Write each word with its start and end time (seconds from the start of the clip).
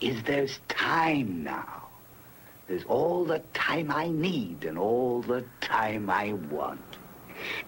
is 0.00 0.22
there's 0.22 0.60
time 0.68 1.44
now. 1.44 1.88
There's 2.68 2.84
all 2.84 3.24
the 3.24 3.40
time 3.54 3.90
I 3.90 4.08
need 4.08 4.64
and 4.68 4.78
all 4.78 5.22
the 5.22 5.44
time 5.60 6.10
I 6.10 6.34
want. 6.52 6.98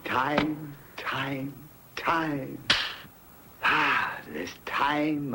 Time, 0.04 0.74
time, 0.96 1.52
time. 1.96 2.58
Ah, 3.62 4.16
there's 4.32 4.54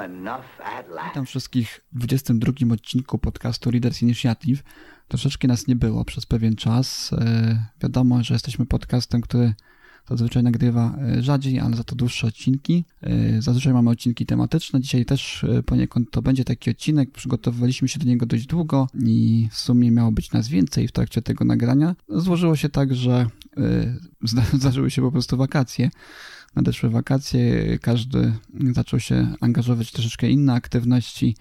enough 0.06 0.46
at 0.60 0.90
last. 0.90 1.08
Witam 1.08 1.26
wszystkich 1.26 1.82
w 1.94 2.00
22 2.00 2.74
odcinku 2.74 3.18
podcastu 3.18 3.72
Readers 3.72 4.02
Initiative. 4.02 4.64
Troszeczkę 5.08 5.48
nas 5.48 5.68
nie 5.68 5.76
było 5.76 6.06
przez 6.06 6.26
pewien 6.26 6.56
czas. 6.56 7.14
E, 7.14 7.66
wiadomo, 7.82 8.24
że 8.24 8.34
jesteśmy 8.34 8.66
podcastem, 8.66 9.22
który 9.22 9.54
zazwyczaj 10.10 10.44
nagrywa 10.44 10.98
e, 11.02 11.24
rzadziej, 11.24 11.60
ale 11.60 11.76
za 11.76 11.84
to 11.84 11.96
dłuższe 11.96 12.28
odcinki. 12.28 12.86
E, 13.02 13.42
zazwyczaj 13.42 13.74
mamy 13.74 13.90
odcinki 13.90 14.26
tematyczne. 14.26 14.82
Dzisiaj 14.82 15.06
też 15.06 15.44
e, 15.44 15.64
poniekąd 15.64 16.12
to 16.12 16.22
będzie 16.22 16.46
taki 16.46 16.72
odcinek. 16.72 17.12
Przygotowywaliśmy 17.12 17.88
się 17.88 18.00
do 18.00 18.06
niego 18.06 18.26
dość 18.26 18.46
długo 18.46 18.88
i 19.00 19.48
w 19.52 19.58
sumie 19.58 19.92
miało 19.92 20.12
być 20.12 20.32
nas 20.32 20.48
więcej 20.48 20.88
w 20.88 20.92
trakcie 20.92 21.22
tego 21.22 21.46
nagrania. 21.46 21.96
Złożyło 22.10 22.56
się 22.56 22.70
tak, 22.70 22.96
że 22.96 23.28
zda- 24.24 24.46
zdarzyły 24.60 24.92
się 24.92 25.02
po 25.02 25.12
prostu 25.12 25.38
wakacje 25.38 25.90
nadeszły 26.56 26.90
wakacje, 26.90 27.80
każdy 27.80 28.34
zaczął 28.74 29.00
się 29.00 29.34
angażować 29.42 29.90
w 29.90 29.92
troszeczkę 29.92 30.30
inne 30.30 30.54
aktywności, 30.54 31.36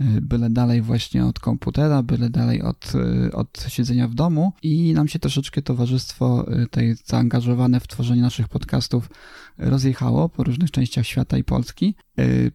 y, 0.00 0.20
byle 0.20 0.50
dalej 0.50 0.82
właśnie 0.82 1.26
od 1.26 1.40
komputera, 1.40 2.02
byle 2.02 2.30
dalej 2.30 2.62
od, 2.62 2.92
y, 2.94 3.32
od 3.32 3.66
siedzenia 3.68 4.08
w 4.08 4.14
domu. 4.14 4.52
I 4.62 4.92
nam 4.92 5.08
się 5.08 5.18
troszeczkę 5.18 5.62
towarzystwo 5.62 6.52
y, 6.62 6.66
tej 6.66 6.94
zaangażowane 7.04 7.80
w 7.80 7.86
tworzenie 7.86 8.22
naszych 8.22 8.48
podcastów 8.48 9.10
rozjechało 9.58 10.28
po 10.28 10.44
różnych 10.44 10.70
częściach 10.70 11.06
świata 11.06 11.38
i 11.38 11.44
Polski. 11.44 11.94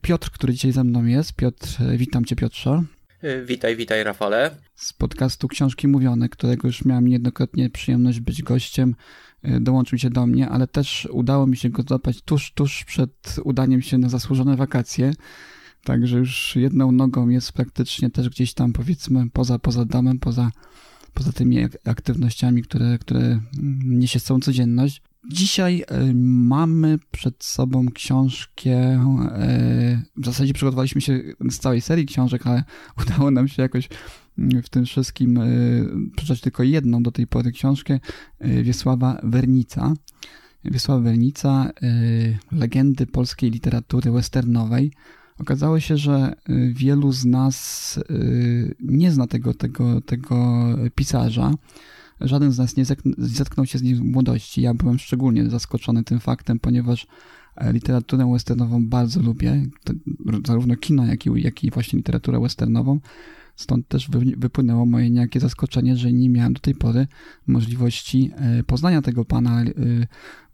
Piotr, 0.02 0.32
który 0.32 0.54
dzisiaj 0.54 0.72
ze 0.72 0.84
mną 0.84 1.06
jest, 1.06 1.34
Piotr, 1.34 1.68
witam 1.98 2.26
Cię 2.26 2.36
Piotrze 2.36 2.84
Witaj, 3.46 3.76
witaj 3.76 4.04
Rafale. 4.04 4.52
z 4.76 4.94
podcastu 4.94 5.48
Książki 5.48 5.88
Mówione, 5.88 6.30
którego 6.30 6.68
już 6.68 6.86
miałem 6.86 7.08
niejednokrotnie 7.08 7.70
przyjemność 7.70 8.20
być 8.20 8.44
gościem, 8.44 8.96
y, 9.46 9.60
dołączył 9.60 9.98
się 10.00 10.10
do 10.10 10.28
mnie, 10.28 10.50
ale 10.50 10.68
też 10.68 11.08
udało 11.12 11.48
mi 11.48 11.58
się 11.58 11.70
go 11.70 11.84
złapać 11.84 12.22
tuż, 12.22 12.52
tuż 12.52 12.84
przed 12.86 13.36
udaniem 13.44 13.82
się 13.82 13.98
na 13.98 14.10
zasłużone 14.10 14.56
wakacje. 14.56 15.14
Także 15.84 16.18
już 16.18 16.56
jedną 16.56 16.92
nogą 16.92 17.30
jest 17.30 17.52
praktycznie 17.52 18.10
też 18.10 18.30
gdzieś 18.30 18.54
tam 18.54 18.74
powiedzmy 18.74 19.30
poza, 19.34 19.60
poza 19.60 19.86
domem, 19.86 20.20
poza, 20.20 20.52
poza 21.14 21.32
tymi 21.32 21.64
ak- 21.64 21.78
aktywnościami, 21.86 22.62
które, 22.64 22.98
które 22.98 23.22
mm, 23.22 23.42
niesie 24.00 24.20
całą 24.20 24.40
codzienność. 24.40 25.02
Dzisiaj 25.30 25.84
y, 25.92 26.14
mamy 26.14 27.00
przed 27.12 27.44
sobą 27.44 27.86
książkę. 27.94 28.96
y, 28.96 30.22
W 30.22 30.26
zasadzie 30.26 30.54
przygotowaliśmy 30.54 31.02
się 31.02 31.20
z 31.50 31.60
całej 31.60 31.82
serii 31.82 32.06
książek, 32.06 32.48
ale 32.48 32.64
udało 33.02 33.32
nam 33.32 33.48
się 33.48 33.62
jakoś 33.62 33.90
mm, 34.38 34.64
w 34.64 34.70
tym 34.70 34.86
wszystkim 34.86 35.38
y, 35.38 35.86
przeczytać 36.16 36.42
tylko 36.42 36.64
jedną 36.64 37.04
do 37.04 37.12
tej 37.12 37.28
pory 37.28 37.52
książkę 37.52 38.00
Wiesława 38.42 39.20
Wernica. 39.24 39.94
Wiesława 40.66 41.02
Wernica, 41.02 41.72
legendy 42.52 43.06
polskiej 43.06 43.52
literatury 43.52 44.12
westernowej. 44.12 44.92
Okazało 45.40 45.80
się, 45.80 45.98
że 45.98 46.36
wielu 46.74 47.12
z 47.12 47.26
nas 47.26 48.00
nie 48.80 49.12
zna 49.12 49.28
tego, 49.28 49.54
tego, 49.54 50.02
tego 50.02 50.66
pisarza. 50.96 51.54
Żaden 52.22 52.52
z 52.52 52.58
nas 52.58 52.78
nie 52.78 52.86
zetknął 53.18 53.66
się 53.66 53.78
z 53.78 53.82
nim 53.82 53.98
w 53.98 54.02
młodości. 54.02 54.62
Ja 54.62 54.74
byłem 54.74 55.00
szczególnie 55.00 55.50
zaskoczony 55.50 56.04
tym 56.04 56.20
faktem, 56.20 56.60
ponieważ 56.60 57.08
e, 57.56 57.74
literaturę 57.74 58.32
westernową 58.32 58.88
bardzo 58.88 59.22
lubię. 59.22 59.66
Zarówno 60.48 60.76
kino, 60.76 61.06
jak 61.06 61.26
i, 61.26 61.30
jak 61.36 61.64
i 61.64 61.72
właśnie 61.72 61.98
literaturę 61.98 62.40
westernową. 62.40 63.00
Stąd 63.56 63.88
też 63.88 64.10
wy, 64.10 64.20
wypłynęło 64.38 64.86
moje 64.86 65.10
niejakie 65.10 65.40
zaskoczenie, 65.40 65.96
że 65.96 66.14
nie 66.14 66.30
miałem 66.30 66.54
do 66.54 66.60
tej 66.60 66.76
pory 66.76 67.08
możliwości 67.48 68.32
e, 68.36 68.64
poznania 68.64 69.02
tego 69.02 69.26
pana 69.26 69.62
e, 69.62 69.74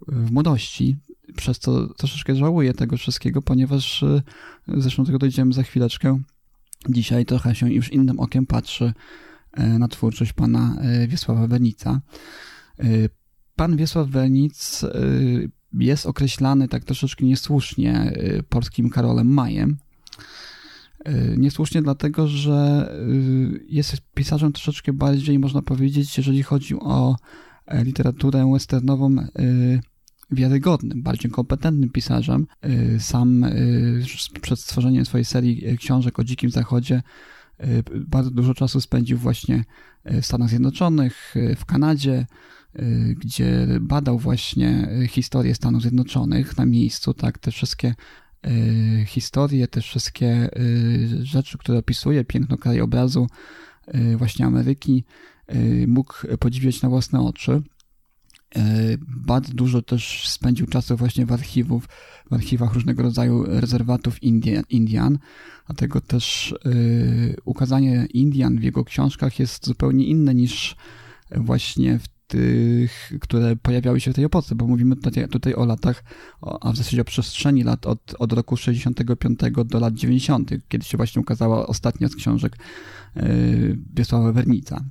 w 0.07 0.31
młodości. 0.31 0.97
Przez 1.35 1.59
co 1.59 1.87
troszeczkę 1.87 2.35
żałuję 2.35 2.73
tego 2.73 2.97
wszystkiego, 2.97 3.41
ponieważ 3.41 4.05
zresztą 4.67 5.03
do 5.03 5.07
tego 5.07 5.19
dojdziemy 5.19 5.53
za 5.53 5.63
chwileczkę. 5.63 6.19
Dzisiaj 6.89 7.25
trochę 7.25 7.55
się 7.55 7.73
już 7.73 7.93
innym 7.93 8.19
okiem 8.19 8.45
patrzy 8.45 8.93
na 9.57 9.87
twórczość 9.87 10.33
pana 10.33 10.75
e, 10.81 11.07
Wiesława 11.07 11.47
Wernica. 11.47 12.01
E, 12.79 12.85
Pan 13.55 13.77
Wiesław 13.77 14.07
Wernic 14.07 14.83
e, 14.83 14.89
jest 15.73 16.05
określany 16.05 16.67
tak 16.67 16.83
troszeczkę 16.83 17.25
niesłusznie 17.25 17.93
e, 17.95 18.43
polskim 18.43 18.89
Karolem 18.89 19.27
Majem. 19.27 19.77
E, 21.05 21.37
Niesłusznie 21.37 21.81
dlatego, 21.81 22.27
że 22.27 22.89
e, 22.91 23.03
jest 23.67 24.01
pisarzem 24.13 24.53
troszeczkę 24.53 24.93
bardziej, 24.93 25.39
można 25.39 25.61
powiedzieć, 25.61 26.17
jeżeli 26.17 26.43
chodzi 26.43 26.75
o 26.79 27.15
e, 27.65 27.83
literaturę 27.83 28.51
westernową, 28.53 29.15
e, 29.19 29.25
wiarygodnym, 30.31 31.03
bardziej 31.03 31.31
kompetentnym 31.31 31.89
pisarzem. 31.89 32.47
E, 32.61 32.99
Sam 32.99 33.43
e, 33.43 33.51
przed 34.41 34.59
stworzeniem 34.59 35.05
swojej 35.05 35.25
serii 35.25 35.65
e, 35.67 35.77
książek 35.77 36.19
o 36.19 36.23
Dzikim 36.23 36.49
Zachodzie 36.49 36.95
e, 36.95 37.01
bardzo 38.07 38.31
dużo 38.31 38.53
czasu 38.53 38.81
spędził 38.81 39.17
właśnie 39.17 39.63
e, 40.03 40.21
w 40.21 40.25
Stanach 40.25 40.49
Zjednoczonych, 40.49 41.33
e, 41.35 41.55
w 41.55 41.65
Kanadzie, 41.65 42.25
gdzie 43.17 43.67
badał 43.81 44.19
właśnie 44.19 44.89
historię 45.09 45.55
Stanów 45.55 45.81
Zjednoczonych 45.81 46.57
na 46.57 46.65
miejscu, 46.65 47.13
tak, 47.13 47.37
te 47.37 47.51
wszystkie 47.51 47.95
historie, 49.05 49.67
te 49.67 49.81
wszystkie 49.81 50.49
rzeczy, 51.21 51.57
które 51.57 51.77
opisuje, 51.77 52.23
piękno 52.23 52.57
krajobrazu 52.57 53.27
właśnie 54.17 54.45
Ameryki, 54.45 55.03
mógł 55.87 56.13
podziwiać 56.39 56.81
na 56.81 56.89
własne 56.89 57.21
oczy. 57.21 57.61
E, 58.55 58.97
Bardzo 59.07 59.53
dużo 59.53 59.81
też 59.81 60.29
spędził 60.29 60.67
czasu 60.67 60.97
właśnie 60.97 61.25
w 61.25 61.31
archiwów, 61.31 61.87
w 62.29 62.33
archiwach 62.33 62.73
różnego 62.73 63.03
rodzaju 63.03 63.43
rezerwatów 63.47 64.23
Indian, 64.23 64.63
Indian. 64.69 65.19
dlatego 65.67 66.01
też 66.01 66.55
y, 66.65 67.35
ukazanie 67.45 68.07
Indian 68.13 68.59
w 68.59 68.63
jego 68.63 68.83
książkach 68.83 69.39
jest 69.39 69.65
zupełnie 69.65 70.05
inne 70.05 70.35
niż 70.35 70.75
właśnie 71.31 71.99
w 71.99 72.07
tych, 72.27 73.13
które 73.21 73.55
pojawiały 73.55 73.99
się 73.99 74.11
w 74.11 74.15
tej 74.15 74.25
epoce, 74.25 74.55
bo 74.55 74.67
mówimy 74.67 74.95
tutaj, 74.95 75.27
tutaj 75.27 75.55
o 75.55 75.65
latach, 75.65 76.03
a 76.61 76.71
w 76.71 76.77
zasadzie 76.77 77.01
o 77.01 77.05
przestrzeni 77.05 77.63
lat 77.63 77.85
od, 77.85 78.15
od 78.19 78.33
roku 78.33 78.57
65 78.57 79.39
do 79.65 79.79
lat 79.79 79.93
90., 79.93 80.51
kiedy 80.67 80.85
się 80.85 80.97
właśnie 80.97 81.21
ukazała 81.21 81.67
ostatnia 81.67 82.07
z 82.07 82.15
książek 82.15 82.57
y, 83.17 83.77
Wiesława 83.93 84.31
Wernica. 84.31 84.83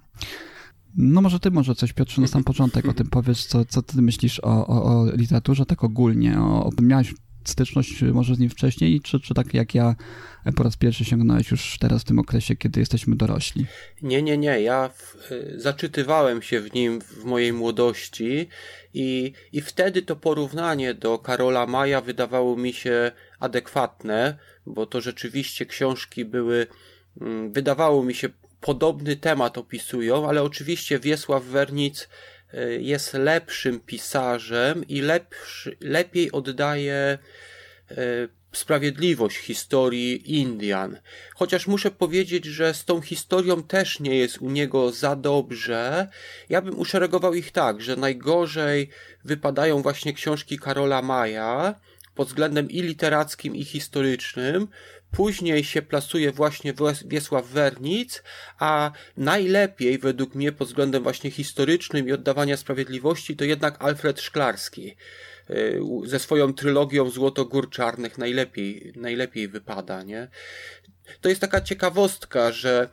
No 0.96 1.20
może 1.20 1.40
ty 1.40 1.50
może 1.50 1.74
coś, 1.74 1.92
Piotrze, 1.92 2.20
na 2.20 2.26
sam 2.26 2.44
początek 2.52 2.88
o 2.88 2.92
tym 2.92 3.06
powiesz, 3.06 3.44
co, 3.46 3.64
co 3.64 3.82
ty 3.82 4.02
myślisz 4.02 4.40
o, 4.40 4.66
o, 4.66 4.84
o 4.84 5.16
literaturze 5.16 5.66
tak 5.66 5.84
ogólnie, 5.84 6.38
o, 6.38 6.70
miałeś 6.82 7.14
styczność 7.44 8.02
może 8.02 8.34
z 8.34 8.38
nim 8.38 8.50
wcześniej, 8.50 9.00
czy, 9.00 9.20
czy 9.20 9.34
tak 9.34 9.54
jak 9.54 9.74
ja 9.74 9.94
po 10.56 10.62
raz 10.62 10.76
pierwszy 10.76 11.04
sięgnąłeś 11.04 11.50
już 11.50 11.78
teraz 11.78 12.02
w 12.02 12.04
tym 12.04 12.18
okresie, 12.18 12.56
kiedy 12.56 12.80
jesteśmy 12.80 13.16
dorośli? 13.16 13.66
Nie, 14.02 14.22
nie, 14.22 14.38
nie. 14.38 14.60
Ja 14.60 14.88
w, 14.88 15.32
y, 15.32 15.60
zaczytywałem 15.60 16.42
się 16.42 16.60
w 16.60 16.74
nim 16.74 17.00
w 17.00 17.24
mojej 17.24 17.52
młodości 17.52 18.48
i, 18.94 19.32
i 19.52 19.60
wtedy 19.60 20.02
to 20.02 20.16
porównanie 20.16 20.94
do 20.94 21.18
Karola 21.18 21.66
Maja 21.66 22.00
wydawało 22.00 22.56
mi 22.56 22.72
się 22.72 23.12
adekwatne, 23.40 24.38
bo 24.66 24.86
to 24.86 25.00
rzeczywiście 25.00 25.66
książki 25.66 26.24
były, 26.24 26.66
mm, 27.20 27.52
wydawało 27.52 28.04
mi 28.04 28.14
się, 28.14 28.28
podobny 28.62 29.16
temat 29.16 29.58
opisują, 29.58 30.28
ale 30.28 30.42
oczywiście 30.42 30.98
Wiesław 30.98 31.44
Wernic 31.44 32.08
y, 32.54 32.82
jest 32.82 33.14
lepszym 33.14 33.80
pisarzem 33.80 34.88
i 34.88 35.00
lepszy, 35.00 35.76
lepiej 35.80 36.32
oddaje 36.32 37.18
y, 37.90 37.94
sprawiedliwość 38.52 39.36
historii 39.36 40.38
Indian. 40.40 40.98
Chociaż 41.34 41.66
muszę 41.66 41.90
powiedzieć, 41.90 42.44
że 42.44 42.74
z 42.74 42.84
tą 42.84 43.00
historią 43.00 43.62
też 43.62 44.00
nie 44.00 44.16
jest 44.16 44.38
u 44.38 44.50
niego 44.50 44.92
za 44.92 45.16
dobrze. 45.16 46.08
Ja 46.48 46.62
bym 46.62 46.78
uszeregował 46.78 47.34
ich 47.34 47.52
tak, 47.52 47.80
że 47.80 47.96
najgorzej 47.96 48.88
wypadają 49.24 49.82
właśnie 49.82 50.12
książki 50.12 50.58
Karola 50.58 51.02
Maja 51.02 51.74
pod 52.14 52.28
względem 52.28 52.70
i 52.70 52.82
literackim, 52.82 53.56
i 53.56 53.64
historycznym. 53.64 54.68
Później 55.12 55.64
się 55.64 55.82
plasuje 55.82 56.32
właśnie 56.32 56.74
Wiesław 57.06 57.46
Wernic, 57.46 58.22
a 58.58 58.92
najlepiej 59.16 59.98
według 59.98 60.34
mnie 60.34 60.52
pod 60.52 60.68
względem 60.68 61.02
właśnie 61.02 61.30
historycznym 61.30 62.08
i 62.08 62.12
oddawania 62.12 62.56
sprawiedliwości 62.56 63.36
to 63.36 63.44
jednak 63.44 63.76
Alfred 63.78 64.20
Szklarski 64.20 64.96
y, 65.50 65.80
ze 66.04 66.18
swoją 66.18 66.54
trylogią 66.54 67.10
Złotogór 67.10 67.70
Czarnych 67.70 68.18
najlepiej, 68.18 68.92
najlepiej 68.96 69.48
wypada, 69.48 70.02
nie? 70.02 70.28
To 71.20 71.28
jest 71.28 71.40
taka 71.40 71.60
ciekawostka, 71.60 72.52
że 72.52 72.88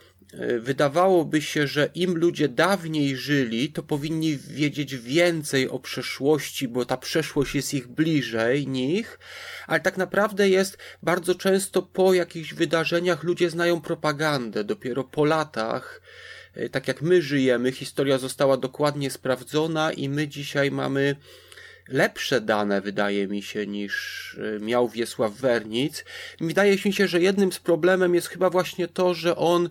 wydawałoby 0.59 1.41
się, 1.41 1.67
że 1.67 1.89
im 1.95 2.17
ludzie 2.17 2.49
dawniej 2.49 3.15
żyli, 3.15 3.71
to 3.71 3.83
powinni 3.83 4.37
wiedzieć 4.37 4.95
więcej 4.95 5.69
o 5.69 5.79
przeszłości, 5.79 6.67
bo 6.67 6.85
ta 6.85 6.97
przeszłość 6.97 7.55
jest 7.55 7.73
ich 7.73 7.87
bliżej 7.87 8.67
nich, 8.67 9.19
ale 9.67 9.79
tak 9.79 9.97
naprawdę 9.97 10.49
jest 10.49 10.77
bardzo 11.03 11.35
często 11.35 11.81
po 11.81 12.13
jakichś 12.13 12.53
wydarzeniach 12.53 13.23
ludzie 13.23 13.49
znają 13.49 13.81
propagandę. 13.81 14.63
Dopiero 14.63 15.03
po 15.03 15.25
latach, 15.25 16.01
e, 16.53 16.69
tak 16.69 16.87
jak 16.87 17.01
my 17.01 17.21
żyjemy, 17.21 17.71
historia 17.71 18.17
została 18.17 18.57
dokładnie 18.57 19.11
sprawdzona 19.11 19.91
i 19.91 20.09
my 20.09 20.27
dzisiaj 20.27 20.71
mamy 20.71 21.15
lepsze 21.87 22.41
dane, 22.41 22.81
wydaje 22.81 23.27
mi 23.27 23.41
się, 23.41 23.67
niż 23.67 24.37
e, 24.57 24.59
miał 24.59 24.89
Wiesław 24.89 25.33
Wernic. 25.33 26.05
Wydaje 26.41 26.77
mi 26.85 26.93
się, 26.93 27.07
że 27.07 27.21
jednym 27.21 27.51
z 27.51 27.59
problemem 27.59 28.15
jest 28.15 28.27
chyba 28.27 28.49
właśnie 28.49 28.87
to, 28.87 29.13
że 29.13 29.35
on 29.35 29.69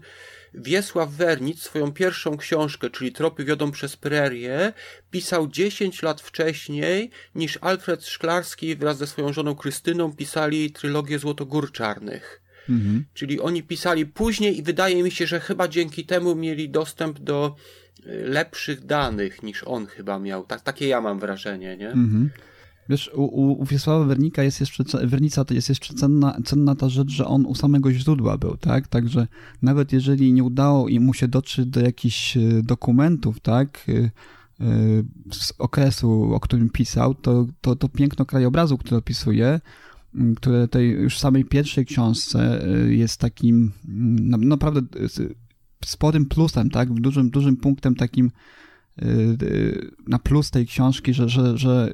Wiesław 0.54 1.10
Wernic 1.10 1.62
swoją 1.62 1.92
pierwszą 1.92 2.36
książkę, 2.36 2.90
czyli 2.90 3.12
Tropy 3.12 3.44
wiodą 3.44 3.70
przez 3.70 3.96
prerię, 3.96 4.72
pisał 5.10 5.48
10 5.48 6.02
lat 6.02 6.20
wcześniej 6.20 7.10
niż 7.34 7.58
Alfred 7.60 8.06
Szklarski 8.06 8.76
wraz 8.76 8.98
ze 8.98 9.06
swoją 9.06 9.32
żoną 9.32 9.54
Krystyną 9.54 10.12
pisali 10.12 10.72
trylogię 10.72 11.18
Złotogór 11.18 11.72
Czarnych. 11.72 12.42
Mhm. 12.68 13.04
Czyli 13.14 13.40
oni 13.40 13.62
pisali 13.62 14.06
później 14.06 14.58
i 14.58 14.62
wydaje 14.62 15.02
mi 15.02 15.10
się, 15.10 15.26
że 15.26 15.40
chyba 15.40 15.68
dzięki 15.68 16.06
temu 16.06 16.34
mieli 16.34 16.70
dostęp 16.70 17.18
do 17.18 17.56
y, 18.00 18.02
lepszych 18.06 18.86
danych 18.86 19.42
niż 19.42 19.64
on 19.64 19.86
chyba 19.86 20.18
miał. 20.18 20.46
Tak, 20.46 20.60
takie 20.60 20.88
ja 20.88 21.00
mam 21.00 21.18
wrażenie, 21.18 21.76
nie? 21.76 21.88
Mhm. 21.88 22.30
Wiesz, 22.88 23.10
u, 23.14 23.52
u 23.62 23.64
Wiesława 23.64 24.04
Wernika 24.04 24.42
jest 24.42 24.60
jeszcze, 24.60 24.84
Wernica 25.04 25.44
to 25.44 25.54
jest 25.54 25.68
jeszcze 25.68 25.94
cenna, 25.94 26.38
cenna 26.44 26.74
ta 26.74 26.88
rzecz, 26.88 27.10
że 27.10 27.26
on 27.26 27.46
u 27.46 27.54
samego 27.54 27.92
źródła 27.92 28.38
był, 28.38 28.56
tak? 28.56 28.88
Także 28.88 29.26
nawet 29.62 29.92
jeżeli 29.92 30.32
nie 30.32 30.44
udało 30.44 30.88
mu 31.00 31.14
się 31.14 31.28
dotrzeć 31.28 31.66
do 31.66 31.80
jakichś 31.80 32.36
e, 32.36 32.40
dokumentów, 32.62 33.40
tak? 33.40 33.86
E, 33.88 33.92
e, 33.92 34.10
z 35.32 35.52
okresu, 35.58 36.34
o 36.34 36.40
którym 36.40 36.70
pisał, 36.70 37.14
to, 37.14 37.46
to, 37.60 37.76
to 37.76 37.88
piękno 37.88 38.24
krajobrazu, 38.24 38.78
które 38.78 38.98
opisuje, 38.98 39.60
które 40.36 40.68
tej 40.68 40.90
już 40.90 41.18
samej 41.18 41.44
pierwszej 41.44 41.86
książce 41.86 42.66
jest 42.88 43.20
takim 43.20 43.72
naprawdę 44.38 44.80
sporym 45.84 46.26
plusem, 46.26 46.70
tak? 46.70 46.92
Dużym, 46.92 47.30
dużym 47.30 47.56
punktem 47.56 47.94
takim 47.94 48.30
na 50.06 50.18
plus 50.18 50.50
tej 50.50 50.66
książki, 50.66 51.14
że, 51.14 51.28
że, 51.28 51.58
że 51.58 51.92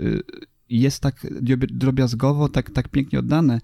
jest 0.71 1.01
tak 1.01 1.27
drobiazgowo, 1.53 2.49
tak, 2.49 2.71
tak 2.71 2.89
pięknie 2.89 3.19
oddane 3.19 3.61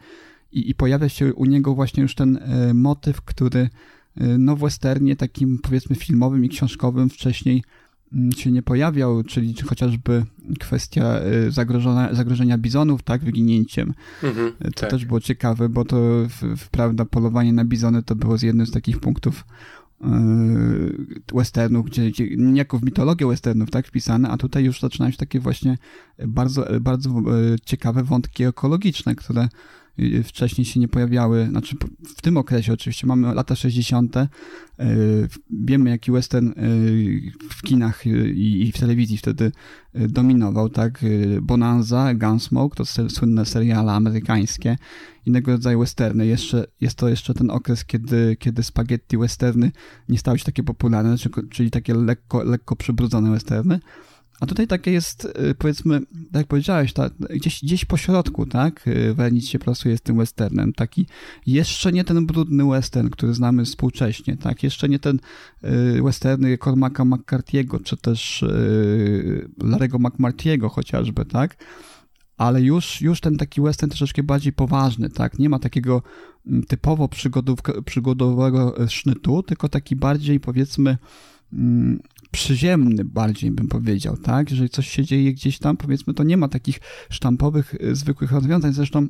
i, 0.52 0.70
i 0.70 0.74
pojawia 0.74 1.08
się 1.08 1.34
u 1.34 1.44
niego 1.44 1.74
właśnie 1.74 2.02
już 2.02 2.14
ten 2.14 2.36
e, 2.36 2.74
motyw, 2.74 3.22
który 3.22 3.60
e, 3.60 4.38
no 4.38 4.56
w 4.56 4.60
westernie 4.60 5.16
takim 5.16 5.58
powiedzmy 5.58 5.96
filmowym 5.96 6.44
i 6.44 6.48
książkowym 6.48 7.10
wcześniej 7.10 7.64
mm, 8.12 8.32
się 8.32 8.50
nie 8.50 8.62
pojawiał, 8.62 9.22
czyli 9.22 9.54
chociażby 9.54 10.24
kwestia 10.60 11.04
e, 11.04 11.50
zagrożenia, 11.50 12.14
zagrożenia 12.14 12.58
bizonów, 12.58 13.02
tak, 13.02 13.24
wyginięciem. 13.24 13.94
Mhm, 14.22 14.52
to 14.64 14.70
tak. 14.70 14.90
też 14.90 15.04
było 15.04 15.20
ciekawe, 15.20 15.68
bo 15.68 15.84
to 15.84 15.96
w, 16.28 16.56
w, 16.56 16.68
prawda, 16.68 17.04
polowanie 17.04 17.52
na 17.52 17.64
bizony 17.64 18.02
to 18.02 18.14
było 18.14 18.38
z 18.38 18.42
jednym 18.42 18.66
z 18.66 18.70
takich 18.70 19.00
punktów 19.00 19.44
westernów, 21.34 21.86
gdzie, 21.86 22.10
gdzie 22.10 22.36
niejako 22.36 22.78
w 22.78 22.82
mitologię 22.82 23.26
westernów 23.26 23.70
tak 23.70 23.86
wpisane, 23.86 24.28
a 24.28 24.36
tutaj 24.36 24.64
już 24.64 24.80
zaczynają 24.80 25.12
się 25.12 25.18
takie 25.18 25.40
właśnie 25.40 25.78
bardzo, 26.26 26.66
bardzo 26.80 27.10
e, 27.10 27.22
ciekawe 27.64 28.02
wątki 28.02 28.44
ekologiczne, 28.44 29.14
które 29.14 29.48
wcześniej 30.24 30.64
się 30.64 30.80
nie 30.80 30.88
pojawiały, 30.88 31.46
znaczy 31.50 31.76
w 32.16 32.22
tym 32.22 32.36
okresie 32.36 32.72
oczywiście, 32.72 33.06
mamy 33.06 33.34
lata 33.34 33.56
60. 33.56 34.16
E, 34.16 34.28
wiemy 35.50 35.90
jaki 35.90 36.12
western 36.12 36.52
w 37.50 37.62
kinach 37.62 38.06
i 38.34 38.72
w 38.74 38.78
telewizji 38.78 39.18
wtedy 39.18 39.52
dominował, 39.94 40.68
tak? 40.68 41.04
Bonanza, 41.42 42.14
Gunsmoke, 42.14 42.76
to 42.76 42.84
słynne 43.10 43.46
seriale 43.46 43.92
amerykańskie, 43.92 44.76
innego 45.26 45.52
rodzaju 45.52 45.80
westerny. 45.80 46.26
Jeszcze, 46.26 46.66
jest 46.80 46.96
to 46.96 47.08
jeszcze 47.08 47.34
ten 47.34 47.50
okres, 47.50 47.84
kiedy, 47.84 48.36
kiedy 48.38 48.62
spaghetti 48.62 49.18
westerny 49.18 49.72
nie 50.08 50.18
stały 50.18 50.38
się 50.38 50.44
takie 50.44 50.62
popularne, 50.62 51.16
czyli 51.50 51.70
takie 51.70 51.94
lekko, 51.94 52.44
lekko 52.44 52.76
przybrudzone 52.76 53.30
westerny. 53.30 53.80
A 54.40 54.46
tutaj 54.46 54.66
takie 54.66 54.92
jest, 54.92 55.24
y, 55.50 55.54
powiedzmy, 55.54 56.00
tak 56.00 56.34
jak 56.34 56.46
powiedziałeś, 56.46 56.92
ta, 56.92 57.10
gdzieś, 57.30 57.62
gdzieś 57.62 57.84
po 57.84 57.96
środku, 57.96 58.46
tak? 58.46 58.88
Y, 58.88 59.14
Wernic 59.14 59.48
się 59.48 59.58
plasuje 59.58 59.96
z 59.96 60.00
tym 60.00 60.16
westernem. 60.16 60.72
Taki 60.72 61.06
jeszcze 61.46 61.92
nie 61.92 62.04
ten 62.04 62.26
brudny 62.26 62.64
western, 62.70 63.08
który 63.08 63.34
znamy 63.34 63.64
współcześnie, 63.64 64.36
tak? 64.36 64.62
Jeszcze 64.62 64.88
nie 64.88 64.98
ten 64.98 65.20
y, 65.96 66.02
westerny 66.02 66.58
Cormaca 66.58 67.02
McCarthy'ego, 67.02 67.82
czy 67.82 67.96
też 67.96 68.44
Larego 69.62 69.98
McMartiego 69.98 70.68
chociażby, 70.68 71.24
tak? 71.24 71.56
ale 72.36 72.62
już, 72.62 73.00
już 73.00 73.20
ten 73.20 73.36
taki 73.36 73.60
western 73.60 73.90
troszeczkę 73.90 74.22
bardziej 74.22 74.52
poważny, 74.52 75.10
tak? 75.10 75.38
Nie 75.38 75.48
ma 75.48 75.58
takiego 75.58 76.02
mm, 76.46 76.64
typowo 76.64 77.08
przygodowego 77.84 78.74
sznytu, 78.88 79.42
tylko 79.42 79.68
taki 79.68 79.96
bardziej, 79.96 80.40
powiedzmy, 80.40 80.98
mm, 81.52 82.00
przyziemny 82.30 83.04
bardziej 83.04 83.50
bym 83.50 83.68
powiedział, 83.68 84.16
tak? 84.16 84.50
Jeżeli 84.50 84.70
coś 84.70 84.88
się 84.88 85.04
dzieje 85.04 85.32
gdzieś 85.32 85.58
tam, 85.58 85.76
powiedzmy, 85.76 86.14
to 86.14 86.24
nie 86.24 86.36
ma 86.36 86.48
takich 86.48 86.80
sztampowych, 87.10 87.74
y, 87.74 87.94
zwykłych 87.94 88.32
rozwiązań. 88.32 88.72
Zresztą 88.72 89.06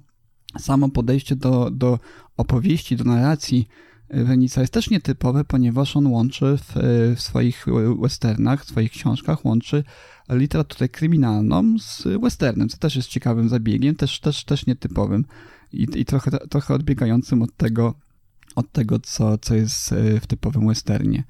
samo 0.58 0.88
podejście 0.88 1.36
do, 1.36 1.70
do 1.70 1.98
opowieści, 2.36 2.96
do 2.96 3.04
narracji 3.04 3.68
y, 4.14 4.24
Wenica 4.24 4.60
jest 4.60 4.72
też 4.72 4.90
nietypowe, 4.90 5.44
ponieważ 5.44 5.96
on 5.96 6.06
łączy 6.06 6.58
w, 6.58 6.76
y, 6.76 7.16
w 7.16 7.20
swoich 7.20 7.66
westernach, 8.02 8.64
w 8.64 8.68
swoich 8.68 8.90
książkach, 8.90 9.44
łączy 9.44 9.84
literaturę 10.28 10.88
kryminalną 10.88 11.78
z 11.78 12.02
westernem, 12.22 12.68
co 12.68 12.78
też 12.78 12.96
jest 12.96 13.08
ciekawym 13.08 13.48
zabiegiem, 13.48 13.94
też, 13.94 14.20
też, 14.20 14.44
też 14.44 14.66
nietypowym 14.66 15.24
i, 15.72 15.86
i 15.94 16.04
trochę, 16.04 16.30
trochę 16.30 16.74
odbiegającym 16.74 17.42
od 17.42 17.56
tego, 17.56 17.94
od 18.56 18.72
tego 18.72 18.98
co, 18.98 19.38
co 19.38 19.54
jest 19.54 19.94
w 20.20 20.26
typowym 20.26 20.68
westernie. 20.68 21.24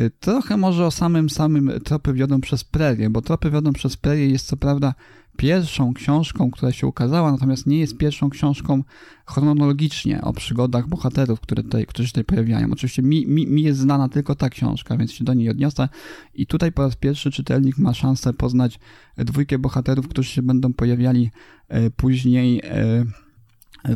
Y, 0.00 0.10
trochę 0.20 0.56
może 0.56 0.86
o 0.86 0.90
samym 0.90 1.30
samym 1.30 1.70
Tropy 1.84 2.12
wiodą 2.12 2.40
przez 2.40 2.64
prerię, 2.64 3.10
bo 3.10 3.22
Tropy 3.22 3.50
wiodą 3.50 3.72
przez 3.72 3.96
prerię 3.96 4.28
jest 4.28 4.46
co 4.46 4.56
prawda 4.56 4.94
pierwszą 5.36 5.94
książką, 5.94 6.50
która 6.50 6.72
się 6.72 6.86
ukazała, 6.86 7.32
natomiast 7.32 7.66
nie 7.66 7.78
jest 7.78 7.96
pierwszą 7.96 8.30
książką 8.30 8.84
chronologicznie 9.26 10.22
o 10.22 10.32
przygodach 10.32 10.88
bohaterów, 10.88 11.40
które 11.40 11.62
tutaj, 11.62 11.86
którzy 11.86 12.08
się 12.08 12.12
tutaj 12.12 12.24
pojawiają. 12.24 12.72
Oczywiście 12.72 13.02
mi, 13.02 13.26
mi, 13.26 13.46
mi 13.46 13.62
jest 13.62 13.80
znana 13.80 14.08
tylko 14.08 14.34
ta 14.34 14.50
książka, 14.50 14.96
więc 14.96 15.12
się 15.12 15.24
do 15.24 15.34
niej 15.34 15.50
odniosę 15.50 15.88
i 16.34 16.46
tutaj 16.46 16.72
po 16.72 16.82
raz 16.82 16.96
pierwszy 16.96 17.30
czytelnik 17.30 17.78
ma 17.78 17.94
szansę 17.94 18.32
poznać 18.32 18.78
dwójkę 19.16 19.58
bohaterów, 19.58 20.08
którzy 20.08 20.30
się 20.30 20.42
będą 20.42 20.72
pojawiali 20.72 21.30
e, 21.68 21.90
później 21.90 22.60
e, 22.64 23.04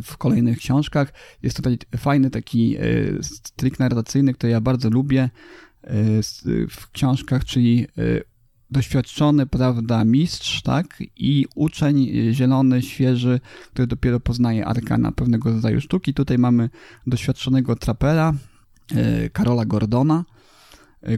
w 0.01 0.17
kolejnych 0.17 0.57
książkach. 0.57 1.13
Jest 1.43 1.57
tutaj 1.57 1.77
fajny 1.97 2.29
taki 2.29 2.75
e, 2.75 2.81
trik 3.55 3.79
narracyjny, 3.79 4.33
który 4.33 4.51
ja 4.51 4.61
bardzo 4.61 4.89
lubię 4.89 5.29
w 6.69 6.91
książkach, 6.91 7.45
czyli 7.45 7.87
e, 7.97 8.01
doświadczony, 8.71 9.45
prawda, 9.45 10.05
mistrz, 10.05 10.61
tak, 10.61 11.03
i 11.15 11.45
uczeń 11.55 12.11
zielony, 12.31 12.81
świeży, 12.81 13.39
który 13.73 13.87
dopiero 13.87 14.19
poznaje 14.19 14.65
arkana 14.65 15.11
pewnego 15.11 15.51
rodzaju 15.51 15.81
sztuki. 15.81 16.13
Tutaj 16.13 16.37
mamy 16.37 16.69
doświadczonego 17.07 17.75
trapera, 17.75 18.33
Karola 19.33 19.65
Gordona, 19.65 20.25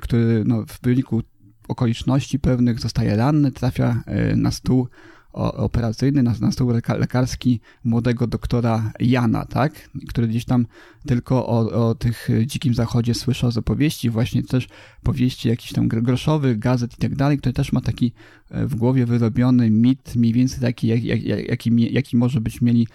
który 0.01 0.43
no, 0.45 0.65
w 0.67 0.81
wyniku 0.81 1.21
okoliczności 1.67 2.39
pewnych 2.39 2.79
zostaje 2.79 3.15
ranny, 3.15 3.51
trafia 3.51 4.03
na 4.35 4.51
stół 4.51 4.87
operacyjny, 5.33 6.23
na, 6.23 6.33
na 6.41 6.51
stół 6.51 6.71
lekarski 6.99 7.59
młodego 7.83 8.27
doktora 8.27 8.91
Jana, 8.99 9.45
tak? 9.45 9.89
Który 10.07 10.27
gdzieś 10.27 10.45
tam 10.45 10.65
tylko 11.05 11.47
o, 11.47 11.89
o 11.89 11.95
tych 11.95 12.29
dzikim 12.45 12.73
zachodzie 12.73 13.13
słyszał 13.13 13.51
z 13.51 13.57
opowieści, 13.57 14.09
właśnie 14.09 14.43
też 14.43 14.67
powieści 15.03 15.49
jakichś 15.49 15.73
tam 15.73 15.87
groszowych, 15.87 16.59
gazet 16.59 16.93
i 16.93 16.97
tak 16.97 17.15
dalej, 17.15 17.37
który 17.37 17.53
też 17.53 17.73
ma 17.73 17.81
taki 17.81 18.11
e, 18.51 18.65
w 18.65 18.75
głowie 18.75 19.05
wyrobiony 19.05 19.69
mit, 19.69 20.15
mniej 20.15 20.33
więcej 20.33 20.59
taki, 20.59 20.87
jak, 20.87 21.03
jak, 21.03 21.23
jaki, 21.23 21.93
jaki 21.93 22.17
może 22.17 22.41
być 22.41 22.61
mieli 22.61 22.87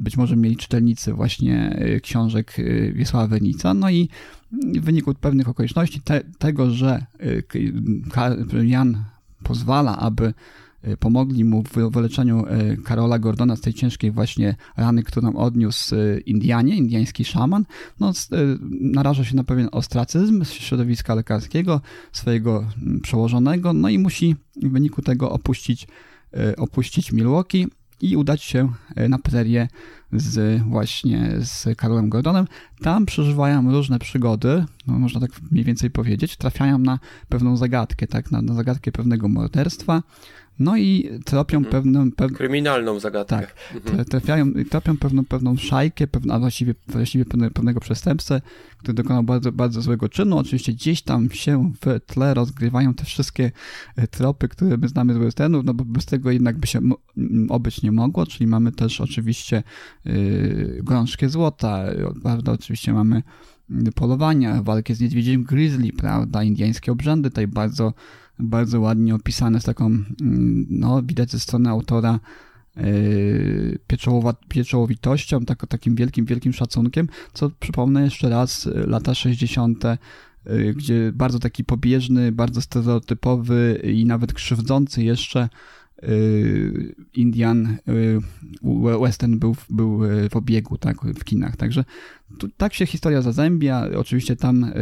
być 0.00 0.16
może 0.16 0.36
mieli 0.36 0.56
czytelnicy 0.56 1.12
właśnie 1.12 1.76
e, 1.76 2.00
książek 2.00 2.56
e, 2.58 2.92
Wiesława 2.92 3.26
Wenica. 3.26 3.74
No 3.74 3.90
i 3.90 4.08
w 4.52 4.80
wyniku 4.80 5.14
pewnych 5.14 5.48
okoliczności 5.48 6.00
te, 6.00 6.20
tego, 6.38 6.70
że 6.70 7.06
Jan 8.62 9.04
pozwala, 9.42 9.98
aby 9.98 10.34
pomogli 10.98 11.44
mu 11.44 11.62
w 11.62 11.90
wyleczeniu 11.92 12.46
y, 12.46 12.76
Karola 12.84 13.18
Gordona 13.18 13.56
z 13.56 13.60
tej 13.60 13.74
ciężkiej 13.74 14.10
właśnie 14.10 14.54
rany, 14.76 15.02
którą 15.02 15.34
odniósł 15.36 15.94
Indianie, 16.26 16.76
indiański 16.76 17.24
szaman, 17.24 17.64
no, 18.00 18.12
naraża 18.80 19.24
się 19.24 19.36
na 19.36 19.44
pewien 19.44 19.68
ostracyzm 19.72 20.44
środowiska 20.44 21.14
lekarskiego, 21.14 21.80
swojego 22.12 22.64
mm, 22.82 23.00
przełożonego, 23.00 23.72
no 23.72 23.88
i 23.88 23.98
musi 23.98 24.36
w 24.62 24.68
wyniku 24.68 25.02
tego 25.02 25.30
opuścić, 25.30 25.86
opuścić 26.56 27.12
Milwaukee 27.12 27.66
i 28.00 28.16
udać 28.16 28.42
się 28.42 28.68
na 29.08 29.18
prerię 29.18 29.68
z 30.12 30.62
właśnie 30.62 31.30
z 31.40 31.78
Karolem 31.78 32.08
Gordonem. 32.08 32.46
Tam 32.80 33.06
przeżywają 33.06 33.72
różne 33.72 33.98
przygody, 33.98 34.64
no 34.86 34.98
można 34.98 35.20
tak 35.20 35.30
mniej 35.50 35.64
więcej 35.64 35.90
powiedzieć, 35.90 36.36
trafiają 36.36 36.78
na 36.78 36.98
pewną 37.28 37.56
zagadkę, 37.56 38.06
tak, 38.06 38.30
na, 38.30 38.42
na 38.42 38.54
zagadkę 38.54 38.92
pewnego 38.92 39.28
morderstwa, 39.28 40.02
no 40.58 40.76
i 40.76 41.10
tropią 41.24 41.58
mhm. 41.58 41.72
pewną... 41.72 42.12
Pew... 42.12 42.32
Kryminalną 42.32 43.00
zagadkę. 43.00 43.36
Tak, 43.36 43.54
mhm. 43.74 44.04
trafiają, 44.04 44.52
tropią 44.70 44.96
pewną, 44.96 45.24
pewną 45.24 45.56
szajkę, 45.56 46.06
pewną, 46.06 46.34
a 46.34 46.38
właściwie, 46.38 46.74
właściwie 46.88 47.24
pewnego 47.24 47.80
przestępcę, 47.80 48.40
który 48.78 48.94
dokonał 48.94 49.22
bardzo, 49.22 49.52
bardzo 49.52 49.82
złego 49.82 50.08
czynu. 50.08 50.38
Oczywiście 50.38 50.72
gdzieś 50.72 51.02
tam 51.02 51.30
się 51.30 51.72
w 51.80 52.00
tle 52.06 52.34
rozgrywają 52.34 52.94
te 52.94 53.04
wszystkie 53.04 53.52
e, 53.96 54.06
tropy, 54.06 54.48
które 54.48 54.76
my 54.76 54.88
znamy 54.88 55.14
z 55.14 55.16
westernów, 55.16 55.64
no 55.64 55.74
bo 55.74 55.84
bez 55.84 56.06
tego 56.06 56.30
jednak 56.30 56.58
by 56.58 56.66
się 56.66 56.80
obyć 57.48 57.82
nie 57.82 57.92
mogło, 57.92 58.26
czyli 58.26 58.46
mamy 58.46 58.72
też 58.72 59.00
oczywiście 59.00 59.62
yy, 60.04 60.80
gorączkę 60.82 61.28
złota, 61.28 61.84
prawda, 62.22 62.52
oczywiście 62.52 62.92
mamy 62.92 63.22
polowania, 63.94 64.62
walkę 64.62 64.94
z 64.94 65.00
niedźwiedziem 65.00 65.42
grizzly, 65.42 65.92
prawda, 65.92 66.42
indyjskie 66.42 66.92
obrzędy, 66.92 67.30
tutaj 67.30 67.46
bardzo 67.48 67.94
bardzo 68.42 68.80
ładnie 68.80 69.14
opisane 69.14 69.60
z 69.60 69.64
taką, 69.64 69.86
mm, 69.86 70.66
no 70.70 71.02
widać 71.02 71.30
ze 71.30 71.40
strony 71.40 71.70
autora 71.70 72.20
pieczołowa, 73.86 74.34
pieczołowitością, 74.48 75.44
tak, 75.44 75.66
takim 75.66 75.94
wielkim, 75.94 76.24
wielkim 76.24 76.52
szacunkiem, 76.52 77.08
co 77.32 77.50
przypomnę 77.60 78.04
jeszcze 78.04 78.28
raz, 78.28 78.68
lata 78.86 79.14
60., 79.14 79.84
yy, 80.46 80.74
gdzie 80.74 81.12
bardzo 81.14 81.38
taki 81.38 81.64
pobieżny, 81.64 82.32
bardzo 82.32 82.60
stereotypowy 82.60 83.82
i 83.84 84.04
nawet 84.04 84.32
krzywdzący 84.32 85.04
jeszcze 85.04 85.48
Indian 87.14 87.76
western 89.00 89.38
był, 89.38 89.56
był 89.70 90.00
w 90.30 90.36
obiegu 90.36 90.78
tak, 90.78 90.96
w 91.02 91.24
kinach. 91.24 91.56
Także 91.56 91.84
tu, 92.38 92.48
tak 92.48 92.74
się 92.74 92.86
historia 92.86 93.22
zazębia. 93.22 93.88
Oczywiście 93.96 94.36
tam 94.36 94.72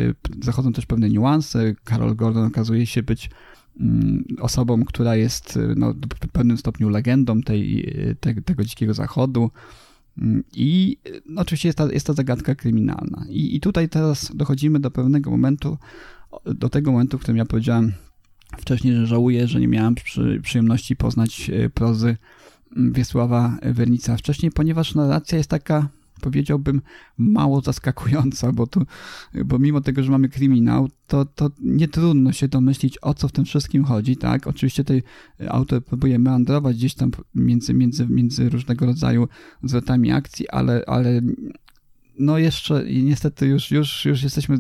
zachodzą 0.43 0.73
też 0.73 0.87
pewne 0.87 1.11
niuanse. 1.11 1.75
Carol 1.89 2.17
Gordon 2.17 2.45
okazuje 2.45 2.87
się 2.87 3.03
być 3.03 3.31
Mm, 3.81 4.25
osobą, 4.41 4.85
która 4.85 5.17
jest 5.17 5.59
no, 5.77 5.95
w 6.25 6.29
pewnym 6.33 6.59
stopniu 6.59 6.89
legendą 6.89 7.43
tej, 7.43 7.95
te, 8.21 8.35
tego 8.35 8.65
dzikiego 8.65 8.95
zachodu. 8.95 9.51
Mm, 10.19 10.45
I 10.53 10.97
no, 11.27 11.43
oczywiście 11.43 11.69
jest 11.69 11.79
ta, 11.79 11.93
jest 11.93 12.07
ta 12.07 12.13
zagadka 12.13 12.55
kryminalna. 12.55 13.25
I, 13.29 13.57
I 13.57 13.61
tutaj 13.61 13.89
teraz 13.89 14.37
dochodzimy 14.37 14.81
do 14.81 14.91
pewnego 14.91 15.31
momentu, 15.31 15.79
do 16.45 16.69
tego 16.69 16.93
momentu, 16.93 17.19
w 17.19 17.21
którym 17.21 17.37
ja 17.37 17.45
powiedziałem 17.45 17.93
wcześniej, 18.59 18.97
że 18.97 19.07
żałuję, 19.07 19.49
że 19.49 19.61
nie 19.61 19.69
miałem 19.69 19.95
przy, 19.95 20.41
przyjemności 20.43 20.97
poznać 20.97 21.51
e, 21.51 21.71
prozy 21.71 22.17
mm, 22.77 22.93
Wiesława 22.93 23.59
Wernica 23.63 24.17
wcześniej, 24.17 24.53
ponieważ 24.53 24.95
narracja 24.95 25.39
jest 25.39 25.51
taka 25.51 25.89
powiedziałbym, 26.21 26.83
mało 27.19 27.61
zaskakująca, 27.61 28.53
bo, 28.53 28.67
tu, 28.67 28.87
bo 29.45 29.59
mimo 29.59 29.81
tego, 29.81 30.03
że 30.03 30.11
mamy 30.11 30.29
kryminał, 30.29 30.89
to, 31.07 31.25
to 31.25 31.51
nie 31.61 31.89
trudno 31.89 32.33
się 32.33 32.49
domyślić, 32.49 32.99
o 33.03 33.15
co 33.15 33.29
w 33.29 33.33
tym 33.33 33.45
wszystkim 33.45 33.85
chodzi, 33.85 34.17
tak? 34.17 34.47
Oczywiście 34.47 34.85
tutaj 34.85 35.03
autor 35.49 35.85
próbuje 35.85 36.19
meandrować 36.19 36.77
gdzieś 36.77 36.95
tam 36.95 37.11
między, 37.35 37.75
między, 37.75 38.07
między 38.07 38.49
różnego 38.49 38.87
rodzaju 38.87 39.29
zwrotami 39.63 40.13
akcji, 40.13 40.49
ale, 40.49 40.83
ale 40.87 41.21
no 42.21 42.39
jeszcze 42.39 42.85
niestety 43.03 43.47
już, 43.47 43.71
już, 43.71 44.05
już 44.05 44.23
jesteśmy 44.23 44.59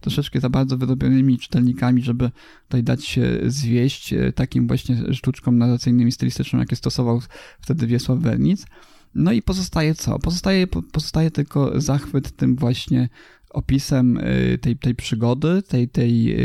troszeczkę 0.00 0.40
za 0.40 0.50
bardzo 0.50 0.76
wyrobionymi 0.76 1.38
czytelnikami, 1.38 2.02
żeby 2.02 2.30
tutaj 2.62 2.82
dać 2.82 3.04
się 3.04 3.38
zwieść 3.46 4.14
takim 4.34 4.66
właśnie 4.66 5.14
sztuczkom 5.14 5.58
narracyjnym 5.58 6.08
i 6.08 6.12
stylistycznym, 6.12 6.60
jakie 6.60 6.76
stosował 6.76 7.20
wtedy 7.60 7.86
Wiesław 7.86 8.18
Wernic. 8.18 8.66
No 9.14 9.32
i 9.32 9.42
pozostaje 9.42 9.94
co? 9.94 10.18
Pozostaje, 10.18 10.66
pozostaje 10.66 11.30
tylko 11.30 11.80
zachwyt 11.80 12.36
tym 12.36 12.56
właśnie 12.56 13.08
opisem 13.50 14.16
y, 14.16 14.58
tej, 14.58 14.76
tej 14.76 14.94
przygody, 14.94 15.62
tej, 15.62 15.88
tej, 15.88 16.36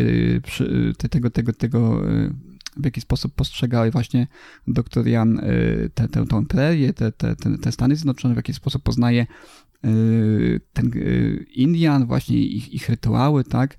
tej, 0.98 1.10
tego, 1.10 1.30
tego, 1.30 1.54
tego 1.54 2.02
w 2.78 2.86
jaki 2.86 3.02
sposób 3.02 3.36
postrzegał 3.36 3.92
właśnie 3.92 4.28
doktor 4.68 5.08
Jan 5.08 5.42
tę, 5.94 6.08
tę 6.08 6.46
prerię, 6.50 6.94
te, 6.94 7.12
te, 7.12 7.36
te 7.36 7.72
Stany 7.72 7.96
Zjednoczone, 7.96 8.34
w 8.34 8.38
jaki 8.38 8.54
sposób 8.54 8.84
poznaje 8.84 9.26
ten 10.74 10.92
Indian, 11.56 12.06
właśnie 12.06 12.38
ich, 12.38 12.74
ich 12.74 12.90
rytuały, 12.90 13.44
tak? 13.44 13.78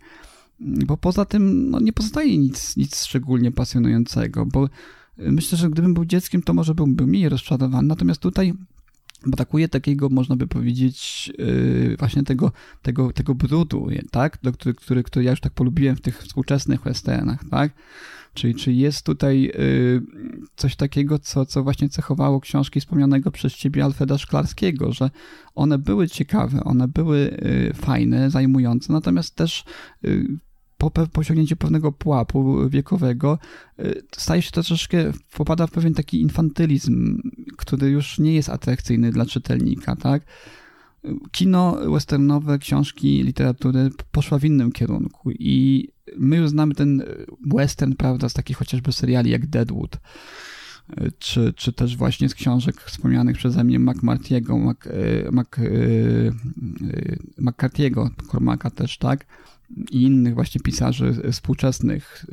Bo 0.61 0.97
poza 0.97 1.25
tym 1.25 1.71
no, 1.71 1.81
nie 1.81 1.93
pozostaje 1.93 2.39
nic, 2.39 2.77
nic 2.77 3.05
szczególnie 3.05 3.53
pasjonującego, 3.53 4.47
bo 4.47 4.69
myślę, 5.19 5.59
że 5.59 5.71
gdybym 5.71 5.95
był 5.95 6.05
dzieckiem, 6.05 6.43
to 6.43 6.55
może 6.55 6.75
byłbym 6.75 7.09
mniej 7.09 7.29
rozczarowany, 7.29 7.89
natomiast 7.89 8.21
tutaj 8.21 8.53
brakuje 9.27 9.69
takiego, 9.69 10.09
można 10.09 10.37
by 10.37 10.47
powiedzieć, 10.47 11.33
właśnie 11.99 12.23
tego, 12.23 12.53
tego, 12.83 13.13
tego 13.13 13.35
brudu, 13.35 13.89
tak? 14.11 14.39
Do, 14.43 14.53
który, 14.53 14.75
który, 14.75 15.03
który 15.03 15.25
ja 15.25 15.31
już 15.31 15.41
tak 15.41 15.53
polubiłem 15.53 15.97
w 15.97 16.01
tych 16.01 16.23
współczesnych 16.23 16.83
westernach, 16.83 17.41
tak? 17.51 17.73
Czyli, 18.35 18.55
czyli 18.55 18.79
jest 18.79 19.07
tutaj 19.07 19.43
yy, 19.43 20.03
coś 20.57 20.77
takiego, 20.77 21.19
co, 21.19 21.47
co 21.47 21.63
właśnie 21.63 21.89
cechowało 21.89 22.41
książki 22.41 22.81
wspomnianego 22.81 23.31
przez 23.31 23.55
ciebie 23.55 23.85
Alfreda 23.85 24.19
Szklarskiego, 24.19 24.93
że 24.93 25.11
one 25.55 25.79
były 25.79 26.09
ciekawe, 26.09 26.65
one 26.65 26.89
były 26.89 27.39
yy, 27.43 27.75
fajne, 27.75 28.31
zajmujące, 28.31 28.93
natomiast 28.93 29.35
też 29.35 29.65
po, 30.91 30.91
po 30.91 31.21
osiągnięciu 31.21 31.57
pewnego 31.57 31.93
pułapu 31.93 32.69
wiekowego 32.69 33.39
y, 33.79 34.03
staje 34.17 34.43
się 34.43 34.51
to 34.51 34.63
troszeczkę, 34.63 35.13
popada 35.37 35.67
w 35.67 35.71
pewien 35.71 35.95
taki 35.95 36.21
infantylizm, 36.21 37.19
który 37.57 37.91
już 37.91 38.19
nie 38.19 38.35
jest 38.35 38.49
atrakcyjny 38.49 39.13
dla 39.13 39.27
czytelnika, 39.27 39.97
tak? 39.97 40.23
Kino 41.31 41.77
westernowe, 41.93 42.59
książki, 42.59 43.23
literatury 43.23 43.91
poszła 44.11 44.39
w 44.39 44.45
innym 44.45 44.73
kierunku 44.73 45.31
i 45.31 45.89
my 46.17 46.37
już 46.37 46.51
znamy 46.51 46.75
ten 46.75 47.03
western, 47.55 47.93
prawda, 47.93 48.29
z 48.29 48.33
takich 48.33 48.57
chociażby 48.57 48.93
seriali 48.93 49.31
jak 49.31 49.47
Deadwood, 49.47 49.99
czy, 51.19 51.53
czy 51.57 51.73
też 51.73 51.97
właśnie 51.97 52.29
z 52.29 52.35
książek 52.35 52.81
wspomnianych 52.81 53.37
przeze 53.37 53.65
mnie 53.65 53.79
McMartiego, 53.79 54.59
Mac, 54.59 54.87
y, 54.87 55.29
Mac, 55.33 55.49
McCarthy'ego, 57.39 58.09
Cormaca 58.31 58.71
też, 58.71 58.99
tak? 58.99 59.27
i 59.91 60.03
innych 60.03 60.35
właśnie 60.35 60.61
pisarzy 60.61 61.33
współczesnych. 61.33 62.27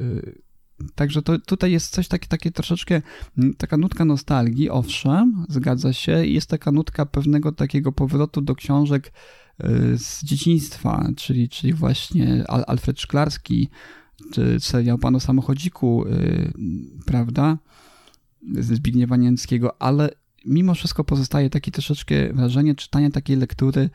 Y, 0.81 0.85
także 0.95 1.21
to, 1.21 1.39
tutaj 1.39 1.71
jest 1.71 1.91
coś 1.91 2.07
takie, 2.07 2.27
takie 2.27 2.51
troszeczkę, 2.51 3.01
taka 3.57 3.77
nutka 3.77 4.05
nostalgii, 4.05 4.69
owszem, 4.69 5.45
zgadza 5.49 5.93
się, 5.93 6.25
jest 6.25 6.49
taka 6.49 6.71
nutka 6.71 7.05
pewnego 7.05 7.51
takiego 7.51 7.91
powrotu 7.91 8.41
do 8.41 8.55
książek 8.55 9.07
y, 9.07 9.97
z 9.97 10.23
dzieciństwa, 10.23 11.09
czyli, 11.15 11.49
czyli 11.49 11.73
właśnie 11.73 12.47
Alfred 12.47 13.01
Szklarski, 13.01 13.69
czy 14.31 14.59
serial 14.59 14.99
Pan 14.99 15.15
o 15.15 15.19
samochodziku, 15.19 16.05
y, 16.07 16.53
prawda, 17.05 17.57
ze 18.53 18.75
Zbigniewa 18.75 19.17
Niemskiego, 19.17 19.81
ale 19.81 20.09
mimo 20.45 20.73
wszystko 20.73 21.03
pozostaje 21.03 21.49
takie 21.49 21.71
troszeczkę 21.71 22.33
wrażenie 22.33 22.75
czytania 22.75 23.09
takiej 23.09 23.37
lektury 23.37 23.89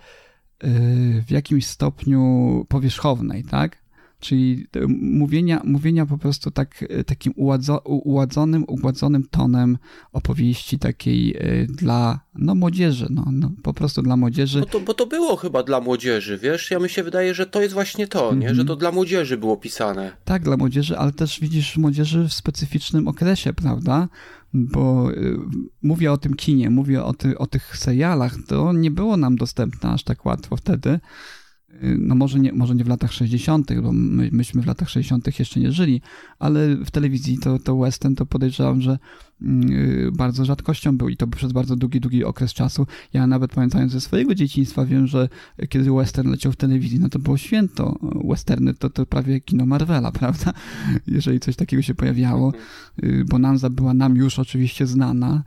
w 1.27 1.31
jakimś 1.31 1.67
stopniu 1.67 2.67
powierzchownej, 2.69 3.45
tak? 3.45 3.84
Czyli 4.25 4.67
mówienia, 5.01 5.61
mówienia 5.65 6.07
po 6.07 6.19
prostu 6.19 6.51
tak, 6.51 6.85
takim 7.07 7.33
uładzo, 7.37 7.79
uładzonym, 7.85 8.65
ugładzonym 8.69 9.25
tonem 9.31 9.79
opowieści 10.13 10.79
takiej 10.79 11.37
e, 11.37 11.67
dla 11.67 12.21
no, 12.35 12.55
młodzieży, 12.55 13.07
no, 13.11 13.25
no, 13.33 13.51
po 13.63 13.75
prostu 13.75 14.03
dla 14.03 14.17
młodzieży. 14.17 14.61
Bo 14.61 14.67
to, 14.67 14.81
bo 14.81 14.95
to 14.95 15.07
było 15.07 15.37
chyba 15.37 15.63
dla 15.63 15.81
młodzieży, 15.81 16.39
wiesz? 16.39 16.71
Ja 16.71 16.79
mi 16.79 16.89
się 16.89 17.03
wydaje, 17.03 17.35
że 17.35 17.47
to 17.47 17.63
jest 17.63 17.75
właśnie 17.75 18.07
to, 18.07 18.29
mm 18.29 18.39
-hmm. 18.39 18.43
nie? 18.43 18.49
Że 18.49 18.57
to 18.57 18.61
mhm. 18.63 18.79
dla 18.79 18.93
młodzieży 18.93 19.37
było 19.37 19.57
pisane. 19.57 20.13
Tak, 20.25 20.43
dla 20.43 20.57
młodzieży, 20.57 20.99
ale 20.99 21.13
też 21.13 21.41
widzisz 21.41 21.77
młodzieży 21.77 22.29
w 22.29 22.33
specyficznym 22.33 23.09
okresie, 23.09 23.53
prawda? 23.53 24.09
bo 24.55 25.11
y, 25.11 25.37
mówię 25.83 26.13
o 26.13 26.19
tym 26.19 26.35
kinie, 26.35 26.71
mówię 26.71 27.05
o, 27.05 27.15
ty, 27.15 27.39
o 27.39 27.47
tych 27.47 27.77
serialach, 27.77 28.35
to 28.47 28.73
nie 28.73 28.91
było 28.91 29.17
nam 29.17 29.37
dostępne 29.37 29.91
aż 29.91 30.05
tak 30.05 30.27
łatwo 30.27 30.57
wtedy. 30.57 31.01
No 31.83 32.15
może 32.15 32.41
nie, 32.41 32.53
może 32.53 32.75
nie 32.75 32.85
w 32.85 32.89
latach 32.89 33.13
60., 33.13 33.81
bo 33.83 33.93
my, 33.93 34.29
myśmy 34.33 34.63
w 34.63 34.67
latach 34.67 34.89
60. 34.89 35.39
jeszcze 35.39 35.61
nie 35.61 35.73
żyli, 35.73 36.01
ale 36.39 36.77
w 36.77 36.91
telewizji 36.91 37.39
to, 37.39 37.59
to 37.59 37.77
western 37.77 38.15
to 38.15 38.27
podejrzewam, 38.27 38.81
że 38.81 38.99
yy, 39.41 40.11
bardzo 40.13 40.45
rzadkością 40.45 40.99
był 40.99 41.09
i 41.09 41.17
to 41.17 41.27
przez 41.27 41.53
bardzo 41.53 41.77
długi, 41.77 42.01
długi 42.01 42.25
okres 42.25 42.53
czasu. 42.53 42.87
Ja 43.13 43.27
nawet 43.27 43.53
pamiętając 43.55 43.93
ze 43.93 44.01
swojego 44.01 44.35
dzieciństwa 44.35 44.87
wiem, 44.87 45.07
że 45.07 45.29
kiedy 45.69 45.93
western 45.93 46.31
leciał 46.31 46.53
w 46.53 46.57
telewizji, 46.57 47.01
no 47.01 47.09
to 47.09 47.19
było 47.19 47.37
święto. 47.37 47.99
Westerny 48.29 48.75
to, 48.75 48.91
to 48.91 49.07
prawie 49.07 49.41
kino 49.41 49.67
Marvela, 49.67 50.13
prawda? 50.21 50.53
Jeżeli 51.07 51.41
coś 51.41 51.57
takiego 51.57 51.83
się 51.83 51.95
pojawiało. 51.95 52.53
Yy, 53.03 53.25
Bonanza 53.25 53.71
była 53.71 53.95
nam 53.95 54.17
już 54.17 54.39
oczywiście 54.39 54.87
znana. 54.87 55.43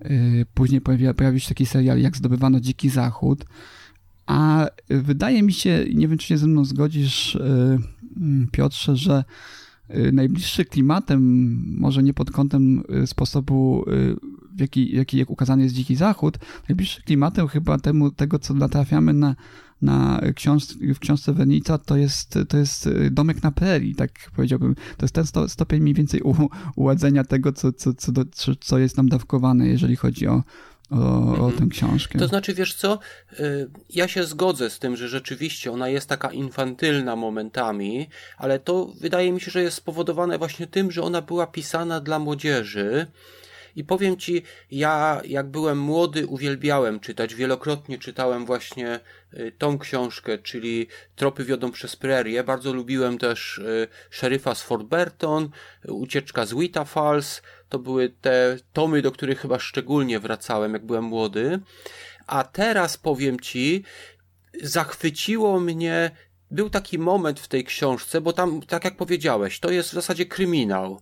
Yy, 0.00 0.46
później 0.54 0.80
pojawił, 0.80 1.14
pojawił 1.14 1.40
się 1.40 1.48
taki 1.48 1.66
serial 1.66 2.00
jak 2.00 2.16
Zdobywano 2.16 2.60
Dziki 2.60 2.90
Zachód. 2.90 3.44
A 4.26 4.66
wydaje 4.88 5.42
mi 5.42 5.52
się, 5.52 5.84
nie 5.94 6.08
wiem 6.08 6.18
czy 6.18 6.26
się 6.26 6.38
ze 6.38 6.46
mną 6.46 6.64
zgodzisz, 6.64 7.34
y, 7.34 7.78
Piotrze, 8.52 8.96
że 8.96 9.24
y, 9.90 10.12
najbliższy 10.12 10.64
klimatem, 10.64 11.20
może 11.78 12.02
nie 12.02 12.14
pod 12.14 12.30
kątem 12.30 12.82
y, 13.02 13.06
sposobu, 13.06 13.84
w 14.56 14.60
jaki, 14.60 14.96
jaki 14.96 15.18
jak 15.18 15.30
ukazany 15.30 15.62
jest 15.62 15.74
Dziki 15.74 15.96
Zachód, 15.96 16.38
najbliższy 16.68 17.02
klimatem 17.02 17.48
chyba 17.48 17.78
temu, 17.78 18.10
tego, 18.10 18.38
co 18.38 18.54
natrafiamy 18.54 19.12
na, 19.12 19.36
na 19.82 20.20
książ 20.34 20.64
w 20.94 20.98
książce 20.98 21.32
Wernica, 21.32 21.78
to 21.78 21.96
jest, 21.96 22.38
to 22.48 22.56
jest 22.56 22.90
domek 23.10 23.42
na 23.42 23.52
prerii, 23.52 23.94
tak 23.94 24.30
powiedziałbym. 24.36 24.74
To 24.74 25.04
jest 25.04 25.14
ten 25.14 25.26
sto, 25.26 25.48
stopień 25.48 25.80
mniej 25.80 25.94
więcej 25.94 26.22
u, 26.22 26.34
uładzenia 26.76 27.24
tego, 27.24 27.52
co, 27.52 27.72
co, 27.72 27.94
co, 27.94 28.12
do, 28.12 28.24
co 28.60 28.78
jest 28.78 28.96
nam 28.96 29.08
dawkowane, 29.08 29.68
jeżeli 29.68 29.96
chodzi 29.96 30.26
o, 30.26 30.42
o, 30.90 31.46
o 31.46 31.52
tę 31.52 31.66
książkę. 31.70 32.18
To 32.18 32.28
znaczy, 32.28 32.54
wiesz 32.54 32.74
co, 32.74 32.98
y, 33.40 33.70
ja 33.90 34.08
się 34.08 34.24
zgodzę 34.24 34.70
z 34.70 34.78
tym, 34.78 34.96
że 34.96 35.08
rzeczywiście 35.08 35.72
ona 35.72 35.88
jest 35.88 36.08
taka 36.08 36.32
infantylna 36.32 37.16
momentami, 37.16 38.08
ale 38.38 38.58
to 38.58 38.86
wydaje 39.00 39.32
mi 39.32 39.40
się, 39.40 39.50
że 39.50 39.62
jest 39.62 39.76
spowodowane 39.76 40.38
właśnie 40.38 40.66
tym, 40.66 40.90
że 40.90 41.02
ona 41.02 41.22
była 41.22 41.46
pisana 41.46 42.00
dla 42.00 42.18
młodzieży. 42.18 43.06
I 43.76 43.84
powiem 43.84 44.16
ci, 44.16 44.42
ja 44.70 45.20
jak 45.24 45.46
byłem 45.46 45.78
młody, 45.78 46.26
uwielbiałem 46.26 47.00
czytać. 47.00 47.34
Wielokrotnie 47.34 47.98
czytałem 47.98 48.46
właśnie 48.46 49.00
y, 49.34 49.52
tą 49.58 49.78
książkę, 49.78 50.38
czyli 50.38 50.86
Tropy 51.16 51.44
wiodą 51.44 51.70
przez 51.70 51.96
prerię. 51.96 52.44
Bardzo 52.44 52.72
lubiłem 52.72 53.18
też 53.18 53.58
y, 53.58 53.88
Szeryfa 54.10 54.54
z 54.54 54.62
Fort 54.62 54.82
Berton, 54.86 55.48
Ucieczka 55.88 56.46
z 56.46 56.54
Wita 56.54 56.84
Falls. 56.84 57.42
To 57.74 57.78
były 57.78 58.08
te 58.20 58.56
tomy, 58.72 59.02
do 59.02 59.12
których 59.12 59.40
chyba 59.40 59.58
szczególnie 59.58 60.20
wracałem, 60.20 60.72
jak 60.72 60.86
byłem 60.86 61.04
młody. 61.04 61.60
A 62.26 62.44
teraz 62.44 62.96
powiem 62.96 63.40
ci, 63.40 63.84
zachwyciło 64.62 65.60
mnie 65.60 66.10
był 66.50 66.70
taki 66.70 66.98
moment 66.98 67.40
w 67.40 67.48
tej 67.48 67.64
książce, 67.64 68.20
bo 68.20 68.32
tam, 68.32 68.62
tak 68.62 68.84
jak 68.84 68.96
powiedziałeś, 68.96 69.60
to 69.60 69.70
jest 69.70 69.88
w 69.90 69.92
zasadzie 69.92 70.26
kryminał. 70.26 71.00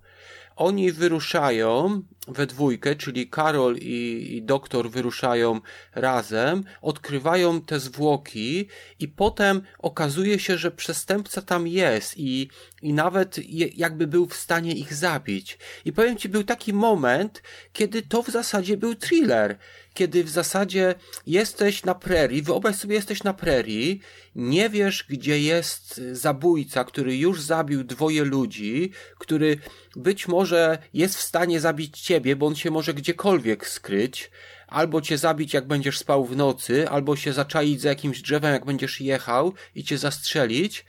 Oni 0.56 0.92
wyruszają 0.92 2.02
we 2.28 2.46
dwójkę, 2.46 2.94
czyli 2.94 3.28
Karol 3.28 3.76
i, 3.76 4.28
i 4.36 4.42
doktor 4.42 4.90
wyruszają 4.90 5.60
razem, 5.94 6.64
odkrywają 6.82 7.60
te 7.60 7.80
zwłoki 7.80 8.68
i 8.98 9.08
potem 9.08 9.62
okazuje 9.78 10.38
się, 10.38 10.58
że 10.58 10.70
przestępca 10.70 11.42
tam 11.42 11.66
jest 11.66 12.18
i, 12.18 12.48
i 12.82 12.92
nawet 12.92 13.38
je, 13.38 13.66
jakby 13.66 14.06
był 14.06 14.26
w 14.26 14.36
stanie 14.36 14.72
ich 14.72 14.94
zabić. 14.94 15.58
I 15.84 15.92
powiem 15.92 16.16
ci, 16.16 16.28
był 16.28 16.44
taki 16.44 16.72
moment, 16.72 17.42
kiedy 17.72 18.02
to 18.02 18.22
w 18.22 18.28
zasadzie 18.28 18.76
był 18.76 18.94
thriller 18.94 19.58
kiedy 19.94 20.24
w 20.24 20.28
zasadzie 20.28 20.94
jesteś 21.26 21.84
na 21.84 21.94
prerii, 21.94 22.42
wyobraź 22.42 22.76
sobie, 22.76 22.94
jesteś 22.94 23.22
na 23.22 23.34
prerii, 23.34 24.00
nie 24.36 24.70
wiesz, 24.70 25.04
gdzie 25.08 25.40
jest 25.40 26.00
zabójca, 26.12 26.84
który 26.84 27.16
już 27.16 27.40
zabił 27.40 27.84
dwoje 27.84 28.24
ludzi, 28.24 28.92
który 29.18 29.58
być 29.96 30.28
może 30.28 30.78
jest 30.94 31.16
w 31.16 31.22
stanie 31.22 31.60
zabić 31.60 32.00
ciebie, 32.00 32.36
bo 32.36 32.46
on 32.46 32.54
się 32.54 32.70
może 32.70 32.94
gdziekolwiek 32.94 33.68
skryć, 33.68 34.30
albo 34.72 35.00
cię 35.00 35.18
zabić, 35.18 35.54
jak 35.54 35.66
będziesz 35.66 35.98
spał 35.98 36.24
w 36.24 36.36
nocy, 36.36 36.88
albo 36.88 37.16
się 37.16 37.32
zaczaić 37.32 37.80
za 37.80 37.88
jakimś 37.88 38.22
drzewem, 38.22 38.52
jak 38.52 38.64
będziesz 38.64 39.00
jechał 39.00 39.54
i 39.74 39.84
cię 39.84 39.98
zastrzelić. 39.98 40.84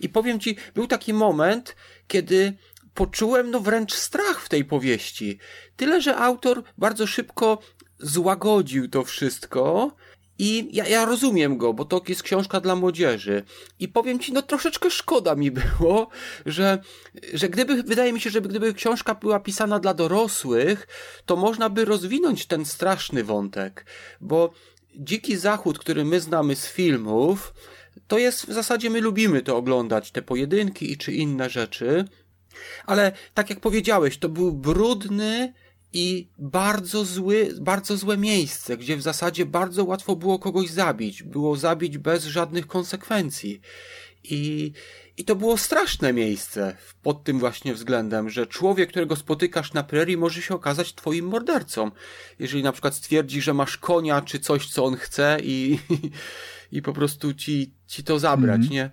I 0.00 0.08
powiem 0.08 0.40
ci, 0.40 0.56
był 0.74 0.86
taki 0.86 1.12
moment, 1.12 1.76
kiedy 2.08 2.52
poczułem 2.94 3.50
no 3.50 3.60
wręcz 3.60 3.94
strach 3.94 4.40
w 4.40 4.48
tej 4.48 4.64
powieści. 4.64 5.38
Tyle, 5.76 6.00
że 6.00 6.16
autor 6.16 6.62
bardzo 6.78 7.06
szybko 7.06 7.58
złagodził 7.98 8.88
to 8.88 9.04
wszystko 9.04 9.92
i 10.38 10.68
ja, 10.72 10.86
ja 10.86 11.04
rozumiem 11.04 11.58
go, 11.58 11.74
bo 11.74 11.84
to 11.84 12.02
jest 12.08 12.22
książka 12.22 12.60
dla 12.60 12.76
młodzieży. 12.76 13.42
I 13.80 13.88
powiem 13.88 14.18
ci, 14.18 14.32
no 14.32 14.42
troszeczkę 14.42 14.90
szkoda 14.90 15.34
mi 15.34 15.50
było, 15.50 16.08
że, 16.46 16.78
że 17.34 17.48
gdyby, 17.48 17.82
wydaje 17.82 18.12
mi 18.12 18.20
się, 18.20 18.30
że 18.30 18.40
gdyby 18.40 18.74
książka 18.74 19.14
była 19.14 19.40
pisana 19.40 19.78
dla 19.78 19.94
dorosłych, 19.94 20.88
to 21.26 21.36
można 21.36 21.70
by 21.70 21.84
rozwinąć 21.84 22.46
ten 22.46 22.64
straszny 22.64 23.24
wątek. 23.24 23.86
Bo 24.20 24.52
Dziki 24.96 25.36
Zachód, 25.36 25.78
który 25.78 26.04
my 26.04 26.20
znamy 26.20 26.56
z 26.56 26.66
filmów, 26.66 27.54
to 28.06 28.18
jest 28.18 28.46
w 28.46 28.52
zasadzie 28.52 28.90
my 28.90 29.00
lubimy 29.00 29.42
to 29.42 29.56
oglądać, 29.56 30.10
te 30.10 30.22
pojedynki 30.22 30.92
i 30.92 30.96
czy 30.96 31.12
inne 31.12 31.50
rzeczy. 31.50 32.04
Ale 32.86 33.12
tak 33.34 33.50
jak 33.50 33.60
powiedziałeś, 33.60 34.18
to 34.18 34.28
był 34.28 34.52
brudny, 34.52 35.52
i 35.92 36.28
bardzo 36.38 37.04
zły, 37.04 37.54
bardzo 37.60 37.96
złe 37.96 38.16
miejsce, 38.16 38.76
gdzie 38.76 38.96
w 38.96 39.02
zasadzie 39.02 39.46
bardzo 39.46 39.84
łatwo 39.84 40.16
było 40.16 40.38
kogoś 40.38 40.70
zabić. 40.70 41.22
Było 41.22 41.56
zabić 41.56 41.98
bez 41.98 42.24
żadnych 42.24 42.66
konsekwencji. 42.66 43.60
I, 44.24 44.72
i 45.16 45.24
to 45.24 45.36
było 45.36 45.56
straszne 45.56 46.12
miejsce 46.12 46.76
pod 47.02 47.24
tym 47.24 47.38
właśnie 47.38 47.74
względem, 47.74 48.30
że 48.30 48.46
człowiek, 48.46 48.90
którego 48.90 49.16
spotykasz 49.16 49.72
na 49.72 49.82
prerii, 49.82 50.16
może 50.16 50.42
się 50.42 50.54
okazać 50.54 50.94
twoim 50.94 51.26
mordercą. 51.26 51.90
Jeżeli 52.38 52.62
na 52.62 52.72
przykład 52.72 52.94
stwierdzi, 52.94 53.42
że 53.42 53.54
masz 53.54 53.78
konia 53.78 54.22
czy 54.22 54.40
coś, 54.40 54.68
co 54.68 54.84
on 54.84 54.96
chce 54.96 55.38
i, 55.42 55.78
i 56.72 56.82
po 56.82 56.92
prostu 56.92 57.34
ci, 57.34 57.74
ci 57.86 58.04
to 58.04 58.18
zabrać, 58.18 58.60
mm. 58.60 58.70
nie? 58.70 58.90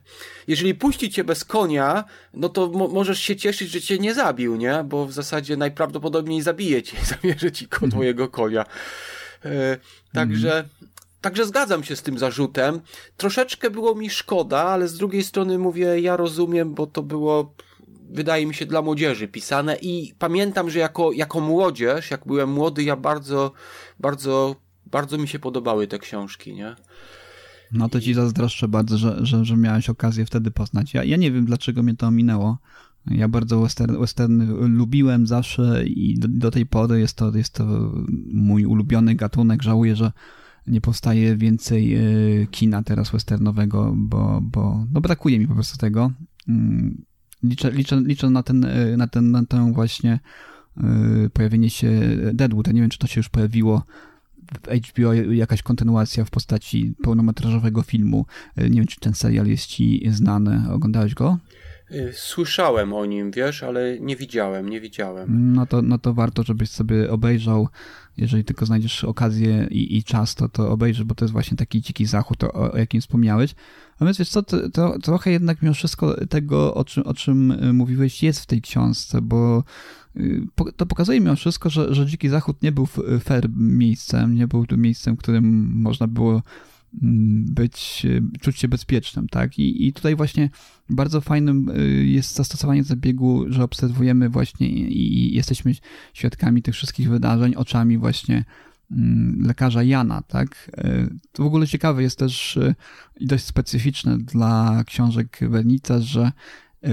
Jeżeli 0.47 0.75
puści 0.75 1.09
cię 1.09 1.23
bez 1.23 1.45
konia, 1.45 2.03
no 2.33 2.49
to 2.49 2.69
mo 2.69 2.87
możesz 2.87 3.19
się 3.19 3.35
cieszyć, 3.35 3.69
że 3.71 3.81
cię 3.81 3.97
nie 3.97 4.13
zabił, 4.13 4.55
nie? 4.55 4.83
Bo 4.83 5.05
w 5.05 5.13
zasadzie 5.13 5.57
najprawdopodobniej 5.57 6.41
zabije 6.41 6.83
cię 6.83 6.97
zabierze 7.15 7.51
ci 7.51 7.67
ko 7.67 7.87
twojego 7.87 8.29
konia. 8.29 8.65
E, 9.45 9.77
także, 10.13 10.53
mm. 10.53 10.69
Także 11.21 11.45
zgadzam 11.45 11.83
się 11.83 11.95
z 11.95 12.01
tym 12.01 12.17
zarzutem. 12.17 12.81
Troszeczkę 13.17 13.69
było 13.69 13.95
mi 13.95 14.09
szkoda, 14.09 14.59
ale 14.63 14.87
z 14.87 14.97
drugiej 14.97 15.23
strony 15.23 15.57
mówię, 15.57 15.99
ja 15.99 16.17
rozumiem, 16.17 16.73
bo 16.73 16.87
to 16.87 17.03
było 17.03 17.53
wydaje 18.13 18.45
mi 18.45 18.55
się 18.55 18.65
dla 18.65 18.81
młodzieży 18.81 19.27
pisane 19.27 19.77
i 19.81 20.13
pamiętam, 20.19 20.69
że 20.69 20.79
jako, 20.79 21.11
jako 21.11 21.39
młodzież, 21.39 22.11
jak 22.11 22.25
byłem 22.25 22.49
młody, 22.49 22.83
ja 22.83 22.95
bardzo, 22.95 23.51
bardzo, 23.99 24.55
bardzo 24.85 25.17
mi 25.17 25.27
się 25.27 25.39
podobały 25.39 25.87
te 25.87 25.99
książki, 25.99 26.53
nie? 26.53 26.75
No 27.73 27.89
to 27.89 28.01
ci 28.01 28.13
zazdroszczę 28.13 28.67
bardzo, 28.67 28.97
że, 28.97 29.25
że, 29.25 29.45
że 29.45 29.57
miałeś 29.57 29.89
okazję 29.89 30.25
wtedy 30.25 30.51
poznać. 30.51 30.93
Ja, 30.93 31.03
ja 31.03 31.17
nie 31.17 31.31
wiem, 31.31 31.45
dlaczego 31.45 31.83
mnie 31.83 31.95
to 31.95 32.07
ominęło. 32.07 32.57
Ja 33.07 33.27
bardzo 33.27 33.61
western, 33.61 33.99
westerny 33.99 34.45
lubiłem 34.67 35.27
zawsze 35.27 35.85
i 35.85 36.19
do, 36.19 36.27
do, 36.27 36.51
tej 36.51 36.65
pory 36.65 36.99
jest 36.99 37.17
to, 37.17 37.37
jest 37.37 37.53
to 37.53 37.93
mój 38.33 38.65
ulubiony 38.65 39.15
gatunek. 39.15 39.63
Żałuję, 39.63 39.95
że 39.95 40.11
nie 40.67 40.81
powstaje 40.81 41.37
więcej 41.37 41.95
e, 41.95 42.01
kina 42.51 42.83
teraz 42.83 43.11
westernowego, 43.11 43.93
bo, 43.95 44.41
bo 44.41 44.85
no 44.93 45.01
brakuje 45.01 45.39
mi 45.39 45.47
po 45.47 45.53
prostu 45.53 45.77
tego. 45.77 46.11
Mm, 46.47 47.01
liczę, 47.43 47.71
liczę, 47.71 48.01
liczę 48.01 48.29
na, 48.29 48.43
ten, 48.43 48.65
e, 48.65 48.97
na, 48.97 49.07
ten, 49.07 49.31
na 49.31 49.45
tę 49.45 49.73
właśnie 49.73 50.19
e, 50.77 51.29
pojawienie 51.33 51.69
się 51.69 52.01
Deadwood. 52.33 52.67
Ja 52.67 52.73
nie 52.73 52.81
wiem, 52.81 52.89
czy 52.89 52.99
to 52.99 53.07
się 53.07 53.19
już 53.19 53.29
pojawiło 53.29 53.83
w 54.63 54.89
HBO 54.89 55.13
jakaś 55.13 55.61
kontynuacja 55.61 56.25
w 56.25 56.29
postaci 56.29 56.93
pełnometrażowego 57.03 57.81
filmu. 57.81 58.25
Nie 58.57 58.69
wiem, 58.69 58.87
czy 58.87 58.99
ten 58.99 59.13
serial 59.13 59.47
jest 59.47 59.65
ci 59.65 60.03
znany. 60.11 60.61
Oglądałeś 60.71 61.13
go? 61.13 61.37
Y, 61.91 62.11
słyszałem 62.13 62.93
o 62.93 63.05
nim, 63.05 63.31
wiesz, 63.31 63.63
ale 63.63 63.99
nie 63.99 64.15
widziałem, 64.15 64.69
nie 64.69 64.81
widziałem. 64.81 65.53
No 65.53 65.65
to, 65.65 65.81
no 65.81 65.97
to 65.97 66.13
warto, 66.13 66.43
żebyś 66.43 66.69
sobie 66.69 67.11
obejrzał. 67.11 67.67
Jeżeli 68.17 68.43
tylko 68.43 68.65
znajdziesz 68.65 69.03
okazję 69.03 69.67
i, 69.71 69.97
i 69.97 70.03
czas, 70.03 70.35
to, 70.35 70.49
to 70.49 70.71
obejrzysz, 70.71 71.03
bo 71.03 71.15
to 71.15 71.25
jest 71.25 71.31
właśnie 71.31 71.57
taki 71.57 71.81
dziki 71.81 72.05
zachód, 72.05 72.43
o, 72.43 72.71
o 72.71 72.77
jakim 72.77 73.01
wspomniałeś. 73.01 73.55
Natomiast 73.93 74.19
wiesz 74.19 74.29
co, 74.29 74.43
to, 74.43 74.69
to, 74.69 74.99
trochę 74.99 75.31
jednak 75.31 75.61
mimo 75.61 75.73
wszystko 75.73 76.25
tego, 76.27 76.73
o 76.73 76.85
czym, 76.85 77.03
o 77.03 77.13
czym 77.13 77.51
y, 77.51 77.73
mówiłeś, 77.73 78.23
jest 78.23 78.39
w 78.39 78.45
tej 78.45 78.61
książce, 78.61 79.21
bo 79.21 79.63
to 80.75 80.85
pokazuje 80.85 81.19
mimo 81.19 81.35
wszystko, 81.35 81.69
że, 81.69 81.95
że 81.95 82.05
Dziki 82.05 82.29
Zachód 82.29 82.63
nie 82.63 82.71
był 82.71 82.87
fair 83.19 83.49
miejscem, 83.55 84.35
nie 84.35 84.47
był 84.47 84.65
miejscem, 84.77 85.17
którym 85.17 85.71
można 85.75 86.07
było 86.07 86.41
mm, 87.01 87.45
być, 87.45 88.05
y, 88.05 88.39
czuć 88.39 88.59
się 88.59 88.67
bezpiecznym, 88.67 89.27
tak? 89.27 89.59
I, 89.59 89.87
I 89.87 89.93
tutaj 89.93 90.15
właśnie 90.15 90.49
bardzo 90.89 91.21
fajnym 91.21 91.71
jest 92.03 92.35
zastosowanie 92.35 92.83
zabiegu, 92.83 93.45
że 93.49 93.63
obserwujemy 93.63 94.29
właśnie 94.29 94.69
i 94.69 95.35
jesteśmy 95.35 95.73
świadkami 96.13 96.61
tych 96.61 96.75
wszystkich 96.75 97.09
wydarzeń 97.09 97.55
oczami 97.55 97.97
właśnie 97.97 98.45
mm, 98.91 99.41
lekarza 99.47 99.83
Jana, 99.83 100.21
tak? 100.21 100.71
To 101.31 101.43
w 101.43 101.45
ogóle 101.45 101.67
ciekawe 101.67 102.03
jest 102.03 102.19
też 102.19 102.59
i 103.19 103.27
dość 103.27 103.45
specyficzne 103.45 104.17
dla 104.17 104.83
książek 104.87 105.39
Wernica, 105.41 106.01
że 106.01 106.31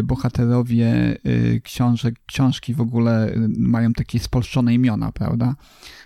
bohaterowie 0.05 1.18
książek, 1.64 2.14
książki 2.26 2.74
w 2.74 2.81
ogóle 2.81 3.35
mają 3.59 3.92
takie 3.92 4.18
spolszczone 4.18 4.74
imiona, 4.74 5.12
prawda? 5.12 5.55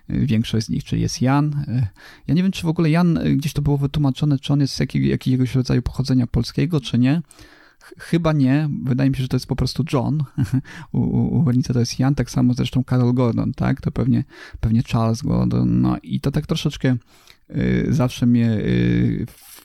Większość 0.09 0.67
z 0.67 0.69
nich, 0.69 0.85
czyli 0.85 1.03
jest 1.03 1.23
Jan. 1.23 1.65
Ja 2.27 2.35
nie 2.35 2.43
wiem, 2.43 2.53
czy 2.53 2.63
w 2.63 2.69
ogóle 2.69 2.91
Jan 2.91 3.19
gdzieś 3.37 3.53
to 3.53 3.63
było 3.63 3.79
wytłumaczone, 3.79 4.39
czy 4.39 4.53
on 4.53 4.61
jest 4.61 4.81
jakiego, 4.81 5.07
jakiegoś 5.07 5.55
rodzaju 5.55 5.83
pochodzenia 5.83 6.27
polskiego, 6.27 6.81
czy 6.81 6.99
nie. 6.99 7.23
Chyba 7.99 8.33
nie. 8.33 8.69
Wydaje 8.85 9.11
mi 9.11 9.17
się, 9.17 9.23
że 9.23 9.29
to 9.29 9.37
jest 9.37 9.47
po 9.47 9.57
prostu 9.57 9.85
John. 9.93 10.25
u, 10.93 10.99
u, 11.01 11.39
u 11.39 11.63
to 11.73 11.79
jest 11.79 11.99
Jan, 11.99 12.15
tak 12.15 12.31
samo 12.31 12.55
zresztą 12.55 12.85
Carol 12.91 13.15
Gordon, 13.15 13.53
tak? 13.53 13.81
To 13.81 13.91
pewnie, 13.91 14.25
pewnie 14.61 14.83
Charles 14.83 15.23
Gordon. 15.23 15.81
No 15.81 15.97
i 16.03 16.21
to 16.21 16.31
tak 16.31 16.47
troszeczkę 16.47 16.97
y, 17.51 17.87
zawsze 17.91 18.27
mnie 18.27 18.51
y, 18.53 19.27
w 19.31 19.65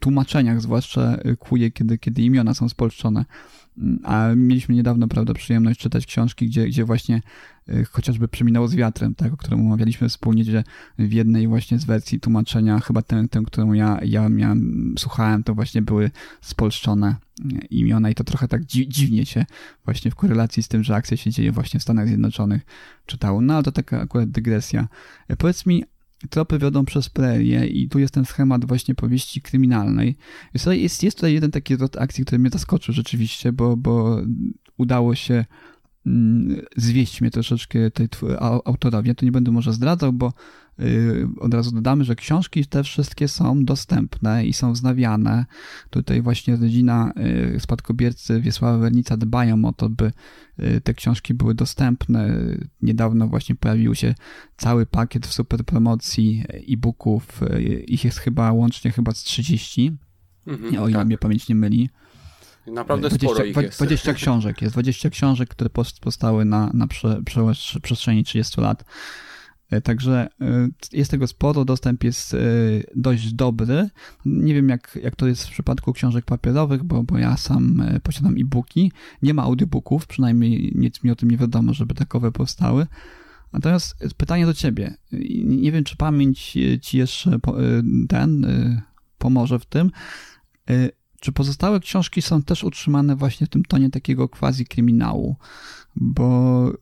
tłumaczeniach 0.00 0.60
zwłaszcza 0.60 1.18
kłuje, 1.38 1.70
kiedy, 1.70 1.98
kiedy 1.98 2.22
imiona 2.22 2.54
są 2.54 2.68
spolszczone. 2.68 3.24
A 4.04 4.28
mieliśmy 4.36 4.74
niedawno, 4.74 5.08
prawda, 5.08 5.34
przyjemność 5.34 5.80
czytać 5.80 6.06
książki, 6.06 6.46
gdzie, 6.46 6.66
gdzie 6.66 6.84
właśnie 6.84 7.22
y, 7.68 7.84
chociażby 7.84 8.28
Przeminęło 8.28 8.68
z 8.68 8.74
wiatrem, 8.74 9.14
tak, 9.14 9.32
o 9.32 9.36
którym 9.36 9.60
omawialiśmy 9.60 10.08
wspólnie, 10.08 10.44
że 10.44 10.64
w 10.98 11.12
jednej 11.12 11.48
właśnie 11.48 11.78
z 11.78 11.84
wersji 11.84 12.20
tłumaczenia, 12.20 12.80
chyba 12.80 13.02
tę, 13.02 13.28
tę 13.30 13.42
którą 13.46 13.72
ja, 13.72 13.98
ja 14.02 14.28
miałem, 14.28 14.94
słuchałem, 14.98 15.42
to 15.42 15.54
właśnie 15.54 15.82
były 15.82 16.10
spolszczone 16.40 17.16
y, 17.40 17.66
imiona 17.70 18.10
i 18.10 18.14
to 18.14 18.24
trochę 18.24 18.48
tak 18.48 18.64
dzi 18.64 18.88
dziwnie 18.88 19.26
się 19.26 19.46
właśnie 19.84 20.10
w 20.10 20.14
korelacji 20.14 20.62
z 20.62 20.68
tym, 20.68 20.84
że 20.84 20.94
akcja 20.94 21.16
się 21.16 21.30
dzieje 21.30 21.52
właśnie 21.52 21.80
w 21.80 21.82
Stanach 21.82 22.06
Zjednoczonych 22.06 22.62
czytało. 23.06 23.40
No 23.40 23.54
ale 23.54 23.62
to 23.62 23.72
taka 23.72 24.00
akurat 24.00 24.30
dygresja. 24.30 24.88
Y, 25.30 25.36
powiedz 25.36 25.66
mi, 25.66 25.84
tropy 26.30 26.58
wiodą 26.58 26.84
przez 26.84 27.08
prerię 27.08 27.66
i 27.66 27.88
tu 27.88 27.98
jest 27.98 28.14
ten 28.14 28.24
schemat 28.24 28.64
właśnie 28.64 28.94
powieści 28.94 29.42
kryminalnej. 29.42 30.16
Jest, 30.54 31.02
jest 31.02 31.16
tutaj 31.16 31.34
jeden 31.34 31.50
taki 31.50 31.76
rod 31.76 31.96
akcji, 31.96 32.24
który 32.24 32.38
mnie 32.38 32.50
zaskoczył 32.50 32.94
rzeczywiście, 32.94 33.52
bo, 33.52 33.76
bo 33.76 34.20
udało 34.76 35.14
się 35.14 35.44
mm, 36.06 36.60
zwieść 36.76 37.20
mnie 37.20 37.30
troszeczkę 37.30 37.90
tej 37.90 38.08
autorowi. 38.64 39.08
Ja 39.08 39.14
to 39.14 39.24
nie 39.24 39.32
będę 39.32 39.50
może 39.50 39.72
zdradzał, 39.72 40.12
bo 40.12 40.32
od 41.40 41.54
razu 41.54 41.72
dodamy, 41.72 42.04
że 42.04 42.16
książki 42.16 42.66
te 42.66 42.84
wszystkie 42.84 43.28
są 43.28 43.64
dostępne 43.64 44.46
i 44.46 44.52
są 44.52 44.72
wznawiane. 44.72 45.46
Tutaj 45.90 46.22
właśnie 46.22 46.56
rodzina 46.56 47.12
y, 47.56 47.60
spadkobiercy 47.60 48.40
Wiesława 48.40 48.78
Wernica 48.78 49.16
dbają 49.16 49.64
o 49.64 49.72
to, 49.72 49.88
by 49.88 50.12
y, 50.58 50.80
te 50.80 50.94
książki 50.94 51.34
były 51.34 51.54
dostępne. 51.54 52.36
Niedawno 52.82 53.28
właśnie 53.28 53.54
pojawił 53.54 53.94
się 53.94 54.14
cały 54.56 54.86
pakiet 54.86 55.26
w 55.26 55.32
super 55.32 55.64
promocji 55.64 56.44
e-booków. 56.72 57.40
Ich 57.86 58.04
jest 58.04 58.18
chyba 58.18 58.52
łącznie 58.52 58.90
chyba 58.90 59.12
z 59.12 59.22
30, 59.22 59.96
mhm, 60.46 60.82
o 60.82 60.88
ile 60.88 60.98
tak. 60.98 61.06
mnie 61.06 61.18
pamięć 61.18 61.48
nie 61.48 61.54
myli. 61.54 61.90
Naprawdę 62.66 63.08
20, 63.08 63.28
sporo 63.28 63.44
ich 63.44 63.56
jest. 63.56 63.78
20 63.78 64.14
książek 64.14 64.62
jest, 64.62 64.74
20 64.74 65.10
książek, 65.10 65.48
które 65.48 65.70
powstały 66.00 66.44
na, 66.44 66.70
na 66.74 66.86
prze, 66.86 67.22
prze, 67.24 67.42
przestrzeni 67.82 68.24
30 68.24 68.60
lat. 68.60 68.84
E, 69.70 69.80
także 69.80 70.28
e, 70.40 70.68
jest 70.92 71.10
tego 71.10 71.26
sporo, 71.26 71.64
dostęp 71.64 72.04
jest 72.04 72.34
e, 72.34 72.38
dość 72.96 73.32
dobry. 73.32 73.90
Nie 74.24 74.54
wiem, 74.54 74.68
jak, 74.68 74.98
jak 75.02 75.16
to 75.16 75.26
jest 75.26 75.46
w 75.46 75.50
przypadku 75.50 75.92
książek 75.92 76.24
papierowych, 76.24 76.84
bo, 76.84 77.02
bo 77.02 77.18
ja 77.18 77.36
sam 77.36 77.82
posiadam 78.02 78.34
e-booki. 78.38 78.92
Nie 79.22 79.34
ma 79.34 79.42
audiobooków, 79.42 80.06
przynajmniej 80.06 80.72
nic 80.74 81.04
mi 81.04 81.10
o 81.10 81.16
tym 81.16 81.30
nie 81.30 81.36
wiadomo, 81.36 81.74
żeby 81.74 81.94
takowe 81.94 82.32
powstały. 82.32 82.86
Natomiast 83.52 83.96
pytanie 84.16 84.46
do 84.46 84.54
ciebie. 84.54 84.94
Nie 85.44 85.72
wiem, 85.72 85.84
czy 85.84 85.96
pamięć 85.96 86.56
ci 86.82 86.98
jeszcze 86.98 87.38
ten 88.08 88.46
pomoże 89.18 89.58
w 89.58 89.66
tym. 89.66 89.90
Czy 91.20 91.32
pozostałe 91.32 91.80
książki 91.80 92.22
są 92.22 92.42
też 92.42 92.64
utrzymane 92.64 93.16
właśnie 93.16 93.46
w 93.46 93.50
tym 93.50 93.62
tonie 93.64 93.90
takiego 93.90 94.28
quasi 94.28 94.66
kryminału? 94.66 95.36
Bo 95.96 96.72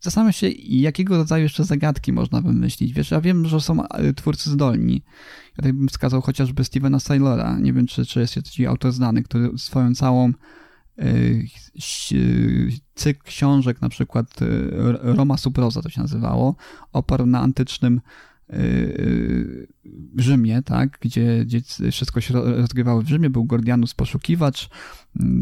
Zastanawiam 0.00 0.32
się, 0.32 0.48
jakiego 0.68 1.16
rodzaju 1.16 1.42
jeszcze 1.42 1.64
zagadki 1.64 2.12
można 2.12 2.40
wymyślić. 2.40 2.92
Wiesz, 2.92 3.10
ja 3.10 3.20
wiem, 3.20 3.46
że 3.46 3.60
są 3.60 3.88
e, 3.88 4.12
twórcy 4.12 4.50
zdolni. 4.50 5.02
Ja 5.46 5.56
tutaj 5.56 5.72
bym 5.72 5.88
wskazał 5.88 6.20
chociażby 6.20 6.64
Stevena 6.64 7.00
Saylora. 7.00 7.58
Nie 7.58 7.72
wiem, 7.72 7.86
czy, 7.86 8.06
czy 8.06 8.20
jest 8.20 8.36
jakiś 8.36 8.60
autor 8.60 8.92
znany, 8.92 9.22
który 9.22 9.58
swoją 9.58 9.94
całą 9.94 10.32
y, 10.98 11.46
cykl 12.94 13.22
książek, 13.24 13.82
na 13.82 13.88
przykład 13.88 14.40
Roma 15.00 15.36
Suproza 15.36 15.82
to 15.82 15.88
się 15.88 16.00
nazywało, 16.00 16.56
oparł 16.92 17.26
na 17.26 17.40
antycznym 17.40 18.00
Rzymie, 20.16 20.62
tak, 20.62 20.98
gdzie, 21.00 21.44
gdzie 21.44 21.60
wszystko 21.90 22.20
się 22.20 22.34
rozgrywało 22.34 23.02
w 23.02 23.08
Rzymie. 23.08 23.30
Był 23.30 23.44
Gordianus 23.44 23.94
poszukiwacz, 23.94 24.68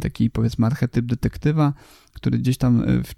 taki 0.01 0.31
powiedzmy 0.31 0.66
archetyp 0.66 1.07
detektywa, 1.07 1.73
który 2.12 2.38
gdzieś 2.38 2.57
tam 2.57 2.83
w 3.05 3.14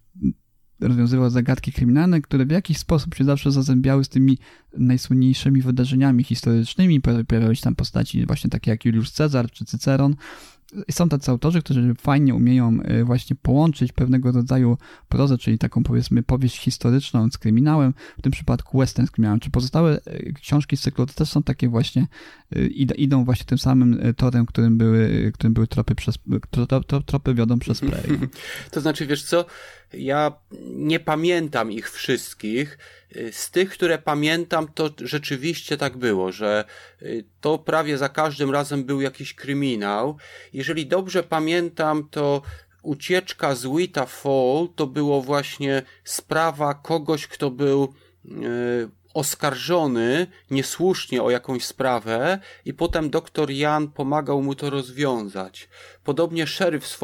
rozwiązywał 0.80 1.30
zagadki 1.30 1.72
kryminalne, 1.72 2.20
które 2.20 2.46
w 2.46 2.50
jakiś 2.50 2.78
sposób 2.78 3.14
się 3.14 3.24
zawsze 3.24 3.52
zazębiały 3.52 4.04
z 4.04 4.08
tymi 4.08 4.38
najsłynniejszymi 4.78 5.62
wydarzeniami 5.62 6.24
historycznymi. 6.24 7.00
Pojawiały 7.00 7.56
się 7.56 7.62
tam 7.62 7.74
postaci 7.74 8.26
właśnie 8.26 8.50
takie 8.50 8.70
jak 8.70 8.84
Juliusz 8.84 9.10
Cezar 9.10 9.50
czy 9.50 9.64
Cyceron, 9.64 10.16
są 10.90 11.08
tacy 11.08 11.30
autorzy, 11.30 11.62
którzy 11.62 11.94
fajnie 12.00 12.34
umieją 12.34 12.78
e, 12.82 13.04
właśnie 13.04 13.36
połączyć 13.36 13.92
pewnego 13.92 14.32
rodzaju 14.32 14.78
prozę, 15.08 15.38
czyli 15.38 15.58
taką 15.58 15.82
powiedzmy 15.82 16.22
powieść 16.22 16.58
historyczną 16.58 17.30
z 17.30 17.38
kryminałem, 17.38 17.94
w 18.18 18.22
tym 18.22 18.32
przypadku 18.32 18.78
western 18.78 19.06
z 19.06 19.10
kryminałem. 19.10 19.40
Czy 19.40 19.50
pozostałe 19.50 20.00
e, 20.04 20.32
książki 20.32 20.76
z 20.76 20.80
cyklu 20.80 21.06
to 21.06 21.12
też 21.12 21.28
są 21.28 21.42
takie 21.42 21.68
właśnie, 21.68 22.06
e, 22.56 22.66
idą 22.66 23.24
właśnie 23.24 23.46
tym 23.46 23.58
samym 23.58 24.00
torem, 24.16 24.46
którym 24.46 24.78
były, 24.78 25.32
którym 25.34 25.54
były 25.54 25.66
tropy, 25.66 25.94
przez, 25.94 26.18
tropy 27.06 27.34
wiodą 27.34 27.58
przez 27.58 27.80
prerię. 27.90 28.18
To 28.70 28.80
znaczy, 28.80 29.06
wiesz 29.06 29.22
co, 29.22 29.44
ja 29.92 30.32
nie 30.60 31.00
pamiętam 31.00 31.72
ich 31.72 31.90
wszystkich, 31.90 32.78
z 33.32 33.50
tych, 33.50 33.70
które 33.70 33.98
pamiętam, 33.98 34.68
to 34.74 34.90
rzeczywiście 35.00 35.76
tak 35.76 35.96
było, 35.96 36.32
że 36.32 36.64
y, 37.02 37.24
to 37.40 37.58
prawie 37.58 37.98
za 37.98 38.08
każdym 38.08 38.50
razem 38.50 38.84
był 38.84 39.00
jakiś 39.00 39.34
kryminał. 39.34 40.16
Jeżeli 40.52 40.86
dobrze 40.86 41.22
pamiętam, 41.22 42.08
to 42.10 42.42
ucieczka 42.82 43.54
z 43.54 43.66
Wita 43.66 44.06
Fall 44.06 44.68
to 44.76 44.86
było 44.86 45.22
właśnie 45.22 45.82
sprawa 46.04 46.74
kogoś, 46.74 47.26
kto 47.26 47.50
był 47.50 47.94
y, 48.24 48.28
oskarżony 49.18 50.26
niesłusznie 50.50 51.22
o 51.22 51.30
jakąś 51.30 51.64
sprawę 51.64 52.38
i 52.64 52.74
potem 52.74 53.10
doktor 53.10 53.50
Jan 53.50 53.88
pomagał 53.88 54.42
mu 54.42 54.54
to 54.54 54.70
rozwiązać. 54.70 55.68
Podobnie 56.04 56.46
szeryf 56.46 56.86
z 56.86 56.98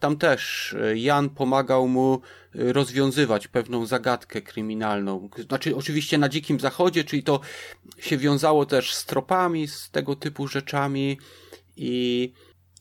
tam 0.00 0.16
też 0.16 0.72
e, 0.80 0.98
Jan 0.98 1.30
pomagał 1.30 1.88
mu 1.88 2.20
e, 2.54 2.72
rozwiązywać 2.72 3.48
pewną 3.48 3.86
zagadkę 3.86 4.42
kryminalną. 4.42 5.28
Znaczy 5.48 5.76
oczywiście 5.76 6.18
na 6.18 6.28
Dzikim 6.28 6.60
Zachodzie, 6.60 7.04
czyli 7.04 7.22
to 7.22 7.40
się 7.98 8.16
wiązało 8.18 8.66
też 8.66 8.94
z 8.94 9.04
tropami, 9.04 9.68
z 9.68 9.90
tego 9.90 10.16
typu 10.16 10.48
rzeczami 10.48 11.18
i 11.76 12.32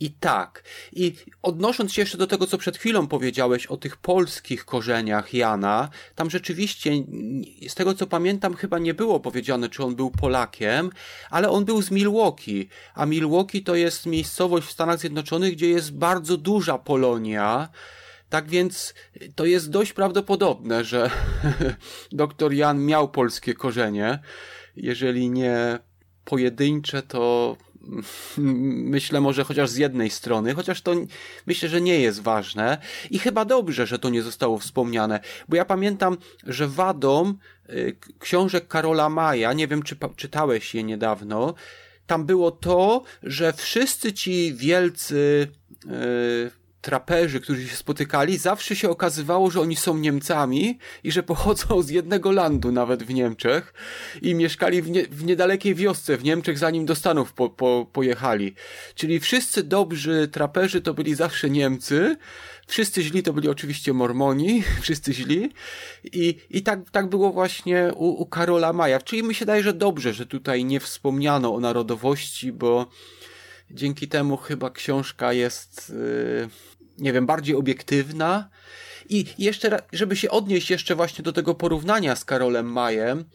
i 0.04 0.12
tak. 0.12 0.64
I 0.94 1.16
odnosząc 1.42 1.94
się 1.94 2.02
jeszcze 2.02 2.18
do 2.18 2.28
tego, 2.28 2.48
co 2.48 2.58
przed 2.58 2.78
chwilą 2.78 3.08
powiedziałeś 3.08 3.68
o 3.68 3.78
tych 3.78 3.98
polskich 3.98 4.66
korzeniach 4.66 5.34
Jana, 5.34 5.90
tam 6.16 6.30
rzeczywiście, 6.30 6.92
z 7.68 7.76
tego 7.76 7.94
co 7.94 8.08
pamiętam, 8.08 8.54
chyba 8.56 8.80
nie 8.80 8.94
było 8.94 9.20
powiedziane, 9.20 9.70
czy 9.70 9.84
on 9.84 9.96
był 9.96 10.12
Polakiem, 10.12 10.90
ale 11.30 11.50
on 11.50 11.66
był 11.66 11.82
z 11.82 11.92
Milwaukee. 11.92 12.70
A 12.96 13.06
Milwaukee 13.06 13.64
to 13.64 13.76
jest 13.76 14.06
miejscowość 14.06 14.68
w 14.68 14.72
Stanach 14.72 15.00
Zjednoczonych, 15.00 15.54
gdzie 15.54 15.70
jest 15.70 15.94
bardzo 15.94 16.38
duża 16.38 16.78
Polonia. 16.78 17.70
Tak 18.30 18.50
więc 18.50 18.94
to 19.36 19.46
jest 19.46 19.70
dość 19.70 19.94
prawdopodobne, 19.94 20.84
że 20.84 21.12
doktor 22.12 22.54
Jan 22.54 22.86
miał 22.86 23.10
polskie 23.10 23.54
korzenie. 23.54 24.20
Jeżeli 24.76 25.30
nie 25.30 25.80
pojedyncze, 26.26 27.02
to 27.02 27.58
myślę 28.96 29.22
może 29.22 29.44
chociaż 29.44 29.70
z 29.70 29.76
jednej 29.76 30.10
strony, 30.10 30.54
chociaż 30.54 30.82
to 30.82 30.96
myślę, 31.46 31.70
że 31.70 31.82
nie 31.82 32.00
jest 32.00 32.22
ważne. 32.22 32.78
I 33.12 33.20
chyba 33.20 33.46
dobrze, 33.46 33.88
że 33.88 34.00
to 34.00 34.10
nie 34.10 34.22
zostało 34.22 34.60
wspomniane, 34.60 35.20
bo 35.50 35.56
ja 35.56 35.66
pamiętam, 35.66 36.18
że 36.44 36.68
wadą 36.68 37.34
y, 37.70 37.96
książek 38.20 38.68
Karola 38.68 39.10
Maja, 39.10 39.54
nie 39.54 39.68
wiem 39.68 39.84
czy 39.84 39.98
czytałeś 40.16 40.76
je 40.76 40.84
niedawno, 40.84 41.54
tam 42.08 42.26
było 42.26 42.52
to, 42.52 43.04
że 43.24 43.54
wszyscy 43.54 44.14
ci 44.14 44.54
wielcy 44.54 45.48
y, 45.86 46.63
traperzy, 46.84 47.40
którzy 47.40 47.68
się 47.68 47.76
spotykali, 47.76 48.38
zawsze 48.38 48.76
się 48.76 48.90
okazywało, 48.90 49.52
że 49.52 49.62
oni 49.62 49.76
są 49.76 49.98
Niemcami 49.98 50.78
i 51.04 51.12
że 51.12 51.24
pochodzą 51.24 51.82
z 51.82 51.90
jednego 51.90 52.32
landu 52.32 52.72
nawet 52.72 53.04
w 53.04 53.14
Niemczech 53.14 53.74
i 54.22 54.36
mieszkali 54.36 54.82
w, 54.82 54.90
nie, 54.90 55.04
w 55.04 55.24
niedalekiej 55.24 55.76
wiosce 55.76 56.18
w 56.18 56.24
Niemczech, 56.24 56.58
zanim 56.58 56.86
do 56.86 56.96
Stanów 56.96 57.34
po, 57.34 57.50
po, 57.50 57.88
pojechali. 57.94 58.56
Czyli 58.96 59.20
wszyscy 59.20 59.64
dobrzy 59.64 60.28
traperzy 60.28 60.82
to 60.82 60.94
byli 60.94 61.16
zawsze 61.16 61.50
Niemcy, 61.50 62.18
Wszyscy 62.68 63.04
źli 63.04 63.24
to 63.24 63.34
byli 63.34 63.50
oczywiście 63.50 63.94
Mormoni, 63.94 64.64
wszyscy 64.82 65.14
źli. 65.14 65.52
I, 66.04 66.38
i 66.50 66.62
tak, 66.62 66.90
tak 66.92 67.10
było 67.10 67.32
właśnie 67.32 67.92
u, 67.96 68.06
u 68.06 68.26
Karola 68.26 68.74
Maja. 68.74 69.00
Czyli 69.00 69.24
mi 69.24 69.36
się 69.36 69.46
daje, 69.46 69.64
że 69.64 69.74
dobrze, 69.74 70.14
że 70.14 70.26
tutaj 70.26 70.66
nie 70.66 70.80
wspomniano 70.80 71.56
o 71.56 71.60
narodowości, 71.60 72.52
bo 72.52 72.88
dzięki 73.72 74.08
temu 74.08 74.38
chyba 74.38 74.70
książka 74.70 75.34
jest, 75.34 75.90
yy, 75.90 76.50
nie 76.98 77.14
wiem, 77.14 77.26
bardziej 77.26 77.56
obiektywna. 77.56 78.50
I 79.10 79.26
jeszcze, 79.38 79.80
żeby 79.94 80.16
się 80.16 80.30
odnieść 80.30 80.72
jeszcze 80.72 80.96
właśnie 80.96 81.24
do 81.24 81.34
tego 81.34 81.56
porównania 81.56 82.16
z 82.16 82.26
Karolem 82.26 82.72
Majem, 82.72 83.26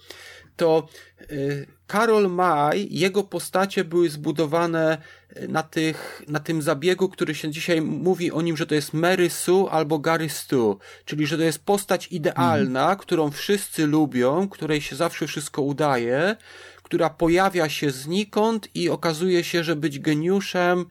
to 0.57 0.89
y, 1.31 1.67
Karol 1.87 2.31
Maj, 2.31 2.89
jego 2.91 3.23
postacie 3.23 3.85
były 3.85 4.09
zbudowane 4.09 4.99
y, 5.37 5.49
na, 5.49 5.63
tych, 5.63 6.23
na 6.29 6.41
tym 6.41 6.63
zabiegu, 6.63 7.09
który 7.09 7.35
się 7.35 7.51
dzisiaj 7.51 7.81
mówi 7.81 8.33
o 8.33 8.43
nim, 8.43 8.57
że 8.57 8.67
to 8.67 8.75
jest 8.75 8.93
Mary 8.93 9.31
Sue 9.31 9.69
albo 9.71 9.99
Gary 9.99 10.29
Stu, 10.29 10.79
czyli 11.05 11.27
że 11.27 11.37
to 11.37 11.43
jest 11.43 11.65
postać 11.65 12.07
idealna, 12.07 12.81
mhm. 12.81 12.99
którą 12.99 13.31
wszyscy 13.31 13.87
lubią, 13.87 14.49
której 14.49 14.81
się 14.81 14.97
zawsze 14.97 15.27
wszystko 15.27 15.63
udaje, 15.63 16.37
która 16.83 17.11
pojawia 17.11 17.69
się 17.69 17.91
znikąd 17.91 18.69
i 18.75 18.89
okazuje 18.89 19.45
się, 19.45 19.65
że 19.65 19.77
być 19.77 19.99
geniuszem, 19.99 20.87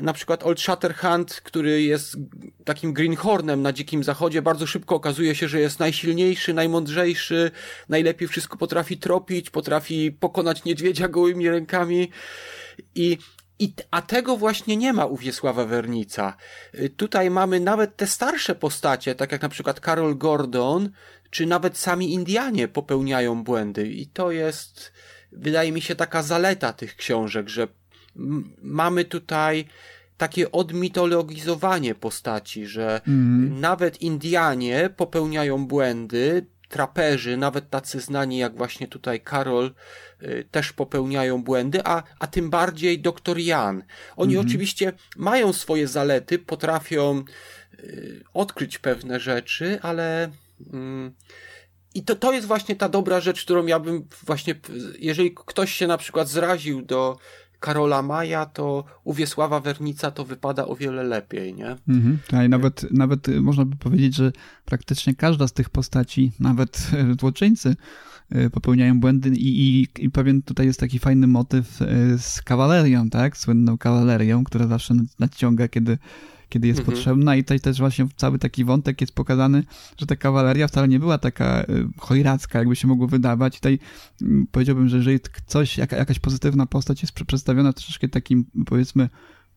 na 0.00 0.12
przykład 0.12 0.42
Old 0.42 0.60
Shatterhand, 0.60 1.34
który 1.34 1.82
jest 1.82 2.16
takim 2.64 2.92
greenhornem 2.92 3.62
na 3.62 3.72
dzikim 3.72 4.04
zachodzie, 4.04 4.42
bardzo 4.42 4.66
szybko 4.66 4.94
okazuje 4.94 5.34
się, 5.34 5.48
że 5.48 5.60
jest 5.60 5.78
najsilniejszy, 5.78 6.54
najmądrzejszy, 6.54 7.50
najlepiej 7.88 8.28
wszystko 8.28 8.56
potrafi 8.56 8.98
tropić, 8.98 9.50
potrafi 9.50 10.12
pokonać 10.12 10.64
niedźwiedzia 10.64 11.08
gołymi 11.08 11.50
rękami 11.50 12.10
i 12.94 13.18
i, 13.58 13.72
a 13.90 14.02
tego 14.02 14.36
właśnie 14.36 14.76
nie 14.76 14.92
ma 14.92 15.06
u 15.06 15.16
Wiesława 15.16 15.64
Wernica. 15.64 16.36
Tutaj 16.96 17.30
mamy 17.30 17.60
nawet 17.60 17.96
te 17.96 18.06
starsze 18.06 18.54
postacie, 18.54 19.14
tak 19.14 19.32
jak 19.32 19.42
na 19.42 19.48
przykład 19.48 19.80
Carol 19.80 20.18
Gordon, 20.18 20.90
czy 21.30 21.46
nawet 21.46 21.78
sami 21.78 22.12
Indianie 22.12 22.68
popełniają 22.68 23.44
błędy. 23.44 23.88
I 23.88 24.06
to 24.06 24.30
jest, 24.30 24.92
wydaje 25.32 25.72
mi 25.72 25.80
się, 25.80 25.94
taka 25.94 26.22
zaleta 26.22 26.72
tych 26.72 26.96
książek, 26.96 27.48
że 27.48 27.68
mamy 28.62 29.04
tutaj 29.04 29.64
takie 30.16 30.52
odmitologizowanie 30.52 31.94
postaci, 31.94 32.66
że 32.66 33.00
mm. 33.08 33.60
nawet 33.60 34.02
Indianie 34.02 34.90
popełniają 34.96 35.66
błędy, 35.66 36.46
traperzy, 36.68 37.36
nawet 37.36 37.70
tacy 37.70 38.00
znani 38.00 38.38
jak 38.38 38.56
właśnie 38.56 38.88
tutaj 38.88 39.20
Karol, 39.20 39.74
y, 40.22 40.46
też 40.50 40.72
popełniają 40.72 41.42
błędy, 41.42 41.80
a, 41.84 42.02
a 42.18 42.26
tym 42.26 42.50
bardziej 42.50 43.00
doktor 43.00 43.38
Jan. 43.38 43.82
Oni 44.16 44.34
mm. 44.34 44.46
oczywiście 44.46 44.92
mają 45.16 45.52
swoje 45.52 45.88
zalety, 45.88 46.38
potrafią 46.38 47.24
y, 47.74 48.24
odkryć 48.34 48.78
pewne 48.78 49.20
rzeczy, 49.20 49.78
ale. 49.82 50.30
Mm, 50.72 51.14
i 51.94 52.02
to, 52.02 52.16
to 52.16 52.32
jest 52.32 52.46
właśnie 52.46 52.76
ta 52.76 52.88
dobra 52.88 53.20
rzecz, 53.20 53.44
którą 53.44 53.66
ja 53.66 53.80
bym 53.80 54.08
właśnie, 54.26 54.54
jeżeli 54.98 55.34
ktoś 55.34 55.72
się 55.72 55.86
na 55.86 55.98
przykład 55.98 56.28
zraził 56.28 56.82
do 56.82 57.18
Karola 57.60 58.02
Maja, 58.02 58.46
to 58.46 58.84
u 59.04 59.14
Wiesława 59.14 59.60
Wernica 59.60 60.10
to 60.10 60.24
wypada 60.24 60.66
o 60.66 60.76
wiele 60.76 61.02
lepiej, 61.02 61.54
nie? 61.54 61.76
Mhm, 61.88 62.18
tak, 62.28 62.48
nawet, 62.48 62.92
nawet 62.92 63.28
można 63.40 63.64
by 63.64 63.76
powiedzieć, 63.76 64.14
że 64.14 64.32
praktycznie 64.64 65.14
każda 65.14 65.48
z 65.48 65.52
tych 65.52 65.70
postaci, 65.70 66.32
nawet 66.40 66.90
złoczyńcy, 67.20 67.76
e, 68.30 68.50
popełniają 68.50 69.00
błędy 69.00 69.28
i, 69.28 69.80
i, 69.80 69.88
i 70.04 70.10
pewien 70.10 70.42
tutaj 70.42 70.66
jest 70.66 70.80
taki 70.80 70.98
fajny 70.98 71.26
motyw 71.26 71.78
z 72.18 72.42
kawalerią, 72.42 73.10
tak? 73.10 73.36
Słynną 73.36 73.78
kawalerią, 73.78 74.44
która 74.44 74.66
zawsze 74.66 74.94
nadciąga, 75.18 75.68
kiedy 75.68 75.98
kiedy 76.48 76.68
jest 76.68 76.80
mhm. 76.80 76.96
potrzebna 76.96 77.36
i 77.36 77.44
tutaj 77.44 77.60
też 77.60 77.78
właśnie 77.78 78.06
cały 78.16 78.38
taki 78.38 78.64
wątek 78.64 79.00
jest 79.00 79.14
pokazany, 79.14 79.64
że 79.98 80.06
ta 80.06 80.16
kawaleria 80.16 80.68
wcale 80.68 80.88
nie 80.88 80.98
była 80.98 81.18
taka 81.18 81.62
y, 81.62 81.66
chojracka, 81.98 82.58
jakby 82.58 82.76
się 82.76 82.88
mogło 82.88 83.06
wydawać. 83.06 83.56
I 83.56 83.58
tutaj 83.58 83.78
mm, 84.22 84.46
powiedziałbym, 84.52 84.88
że 84.88 84.96
jeżeli 84.96 85.18
coś, 85.46 85.78
jaka, 85.78 85.96
jakaś 85.96 86.18
pozytywna 86.18 86.66
postać 86.66 87.02
jest 87.02 87.12
przedstawiona 87.12 87.72
troszeczkę 87.72 88.08
takim, 88.08 88.44
powiedzmy, 88.66 89.08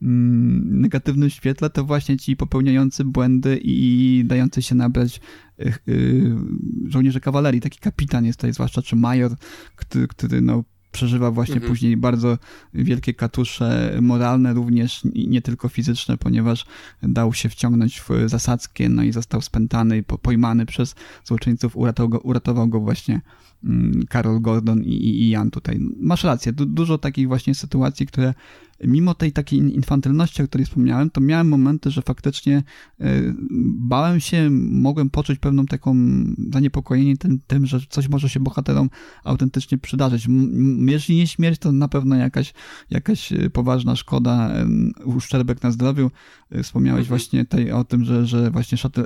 mm, 0.01 0.81
negatywnym 0.81 1.29
świetle, 1.29 1.69
to 1.69 1.85
właśnie 1.85 2.17
ci 2.17 2.35
popełniający 2.35 3.05
błędy 3.05 3.59
i 3.63 4.23
dający 4.25 4.61
się 4.61 4.75
nabrać 4.75 5.21
y, 5.59 5.73
y, 5.87 6.35
żołnierze 6.87 7.19
kawalerii. 7.19 7.61
Taki 7.61 7.79
kapitan 7.79 8.25
jest 8.25 8.39
tutaj, 8.39 8.53
zwłaszcza 8.53 8.81
czy 8.81 8.95
major, 8.95 9.35
który, 9.75 10.07
który 10.07 10.41
no, 10.41 10.63
przeżywa 10.91 11.31
właśnie 11.31 11.55
mhm. 11.55 11.71
później 11.71 11.97
bardzo 11.97 12.37
wielkie 12.73 13.13
katusze 13.13 13.97
moralne, 14.01 14.53
również 14.53 15.01
nie 15.15 15.41
tylko 15.41 15.69
fizyczne, 15.69 16.17
ponieważ 16.17 16.65
dał 17.03 17.33
się 17.33 17.49
wciągnąć 17.49 18.01
w 18.01 18.09
zasadzkę, 18.25 18.89
no 18.89 19.03
i 19.03 19.11
został 19.11 19.41
spętany, 19.41 20.03
pojmany 20.03 20.65
przez 20.65 20.95
złoczyńców, 21.23 21.77
uratował 21.77 22.09
go, 22.09 22.19
uratował 22.19 22.67
go 22.67 22.79
właśnie 22.79 23.21
mm, 23.63 24.05
Karol 24.09 24.41
Gordon 24.41 24.83
i, 24.83 24.93
i 24.93 25.29
Jan 25.29 25.51
tutaj. 25.51 25.79
Masz 25.99 26.23
rację, 26.23 26.53
du 26.53 26.65
dużo 26.65 26.97
takich 26.97 27.27
właśnie 27.27 27.55
sytuacji, 27.55 28.07
które 28.07 28.33
mimo 28.83 29.13
tej 29.13 29.31
takiej 29.31 29.59
infantylności, 29.59 30.43
o 30.43 30.47
której 30.47 30.65
wspomniałem, 30.65 31.09
to 31.09 31.21
miałem 31.21 31.47
momenty, 31.47 31.91
że 31.91 32.01
faktycznie 32.01 32.63
e, 32.99 33.05
bałem 33.75 34.19
się, 34.19 34.49
mogłem 34.51 35.09
poczuć 35.09 35.39
pewną 35.39 35.65
taką 35.65 35.95
zaniepokojenie 36.53 37.17
tym, 37.17 37.39
tym 37.47 37.65
że 37.65 37.79
coś 37.89 38.09
może 38.09 38.29
się 38.29 38.39
bohaterom 38.39 38.89
autentycznie 39.23 39.77
przydarzyć. 39.77 40.27
Jeśli 40.85 41.15
nie 41.15 41.27
śmierć, 41.27 41.59
to 41.59 41.71
na 41.71 41.87
pewno 41.87 42.15
jakaś, 42.15 42.53
jakaś 42.89 43.33
e, 43.33 43.49
poważna 43.49 43.95
szkoda, 43.95 44.53
uszczerbek 45.05 45.63
na 45.63 45.71
zdrowiu. 45.71 46.11
E, 46.51 46.63
wspomniałeś 46.63 47.01
mhm. 47.01 47.19
właśnie 47.19 47.45
tej, 47.45 47.71
o 47.71 47.83
tym, 47.83 48.05
że, 48.05 48.25
że 48.25 48.51
właśnie 48.51 48.77
Shatter, 48.77 49.05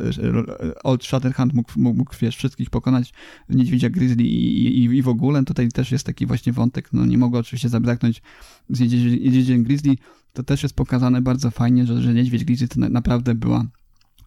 Old 0.83 1.03
Shatterhand 1.03 1.53
mógł, 1.53 1.71
mógł, 1.75 1.97
mógł 1.97 2.15
wiesz, 2.21 2.38
wszystkich 2.38 2.69
pokonać, 2.69 3.13
niedźwiedzia 3.49 3.89
Grizzly 3.89 4.23
i, 4.23 4.67
i, 4.67 4.83
i 4.83 5.01
w 5.01 5.07
ogóle. 5.07 5.43
Tutaj 5.43 5.69
też 5.69 5.91
jest 5.91 6.05
taki 6.05 6.25
właśnie 6.25 6.53
wątek, 6.53 6.93
no 6.93 7.05
nie 7.05 7.17
mogę 7.17 7.39
oczywiście 7.39 7.69
zabraknąć 7.69 8.21
z 8.69 8.79
Niedźwiedziem 8.79 9.64
Grizzly, 9.65 9.95
to 10.34 10.43
też 10.43 10.63
jest 10.63 10.75
pokazane 10.75 11.21
bardzo 11.21 11.51
fajnie, 11.51 11.86
że, 11.86 12.01
że 12.01 12.13
Niedźwiedź 12.13 12.45
Grizzly 12.45 12.67
to 12.67 12.80
naprawdę 12.80 13.36
była 13.36 13.65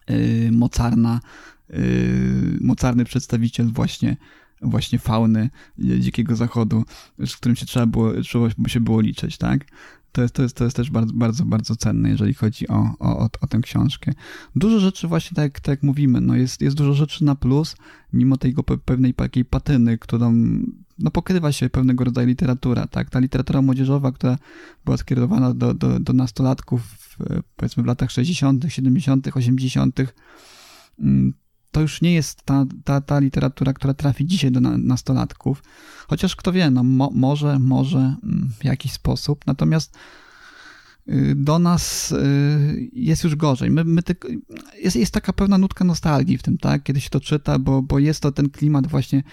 yy, 0.09 0.51
mocarna, 0.51 1.19
yy, 1.69 1.77
mocarny 2.61 3.05
przedstawiciel 3.05 3.67
właśnie 3.67 4.17
właśnie 4.61 4.99
fauny 4.99 5.49
dzikiego 5.77 6.35
zachodu, 6.35 6.83
z 7.25 7.35
którym 7.35 7.55
się 7.55 7.65
trzeba 7.65 7.85
było, 7.85 8.21
trzeba 8.21 8.49
się 8.67 8.79
było 8.79 9.01
liczyć, 9.01 9.37
tak? 9.37 9.65
To 10.19 10.23
jest, 10.23 10.35
to 10.35 10.43
jest, 10.43 10.55
to 10.55 10.63
jest 10.63 10.75
też 10.75 10.91
bardzo, 10.91 11.13
bardzo, 11.13 11.45
bardzo 11.45 11.75
cenne, 11.75 12.09
jeżeli 12.09 12.33
chodzi 12.33 12.67
o, 12.67 12.95
o, 12.99 13.29
o 13.41 13.47
tę 13.47 13.59
książkę. 13.59 14.11
Dużo 14.55 14.79
rzeczy 14.79 15.07
właśnie, 15.07 15.35
tak, 15.35 15.59
tak 15.59 15.67
jak 15.67 15.83
mówimy, 15.83 16.21
no 16.21 16.35
jest, 16.35 16.61
jest 16.61 16.75
dużo 16.75 16.93
rzeczy 16.93 17.25
na 17.25 17.35
plus, 17.35 17.75
mimo 18.13 18.37
tej 18.37 18.55
pewnej 18.85 19.13
takiej 19.13 19.45
patyny, 19.45 19.97
którą 19.97 20.33
no 20.99 21.11
pokrywa 21.11 21.51
się 21.51 21.69
pewnego 21.69 22.03
rodzaju 22.03 22.27
literatura, 22.27 22.87
tak? 22.87 23.09
Ta 23.09 23.19
literatura 23.19 23.61
młodzieżowa, 23.61 24.11
która 24.11 24.37
była 24.85 24.97
skierowana 24.97 25.53
do, 25.53 25.73
do, 25.73 25.99
do 25.99 26.13
nastolatków, 26.13 26.81
powiedzmy 27.55 27.83
w 27.83 27.85
latach 27.85 28.11
60., 28.11 28.65
70., 28.69 29.27
80., 29.37 29.99
to 31.71 31.81
już 31.81 32.01
nie 32.01 32.13
jest 32.13 32.43
ta, 32.43 32.65
ta, 32.83 33.01
ta 33.01 33.19
literatura, 33.19 33.73
która 33.73 33.93
trafi 33.93 34.25
dzisiaj 34.25 34.51
do 34.51 34.59
nastolatków. 34.61 35.63
Chociaż 36.07 36.35
kto 36.35 36.51
wie, 36.51 36.69
no 36.69 36.83
mo, 36.83 37.09
może, 37.13 37.59
może 37.59 37.99
mm, 37.99 38.49
w 38.59 38.65
jakiś 38.65 38.91
sposób. 38.91 39.47
Natomiast 39.47 39.97
y, 41.07 41.33
do 41.35 41.59
nas 41.59 42.11
y, 42.11 42.89
jest 42.93 43.23
już 43.23 43.35
gorzej. 43.35 43.71
My, 43.71 43.83
my 43.83 44.01
jest, 44.83 44.95
jest 44.95 45.13
taka 45.13 45.33
pewna 45.33 45.57
nutka 45.57 45.85
nostalgii 45.85 46.37
w 46.37 46.43
tym, 46.43 46.57
tak? 46.57 46.83
Kiedy 46.83 47.01
się 47.01 47.09
to 47.09 47.19
czyta, 47.19 47.59
bo, 47.59 47.81
bo 47.81 47.99
jest 47.99 48.21
to 48.21 48.31
ten 48.31 48.49
klimat 48.49 48.87
właśnie, 48.87 49.23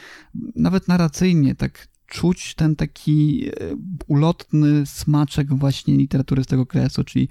nawet 0.56 0.88
narracyjnie, 0.88 1.54
tak 1.54 1.88
czuć 2.06 2.54
ten 2.54 2.76
taki 2.76 3.48
y, 3.48 3.76
ulotny 4.06 4.86
smaczek 4.86 5.54
właśnie 5.54 5.96
literatury 5.96 6.44
z 6.44 6.46
tego 6.46 6.62
okresu, 6.62 7.04
czyli 7.04 7.28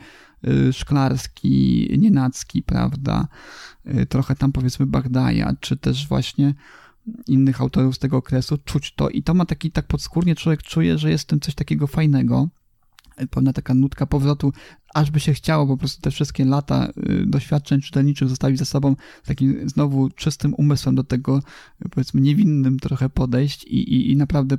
Szklarski, 0.73 1.89
Nienacki, 1.97 2.63
prawda? 2.63 3.27
Y, 3.88 4.05
trochę 4.05 4.36
tam 4.36 4.51
powiedzmy 4.51 4.86
Bagdaja, 4.86 5.53
czy 5.60 5.77
też 5.77 6.08
właśnie 6.08 6.53
innych 7.27 7.62
autorów 7.62 7.95
z 7.95 7.99
tego 7.99 8.17
okresu, 8.17 8.58
czuć 8.58 8.93
to 8.95 9.10
i 9.10 9.23
to 9.23 9.34
ma 9.34 9.45
taki, 9.45 9.71
tak 9.71 9.88
podskórnie 9.88 10.36
człowiek 10.36 10.63
czuje, 10.63 10.97
że 10.97 11.10
jest 11.10 11.23
w 11.23 11.27
tym 11.27 11.39
coś 11.39 11.55
takiego 11.55 11.88
fajnego, 11.88 12.49
pewna 13.29 13.53
taka 13.53 13.73
nutka 13.73 14.05
powrotu, 14.05 14.53
aż 14.93 15.12
by 15.12 15.19
się 15.19 15.34
chciało 15.34 15.67
po 15.67 15.77
prostu 15.77 16.01
te 16.01 16.12
wszystkie 16.12 16.45
lata 16.45 16.88
y, 17.10 17.25
doświadczeń 17.25 17.81
czytelniczych 17.81 18.29
zostawić 18.29 18.60
za 18.60 18.65
sobą 18.65 18.95
z 19.23 19.27
takim 19.27 19.69
znowu 19.69 20.10
czystym 20.10 20.53
umysłem 20.53 20.95
do 20.95 21.03
tego, 21.03 21.39
powiedzmy, 21.91 22.21
niewinnym 22.21 22.79
trochę 22.79 23.10
podejść 23.10 23.63
i, 23.63 23.93
i, 23.93 24.12
i 24.12 24.17
naprawdę 24.17 24.58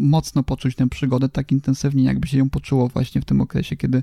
mocno 0.00 0.42
poczuć 0.42 0.74
tę 0.74 0.88
przygodę 0.88 1.28
tak 1.28 1.52
intensywnie, 1.52 2.04
jakby 2.04 2.28
się 2.28 2.38
ją 2.38 2.50
poczuło 2.50 2.88
właśnie 2.88 3.20
w 3.20 3.24
tym 3.24 3.40
okresie, 3.40 3.76
kiedy, 3.76 4.02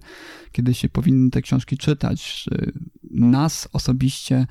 kiedy 0.51 0.73
się 0.73 0.89
powinny 0.89 1.29
te 1.29 1.41
książki 1.41 1.77
czytać. 1.77 2.49
nas 3.11 3.69
osobiście 3.73 4.47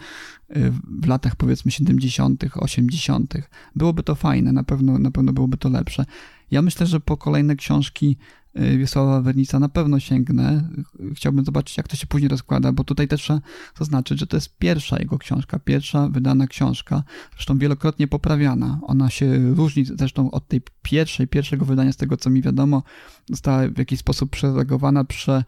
w 1.01 1.07
latach 1.07 1.37
powiedzmy 1.37 1.71
70., 1.71 2.45
80. 2.55 3.35
Byłoby 3.77 4.03
to 4.03 4.15
fajne, 4.15 4.53
na 4.53 4.65
pewno, 4.65 4.99
na 4.99 5.11
pewno 5.11 5.33
byłoby 5.33 5.57
to 5.57 5.69
lepsze. 5.69 6.05
Ja 6.51 6.63
myślę, 6.63 6.87
że 6.87 7.01
po 7.01 7.17
kolejne 7.17 7.57
książki 7.57 8.17
y, 8.59 8.79
Wiesława 8.79 9.21
Wernica 9.21 9.59
na 9.59 9.69
pewno 9.69 10.01
sięgnę. 10.01 10.69
Chciałbym 11.15 11.45
zobaczyć, 11.45 11.77
jak 11.77 11.89
to 11.89 11.97
się 11.97 12.07
później 12.07 12.29
rozkłada, 12.29 12.73
bo 12.73 12.85
tutaj 12.85 13.09
też 13.09 13.23
trzeba 13.23 13.41
zaznaczyć, 13.79 14.19
że 14.21 14.27
to 14.27 14.37
jest 14.37 14.59
pierwsza 14.59 14.99
jego 14.99 15.19
książka, 15.19 15.59
pierwsza 15.59 16.09
wydana 16.09 16.47
książka, 16.47 17.03
zresztą 17.35 17.59
wielokrotnie 17.59 18.09
poprawiana. 18.09 18.81
Ona 18.83 19.11
się 19.11 19.55
różni 19.55 19.85
zresztą 19.85 20.31
od 20.31 20.49
tej 20.49 20.61
pierwszej, 20.83 21.29
pierwszego 21.29 21.65
wydania, 21.65 21.93
z 21.93 21.97
tego 21.97 22.17
co 22.17 22.31
mi 22.31 22.43
wiadomo, 22.43 22.83
została 23.31 23.69
w 23.69 23.79
jakiś 23.79 23.99
sposób 23.99 24.31
przereagowana, 24.31 25.05
prze, 25.05 25.45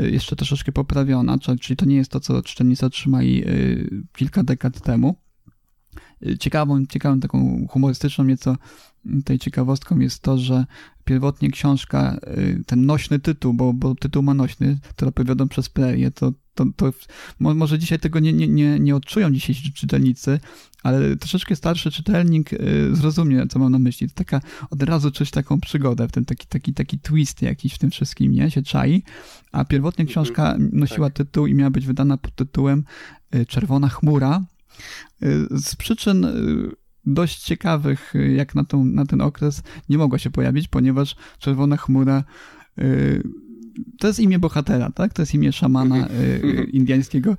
y, 0.00 0.10
jeszcze 0.10 0.36
troszeczkę 0.36 0.72
poprawiona, 0.72 1.38
czyli 1.38 1.76
to 1.76 1.84
nie 1.84 1.96
jest 1.96 2.10
to, 2.10 2.20
co 2.20 2.42
czytelnicy 2.42 2.86
otrzymali 2.86 3.48
y, 3.48 4.04
kilka 4.12 4.42
dekad 4.42 4.80
temu. 4.80 5.16
Ciekawą, 6.40 6.86
ciekawą 6.86 7.20
taką 7.20 7.66
humorystyczną 7.70 8.24
nieco 8.24 8.56
tej 9.24 9.38
ciekawostką 9.38 9.98
jest 9.98 10.22
to, 10.22 10.38
że 10.38 10.66
pierwotnie 11.04 11.50
książka, 11.50 12.20
y, 12.38 12.62
ten 12.66 12.86
nośny 12.86 13.18
tytuł, 13.18 13.54
bo, 13.54 13.72
bo 13.72 13.94
tytuł 13.94 14.22
ma 14.22 14.34
nośny, 14.34 14.78
tropy 14.96 15.24
wiodą 15.24 15.48
przez 15.48 15.68
prerię, 15.68 16.10
to, 16.10 16.32
to, 16.54 16.64
to 16.76 16.92
może 17.38 17.78
dzisiaj 17.78 17.98
tego 17.98 18.20
nie, 18.20 18.32
nie, 18.32 18.48
nie, 18.48 18.80
nie 18.80 18.96
odczują 18.96 19.32
dzisiejsi 19.32 19.72
czytelnicy, 19.72 20.40
ale 20.82 21.16
troszeczkę 21.16 21.56
starszy 21.56 21.90
czytelnik 21.90 22.52
y, 22.52 22.96
zrozumie, 22.96 23.46
co 23.46 23.58
mam 23.58 23.72
na 23.72 23.78
myśli. 23.78 24.08
To 24.08 24.14
taka, 24.14 24.40
od 24.70 24.82
razu 24.82 25.10
czuć 25.10 25.30
taką 25.30 25.60
przygodę, 25.60 26.08
w 26.08 26.12
tym 26.12 26.24
taki, 26.24 26.46
taki, 26.46 26.74
taki 26.74 26.98
twist 26.98 27.42
jakiś 27.42 27.74
w 27.74 27.78
tym 27.78 27.90
wszystkim, 27.90 28.32
nie? 28.32 28.50
Się 28.50 28.62
czai. 28.62 29.02
A 29.52 29.64
pierwotnie 29.64 30.06
książka 30.06 30.52
mhm. 30.52 30.70
nosiła 30.72 31.10
tak. 31.10 31.16
tytuł 31.16 31.46
i 31.46 31.54
miała 31.54 31.70
być 31.70 31.86
wydana 31.86 32.16
pod 32.16 32.34
tytułem 32.34 32.84
y, 33.34 33.46
Czerwona 33.46 33.88
chmura. 33.88 34.44
Z 35.50 35.76
przyczyn 35.76 36.26
dość 37.06 37.42
ciekawych, 37.42 38.14
y, 38.16 38.32
jak 38.32 38.54
na, 38.54 38.64
tą, 38.64 38.84
na 38.84 39.06
ten 39.06 39.20
okres, 39.20 39.62
nie 39.88 39.98
mogła 39.98 40.18
się 40.18 40.30
pojawić, 40.30 40.68
ponieważ 40.68 41.16
Czerwona 41.38 41.76
Chmura 41.76 42.24
y, 42.78 43.22
to 43.98 44.06
jest 44.06 44.20
imię 44.20 44.38
bohatera, 44.38 44.90
tak? 44.90 45.12
To 45.12 45.22
jest 45.22 45.34
imię 45.34 45.52
szamana 45.52 45.96
mhm. 45.96 46.20
y, 46.20 46.40
mhm. 46.42 46.72
indiańskiego. 46.72 47.36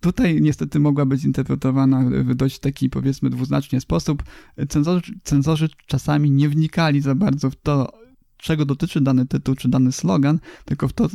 Tutaj 0.00 0.40
niestety 0.40 0.80
mogła 0.80 1.06
być 1.06 1.24
interpretowana 1.24 2.04
w 2.10 2.34
dość 2.34 2.58
taki, 2.58 2.90
powiedzmy, 2.90 3.30
dwuznaczny 3.30 3.80
sposób. 3.80 4.22
Cenzorzy, 4.68 5.12
cenzorzy 5.24 5.68
czasami 5.86 6.30
nie 6.30 6.48
wnikali 6.48 7.00
za 7.00 7.14
bardzo 7.14 7.50
w 7.50 7.56
to, 7.56 7.92
czego 8.36 8.64
dotyczy 8.64 9.00
dany 9.00 9.26
tytuł 9.26 9.54
czy 9.54 9.68
dany 9.68 9.92
slogan, 9.92 10.38
tylko 10.64 10.88
w 10.88 10.92
to, 10.92 11.08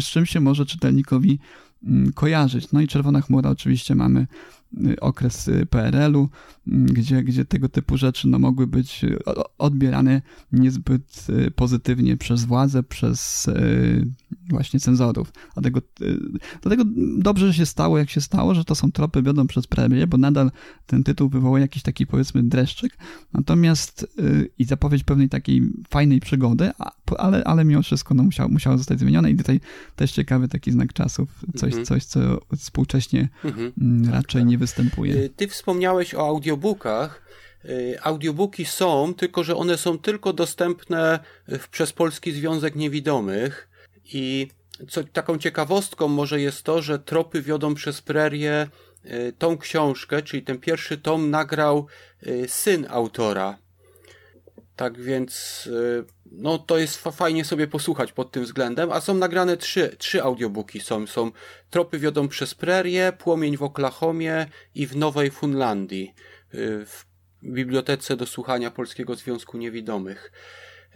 z 0.00 0.04
czym 0.04 0.26
się 0.26 0.40
może 0.40 0.66
czytelnikowi 0.66 1.38
mm, 1.84 2.12
kojarzyć. 2.12 2.72
No 2.72 2.80
i 2.80 2.88
Czerwona 2.88 3.20
Chmura 3.20 3.50
oczywiście 3.50 3.94
mamy 3.94 4.26
okres 5.00 5.48
y, 5.48 5.66
PRL-u, 5.66 6.28
mm, 6.66 6.86
gdzie, 6.86 7.22
gdzie 7.22 7.44
tego 7.44 7.68
typu 7.68 7.96
rzeczy 7.96 8.28
no, 8.28 8.38
mogły 8.38 8.66
być 8.66 9.04
y, 9.04 9.18
odbierane 9.58 10.22
niezbyt 10.52 11.26
pozytywnie 11.56 12.16
przez 12.16 12.44
władzę, 12.44 12.82
przez 12.82 13.50
właśnie 14.50 14.80
cenzorów. 14.80 15.32
Dlatego, 15.54 15.80
dlatego 16.62 16.84
dobrze 17.18 17.46
że 17.46 17.54
się 17.54 17.66
stało, 17.66 17.98
jak 17.98 18.10
się 18.10 18.20
stało, 18.20 18.54
że 18.54 18.64
to 18.64 18.74
są 18.74 18.92
tropy 18.92 19.22
wiodą 19.22 19.46
przez 19.46 19.66
premię, 19.66 20.06
bo 20.06 20.16
nadal 20.16 20.50
ten 20.86 21.04
tytuł 21.04 21.28
wywołuje 21.28 21.62
jakiś 21.62 21.82
taki 21.82 22.06
powiedzmy 22.06 22.42
dreszczyk, 22.42 22.96
natomiast 23.32 24.18
i 24.58 24.64
zapowiedź 24.64 25.04
pewnej 25.04 25.28
takiej 25.28 25.62
fajnej 25.90 26.20
przygody, 26.20 26.70
ale, 27.18 27.44
ale 27.44 27.64
mimo 27.64 27.82
wszystko 27.82 28.14
no, 28.14 28.22
musiało, 28.22 28.48
musiało 28.48 28.78
zostać 28.78 29.00
zmienione 29.00 29.30
i 29.30 29.36
tutaj 29.36 29.60
też 29.96 30.12
ciekawy 30.12 30.48
taki 30.48 30.72
znak 30.72 30.92
czasów, 30.92 31.44
coś, 31.56 31.68
mhm. 31.68 31.84
coś 31.86 32.04
co 32.04 32.40
współcześnie 32.56 33.28
mhm. 33.44 33.72
Mm, 33.80 34.10
raczej 34.10 34.44
nie 34.44 34.57
występuje. 34.58 35.14
Y, 35.14 35.30
ty 35.36 35.48
wspomniałeś 35.48 36.14
o 36.14 36.26
audiobookach. 36.26 37.22
Y, 37.64 37.98
audiobooki 38.02 38.64
są, 38.64 39.14
tylko 39.14 39.44
że 39.44 39.56
one 39.56 39.78
są 39.78 39.98
tylko 39.98 40.32
dostępne 40.32 41.20
przez 41.70 41.92
Polski 41.92 42.32
Związek 42.32 42.74
Niewidomych 42.74 43.68
i 44.04 44.48
co, 44.88 45.04
taką 45.04 45.38
ciekawostką 45.38 46.08
może 46.08 46.40
jest 46.40 46.62
to, 46.62 46.82
że 46.82 46.98
Tropy 46.98 47.42
wiodą 47.42 47.74
przez 47.74 48.02
prerię 48.02 48.68
y, 49.04 49.32
tą 49.38 49.58
książkę, 49.58 50.22
czyli 50.22 50.42
ten 50.42 50.58
pierwszy 50.58 50.98
tom 50.98 51.30
nagrał 51.30 51.86
syn 52.46 52.86
autora. 52.90 53.58
Tak 54.78 55.00
więc 55.00 55.68
no 56.32 56.58
to 56.58 56.78
jest 56.78 56.98
fajnie 56.98 57.44
sobie 57.44 57.66
posłuchać 57.66 58.12
pod 58.12 58.30
tym 58.30 58.44
względem, 58.44 58.92
a 58.92 59.00
są 59.00 59.14
nagrane 59.14 59.56
trzy, 59.56 59.96
trzy 59.98 60.22
audiobooki. 60.22 60.80
Są, 60.80 61.06
są 61.06 61.32
Tropy 61.70 61.98
wiodą 61.98 62.28
przez 62.28 62.54
prerię, 62.54 63.12
Płomień 63.18 63.56
w 63.56 63.62
Oklahomie 63.62 64.46
i 64.74 64.86
w 64.86 64.96
Nowej 64.96 65.30
Funlandii 65.30 66.14
y, 66.54 66.86
w 66.86 67.06
bibliotece 67.44 68.16
do 68.16 68.26
słuchania 68.26 68.70
Polskiego 68.70 69.14
Związku 69.14 69.58
Niewidomych. 69.58 70.32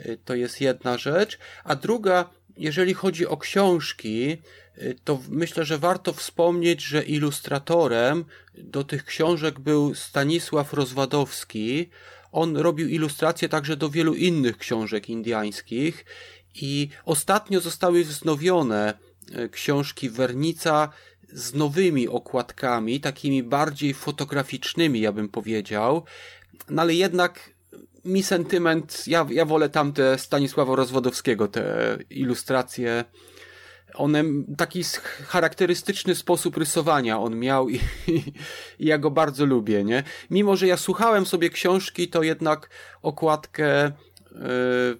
Y, 0.00 0.18
to 0.24 0.34
jest 0.34 0.60
jedna 0.60 0.98
rzecz. 0.98 1.38
A 1.64 1.76
druga, 1.76 2.30
jeżeli 2.56 2.94
chodzi 2.94 3.26
o 3.26 3.36
książki, 3.36 4.38
y, 4.78 4.96
to 5.04 5.20
myślę, 5.28 5.64
że 5.64 5.78
warto 5.78 6.12
wspomnieć, 6.12 6.82
że 6.82 7.02
ilustratorem 7.02 8.24
do 8.54 8.84
tych 8.84 9.04
książek 9.04 9.60
był 9.60 9.94
Stanisław 9.94 10.72
Rozwadowski, 10.72 11.90
on 12.32 12.56
robił 12.56 12.88
ilustracje 12.88 13.48
także 13.48 13.76
do 13.76 13.90
wielu 13.90 14.14
innych 14.14 14.58
książek 14.58 15.08
indiańskich 15.08 16.04
i 16.54 16.88
ostatnio 17.04 17.60
zostały 17.60 18.04
wznowione 18.04 18.98
e, 19.32 19.48
książki 19.48 20.10
Wernica 20.10 20.88
z 21.32 21.54
nowymi 21.54 22.08
okładkami, 22.08 23.00
takimi 23.00 23.42
bardziej 23.42 23.94
fotograficznymi, 23.94 25.00
ja 25.00 25.12
bym 25.12 25.28
powiedział. 25.28 26.04
No 26.70 26.82
ale 26.82 26.94
jednak 26.94 27.50
mi 28.04 28.22
sentyment, 28.22 29.04
ja, 29.06 29.26
ja 29.30 29.44
wolę 29.44 29.68
tamte 29.68 30.18
Stanisława 30.18 30.76
Rozwodowskiego, 30.76 31.48
te 31.48 31.98
ilustracje 32.10 33.04
one 33.94 34.24
taki 34.56 34.82
charakterystyczny 35.26 36.14
sposób 36.14 36.56
rysowania 36.56 37.18
on 37.18 37.38
miał 37.38 37.68
i, 37.68 37.74
i, 37.74 37.80
i, 38.78 38.86
ja 38.86 38.98
go 38.98 39.10
bardzo 39.10 39.46
lubię, 39.46 39.84
nie? 39.84 40.02
Mimo, 40.30 40.56
że 40.56 40.66
ja 40.66 40.76
słuchałem 40.76 41.26
sobie 41.26 41.50
książki, 41.50 42.08
to 42.08 42.22
jednak 42.22 42.70
okładkę 43.02 43.84
yy, 43.84 44.40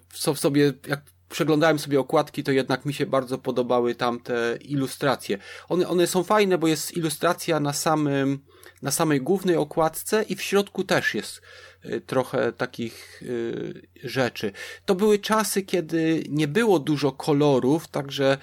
w 0.09 0.37
sobie, 0.39 0.73
jak 0.87 1.01
przeglądałem 1.33 1.79
sobie 1.79 1.99
okładki, 1.99 2.43
to 2.43 2.51
jednak 2.51 2.85
mi 2.85 2.93
się 2.93 3.05
bardzo 3.05 3.37
podobały 3.37 3.95
tamte 3.95 4.57
ilustracje. 4.61 5.37
One, 5.69 5.87
one 5.87 6.07
są 6.07 6.23
fajne, 6.23 6.57
bo 6.57 6.67
jest 6.67 6.97
ilustracja 6.97 7.59
na 7.59 7.73
samym, 7.73 8.39
na 8.81 8.91
samej 8.91 9.21
głównej 9.21 9.55
okładce 9.55 10.23
i 10.23 10.35
w 10.35 10.41
środku 10.41 10.83
też 10.83 11.15
jest 11.15 11.41
y, 11.85 12.01
trochę 12.01 12.51
takich 12.51 13.21
y, 13.21 13.87
rzeczy. 14.03 14.51
To 14.85 14.95
były 14.95 15.19
czasy, 15.19 15.61
kiedy 15.61 16.23
nie 16.29 16.47
było 16.47 16.79
dużo 16.79 17.11
kolorów, 17.11 17.87
także 17.87 18.37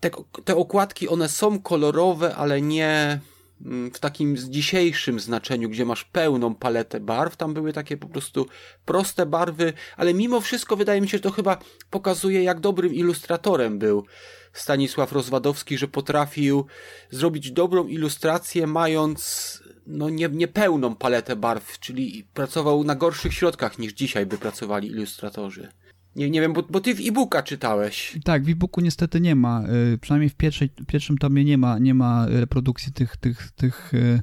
te, 0.00 0.10
te 0.44 0.56
okładki, 0.56 1.08
one 1.08 1.28
są 1.28 1.60
kolorowe, 1.60 2.36
ale 2.36 2.62
nie 2.62 3.20
mm, 3.64 3.90
w 3.90 3.98
takim 3.98 4.36
dzisiejszym 4.36 5.20
znaczeniu, 5.20 5.68
gdzie 5.68 5.84
masz 5.84 6.04
pełną 6.04 6.54
paletę 6.54 7.00
barw. 7.00 7.36
Tam 7.36 7.54
były 7.54 7.72
takie 7.72 7.96
po 7.96 8.08
prostu 8.08 8.46
proste 8.84 9.26
barwy, 9.26 9.72
ale 9.96 10.14
mimo 10.14 10.40
wszystko 10.40 10.76
wydaje 10.76 11.00
mi 11.00 11.08
się, 11.08 11.18
że 11.18 11.22
to 11.22 11.30
chyba 11.30 11.58
pokazuje, 11.90 12.42
jak 12.42 12.60
dobrym 12.60 12.94
ilustratorem 12.94 13.78
był 13.78 14.04
Stanisław 14.52 15.12
Rozwadowski, 15.12 15.78
że 15.78 15.88
potrafił 15.88 16.66
zrobić 17.10 17.52
dobrą 17.52 17.86
ilustrację, 17.86 18.66
mając 18.66 19.62
no 19.86 20.10
nie, 20.10 20.28
niepełną 20.28 20.94
paletę 20.94 21.36
barw, 21.36 21.78
czyli 21.78 22.26
pracował 22.34 22.84
na 22.84 22.94
gorszych 22.94 23.34
środkach 23.34 23.78
niż 23.78 23.92
dzisiaj 23.92 24.26
by 24.26 24.38
pracowali 24.38 24.88
ilustratorzy. 24.88 25.68
Nie, 26.18 26.30
nie 26.30 26.40
wiem, 26.40 26.52
bo, 26.52 26.62
bo 26.62 26.80
ty 26.80 26.94
w 26.94 27.00
e-booka 27.00 27.42
czytałeś. 27.42 28.18
Tak, 28.24 28.44
w 28.44 28.48
e-booku 28.48 28.80
niestety 28.80 29.20
nie 29.20 29.36
ma. 29.36 29.64
Y, 29.94 29.98
przynajmniej 29.98 30.30
w 30.30 30.34
pierwszej, 30.34 30.70
pierwszym 30.86 31.18
tomie 31.18 31.44
nie 31.44 31.58
ma, 31.58 31.78
nie 31.78 31.94
ma 31.94 32.26
reprodukcji 32.26 32.92
tych, 32.92 33.16
tych, 33.16 33.52
tych 33.52 33.94
y, 33.94 34.20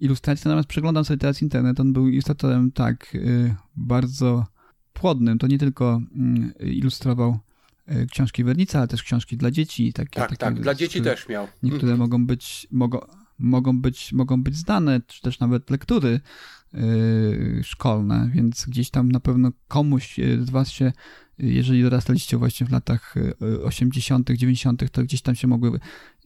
ilustracji. 0.00 0.42
Natomiast 0.44 0.68
przeglądam 0.68 1.04
sobie 1.04 1.18
teraz 1.18 1.42
internet. 1.42 1.80
On 1.80 1.92
był 1.92 2.08
ilustratorem 2.08 2.72
tak 2.72 3.14
y, 3.14 3.54
bardzo 3.76 4.46
płodnym. 4.92 5.38
To 5.38 5.46
nie 5.46 5.58
tylko 5.58 6.00
mm, 6.14 6.52
ilustrował 6.60 7.38
książki 8.10 8.44
Wernica, 8.44 8.78
ale 8.78 8.88
też 8.88 9.02
książki 9.02 9.36
dla 9.36 9.50
dzieci. 9.50 9.92
Takie, 9.92 10.20
tak, 10.20 10.30
takie, 10.30 10.36
tak, 10.36 10.60
dla 10.60 10.74
dzieci 10.74 11.02
też 11.02 11.28
miał. 11.28 11.48
Niektóre 11.62 11.92
mhm. 11.92 11.98
mogą 11.98 12.26
być, 12.26 12.66
mogą, 12.70 13.00
mogą 13.38 13.80
być, 13.80 14.12
mogą 14.12 14.42
być 14.42 14.56
zdane, 14.56 15.00
czy 15.06 15.22
też 15.22 15.40
nawet 15.40 15.70
lektury 15.70 16.20
szkolne, 17.62 18.30
więc 18.34 18.66
gdzieś 18.66 18.90
tam 18.90 19.12
na 19.12 19.20
pewno 19.20 19.50
komuś 19.68 20.16
z 20.40 20.50
was 20.50 20.70
się 20.70 20.92
jeżeli 21.38 21.82
dorastaliście 21.82 22.36
właśnie 22.36 22.66
w 22.66 22.70
latach 22.70 23.14
80., 23.64 24.30
e, 24.30 24.36
90., 24.36 24.90
to 24.92 25.02
gdzieś 25.02 25.22
tam 25.22 25.34
się 25.34 25.48
mogły 25.48 25.80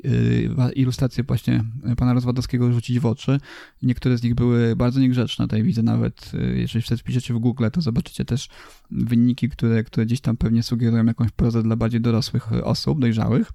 e, 0.05 0.73
ilustracje 0.73 1.25
właśnie 1.25 1.65
pana 1.97 2.15
Rozwadowskiego 2.15 2.73
rzucić 2.73 2.99
w 3.01 3.07
oczy. 3.07 3.41
Niektóre 3.83 4.19
z 4.19 4.23
nich 4.23 4.35
były 4.35 4.77
bardzo 4.77 5.01
niegrzeczne. 5.01 5.45
Tutaj 5.45 5.63
widzę 5.63 5.83
nawet, 5.83 6.33
e, 6.35 6.59
jeżeli 6.59 6.97
wpiszecie 6.99 7.35
w 7.35 7.39
Google, 7.39 7.65
to 7.73 7.81
zobaczycie 7.81 8.25
też 8.25 8.49
wyniki, 8.91 9.49
które, 9.49 9.85
które 9.85 10.07
gdzieś 10.07 10.21
tam 10.21 10.37
pewnie 10.37 10.63
sugerują 10.63 11.05
jakąś 11.05 11.31
prozę 11.31 11.63
dla 11.63 11.77
bardziej 11.77 12.01
dorosłych 12.01 12.53
osób, 12.53 13.01
dojrzałych. 13.01 13.53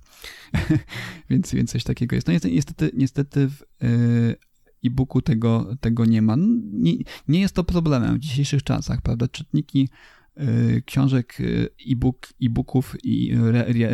więc, 1.30 1.54
więc 1.54 1.72
coś 1.72 1.84
takiego 1.84 2.16
jest. 2.16 2.28
No 2.28 2.34
niestety, 2.34 2.92
niestety 2.94 3.50
w 3.50 3.64
e-booku 4.84 5.22
tego, 5.22 5.76
tego 5.82 6.06
nie 6.06 6.22
ma. 6.22 6.36
Nie, 6.72 6.94
nie 7.28 7.40
jest 7.40 7.56
to 7.56 7.64
problemem 7.64 8.16
w 8.16 8.20
dzisiejszych 8.20 8.64
czasach, 8.64 9.02
prawda? 9.02 9.28
Czytniki 9.28 9.90
e, 9.90 10.17
książek, 10.86 11.38
e, 11.40 11.44
e-book, 11.92 12.28
e-booków 12.44 12.96
i 13.04 13.36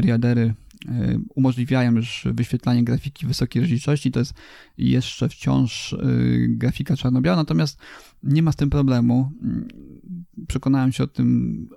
readery 0.04 0.54
e, 0.88 1.18
umożliwiają 1.36 1.96
już 1.96 2.28
wyświetlanie 2.32 2.84
grafiki 2.84 3.28
wysokiej 3.28 3.62
rozdzielczości. 3.62 4.12
To 4.12 4.20
jest 4.20 4.34
jeszcze 4.78 5.30
wciąż 5.30 5.96
grafika 6.48 6.96
czarno-biała, 6.96 7.38
natomiast 7.38 7.80
nie 8.24 8.44
ma 8.44 8.52
z 8.52 8.56
tym 8.56 8.70
problemu. 8.70 9.32
Przekonałem 10.48 10.92
się 10.92 11.04
o 11.04 11.08
tym 11.08 11.68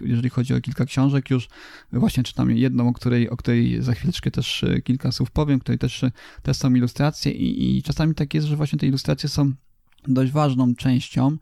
jeżeli 0.00 0.30
chodzi 0.30 0.54
o 0.54 0.60
kilka 0.60 0.84
książek, 0.84 1.30
już 1.30 1.48
właśnie 1.92 2.22
czytam 2.22 2.50
jedną, 2.50 2.88
o 2.88 2.92
której, 2.92 3.30
o 3.30 3.36
której 3.36 3.82
za 3.82 3.94
chwileczkę 3.94 4.30
też 4.30 4.64
kilka 4.84 5.12
słów 5.12 5.30
powiem, 5.30 5.60
której 5.60 5.78
też, 5.78 6.04
też 6.42 6.56
są 6.56 6.74
ilustracje 6.74 7.32
i, 7.32 7.78
i 7.78 7.82
czasami 7.82 8.14
tak 8.14 8.34
jest, 8.34 8.46
że 8.46 8.56
właśnie 8.56 8.78
te 8.78 8.86
ilustracje 8.86 9.28
są 9.28 9.52
dość 10.08 10.32
ważną 10.32 10.74
częścią 10.74 11.36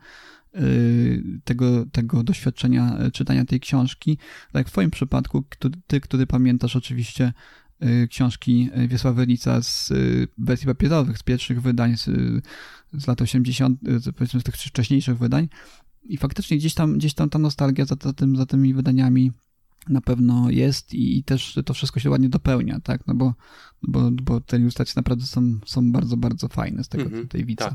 tego, 1.44 1.86
tego 1.92 2.22
doświadczenia 2.22 2.98
czytania 3.12 3.44
tej 3.44 3.61
książki. 3.61 4.18
Tak 4.53 4.68
w 4.68 4.70
twoim 4.70 4.90
przypadku, 4.90 5.44
ty, 5.86 6.00
który 6.00 6.26
pamiętasz 6.26 6.76
oczywiście 6.76 7.32
książki 8.11 8.70
Wiesława 8.88 9.16
Wernica 9.16 9.62
z 9.62 9.92
wersji 10.38 10.66
papierowych, 10.66 11.18
z 11.18 11.22
pierwszych 11.22 11.62
wydań 11.62 11.96
z, 11.96 12.05
z 12.92 13.07
lat 13.07 13.22
80., 13.22 13.80
powiedzmy 14.16 14.40
z 14.40 14.44
tych 14.44 14.57
wcześniejszych 14.57 15.18
wydań, 15.18 15.48
i 16.05 16.16
faktycznie 16.16 16.57
gdzieś 16.57 16.74
tam, 16.74 16.98
gdzieś 16.98 17.14
tam 17.14 17.30
ta 17.30 17.38
nostalgia 17.38 17.84
za, 17.84 17.96
za, 18.03 18.12
tym, 18.12 18.36
za 18.36 18.46
tymi 18.46 18.74
wydaniami 18.74 19.32
na 19.89 20.01
pewno 20.01 20.51
jest 20.51 20.95
i 20.95 21.24
też 21.24 21.59
to 21.66 21.74
wszystko 21.74 22.01
się 22.01 22.11
ładnie 22.11 22.28
dopełnia, 22.28 22.80
tak, 22.85 23.07
no 23.07 23.14
bo, 23.14 23.35
bo, 23.83 24.11
bo 24.11 24.41
te 24.41 24.57
ilustracje 24.57 24.93
naprawdę 24.97 25.26
są, 25.26 25.59
są 25.66 25.93
bardzo, 25.93 26.16
bardzo 26.16 26.49
fajne 26.49 26.85
z 26.85 26.89
tego, 26.89 27.05
mm 27.05 27.24
-hmm, 27.24 27.28
tej 27.28 27.45
wica. 27.45 27.64
Tak. 27.64 27.74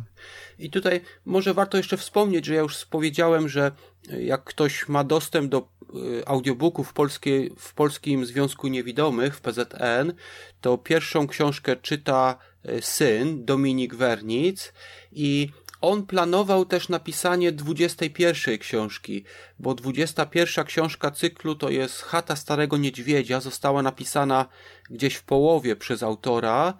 I 0.60 0.70
tutaj 0.70 1.02
może 1.26 1.54
warto 1.54 1.78
jeszcze 1.78 1.98
wspomnieć, 1.98 2.46
że 2.46 2.54
ja 2.54 2.62
już 2.62 2.86
powiedziałem, 2.86 3.50
że 3.50 3.72
jak 4.20 4.44
ktoś 4.44 4.88
ma 4.88 5.04
dostęp 5.04 5.52
do 5.52 5.70
y, 6.20 6.28
audiobooków 6.28 6.94
polskie, 6.94 7.50
w 7.58 7.74
Polskim 7.74 8.26
Związku 8.26 8.68
Niewidomych 8.68 9.36
w 9.36 9.42
PZN, 9.42 10.14
to 10.62 10.78
pierwszą 10.78 11.28
książkę 11.28 11.76
czyta 11.76 12.38
y, 12.70 12.82
syn 12.82 13.46
Dominik 13.46 13.96
Wernic 13.96 14.74
i 15.12 15.50
on 15.82 16.06
planował 16.06 16.66
też 16.66 16.90
napisanie 16.90 17.52
21 17.52 18.58
książki, 18.58 19.24
bo 19.60 19.76
21 19.76 20.66
książka 20.66 21.12
cyklu 21.12 21.56
to 21.56 21.70
jest 21.70 22.02
Chata 22.02 22.36
Starego 22.36 22.78
Niedźwiedzia, 22.78 23.40
została 23.40 23.82
napisana 23.82 24.46
gdzieś 24.90 25.16
w 25.16 25.24
połowie 25.24 25.76
przez 25.76 26.04
autora 26.04 26.74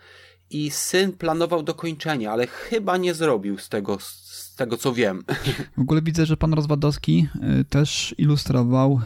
i 0.50 0.72
syn 0.72 1.12
planował 1.12 1.64
dokończenie, 1.64 2.32
ale 2.32 2.48
chyba 2.48 2.98
nie 2.98 3.14
zrobił 3.14 3.58
z 3.58 3.70
tego, 3.70 3.98
z 4.00 4.56
tego 4.56 4.78
co 4.78 4.94
wiem. 4.94 5.24
W 5.78 5.82
ogóle 5.82 6.02
widzę, 6.02 6.26
że 6.26 6.38
pan 6.38 6.54
Rozwadowski 6.54 7.28
y, 7.62 7.66
też 7.66 8.16
ilustrował 8.18 9.02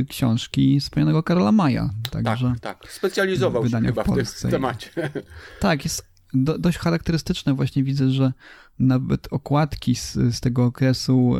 y, 0.00 0.04
książki 0.04 0.80
wspomnianego 0.80 1.22
Karola 1.22 1.52
Maja. 1.52 1.90
Także 2.10 2.54
tak, 2.60 2.80
tak. 2.80 2.92
Specjalizował 2.92 3.68
się 3.68 3.80
chyba 3.80 4.04
w, 4.04 4.06
w 4.06 4.40
tym 4.40 4.50
temacie. 4.50 4.90
Tak, 5.60 5.84
jest 5.84 6.12
do, 6.34 6.58
dość 6.58 6.78
charakterystyczne. 6.78 7.54
Właśnie 7.54 7.84
widzę, 7.84 8.10
że 8.10 8.32
nawet 8.78 9.28
okładki 9.30 9.94
z, 9.94 10.12
z 10.12 10.40
tego 10.40 10.64
okresu, 10.64 11.34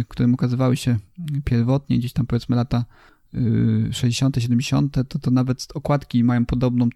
y, 0.00 0.04
które 0.08 0.28
ukazywały 0.28 0.76
się 0.76 0.98
pierwotnie, 1.44 1.98
gdzieś 1.98 2.12
tam 2.12 2.26
powiedzmy 2.26 2.56
lata 2.56 2.84
60., 3.90 4.36
70., 4.38 5.08
to, 5.08 5.18
to 5.18 5.30
nawet 5.30 5.66
okładki 5.74 6.24
mają 6.24 6.46
podobną 6.46 6.88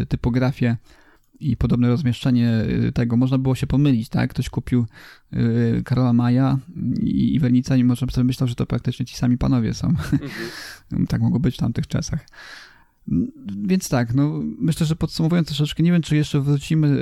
y, 0.00 0.06
typografię 0.06 0.76
i 1.40 1.56
podobne 1.56 1.88
rozmieszczenie 1.88 2.64
tego. 2.94 3.16
Można 3.16 3.38
było 3.38 3.54
się 3.54 3.66
pomylić, 3.66 4.08
tak? 4.08 4.30
Ktoś 4.30 4.50
kupił 4.50 4.86
Karola 5.84 6.12
Maja 6.12 6.58
i, 7.00 7.34
i 7.34 7.38
Wernica 7.38 7.76
i 7.76 7.84
może 7.84 8.06
sobie 8.06 8.24
myślał, 8.24 8.48
że 8.48 8.54
to 8.54 8.66
praktycznie 8.66 9.06
ci 9.06 9.16
sami 9.16 9.38
panowie 9.38 9.74
są. 9.74 9.88
Mhm. 9.88 11.06
tak 11.08 11.20
mogło 11.20 11.40
być 11.40 11.54
w 11.54 11.58
tamtych 11.58 11.86
czasach. 11.86 12.26
Więc 13.66 13.88
tak, 13.88 14.14
no 14.14 14.42
myślę, 14.58 14.86
że 14.86 14.96
podsumowując 14.96 15.48
troszeczkę, 15.48 15.82
nie 15.82 15.92
wiem, 15.92 16.02
czy 16.02 16.16
jeszcze 16.16 16.40
wrócimy 16.40 16.98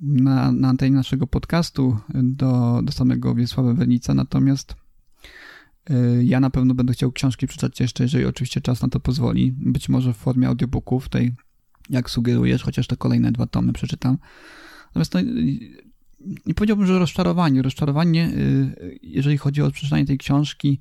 na, 0.00 0.52
na 0.52 0.68
antenie 0.68 0.96
naszego 0.96 1.26
podcastu 1.26 1.98
do, 2.14 2.80
do 2.82 2.92
samego 2.92 3.34
Wiesława 3.34 3.74
Wernica, 3.74 4.14
natomiast 4.14 4.74
y, 5.90 6.24
ja 6.24 6.40
na 6.40 6.50
pewno 6.50 6.74
będę 6.74 6.92
chciał 6.92 7.12
książki 7.12 7.46
przeczytać 7.46 7.80
jeszcze, 7.80 8.04
jeżeli 8.04 8.24
oczywiście 8.24 8.60
czas 8.60 8.82
na 8.82 8.88
to 8.88 9.00
pozwoli. 9.00 9.54
Być 9.56 9.88
może 9.88 10.12
w 10.12 10.16
formie 10.16 10.48
audiobooków, 10.48 11.08
tej 11.08 11.34
jak 11.90 12.10
sugerujesz, 12.10 12.62
chociaż 12.62 12.86
te 12.86 12.96
kolejne 12.96 13.32
dwa 13.32 13.46
tomy 13.46 13.72
przeczytam. 13.72 14.18
Natomiast 14.86 15.14
no, 15.14 15.20
nie 16.46 16.54
powiedziałbym, 16.54 16.86
że 16.86 16.98
rozczarowanie. 16.98 17.62
Rozczarowanie, 17.62 18.28
y, 18.28 18.98
jeżeli 19.02 19.38
chodzi 19.38 19.62
o 19.62 19.70
przeczytanie 19.70 20.06
tej 20.06 20.18
książki, 20.18 20.78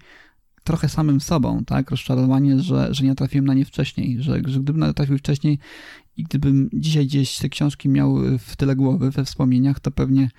trochę 0.64 0.90
samym 0.90 1.22
sobą, 1.22 1.66
tak? 1.66 1.92
Rozczarowanie, 1.92 2.60
że, 2.60 2.94
że 2.94 3.04
nie 3.04 3.16
trafiłem 3.16 3.46
na 3.46 3.54
nie 3.54 3.66
wcześniej, 3.66 4.22
że, 4.22 4.42
że 4.46 4.60
gdybym 4.60 4.80
natrafił 4.80 5.18
wcześniej 5.18 5.60
i 6.18 6.24
gdybym 6.24 6.70
dzisiaj 6.74 7.06
gdzieś 7.06 7.38
te 7.38 7.50
książki 7.50 7.90
miał 7.90 8.16
w 8.40 8.56
tyle 8.56 8.76
głowy, 8.76 9.12
we 9.12 9.26
wspomnieniach, 9.26 9.80
to 9.80 9.92
pewnie 9.92 10.30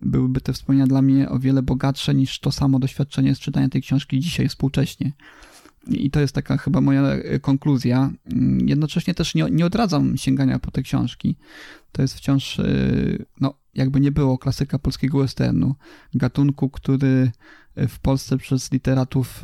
byłyby 0.00 0.40
te 0.40 0.52
wspomnienia 0.52 0.86
dla 0.86 1.02
mnie 1.02 1.28
o 1.28 1.38
wiele 1.38 1.62
bogatsze 1.62 2.14
niż 2.14 2.40
to 2.40 2.52
samo 2.52 2.78
doświadczenie 2.78 3.34
z 3.34 3.38
czytania 3.38 3.68
tej 3.68 3.82
książki 3.82 4.20
dzisiaj, 4.20 4.48
współcześnie. 4.48 5.12
I 5.88 6.10
to 6.10 6.20
jest 6.20 6.34
taka 6.34 6.56
chyba 6.56 6.80
moja 6.80 7.02
konkluzja. 7.40 8.10
Jednocześnie 8.66 9.14
też 9.14 9.34
nie, 9.34 9.46
nie 9.50 9.66
odradzam 9.66 10.16
sięgania 10.16 10.58
po 10.58 10.70
te 10.70 10.82
książki. 10.82 11.36
To 11.92 12.02
jest 12.02 12.14
wciąż, 12.14 12.60
no, 13.40 13.54
jakby 13.74 14.00
nie 14.00 14.12
było 14.12 14.38
klasyka 14.38 14.78
polskiego 14.78 15.18
westernu, 15.18 15.74
gatunku, 16.14 16.70
który 16.70 17.30
w 17.76 17.98
Polsce 17.98 18.38
przez 18.38 18.72
literatów 18.72 19.42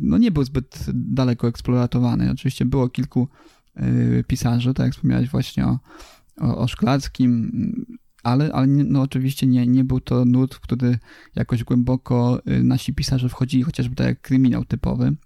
no, 0.00 0.18
nie 0.18 0.30
był 0.30 0.44
zbyt 0.44 0.86
daleko 0.94 1.48
eksploatowany. 1.48 2.30
Oczywiście 2.30 2.64
było 2.64 2.88
kilku 2.88 3.28
pisarzy, 4.26 4.74
tak 4.74 4.86
jak 4.86 4.94
wspomniałeś 4.94 5.28
właśnie 5.28 5.66
o, 5.66 5.78
o, 6.40 6.58
o 6.58 6.68
Szklarskim, 6.68 7.50
ale, 8.22 8.52
ale 8.52 8.66
no 8.66 9.02
oczywiście 9.02 9.46
nie, 9.46 9.66
nie 9.66 9.84
był 9.84 10.00
to 10.00 10.24
nurt, 10.24 10.54
w 10.54 10.60
który 10.60 10.98
jakoś 11.36 11.64
głęboko 11.64 12.42
y, 12.48 12.62
nasi 12.62 12.94
pisarze 12.94 13.28
wchodzili, 13.28 13.62
chociażby 13.62 13.96
tak 13.96 14.06
jak 14.06 14.20
kryminał 14.20 14.64
typowy. 14.64 15.16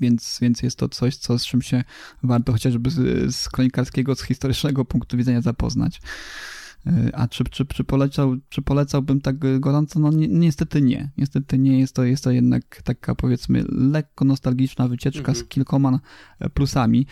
Więc, 0.00 0.38
więc 0.42 0.62
jest 0.62 0.78
to 0.78 0.88
coś, 0.88 1.16
co, 1.16 1.38
z 1.38 1.46
czym 1.46 1.62
się 1.62 1.84
warto 2.22 2.52
chociażby 2.52 2.90
z, 2.90 3.34
z 3.34 3.48
kronikarskiego, 3.48 4.14
z 4.14 4.22
historycznego 4.22 4.84
punktu 4.84 5.16
widzenia 5.16 5.40
zapoznać. 5.40 6.00
Y, 6.86 7.14
a 7.14 7.28
czy, 7.28 7.44
czy, 7.44 7.66
czy, 7.66 7.84
polecał, 7.84 8.36
czy 8.48 8.62
polecałbym 8.62 9.20
tak 9.20 9.60
gorąco? 9.60 10.00
No 10.00 10.10
ni 10.10 10.28
niestety 10.28 10.82
nie. 10.82 11.10
Niestety 11.16 11.58
nie. 11.58 11.80
Jest 11.80 11.94
to, 11.94 12.04
jest 12.04 12.24
to 12.24 12.30
jednak 12.30 12.82
taka 12.82 13.14
powiedzmy 13.14 13.64
lekko 13.68 14.24
nostalgiczna 14.24 14.88
wycieczka 14.88 15.34
z 15.34 15.36
mhm. 15.36 15.48
kilkoma 15.48 16.00
plusami 16.54 17.06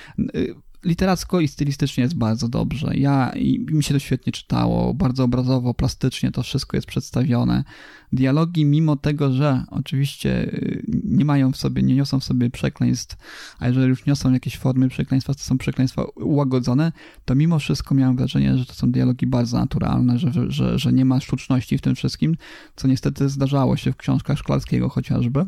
literacko 0.85 1.41
i 1.41 1.49
stylistycznie 1.49 2.03
jest 2.03 2.15
bardzo 2.15 2.49
dobrze. 2.49 2.97
Ja 2.97 3.33
i 3.37 3.67
mi 3.71 3.85
się 3.85 3.95
to 3.95 4.01
świetnie 4.01 4.33
czytało, 4.33 4.95
bardzo 4.95 5.25
obrazowo, 5.25 5.75
plastycznie 5.75 6.33
to 6.33 6.43
wszystko 6.43 6.77
jest 6.77 6.87
przedstawione. 6.87 7.65
Dialogi, 8.13 8.65
mimo 8.65 8.97
tego, 8.97 9.33
że 9.33 9.65
oczywiście 9.71 10.43
y, 10.43 10.83
nie 11.05 11.25
mają 11.25 11.53
w 11.53 11.57
sobie, 11.57 11.83
nie 11.83 11.95
niosą 11.95 12.21
w 12.21 12.25
sobie 12.25 12.51
przekleństw, 12.51 13.17
a 13.59 13.69
jeżeli 13.69 13.89
już 13.89 14.07
niosą 14.07 14.33
jakieś 14.33 14.57
formy 14.57 14.89
przekleństwa, 14.89 15.35
to 15.35 15.41
są 15.41 15.59
przekleństwa 15.59 16.05
ułagodzone, 16.05 16.93
to 17.25 17.35
mimo 17.35 17.59
wszystko 17.59 17.95
miałem 17.95 18.17
wrażenie, 18.17 18.59
że 18.59 18.67
to 18.67 18.75
są 18.75 18.91
dialogi 18.91 19.27
bardzo 19.27 19.59
naturalne, 19.59 20.19
że, 20.19 20.33
że, 20.49 20.79
że 20.79 20.93
nie 20.93 21.05
ma 21.05 21.21
sztuczności 21.21 21.79
w 21.79 21.81
tym 21.81 21.95
wszystkim, 21.95 22.37
co 22.77 22.89
niestety 22.89 23.29
zdarzało 23.29 23.77
się 23.77 23.93
w 23.93 23.97
książkach 23.97 24.39
Szklarskiego 24.39 24.89
chociażby 24.89 25.47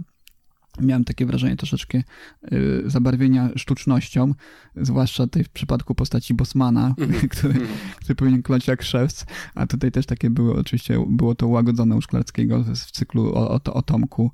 miałem 0.82 1.04
takie 1.04 1.26
wrażenie 1.26 1.56
troszeczkę 1.56 2.02
y, 2.52 2.82
zabarwienia 2.86 3.50
sztucznością, 3.56 4.34
zwłaszcza 4.76 5.26
tej 5.26 5.44
w 5.44 5.48
przypadku 5.48 5.94
postaci 5.94 6.34
Bosmana, 6.34 6.94
mhm. 6.98 7.28
który, 7.34 7.54
mhm. 7.54 7.78
który 7.96 8.14
powinien 8.14 8.42
kląć 8.42 8.66
jak 8.66 8.82
szewc, 8.82 9.26
a 9.54 9.66
tutaj 9.66 9.92
też 9.92 10.06
takie 10.06 10.30
było, 10.30 10.54
oczywiście 10.54 11.04
było 11.08 11.34
to 11.34 11.48
łagodzone 11.48 11.96
u 11.96 12.00
Szklarskiego 12.00 12.64
w 12.64 12.90
cyklu 12.90 13.34
o, 13.34 13.50
o, 13.50 13.60
o 13.74 13.82
Tomku, 13.82 14.30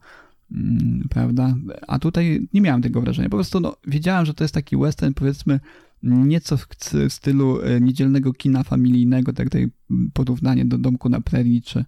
mm, 0.53 1.07
prawda? 1.11 1.55
A 1.89 1.99
tutaj 1.99 2.49
nie 2.53 2.61
miałem 2.61 2.83
tego 2.83 3.01
wrażenia, 3.01 3.29
po 3.29 3.37
prostu 3.37 3.61
no, 3.61 3.77
wiedziałem, 3.87 4.27
że 4.27 4.35
to 4.35 4.45
jest 4.45 4.55
taki 4.55 4.77
western, 4.77 5.15
powiedzmy, 5.15 5.61
nieco 6.03 6.57
w 6.57 6.67
stylu 7.09 7.61
y, 7.61 7.81
niedzielnego 7.81 8.33
kina 8.33 8.63
familijnego, 8.63 9.33
tak 9.33 9.47
tutaj 9.47 9.69
porównanie 10.13 10.65
do 10.65 10.79
Domku 10.79 11.09
na 11.09 11.21
Prairie, 11.21 11.63
czy 11.63 11.85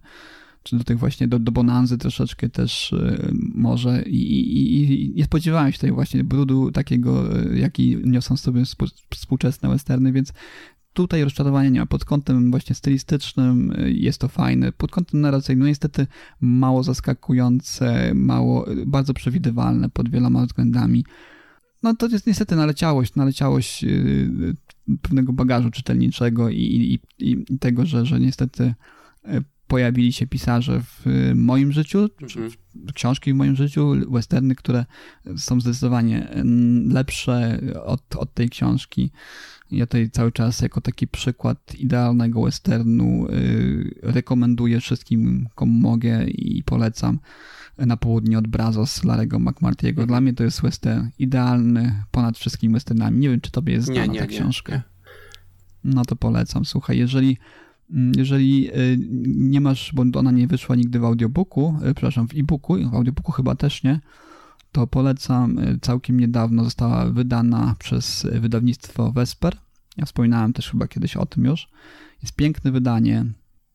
czy 0.63 0.77
do 0.77 0.83
tych 0.83 0.99
właśnie, 0.99 1.27
do, 1.27 1.39
do 1.39 1.51
Bonanzy 1.51 1.97
troszeczkę 1.97 2.49
też 2.49 2.93
y, 2.93 3.31
może 3.55 4.03
i, 4.03 4.41
i, 4.57 5.03
i, 5.03 5.13
nie 5.15 5.23
spodziewałem 5.23 5.71
się 5.71 5.77
tutaj 5.77 5.91
właśnie 5.91 6.23
brudu 6.23 6.71
takiego, 6.71 7.39
y, 7.53 7.59
jaki 7.59 7.97
niosą 8.03 8.37
sobie 8.37 8.63
współczesne 9.09 9.69
westerny, 9.69 10.11
więc 10.11 10.33
tutaj 10.93 11.23
rozczarowania 11.23 11.69
nie 11.69 11.79
ma. 11.79 11.85
Pod 11.85 12.05
kątem 12.05 12.51
właśnie 12.51 12.75
stylistycznym 12.75 13.71
y, 13.71 13.91
jest 13.91 14.21
to 14.21 14.27
fajne. 14.27 14.71
Pod 14.71 14.91
kątem 14.91 15.21
narracyjnym, 15.21 15.59
no 15.59 15.67
niestety 15.67 16.07
mało 16.41 16.83
zaskakujące, 16.83 18.13
mało, 18.13 18.65
bardzo 18.85 19.13
przewidywalne 19.13 19.89
pod 19.89 20.09
wieloma 20.09 20.45
względami. 20.45 21.05
No 21.83 21.95
to 21.95 22.07
jest 22.07 22.27
niestety 22.27 22.55
naleciałość, 22.55 23.15
naleciałość 23.15 23.85
pewnego 25.01 25.33
bagażu 25.33 25.71
czytelniczego 25.71 26.49
i, 26.49 26.57
i, 26.57 26.99
i 27.29 27.57
tego, 27.59 27.85
że, 27.85 28.05
że 28.05 28.19
niestety 28.19 28.73
pojawili 29.69 30.13
się 30.13 30.27
pisarze 30.27 30.81
w 30.81 31.05
moim 31.35 31.71
życiu, 31.71 32.09
mhm. 32.21 32.51
książki 32.93 33.33
w 33.33 33.35
moim 33.35 33.55
życiu, 33.55 33.95
westerny, 34.11 34.55
które 34.55 34.85
są 35.37 35.61
zdecydowanie 35.61 36.27
lepsze 36.87 37.59
od, 37.85 38.15
od 38.15 38.33
tej 38.33 38.49
książki. 38.49 39.11
Ja 39.71 39.85
tutaj 39.85 40.09
cały 40.09 40.31
czas 40.31 40.61
jako 40.61 40.81
taki 40.81 41.07
przykład 41.07 41.75
idealnego 41.75 42.41
westernu 42.41 43.27
yy, 43.29 43.95
rekomenduję 44.01 44.79
wszystkim, 44.79 45.47
komu 45.55 45.79
mogę 45.79 46.27
i 46.27 46.63
polecam 46.63 47.19
na 47.77 47.97
południe 47.97 48.37
od 48.37 48.47
Brazos 48.47 49.03
Larego 49.03 49.39
McMartiego. 49.39 49.95
Dla 49.95 50.17
mhm. 50.17 50.23
mnie 50.23 50.33
to 50.33 50.43
jest 50.43 50.61
western 50.61 51.07
idealny 51.19 52.03
ponad 52.11 52.37
wszystkimi 52.37 52.73
westernami. 52.73 53.19
Nie 53.19 53.29
wiem, 53.29 53.41
czy 53.41 53.51
tobie 53.51 53.73
jest 53.73 53.85
znana 53.85 54.05
nie, 54.05 54.13
nie, 54.13 54.19
ta 54.19 54.27
książka. 54.27 54.73
Nie, 54.73 54.81
no 55.83 56.05
to 56.05 56.15
polecam. 56.15 56.65
Słuchaj, 56.65 56.97
jeżeli 56.97 57.27
mm, 57.27 57.68
jeżeli 58.17 58.69
y, 58.69 58.97
nie 59.25 59.61
masz, 59.61 59.91
bo 59.93 60.19
ona 60.19 60.31
nie 60.31 60.47
wyszła 60.47 60.75
nigdy 60.75 60.99
w 60.99 61.05
audiobooku, 61.05 61.75
y, 61.89 61.93
przepraszam, 61.93 62.27
w 62.27 62.33
e-booku, 62.35 62.89
w 62.89 62.95
audiobooku 62.95 63.31
chyba 63.31 63.55
też 63.55 63.83
nie, 63.83 63.99
to 64.71 64.87
polecam. 64.87 65.59
Y, 65.59 65.79
całkiem 65.81 66.19
niedawno 66.19 66.63
została 66.63 67.05
wydana 67.05 67.75
przez 67.79 68.27
wydawnictwo 68.31 69.11
Vesper. 69.11 69.57
Ja 69.97 70.05
wspominałem 70.05 70.53
też 70.53 70.71
chyba 70.71 70.87
kiedyś 70.87 71.17
o 71.17 71.25
tym 71.25 71.45
już. 71.45 71.69
Jest 72.23 72.35
piękne 72.35 72.71
wydanie 72.71 73.25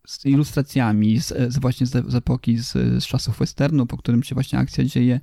z 0.07 0.27
ilustracjami, 0.27 1.21
z, 1.21 1.33
z 1.49 1.59
właśnie 1.59 1.87
z, 1.87 2.11
z 2.11 2.15
epoki, 2.15 2.59
z, 2.59 2.73
z, 2.73 3.07
czasów 3.07 3.39
westernu, 3.39 3.87
po 3.87 3.97
którym 3.97 4.23
się 4.23 4.35
właśnie 4.35 4.59
akcja 4.59 4.85
dzieje, 4.85 5.21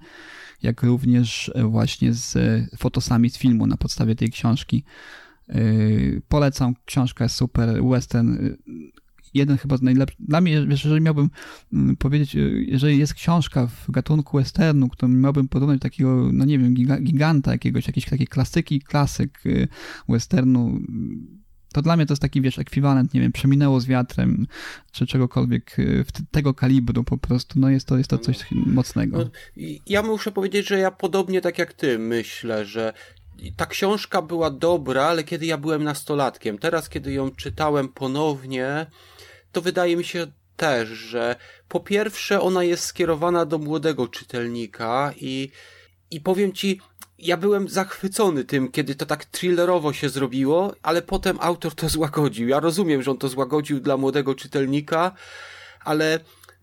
jak 0.63 0.83
również 0.83 1.51
właśnie 1.65 2.13
z 2.13 2.37
fotosami 2.77 3.29
z 3.29 3.37
filmu 3.37 3.67
na 3.67 3.77
podstawie 3.77 4.15
tej 4.15 4.29
książki. 4.29 4.83
Yy, 5.51 6.21
polecam, 6.27 6.73
książka 6.85 7.25
jest 7.25 7.35
super, 7.35 7.83
western 7.83 8.37
jeden 9.33 9.57
chyba 9.57 9.77
z 9.77 9.81
najlepszych. 9.81 10.21
Dla 10.27 10.41
mnie, 10.41 10.51
jeżeli 10.69 11.01
miałbym 11.01 11.29
mm, 11.73 11.95
powiedzieć, 11.95 12.35
y, 12.35 12.65
jeżeli 12.67 12.97
jest 12.97 13.13
książka 13.13 13.67
w 13.67 13.91
gatunku 13.91 14.37
westernu, 14.37 14.89
którą 14.89 15.11
miałbym 15.11 15.47
porównać 15.47 15.79
do 15.79 15.83
takiego, 15.83 16.29
no 16.33 16.45
nie 16.45 16.59
wiem, 16.59 16.73
giganta 17.03 17.51
jakiegoś, 17.51 17.87
jakiejś 17.87 18.05
takiej 18.05 18.27
klasyki, 18.27 18.81
klasyk 18.81 19.45
y, 19.45 19.67
westernu, 20.09 20.79
to 21.73 21.81
dla 21.81 21.95
mnie 21.95 22.05
to 22.05 22.13
jest 22.13 22.21
taki, 22.21 22.41
wiesz, 22.41 22.59
ekwiwalent, 22.59 23.13
nie 23.13 23.21
wiem, 23.21 23.31
przeminęło 23.31 23.79
z 23.79 23.85
wiatrem, 23.85 24.47
czy 24.91 25.07
czegokolwiek 25.07 25.79
y, 25.79 26.05
tego 26.31 26.53
kalibru 26.53 27.03
po 27.03 27.17
prostu, 27.17 27.59
no 27.59 27.69
jest 27.69 27.87
to, 27.87 27.97
jest 27.97 28.09
to 28.09 28.17
coś 28.17 28.37
mocnego. 28.51 29.17
No, 29.17 29.29
ja 29.87 30.03
muszę 30.03 30.31
powiedzieć, 30.31 30.67
że 30.67 30.79
ja 30.79 30.91
podobnie 30.91 31.41
tak 31.41 31.57
jak 31.57 31.73
ty 31.73 31.99
myślę, 31.99 32.65
że 32.65 32.93
ta 33.57 33.65
książka 33.65 34.21
była 34.21 34.49
dobra, 34.49 35.03
ale 35.03 35.23
kiedy 35.23 35.45
ja 35.45 35.57
byłem 35.57 35.83
nastolatkiem, 35.83 36.57
teraz 36.57 36.89
kiedy 36.89 37.13
ją 37.13 37.31
czytałem 37.31 37.89
ponownie, 37.89 38.85
to 39.51 39.61
wydaje 39.61 39.97
mi 39.97 40.03
się 40.03 40.27
też, 40.57 40.89
że 40.89 41.35
po 41.67 41.79
pierwsze 41.79 42.41
ona 42.41 42.63
jest 42.63 42.83
skierowana 42.83 43.45
do 43.45 43.57
młodego 43.57 44.07
czytelnika 44.07 45.13
i, 45.17 45.51
i 46.11 46.21
powiem 46.21 46.53
ci, 46.53 46.81
ja 47.19 47.37
byłem 47.37 47.69
zachwycony 47.69 48.43
tym, 48.43 48.71
kiedy 48.71 48.95
to 48.95 49.05
tak 49.05 49.25
thrillerowo 49.25 49.93
się 49.93 50.09
zrobiło, 50.09 50.75
ale 50.81 51.01
potem 51.01 51.37
autor 51.41 51.75
to 51.75 51.89
złagodził. 51.89 52.47
Ja 52.47 52.59
rozumiem, 52.59 53.03
że 53.03 53.11
on 53.11 53.17
to 53.17 53.29
złagodził 53.29 53.79
dla 53.79 53.97
młodego 53.97 54.35
czytelnika, 54.35 55.11
ale 55.83 56.19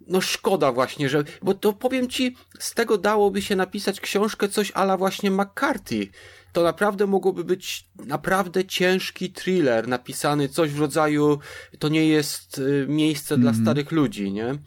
no 0.06 0.20
szkoda 0.20 0.72
właśnie, 0.72 1.08
że, 1.08 1.24
bo 1.42 1.54
to 1.54 1.72
powiem 1.72 2.08
ci, 2.08 2.36
z 2.58 2.74
tego 2.74 2.98
dałoby 2.98 3.42
się 3.42 3.56
napisać 3.56 4.00
książkę 4.00 4.48
coś 4.48 4.72
ala 4.74 4.96
właśnie 4.96 5.30
McCarthy, 5.30 6.08
to 6.52 6.62
naprawdę 6.62 7.06
mogłoby 7.06 7.44
być 7.44 7.86
naprawdę 8.06 8.64
ciężki 8.64 9.32
thriller, 9.32 9.88
napisany 9.88 10.48
coś 10.48 10.70
w 10.70 10.80
rodzaju 10.80 11.38
to 11.78 11.88
nie 11.88 12.08
jest 12.08 12.58
y, 12.58 12.86
miejsce 12.88 13.34
mm 13.34 13.40
-hmm. 13.40 13.42
dla 13.42 13.50
mhm. 13.50 13.64
starych 13.64 13.92
ludzi, 13.92 14.32
nie? 14.32 14.58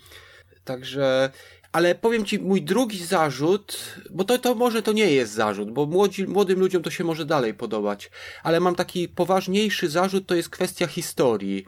Także 0.64 1.32
ale 1.72 1.96
powiem 1.96 2.26
ci, 2.26 2.40
mój 2.40 2.62
drugi 2.62 3.06
zarzut, 3.06 3.96
bo 4.10 4.24
to, 4.24 4.38
to 4.38 4.56
może 4.56 4.82
to 4.82 4.92
nie 4.92 5.12
jest 5.12 5.34
zarzut, 5.34 5.72
bo 5.72 5.86
młodzi, 5.86 6.28
młodym 6.28 6.60
ludziom 6.60 6.84
to 6.84 6.90
się 6.90 7.04
może 7.04 7.26
dalej 7.26 7.54
podobać, 7.54 8.12
ale 8.44 8.60
mam 8.60 8.76
taki 8.76 9.10
poważniejszy 9.10 9.90
zarzut, 9.90 10.28
to 10.28 10.36
jest 10.36 10.50
kwestia 10.50 10.88
historii. 10.88 11.66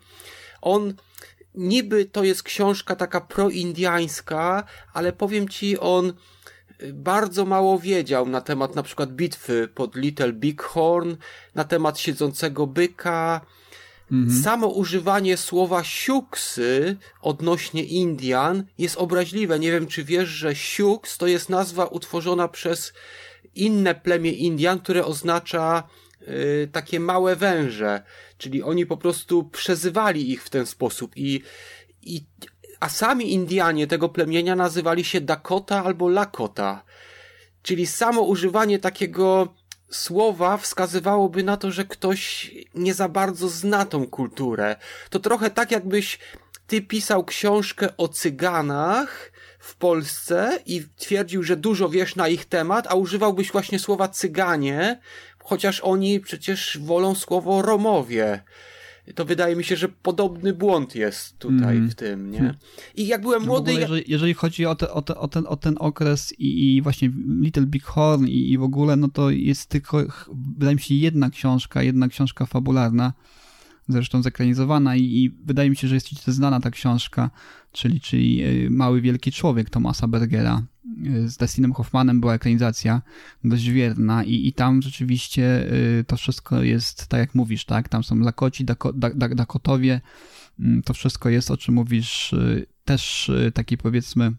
On, 0.61 0.93
niby 1.55 2.05
to 2.05 2.24
jest 2.24 2.43
książka 2.43 2.95
taka 2.95 3.22
proindiańska, 3.22 4.64
ale 4.93 5.14
powiem 5.14 5.49
ci, 5.49 5.80
on 5.80 6.14
bardzo 6.94 7.46
mało 7.46 7.80
wiedział 7.80 8.26
na 8.30 8.42
temat 8.42 8.76
na 8.76 8.84
przykład 8.84 9.12
bitwy 9.12 9.70
pod 9.76 9.96
Little 9.96 10.34
Bighorn, 10.34 11.16
na 11.56 11.64
temat 11.64 12.00
siedzącego 12.00 12.68
byka. 12.68 13.42
Mhm. 14.12 14.44
Samo 14.44 14.68
używanie 14.68 15.38
słowa 15.38 15.84
siuksy 15.84 16.98
odnośnie 17.22 17.84
Indian 17.84 18.64
jest 18.78 18.98
obraźliwe. 18.98 19.60
Nie 19.60 19.72
wiem, 19.72 19.88
czy 19.88 20.04
wiesz, 20.04 20.30
że 20.30 20.56
siuks 20.56 21.18
to 21.18 21.28
jest 21.28 21.50
nazwa 21.50 21.86
utworzona 21.86 22.48
przez 22.48 22.94
inne 23.56 23.96
plemię 23.96 24.32
Indian, 24.32 24.80
które 24.80 25.06
oznacza 25.06 25.84
y, 26.22 26.70
takie 26.72 27.00
małe 27.00 27.36
węże. 27.36 28.04
Czyli 28.38 28.64
oni 28.64 28.86
po 28.86 28.98
prostu 28.98 29.44
przezywali 29.44 30.32
ich 30.32 30.44
w 30.44 30.50
ten 30.50 30.66
sposób 30.66 31.12
i, 31.18 31.42
i 32.02 32.24
a 32.84 32.90
sami 32.90 33.34
Indianie 33.34 33.88
tego 33.88 34.10
plemienia 34.10 34.56
nazywali 34.56 35.04
się 35.04 35.22
Dakota 35.22 35.84
albo 35.84 36.10
Lakota. 36.10 36.84
Czyli 37.62 37.88
samo 37.88 38.22
używanie 38.22 38.80
takiego 38.80 39.54
słowa 39.92 40.58
wskazywałoby 40.58 41.44
na 41.44 41.58
to, 41.58 41.72
że 41.72 41.86
ktoś 41.86 42.52
nie 42.76 42.94
za 42.94 43.10
bardzo 43.10 43.50
zna 43.50 43.86
tą 43.86 44.08
kulturę. 44.08 44.76
To 45.10 45.20
trochę 45.20 45.50
tak, 45.50 45.72
jakbyś 45.72 46.20
ty 46.68 46.82
pisał 46.82 47.26
książkę 47.26 47.98
o 47.98 48.08
cyganach 48.08 49.32
w 49.60 49.76
Polsce 49.76 50.60
i 50.66 50.84
twierdził, 50.98 51.44
że 51.44 51.56
dużo 51.56 51.90
wiesz 51.90 52.16
na 52.16 52.28
ich 52.28 52.46
temat, 52.46 52.88
a 52.90 52.96
używałbyś 52.96 53.52
właśnie 53.52 53.80
słowa 53.80 54.08
cyganie, 54.08 55.00
chociaż 55.44 55.80
oni 55.80 56.20
przecież 56.20 56.78
wolą 56.82 57.16
słowo 57.16 57.62
Romowie 57.62 58.44
to 59.16 59.26
wydaje 59.26 59.56
mi 59.56 59.64
się, 59.64 59.76
że 59.76 59.89
podobny 59.89 60.54
błąd 60.54 60.95
jest 60.95 61.39
tutaj 61.39 61.78
mm. 61.78 61.89
w 61.89 61.95
tym, 61.95 62.32
nie? 62.32 62.38
Hmm. 62.38 62.56
I 62.95 63.08
jak 63.08 63.22
byłem 63.22 63.41
no 63.41 63.47
młody... 63.47 63.72
Ogóle, 63.72 63.82
jeżeli, 63.82 64.04
jeżeli, 64.12 64.34
chodzi 64.34 64.66
o, 64.66 64.76
te, 64.76 64.91
o, 64.91 65.01
te, 65.01 65.16
o, 65.16 65.28
ten, 65.28 65.45
o 65.47 65.58
ten 65.58 65.76
okres 65.80 66.34
i, 66.39 66.76
i, 66.76 66.82
właśnie 66.82 67.12
Little 67.41 67.66
Big 67.66 67.84
Horn 67.84 68.26
i, 68.26 68.51
i 68.51 68.58
w 68.58 68.64
ogóle, 68.64 68.95
no 68.95 69.08
to 69.08 69.30
jest 69.30 69.66
tylko, 69.66 70.04
wydaje 70.58 70.76
mi 70.76 70.82
się, 70.82 70.95
jedna 70.95 71.30
książka, 71.30 71.84
jedna 71.84 72.08
książka 72.08 72.45
fabularna, 72.45 73.14
zresztą 73.89 74.24
zekranizowana 74.24 74.95
i, 74.95 75.01
i 75.04 75.32
wydaje 75.45 75.70
mi 75.70 75.76
się, 75.76 75.88
że 75.88 75.95
jest 75.95 76.08
ci 76.08 76.16
znana 76.32 76.60
ta 76.60 76.72
książka, 76.72 77.30
czyli, 77.72 78.01
czyli 78.01 78.43
e, 78.43 78.70
Mały 78.70 79.01
Wielki 79.01 79.32
Człowiek 79.32 79.70
Tomasa 79.70 80.08
Bergera. 80.08 80.62
E, 81.06 81.28
z 81.28 81.38
Dustinem 81.38 81.74
Hoffmanem 81.74 82.22
była 82.22 82.34
ekranizacja 82.34 83.02
dość 83.44 83.70
wierna 83.70 84.24
i, 84.24 84.48
i 84.48 84.54
tam 84.54 84.82
rzeczywiście 84.82 85.72
e, 86.00 86.04
to 86.04 86.18
wszystko 86.18 86.64
jest 86.64 87.08
tak 87.08 87.20
jak 87.20 87.36
mówisz, 87.36 87.66
tak? 87.66 87.90
Tam 87.90 88.04
są 88.04 88.20
Lakoci, 88.20 88.66
Dako, 88.66 88.94
Dakotowie, 89.36 90.02
mm, 90.60 90.84
to 90.84 90.94
wszystko 90.94 91.30
jest, 91.30 91.52
o 91.52 91.58
czym 91.58 91.76
mówisz, 91.76 92.36
też 92.86 93.32
taki 93.54 93.78
powiedzmy 93.78 94.32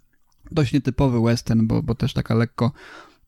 dość 0.50 0.72
nietypowy 0.72 1.20
western, 1.20 1.66
bo, 1.66 1.82
bo 1.82 1.94
też 1.94 2.12
taka 2.12 2.34
lekko 2.34 2.72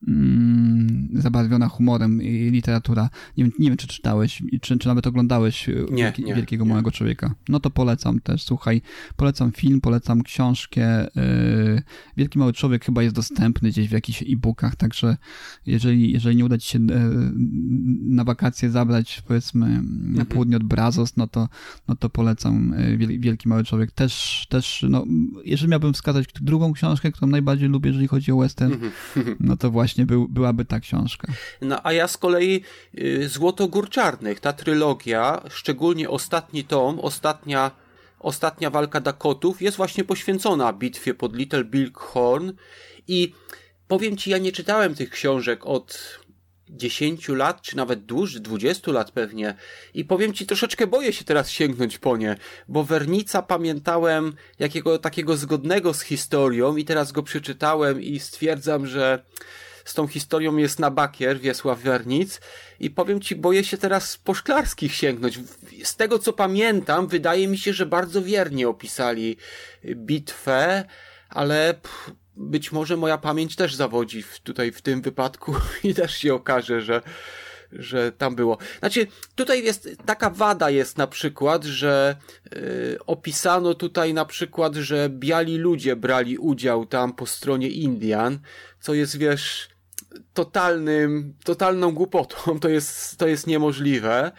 mm, 0.08 1.08
zabarwiona 1.14 1.68
humorem 1.68 2.22
i 2.22 2.50
literatura. 2.50 3.10
Nie 3.36 3.44
wiem, 3.44 3.52
nie 3.58 3.68
wiem 3.68 3.76
czy 3.76 3.86
czytałeś, 3.86 4.42
czy, 4.60 4.78
czy 4.78 4.88
nawet 4.88 5.06
oglądałeś 5.06 5.68
e, 5.68 5.72
nie, 5.90 6.12
nie, 6.18 6.34
Wielkiego 6.34 6.64
nie. 6.64 6.70
Małego 6.70 6.90
Człowieka. 6.90 7.34
No 7.48 7.60
to 7.60 7.70
polecam 7.70 8.20
też, 8.20 8.42
słuchaj, 8.42 8.82
polecam 9.16 9.52
film, 9.52 9.80
polecam 9.80 10.22
książkę. 10.22 11.06
Yy, 11.16 11.82
Wielki 12.16 12.38
Mały 12.38 12.52
Człowiek 12.52 12.84
chyba 12.84 13.02
jest 13.02 13.14
dostępny 13.14 13.68
gdzieś 13.68 13.88
w 13.88 13.92
jakichś 13.92 14.22
e-bookach, 14.22 14.76
także 14.76 15.16
jeżeli, 15.66 16.12
jeżeli 16.12 16.36
nie 16.36 16.44
uda 16.44 16.58
ci 16.58 16.68
się 16.68 16.78
yy, 16.78 16.86
na 18.04 18.24
wakacje 18.24 18.70
zabrać, 18.70 19.22
powiedzmy, 19.26 19.66
mhm. 19.66 20.12
na 20.12 20.24
południe 20.24 20.56
od 20.56 20.64
Brazos, 20.64 21.16
no 21.16 21.26
to, 21.26 21.48
no 21.88 21.96
to 21.96 22.10
polecam 22.10 22.74
Wielki 23.18 23.48
Mały 23.48 23.64
Człowiek. 23.64 23.92
Też, 23.92 24.46
też, 24.48 24.84
no, 24.88 25.04
jeżeli 25.44 25.70
miałbym 25.70 25.92
wskazać 25.92 26.26
drugą 26.40 26.72
książkę, 26.72 27.12
którą 27.12 27.30
najbardziej 27.30 27.68
lubię, 27.68 27.90
jeżeli 27.90 28.08
chodzi 28.08 28.32
o 28.32 28.36
western, 28.36 28.72
mhm. 28.72 29.36
no 29.40 29.56
to 29.56 29.70
właśnie 29.70 29.85
właśnie 29.86 30.06
był, 30.06 30.28
byłaby 30.28 30.64
ta 30.64 30.80
książka. 30.80 31.32
No 31.60 31.80
a 31.82 31.92
ja 31.92 32.08
z 32.08 32.16
kolei 32.16 32.62
y, 32.98 33.28
Złotogór 33.28 33.90
Czarnych, 33.90 34.40
ta 34.40 34.52
trylogia, 34.52 35.42
szczególnie 35.50 36.10
ostatni 36.10 36.64
tom, 36.64 37.00
ostatnia, 37.00 37.70
ostatnia 38.20 38.70
walka 38.70 39.00
Dakotów 39.00 39.62
jest 39.62 39.76
właśnie 39.76 40.04
poświęcona 40.04 40.72
bitwie 40.72 41.14
pod 41.14 41.36
Little 41.36 41.64
Bighorn 41.64 42.52
i 43.08 43.32
powiem 43.88 44.16
ci, 44.16 44.30
ja 44.30 44.38
nie 44.38 44.52
czytałem 44.52 44.94
tych 44.94 45.10
książek 45.10 45.66
od 45.66 46.18
10 46.70 47.28
lat, 47.28 47.62
czy 47.62 47.76
nawet 47.76 48.04
dłużej, 48.04 48.42
20 48.42 48.92
lat 48.92 49.10
pewnie. 49.10 49.54
I 49.94 50.04
powiem 50.04 50.32
ci, 50.32 50.46
troszeczkę 50.46 50.86
boję 50.86 51.12
się 51.12 51.24
teraz 51.24 51.50
sięgnąć 51.50 51.98
po 51.98 52.16
nie, 52.16 52.36
bo 52.68 52.84
Wernica 52.84 53.42
pamiętałem 53.42 54.32
jakiego 54.58 54.98
takiego 54.98 55.36
zgodnego 55.36 55.94
z 55.94 56.02
historią 56.02 56.76
i 56.76 56.84
teraz 56.84 57.12
go 57.12 57.22
przeczytałem 57.22 58.02
i 58.02 58.20
stwierdzam, 58.20 58.86
że 58.86 59.24
z 59.86 59.94
tą 59.94 60.06
historią 60.06 60.56
jest 60.56 60.78
na 60.78 60.90
bakier 60.90 61.40
Wiesław 61.40 61.80
Wernic 61.80 62.40
i 62.80 62.90
powiem 62.90 63.20
ci, 63.20 63.36
boję 63.36 63.64
się 63.64 63.78
teraz 63.78 64.18
po 64.18 64.34
szklarskich 64.34 64.94
sięgnąć. 64.94 65.38
Z 65.84 65.96
tego 65.96 66.18
co 66.18 66.32
pamiętam, 66.32 67.06
wydaje 67.06 67.48
mi 67.48 67.58
się, 67.58 67.72
że 67.72 67.86
bardzo 67.86 68.22
wiernie 68.22 68.68
opisali 68.68 69.36
bitwę, 69.94 70.84
ale 71.28 71.74
pff, 71.74 72.10
być 72.36 72.72
może 72.72 72.96
moja 72.96 73.18
pamięć 73.18 73.56
też 73.56 73.74
zawodzi 73.74 74.22
w, 74.22 74.40
tutaj 74.40 74.72
w 74.72 74.82
tym 74.82 75.02
wypadku 75.02 75.54
i 75.84 75.94
też 75.94 76.16
się 76.16 76.34
okaże, 76.34 76.80
że 76.80 77.02
że 77.72 78.12
tam 78.12 78.36
było. 78.36 78.58
Znaczy, 78.78 79.06
tutaj 79.34 79.64
jest 79.64 79.88
taka 80.06 80.30
wada 80.30 80.70
jest 80.70 80.98
na 80.98 81.06
przykład, 81.06 81.64
że 81.64 82.16
yy, 82.52 82.98
opisano 83.06 83.74
tutaj 83.74 84.14
na 84.14 84.24
przykład, 84.24 84.74
że 84.74 85.08
biali 85.10 85.58
ludzie 85.58 85.96
brali 85.96 86.38
udział 86.38 86.86
tam 86.86 87.12
po 87.12 87.26
stronie 87.26 87.68
Indian, 87.68 88.38
co 88.80 88.94
jest, 88.94 89.18
wiesz, 89.18 89.68
totalnym, 90.34 91.34
totalną 91.44 91.92
głupotą. 91.92 92.36
To 92.60 92.68
jest, 92.68 93.16
to 93.16 93.26
jest 93.26 93.46
niemożliwe. 93.46 94.32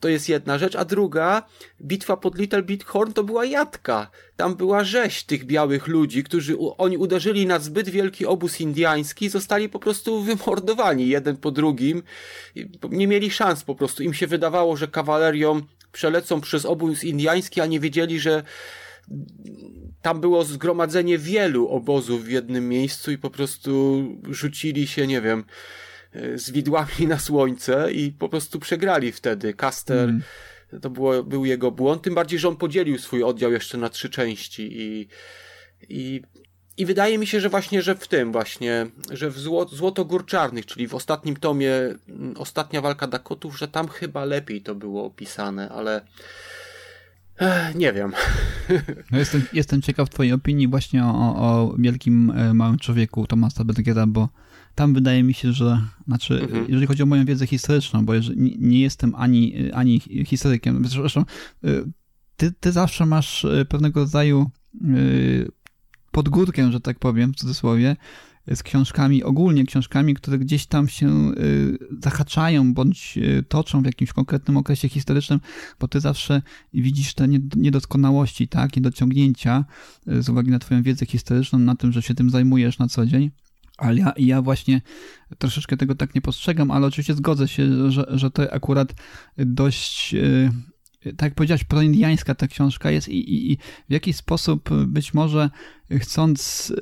To 0.00 0.08
jest 0.08 0.28
jedna 0.28 0.58
rzecz, 0.58 0.76
a 0.76 0.84
druga, 0.84 1.42
bitwa 1.82 2.16
pod 2.16 2.38
Little 2.38 2.62
Big 2.62 2.84
Horn 2.84 3.12
to 3.12 3.24
była 3.24 3.44
jadka. 3.44 4.10
Tam 4.36 4.54
była 4.56 4.84
rzeź 4.84 5.24
tych 5.24 5.44
białych 5.44 5.86
ludzi, 5.86 6.24
którzy 6.24 6.56
oni 6.58 6.96
uderzyli 6.98 7.46
na 7.46 7.58
zbyt 7.58 7.88
wielki 7.88 8.26
obóz 8.26 8.60
indiański, 8.60 9.28
zostali 9.28 9.68
po 9.68 9.78
prostu 9.78 10.22
wymordowani 10.22 11.08
jeden 11.08 11.36
po 11.36 11.50
drugim. 11.50 12.02
Nie 12.90 13.06
mieli 13.06 13.30
szans 13.30 13.64
po 13.64 13.74
prostu. 13.74 14.02
Im 14.02 14.14
się 14.14 14.26
wydawało, 14.26 14.76
że 14.76 14.88
kawalerią 14.88 15.62
przelecą 15.92 16.40
przez 16.40 16.64
obóz 16.64 17.04
indiański, 17.04 17.60
a 17.60 17.66
nie 17.66 17.80
wiedzieli, 17.80 18.20
że 18.20 18.42
tam 20.02 20.20
było 20.20 20.44
zgromadzenie 20.44 21.18
wielu 21.18 21.68
obozów 21.68 22.24
w 22.24 22.30
jednym 22.30 22.68
miejscu 22.68 23.12
i 23.12 23.18
po 23.18 23.30
prostu 23.30 24.02
rzucili 24.30 24.86
się, 24.86 25.06
nie 25.06 25.20
wiem, 25.20 25.44
z 26.34 26.50
widłami 26.50 27.06
na 27.08 27.18
słońce 27.18 27.92
i 27.92 28.12
po 28.12 28.28
prostu 28.28 28.58
przegrali 28.58 29.12
wtedy. 29.12 29.54
Caster, 29.54 30.08
mm. 30.08 30.22
to 30.82 30.90
było, 30.90 31.22
był 31.22 31.44
jego 31.44 31.70
błąd, 31.70 32.02
tym 32.02 32.14
bardziej, 32.14 32.38
że 32.38 32.48
on 32.48 32.56
podzielił 32.56 32.98
swój 32.98 33.22
oddział 33.22 33.52
jeszcze 33.52 33.78
na 33.78 33.88
trzy 33.88 34.10
części 34.10 34.68
i, 34.72 35.08
i, 35.88 36.22
i 36.76 36.86
wydaje 36.86 37.18
mi 37.18 37.26
się, 37.26 37.40
że 37.40 37.48
właśnie, 37.48 37.82
że 37.82 37.94
w 37.94 38.08
tym 38.08 38.32
właśnie, 38.32 38.86
że 39.10 39.30
w 39.30 39.38
Zło, 39.38 39.68
Złotogór 39.68 40.26
Czarnych, 40.26 40.66
czyli 40.66 40.88
w 40.88 40.94
ostatnim 40.94 41.36
tomie 41.36 41.72
mm, 42.08 42.34
Ostatnia 42.38 42.80
Walka 42.80 43.06
Dakotów, 43.06 43.58
że 43.58 43.68
tam 43.68 43.88
chyba 43.88 44.24
lepiej 44.24 44.62
to 44.62 44.74
było 44.74 45.04
opisane, 45.04 45.68
ale 45.68 46.00
nie 47.74 47.92
wiem. 47.92 48.12
No 49.10 49.18
jestem, 49.18 49.42
jestem 49.52 49.82
ciekaw 49.82 50.10
twojej 50.10 50.32
opinii 50.32 50.68
właśnie 50.68 51.04
o, 51.04 51.36
o 51.36 51.76
wielkim 51.78 52.30
e, 52.30 52.54
małym 52.54 52.78
człowieku 52.78 53.26
Tomasa 53.26 53.64
Bergera, 53.64 54.06
bo 54.06 54.28
tam 54.74 54.94
wydaje 54.94 55.22
mi 55.22 55.34
się, 55.34 55.52
że, 55.52 55.80
znaczy, 56.06 56.40
mhm. 56.40 56.64
jeżeli 56.68 56.86
chodzi 56.86 57.02
o 57.02 57.06
moją 57.06 57.24
wiedzę 57.24 57.46
historyczną, 57.46 58.06
bo 58.06 58.14
nie, 58.36 58.56
nie 58.58 58.80
jestem 58.80 59.14
ani, 59.14 59.70
ani 59.72 60.00
historykiem, 60.26 60.84
zresztą 60.88 61.24
y, 61.64 61.84
ty, 62.36 62.52
ty 62.60 62.72
zawsze 62.72 63.06
masz 63.06 63.44
y, 63.44 63.66
pewnego 63.68 64.00
rodzaju 64.00 64.50
y, 64.84 65.50
podgórkę, 66.10 66.72
że 66.72 66.80
tak 66.80 66.98
powiem, 66.98 67.32
w 67.32 67.36
cudzysłowie, 67.36 67.96
z 68.54 68.62
książkami, 68.62 69.24
ogólnie 69.24 69.64
książkami, 69.64 70.14
które 70.14 70.38
gdzieś 70.38 70.66
tam 70.66 70.88
się 70.88 71.32
zahaczają 72.02 72.74
bądź 72.74 73.18
toczą 73.48 73.82
w 73.82 73.86
jakimś 73.86 74.12
konkretnym 74.12 74.56
okresie 74.56 74.88
historycznym, 74.88 75.40
bo 75.80 75.88
ty 75.88 76.00
zawsze 76.00 76.42
widzisz 76.74 77.14
te 77.14 77.28
niedoskonałości, 77.56 78.48
tak, 78.48 78.76
niedociągnięcia 78.76 79.64
z 80.06 80.28
uwagi 80.28 80.50
na 80.50 80.58
twoją 80.58 80.82
wiedzę 80.82 81.06
historyczną, 81.06 81.58
na 81.58 81.76
tym, 81.76 81.92
że 81.92 82.02
się 82.02 82.14
tym 82.14 82.30
zajmujesz 82.30 82.78
na 82.78 82.88
co 82.88 83.06
dzień. 83.06 83.30
Ale 83.78 83.98
ja, 83.98 84.12
ja 84.16 84.42
właśnie 84.42 84.80
troszeczkę 85.38 85.76
tego 85.76 85.94
tak 85.94 86.14
nie 86.14 86.20
postrzegam, 86.20 86.70
ale 86.70 86.86
oczywiście 86.86 87.14
zgodzę 87.14 87.48
się, 87.48 87.90
że, 87.90 88.06
że 88.10 88.30
to 88.30 88.52
akurat 88.52 88.94
dość, 89.36 90.14
tak 91.02 91.22
jak 91.22 91.34
powiedziałeś, 91.34 91.64
proindiańska 91.64 92.34
ta 92.34 92.48
książka 92.48 92.90
jest 92.90 93.08
i, 93.08 93.34
i, 93.34 93.52
i 93.52 93.58
w 93.88 93.92
jakiś 93.92 94.16
sposób 94.16 94.70
być 94.86 95.14
może 95.14 95.50
chcąc 95.90 96.72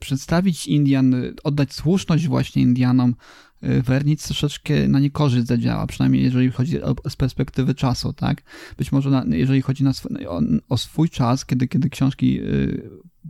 przedstawić 0.00 0.66
Indian, 0.66 1.14
oddać 1.44 1.72
słuszność 1.72 2.28
właśnie 2.28 2.62
Indianom, 2.62 3.14
e, 3.60 3.82
Wernic 3.82 4.24
troszeczkę 4.24 4.88
na 4.88 4.98
niekorzyść 4.98 5.46
zadziała, 5.46 5.86
przynajmniej 5.86 6.22
jeżeli 6.22 6.50
chodzi 6.50 6.82
o, 6.82 6.94
z 7.08 7.16
perspektywy 7.16 7.74
czasu, 7.74 8.12
tak? 8.12 8.42
Być 8.78 8.92
może 8.92 9.10
na, 9.10 9.24
jeżeli 9.36 9.62
chodzi 9.62 9.84
na 9.84 9.92
swój, 9.92 10.26
o, 10.26 10.40
o, 10.68 10.76
swój 10.76 11.08
czas, 11.08 11.46
kiedy, 11.46 11.68
kiedy 11.68 11.90
książki 11.90 12.40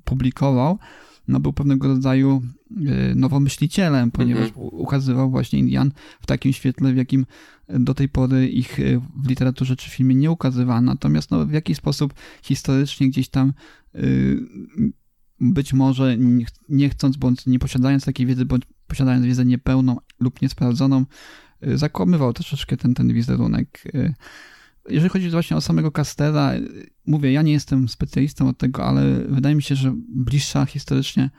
publikował, 0.04 0.78
no, 1.28 1.40
był 1.40 1.52
pewnego 1.52 1.88
rodzaju 1.88 2.42
e, 2.86 3.14
nowomyślicielem, 3.14 4.10
ponieważ 4.10 4.42
mm 4.42 4.54
-hmm. 4.54 4.68
ukazywał 4.72 5.30
właśnie 5.30 5.58
Indian 5.58 5.92
w 6.20 6.26
takim 6.26 6.52
świetle, 6.52 6.92
w 6.92 6.96
jakim 6.96 7.26
do 7.68 7.94
tej 7.94 8.08
pory 8.08 8.48
ich 8.48 8.80
e, 8.80 9.00
w 9.16 9.28
literaturze 9.28 9.76
czy 9.76 9.90
filmie 9.90 10.14
nie 10.14 10.30
ukazywano. 10.30 10.92
Natomiast 10.92 11.30
no, 11.30 11.46
w 11.46 11.52
jakiś 11.52 11.76
sposób 11.76 12.14
historycznie 12.42 13.08
gdzieś 13.08 13.28
tam 13.28 13.52
e, 13.94 14.00
być 15.52 15.72
może 15.72 16.16
nie 16.68 16.88
chcąc, 16.88 17.16
bądź 17.16 17.46
nie 17.46 17.58
posiadając 17.58 18.04
takiej 18.04 18.26
wiedzy, 18.26 18.44
bądź 18.44 18.62
posiadając 18.86 19.26
wiedzę 19.26 19.44
niepełną 19.44 19.96
lub 20.20 20.42
niesprawdzoną, 20.42 21.04
zakłamywał 21.74 22.32
troszeczkę 22.32 22.76
ten, 22.76 22.94
ten 22.94 23.12
wizerunek 23.12 23.82
jeżeli 24.88 25.08
chodzi 25.08 25.30
właśnie 25.30 25.56
o 25.56 25.60
samego 25.60 25.90
Castera, 25.90 26.52
mówię, 27.06 27.32
ja 27.32 27.42
nie 27.42 27.52
jestem 27.52 27.88
specjalistą 27.88 28.48
od 28.48 28.58
tego, 28.58 28.84
ale 28.84 29.24
wydaje 29.28 29.54
mi 29.54 29.62
się, 29.62 29.74
że 29.74 29.94
bliższa 30.08 30.66
historycznie 30.66 31.30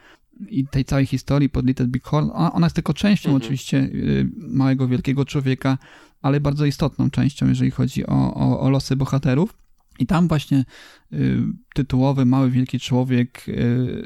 i 0.49 0.67
tej 0.67 0.85
całej 0.85 1.05
historii 1.05 1.49
pod 1.49 1.65
Little 1.65 1.87
Big 1.87 2.03
Horn, 2.03 2.29
ona 2.33 2.65
jest 2.65 2.75
tylko 2.75 2.93
częścią 2.93 3.29
mhm. 3.29 3.43
oczywiście 3.43 3.77
y, 3.77 4.29
małego, 4.37 4.87
wielkiego 4.87 5.25
człowieka, 5.25 5.77
ale 6.21 6.39
bardzo 6.39 6.65
istotną 6.65 7.09
częścią, 7.09 7.47
jeżeli 7.47 7.71
chodzi 7.71 8.05
o, 8.05 8.33
o, 8.33 8.59
o 8.59 8.69
losy 8.69 8.95
bohaterów. 8.95 9.57
I 9.99 10.05
tam 10.05 10.27
właśnie 10.27 10.65
y, 11.13 11.41
tytułowy 11.73 12.25
Mały 12.25 12.51
Wielki 12.51 12.79
Człowiek 12.79 13.45
y, 13.47 14.05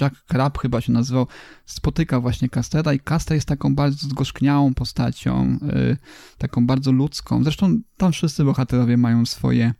Jack 0.00 0.24
Crab 0.24 0.58
chyba 0.58 0.80
się 0.80 0.92
nazywał, 0.92 1.26
spotyka 1.66 2.20
właśnie 2.20 2.48
Castera 2.48 2.92
i 2.92 3.00
Caster 3.00 3.34
jest 3.34 3.48
taką 3.48 3.74
bardzo 3.74 4.08
zgorzkniałą 4.08 4.74
postacią, 4.74 5.58
yy, 5.62 5.96
taką 6.38 6.66
bardzo 6.66 6.92
ludzką. 6.92 7.44
Zresztą 7.44 7.80
tam 7.96 8.12
wszyscy 8.12 8.44
bohaterowie 8.44 8.96
mają 8.96 9.26
swoje, 9.26 9.74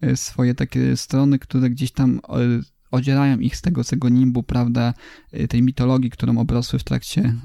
yy, 0.00 0.16
swoje 0.16 0.54
takie 0.54 0.96
strony, 0.96 1.38
które 1.38 1.70
gdzieś 1.70 1.92
tam 1.92 2.20
yy, 2.28 2.62
odzierają 2.90 3.38
ich 3.38 3.56
z 3.56 3.62
tego, 3.62 3.84
z 3.84 3.88
tego 3.88 4.08
nimbu, 4.08 4.42
prawda, 4.42 4.94
y, 5.34 5.48
tej 5.48 5.62
mitologii, 5.62 6.10
którą 6.10 6.38
obrosły 6.38 6.78
w 6.78 6.84
trakcie 6.84 7.36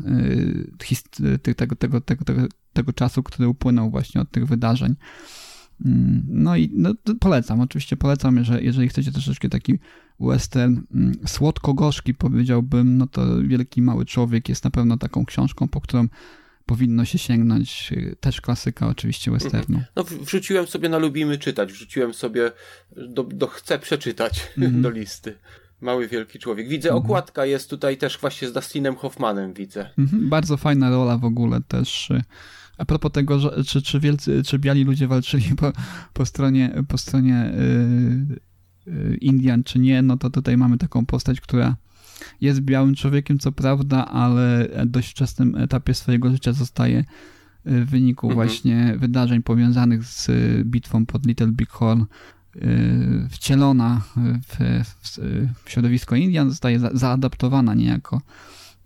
y, 1.47 1.55
tego, 1.55 1.75
tego, 1.75 2.01
tego, 2.01 2.25
tego, 2.25 2.47
tego 2.73 2.93
czasu, 2.93 3.23
który 3.23 3.47
upłynął 3.47 3.89
właśnie 3.89 4.21
od 4.21 4.31
tych 4.31 4.45
wydarzeń. 4.45 4.95
Mm, 5.85 6.23
no 6.27 6.55
i 6.55 6.69
no, 6.73 6.93
polecam, 7.19 7.61
oczywiście 7.61 7.97
polecam, 7.97 8.37
jeżeli, 8.37 8.65
jeżeli 8.65 8.89
chcecie 8.89 9.11
troszeczkę 9.11 9.49
taki 9.49 9.79
western 10.19 10.81
mm, 10.95 11.15
słodko-gorzki 11.27 12.13
powiedziałbym, 12.13 12.97
no 12.97 13.07
to 13.07 13.41
Wielki 13.43 13.81
Mały 13.81 14.05
Człowiek 14.05 14.49
jest 14.49 14.63
na 14.63 14.71
pewno 14.71 14.97
taką 14.97 15.25
książką, 15.25 15.67
po 15.67 15.81
którą 15.81 16.07
powinno 16.65 17.05
się 17.05 17.17
sięgnąć. 17.17 17.93
Też 18.19 18.41
klasyka 18.41 18.87
oczywiście 18.87 19.31
westernu. 19.31 19.81
No 19.95 20.03
wrzuciłem 20.03 20.67
sobie 20.67 20.89
na 20.89 20.97
lubimy 20.97 21.37
czytać, 21.37 21.73
wrzuciłem 21.73 22.13
sobie 22.13 22.51
do, 22.97 23.23
do 23.23 23.47
chcę 23.47 23.79
przeczytać 23.79 24.47
mm 24.57 24.71
-hmm. 24.71 24.81
do 24.85 24.89
listy. 24.89 25.35
Mały 25.85 26.07
Wielki 26.07 26.39
Człowiek. 26.39 26.67
Widzę, 26.67 26.89
-hmm. 26.89 26.95
okładka 26.95 27.45
jest 27.45 27.69
tutaj 27.69 27.97
też 27.97 28.17
właśnie 28.17 28.47
z 28.47 28.53
Dustinem 28.53 28.95
Hoffmanem, 28.95 29.53
widzę. 29.53 29.89
-hmm. 29.97 30.29
Bardzo 30.29 30.57
fajna 30.57 30.89
rola 30.89 31.17
w 31.17 31.25
ogóle 31.25 31.61
też 31.67 32.11
y, 32.11 32.21
a 32.77 32.85
propos 32.85 33.11
tego, 33.11 33.39
że, 33.39 33.63
czy, 33.63 33.81
czy, 33.81 33.99
wielcy, 33.99 34.43
czy 34.43 34.59
biali 34.59 34.83
ludzie 34.83 35.07
walczyli 35.07 35.55
po, 35.55 35.71
po 36.13 36.25
stronie, 36.25 36.73
po 36.87 36.97
stronie 36.97 37.53
yy, 38.85 39.17
Indian, 39.17 39.63
czy 39.63 39.79
nie, 39.79 40.01
no 40.01 40.17
to 40.17 40.29
tutaj 40.29 40.57
mamy 40.57 40.77
taką 40.77 41.05
postać, 41.05 41.41
która 41.41 41.75
jest 42.41 42.61
białym 42.61 42.95
człowiekiem, 42.95 43.39
co 43.39 43.51
prawda, 43.51 44.05
ale 44.05 44.67
w 44.85 44.85
dość 44.85 45.11
wczesnym 45.11 45.55
etapie 45.55 45.93
swojego 45.93 46.31
życia 46.31 46.53
zostaje 46.53 46.99
y, 46.99 47.05
w 47.63 47.89
wyniku 47.89 48.27
mhm. 48.27 48.35
właśnie 48.35 48.95
wydarzeń 48.97 49.43
powiązanych 49.43 50.03
z 50.03 50.29
bitwą 50.63 51.05
pod 51.05 51.25
Little 51.25 51.47
Big 51.47 51.69
Horn 51.69 52.01
y, 52.01 52.05
wcielona 53.29 54.01
w, 54.47 54.57
w, 55.01 55.19
środowisko 55.69 56.15
Indian, 56.15 56.49
zostaje 56.49 56.79
za, 56.79 56.89
zaadaptowana 56.93 57.73
niejako 57.73 58.21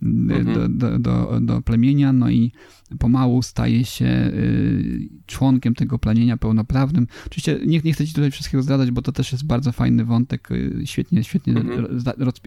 mhm. 0.02 0.54
do, 0.54 0.68
do, 0.68 0.98
do, 0.98 1.40
do 1.40 1.62
plemienia, 1.62 2.12
no 2.12 2.30
i 2.30 2.52
pomału 2.98 3.42
staje 3.42 3.84
się 3.84 4.04
y, 4.04 5.08
członkiem 5.26 5.74
tego 5.74 5.98
planienia 5.98 6.36
pełnoprawnym. 6.36 7.06
Oczywiście 7.26 7.58
nie, 7.66 7.80
nie 7.84 7.92
chcę 7.92 8.06
ci 8.06 8.14
tutaj 8.14 8.30
wszystkiego 8.30 8.62
zdradzać, 8.62 8.90
bo 8.90 9.02
to 9.02 9.12
też 9.12 9.32
jest 9.32 9.44
bardzo 9.46 9.72
fajny 9.72 10.04
wątek, 10.04 10.50
y, 10.50 10.82
świetnie, 10.84 11.24
świetnie 11.24 11.52
Mhm. 11.52 12.00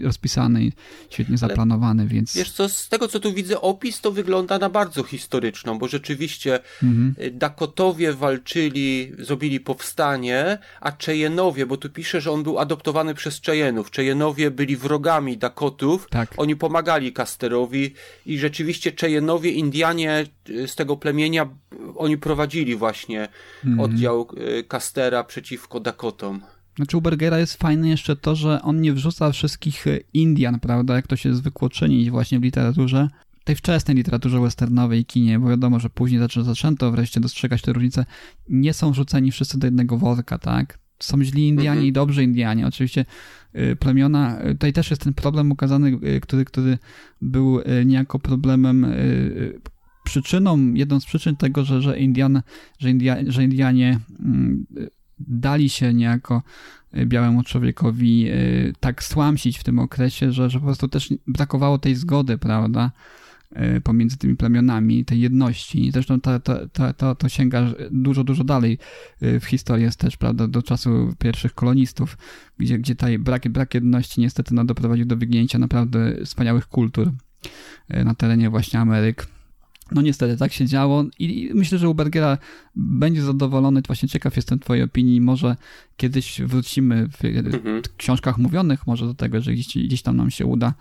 rozpisany, 0.04 0.72
świetnie 1.10 1.38
zaplanowany, 1.38 2.08
więc... 2.08 2.36
Wiesz 2.38 2.52
co, 2.52 2.70
z 2.70 2.89
tego 2.89 3.08
co 3.08 3.20
tu 3.20 3.34
widzę, 3.34 3.62
opis 3.62 4.02
to 4.02 4.12
wygląda 4.12 4.60
na 4.60 4.70
bardzo 4.70 5.04
historyczną, 5.04 5.80
bo 5.80 5.88
rzeczywiście 5.88 6.60
Mhm. 6.84 7.16
y, 7.22 7.32
Dakotowie 7.32 8.14
walczyli, 8.14 9.12
zrobili 9.20 9.60
powstanie, 9.60 10.58
a 10.82 10.91
Cheyenowie, 10.91 11.66
bo 11.66 11.78
tu 11.78 11.89
pisze, 11.89 12.22
że 12.22 12.32
on 12.32 12.44
był 12.44 12.60
adoptowany 12.60 13.14
przez 13.14 13.41
Cheyenów. 13.41 13.91
Cheyenowie 13.91 14.52
byli 14.52 14.76
wrogami 14.78 15.38
Dakotów, 15.38 16.08
Tak. 16.10 16.34
oni 16.38 16.56
pomagali 16.56 17.14
Casterowi 17.14 17.94
i 18.26 18.38
rzeczywiście 18.39 18.91
Cheyenowie, 19.00 19.52
Indianie 19.52 20.26
z 20.68 20.76
tego 20.76 20.98
plemienia, 20.98 21.44
y, 21.44 21.78
oni 21.98 22.18
prowadzili 22.18 22.76
właśnie 22.76 23.28
Mhm. 23.66 23.80
oddział 23.80 24.28
y, 24.60 24.64
Castera 24.64 25.24
przeciwko 25.24 25.80
Dakotom. 25.80 26.42
Znaczy 26.76 26.98
u 26.98 27.02
Bergera 27.02 27.40
jest 27.40 27.54
fajne 27.54 27.90
jeszcze 27.90 28.16
to, 28.16 28.36
że 28.36 28.62
on 28.62 28.82
nie 28.82 28.94
wrzuca 28.94 29.32
wszystkich 29.32 29.88
e, 29.88 30.00
Indian, 30.14 30.60
prawda, 30.60 30.96
jak 30.96 31.08
to 31.08 31.16
się 31.16 31.34
zwykło 31.36 31.70
czynić 31.70 32.10
właśnie 32.12 32.40
w 32.40 32.44
literaturze, 32.44 33.08
tej 33.44 33.56
wczesnej 33.56 33.98
literaturze 33.98 34.40
westernowej 34.42 35.00
i 35.00 35.06
kinie, 35.06 35.40
bo 35.40 35.50
wiadomo, 35.50 35.80
że 35.80 35.90
później 35.90 36.20
zaczę, 36.20 36.44
zaczęto 36.44 36.92
wreszcie 36.92 37.20
dostrzegać 37.20 37.62
te 37.62 37.74
różnice, 37.74 38.06
nie 38.50 38.74
są 38.74 38.92
wrzuceni 38.92 39.32
wszyscy 39.32 39.60
do 39.60 39.68
jednego 39.68 39.98
worka, 39.98 40.38
tak? 40.38 40.80
Są 41.00 41.24
źli 41.24 41.48
Indianie 41.48 41.70
Mhm. 41.70 41.88
i 41.88 41.92
dobrzy 41.92 42.24
Indianie. 42.24 42.68
Oczywiście 42.68 43.06
y, 43.56 43.76
plemiona, 43.76 44.42
y, 44.46 44.52
tutaj 44.52 44.74
też 44.74 44.90
jest 44.90 45.02
ten 45.04 45.14
problem 45.14 45.52
ukazany, 45.52 46.00
y, 46.04 46.20
który, 46.22 46.46
który 46.46 46.78
był 47.22 47.60
y, 47.60 47.86
niejako 47.86 48.20
problemem, 48.20 48.84
y, 48.84 48.88
y, 48.98 49.60
przyczyną, 50.04 50.74
jedną 50.74 50.99
z 50.99 51.06
przyczyn 51.06 51.36
tego, 51.36 51.64
że, 51.64 51.82
że, 51.82 51.99
Indian, 51.99 52.41
że, 52.80 52.89
India, 52.89 53.18
że 53.28 53.43
Indianie 53.43 53.99
mm, 54.20 54.66
dali 55.20 55.70
się 55.70 55.93
niejako 55.93 56.41
y, 56.97 57.06
białemu 57.06 57.43
człowiekowi 57.43 58.30
y, 58.30 58.74
tak 58.80 59.04
stłamsić 59.04 59.60
w 59.60 59.64
tym 59.64 59.80
okresie, 59.80 60.32
że, 60.32 60.49
że 60.49 60.60
po 60.60 60.66
prostu 60.66 60.88
też 60.88 61.14
brakowało 61.28 61.78
tej 61.78 61.95
zgody, 61.95 62.38
prawda, 62.38 62.91
y, 63.78 63.82
pomiędzy 63.82 64.18
tymi 64.18 64.36
plemionami, 64.36 65.06
tej 65.06 65.22
jedności. 65.22 65.91
Zresztą 65.91 66.22
to, 66.22 66.39
to, 66.39 66.68
to, 66.70 66.93
to, 66.93 67.16
to 67.16 67.30
sięga 67.30 67.74
dużo, 67.91 68.24
dużo 68.24 68.43
dalej 68.43 68.78
w 69.22 69.45
historii 69.45 69.84
jest 69.84 69.99
też, 69.99 70.18
prawda, 70.18 70.47
do 70.47 70.62
czasu 70.62 71.14
pierwszych 71.20 71.54
kolonistów, 71.54 72.18
gdzie, 72.58 72.80
gdzie 72.80 72.95
taj 72.95 73.20
brak, 73.20 73.49
brak 73.49 73.74
jedności 73.74 74.22
niestety 74.22 74.54
no, 74.56 74.66
doprowadził 74.66 75.06
do 75.06 75.18
wygnięcia 75.18 75.60
naprawdę 75.60 76.26
wspaniałych 76.26 76.68
kultur 76.68 77.12
na 77.89 78.16
terenie 78.16 78.49
właśnie 78.49 78.80
Ameryk. 78.80 79.28
No 79.92 80.02
niestety 80.02 80.38
tak 80.38 80.54
się 80.54 80.66
działo 80.66 81.06
i 81.20 81.52
myślę, 81.54 81.78
że 81.78 81.90
u 81.90 81.96
Bergera 81.96 82.38
będzie 82.76 83.22
zadowolony. 83.22 83.82
Właśnie 83.88 84.10
ciekaw 84.10 84.36
jestem 84.36 84.60
twojej 84.60 84.84
opinii. 84.84 85.22
Może 85.22 85.56
kiedyś 85.98 86.42
wrócimy 86.42 87.08
w 87.10 87.26
Mhm. 87.26 87.82
książkach 87.98 88.38
mówionych, 88.38 88.88
może 88.88 89.06
do 89.06 89.14
tego, 89.14 89.42
że 89.42 89.54
gdzieś, 89.54 89.86
gdzieś 89.86 90.02
tam 90.02 90.18
nam 90.18 90.32
się 90.32 90.46
uda 90.46 90.74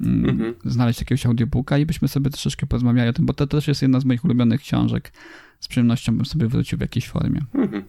mm, 0.00 0.30
Mhm. 0.30 0.54
znaleźć 0.64 1.00
jakiegoś 1.00 1.26
audiobooka 1.26 1.78
i 1.78 1.86
byśmy 1.86 2.08
sobie 2.08 2.30
troszeczkę 2.30 2.66
porozmawiali 2.66 3.10
o 3.10 3.12
tym, 3.12 3.26
bo 3.26 3.32
to 3.32 3.46
też 3.46 3.68
jest 3.68 3.82
jedna 3.82 4.00
z 4.00 4.04
moich 4.04 4.24
ulubionych 4.24 4.60
książek. 4.60 5.12
Z 5.60 5.68
przyjemnością 5.68 6.16
bym 6.16 6.26
sobie 6.26 6.46
wrócił 6.48 6.78
w 6.78 6.80
jakiejś 6.80 7.08
formie. 7.08 7.40
Mhm. 7.54 7.82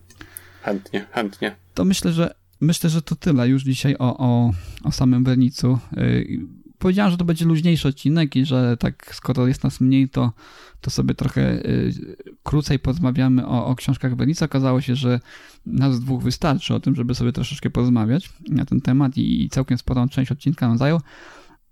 Chętnie, 0.62 1.06
chętnie. 1.12 1.56
To 1.74 1.86
myślę, 1.86 2.14
że 2.14 2.36
myślę, 2.62 2.90
że 2.90 3.02
to 3.02 3.16
tyle 3.16 3.50
już 3.50 3.64
dzisiaj 3.64 3.96
o, 4.00 4.18
o, 4.18 4.54
o 4.84 4.92
samym 4.92 5.24
Wernicu. 5.24 5.80
Powiedziałem, 6.82 7.12
że 7.12 7.18
to 7.18 7.26
będzie 7.26 7.46
luźniejszy 7.46 7.88
odcinek 7.88 8.36
i 8.36 8.46
że 8.46 8.78
tak 8.78 9.16
skoro 9.16 9.48
jest 9.48 9.64
nas 9.64 9.82
mniej, 9.82 10.10
to, 10.10 10.32
to 10.82 10.90
sobie 10.90 11.16
trochę 11.16 11.42
yy, 11.42 12.16
krócej 12.44 12.80
porozmawiamy 12.80 13.48
o, 13.48 13.66
o 13.66 13.76
książkach 13.76 14.16
Wernica. 14.16 14.46
Okazało 14.46 14.82
się, 14.82 14.96
że 14.96 15.20
nas 15.66 16.00
dwóch 16.00 16.24
wystarczy 16.24 16.74
o 16.74 16.80
tym, 16.80 16.96
żeby 16.96 17.16
sobie 17.16 17.32
troszeczkę 17.32 17.70
porozmawiać 17.70 18.30
na 18.50 18.66
ten 18.66 18.82
temat 18.82 19.18
i, 19.18 19.50
całkiem 19.50 19.78
sporą 19.78 20.10
część 20.10 20.32
odcinka 20.32 20.68
nam 20.68 20.78
zajął. 20.78 21.00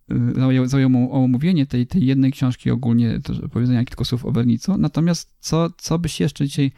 Yy, 0.09 0.33
Zajął, 0.35 0.65
zajął 0.65 0.89
mu 0.89 1.13
omówienie 1.13 1.65
tej, 1.65 1.87
tej 1.87 2.05
jednej 2.05 2.31
książki, 2.31 2.71
ogólnie 2.71 3.19
to 3.23 3.47
powiedzenia 3.47 3.85
kilku 3.85 4.05
słów 4.05 4.25
o 4.25 4.31
Wernicu. 4.31 4.77
Natomiast 4.77 5.29
co, 5.39 5.69
co 5.77 5.99
byś 5.99 6.19
jeszcze 6.19 6.45
dzisiaj 6.47 6.71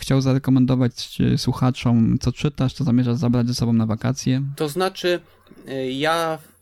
chciał 0.00 0.20
zarekomendować 0.20 1.18
e, 1.20 1.38
słuchaczom, 1.38 2.18
co 2.20 2.32
czytasz, 2.32 2.72
co 2.72 2.84
zamierzasz 2.84 3.16
zabrać 3.16 3.46
ze 3.46 3.54
sobą 3.54 3.72
na 3.72 3.86
wakacje? 3.86 4.42
To 4.56 4.68
znaczy, 4.68 5.20
y, 5.68 5.92
ja, 5.92 6.38
y, 6.38 6.57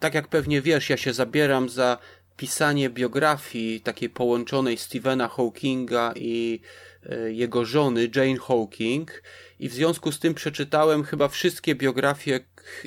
tak 0.00 0.14
jak 0.14 0.28
pewnie 0.28 0.62
wiesz, 0.62 0.90
ja 0.90 0.96
się 0.96 1.12
zabieram 1.12 1.68
za 1.68 1.98
pisanie 2.36 2.90
biografii 2.90 3.80
takiej 3.80 4.10
połączonej 4.10 4.78
Stephena 4.78 5.28
Hawkinga 5.28 6.12
i 6.16 6.60
y, 7.06 7.32
jego 7.32 7.64
żony 7.64 8.10
Jane 8.16 8.38
Hawking 8.38 9.22
i 9.60 9.68
w 9.68 9.72
związku 9.72 10.12
z 10.12 10.18
tym 10.18 10.34
przeczytałem 10.34 11.04
chyba 11.04 11.28
wszystkie 11.28 11.74
biografie 11.74 12.40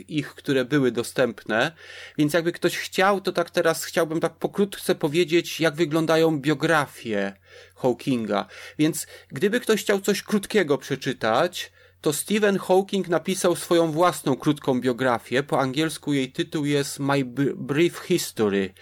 ich, 0.07 0.36
które 0.36 0.65
były 0.65 0.91
dostępne, 0.91 1.72
więc 2.18 2.34
jakby 2.34 2.51
ktoś 2.51 2.78
chciał, 2.78 3.22
to 3.22 3.32
tak 3.32 3.49
teraz 3.49 3.84
chciałbym 3.84 4.20
tak 4.20 4.36
pokrótce 4.36 4.95
powiedzieć, 4.95 5.59
jak 5.59 5.76
wyglądają 5.76 6.39
biografie 6.39 7.34
Hawkinga. 7.76 8.45
Więc 8.80 9.07
gdyby 9.28 9.59
ktoś 9.59 9.82
chciał 9.82 10.01
coś 10.01 10.24
krótkiego 10.24 10.78
przeczytać, 10.78 11.72
to 12.01 12.13
Stephen 12.13 12.59
Hawking 12.59 13.07
napisał 13.07 13.55
swoją 13.55 13.91
własną 13.91 14.35
krótką 14.35 14.81
biografię. 14.81 15.43
Po 15.43 15.59
angielsku 15.59 16.13
jej 16.13 16.31
tytuł 16.31 16.65
jest 16.65 16.99
My 16.99 17.25
Br- 17.25 17.55
Brief 17.55 17.99
History. 17.99 18.73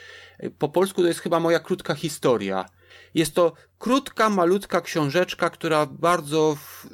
Po 0.57 0.69
polsku 0.69 1.01
to 1.01 1.07
jest 1.07 1.19
chyba 1.19 1.39
moja 1.39 1.59
krótka 1.59 1.95
historia. 1.95 2.65
Jest 3.13 3.35
to 3.35 3.53
krótka, 3.79 4.29
malutka 4.29 4.81
książeczka, 4.81 5.49
która 5.49 5.85
bardzo 5.85 6.55
w, 6.55 6.87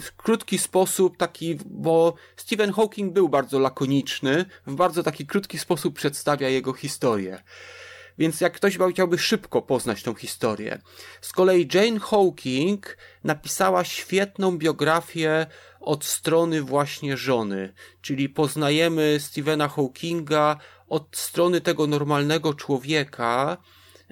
w 0.00 0.16
krótki 0.16 0.58
sposób, 0.58 1.16
taki, 1.16 1.58
bo 1.66 2.14
Stephen 2.36 2.72
Hawking 2.72 3.12
był 3.12 3.28
bardzo 3.28 3.58
lakoniczny, 3.58 4.44
w 4.66 4.74
bardzo 4.74 5.02
taki 5.02 5.26
krótki 5.26 5.58
sposób 5.58 5.94
przedstawia 5.94 6.48
jego 6.48 6.72
historię. 6.72 7.42
Więc 8.18 8.40
jak 8.40 8.52
ktoś 8.52 8.78
chciałby 8.92 9.18
szybko 9.18 9.62
poznać 9.62 10.02
tą 10.02 10.14
historię. 10.14 10.78
Z 11.20 11.32
kolei 11.32 11.68
Jane 11.74 12.00
Hawking 12.00 12.96
napisała 13.24 13.84
świetną 13.84 14.58
biografię 14.58 15.46
od 15.80 16.04
strony 16.04 16.62
właśnie 16.62 17.16
żony, 17.16 17.74
czyli 18.02 18.28
poznajemy 18.28 19.16
Stephena 19.20 19.68
Hawkinga 19.68 20.56
od 20.88 21.16
strony 21.16 21.60
tego 21.60 21.86
normalnego 21.86 22.54
człowieka, 22.54 23.56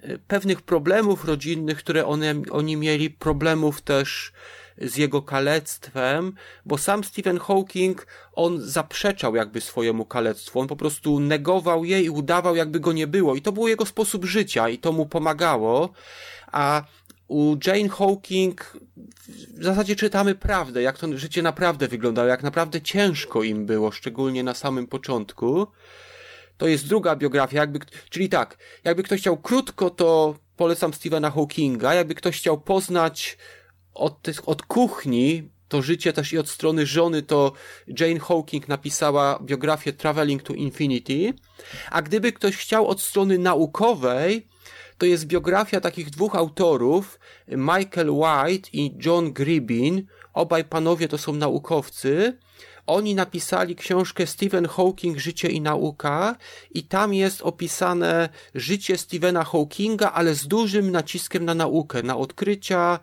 y, 0.05 0.19
pewnych 0.29 0.63
problemów 0.63 1.25
rodzinnych, 1.25 1.79
które 1.79 2.07
one, 2.07 2.35
oni 2.51 2.77
mieli, 2.77 3.11
problemów 3.11 3.83
też 3.83 4.33
z 4.79 4.97
jego 4.97 5.22
kalectwem, 5.22 6.33
bo 6.66 6.79
sam 6.79 7.05
Stephen 7.05 7.39
Hawking, 7.39 8.07
on 8.33 8.61
zaprzeczał 8.61 9.37
jakby 9.37 9.61
swojemu 9.61 10.05
kalectwu, 10.05 10.61
on 10.61 10.66
po 10.66 10.77
prostu 10.77 11.20
negował 11.20 11.85
je 11.85 12.03
i 12.03 12.11
udawał 12.11 12.57
jakby 12.57 12.81
go 12.81 12.93
nie 12.93 13.07
było. 13.07 13.35
I 13.35 13.43
to 13.43 13.53
był 13.53 13.68
jego 13.68 13.87
sposób 13.87 14.24
życia 14.24 14.68
i 14.68 14.79
to 14.79 14.93
mu 14.93 15.07
pomagało, 15.07 15.91
a 16.53 16.83
u 17.29 17.57
Jane 17.66 17.89
Hawking 17.89 18.77
w 19.59 19.64
zasadzie 19.64 19.97
czytamy 19.97 20.35
prawdę, 20.35 20.83
jak 20.83 20.99
to 20.99 21.18
życie 21.18 21.43
naprawdę 21.43 21.89
wyglądało, 21.89 22.29
jak 22.29 22.43
naprawdę 22.43 22.81
ciężko 22.81 23.43
im 23.43 23.66
było, 23.66 23.91
szczególnie 23.91 24.43
na 24.43 24.55
samym 24.55 24.87
początku. 24.87 25.66
To 26.57 26.68
jest 26.68 26.89
druga 26.89 27.16
biografia, 27.16 27.61
jakby, 27.61 27.79
czyli 28.11 28.29
tak, 28.29 28.59
jakby 28.85 29.03
ktoś 29.03 29.20
chciał 29.20 29.37
krótko, 29.37 29.91
to 29.91 30.35
polecam 30.57 30.95
Stephena 30.95 31.31
Hawkinga, 31.31 31.95
jakby 31.95 32.14
ktoś 32.14 32.39
chciał 32.39 32.61
poznać 32.61 33.39
od, 33.97 34.28
od 34.47 34.62
kuchni 34.62 35.49
to 35.68 35.82
życie 35.82 36.12
też 36.12 36.32
i 36.32 36.38
od 36.38 36.49
strony 36.49 36.86
żony, 36.86 37.22
to 37.22 37.53
Jane 38.01 38.20
Hawking 38.20 38.68
napisała 38.68 39.38
biografię 39.42 39.92
Traveling 39.92 40.42
to 40.42 40.55
Infinity, 40.55 41.34
a 41.90 42.03
gdyby 42.03 42.32
ktoś 42.32 42.57
chciał 42.57 42.88
od 42.88 43.01
strony 43.01 43.38
naukowej, 43.38 44.47
to 44.99 45.07
jest 45.07 45.24
biografia 45.24 45.80
takich 45.80 46.11
dwóch 46.11 46.36
autorów, 46.36 47.18
Michael 47.49 48.11
White 48.11 48.68
i 48.72 48.94
John 49.05 49.32
Gribbin. 49.32 50.07
Obaj 50.32 50.64
panowie 50.64 51.09
to 51.09 51.18
są 51.18 51.32
naukowcy. 51.32 52.38
Oni 52.87 53.14
napisali 53.14 53.76
książkę 53.76 54.26
Stephen 54.26 54.68
Hawking 54.68 55.18
Życie 55.18 55.49
i 55.49 55.61
nauka 55.61 56.37
i 56.70 56.82
tam 56.82 57.14
jest 57.14 57.43
opisane 57.43 58.28
życie 58.55 58.99
Stephena 58.99 59.45
Hawkinga, 59.45 60.12
ale 60.12 60.34
z 60.34 60.47
dużym 60.47 60.91
naciskiem 60.91 61.45
na 61.45 61.55
naukę, 61.55 62.03
na 62.03 62.16
odkrycia, 62.16 62.99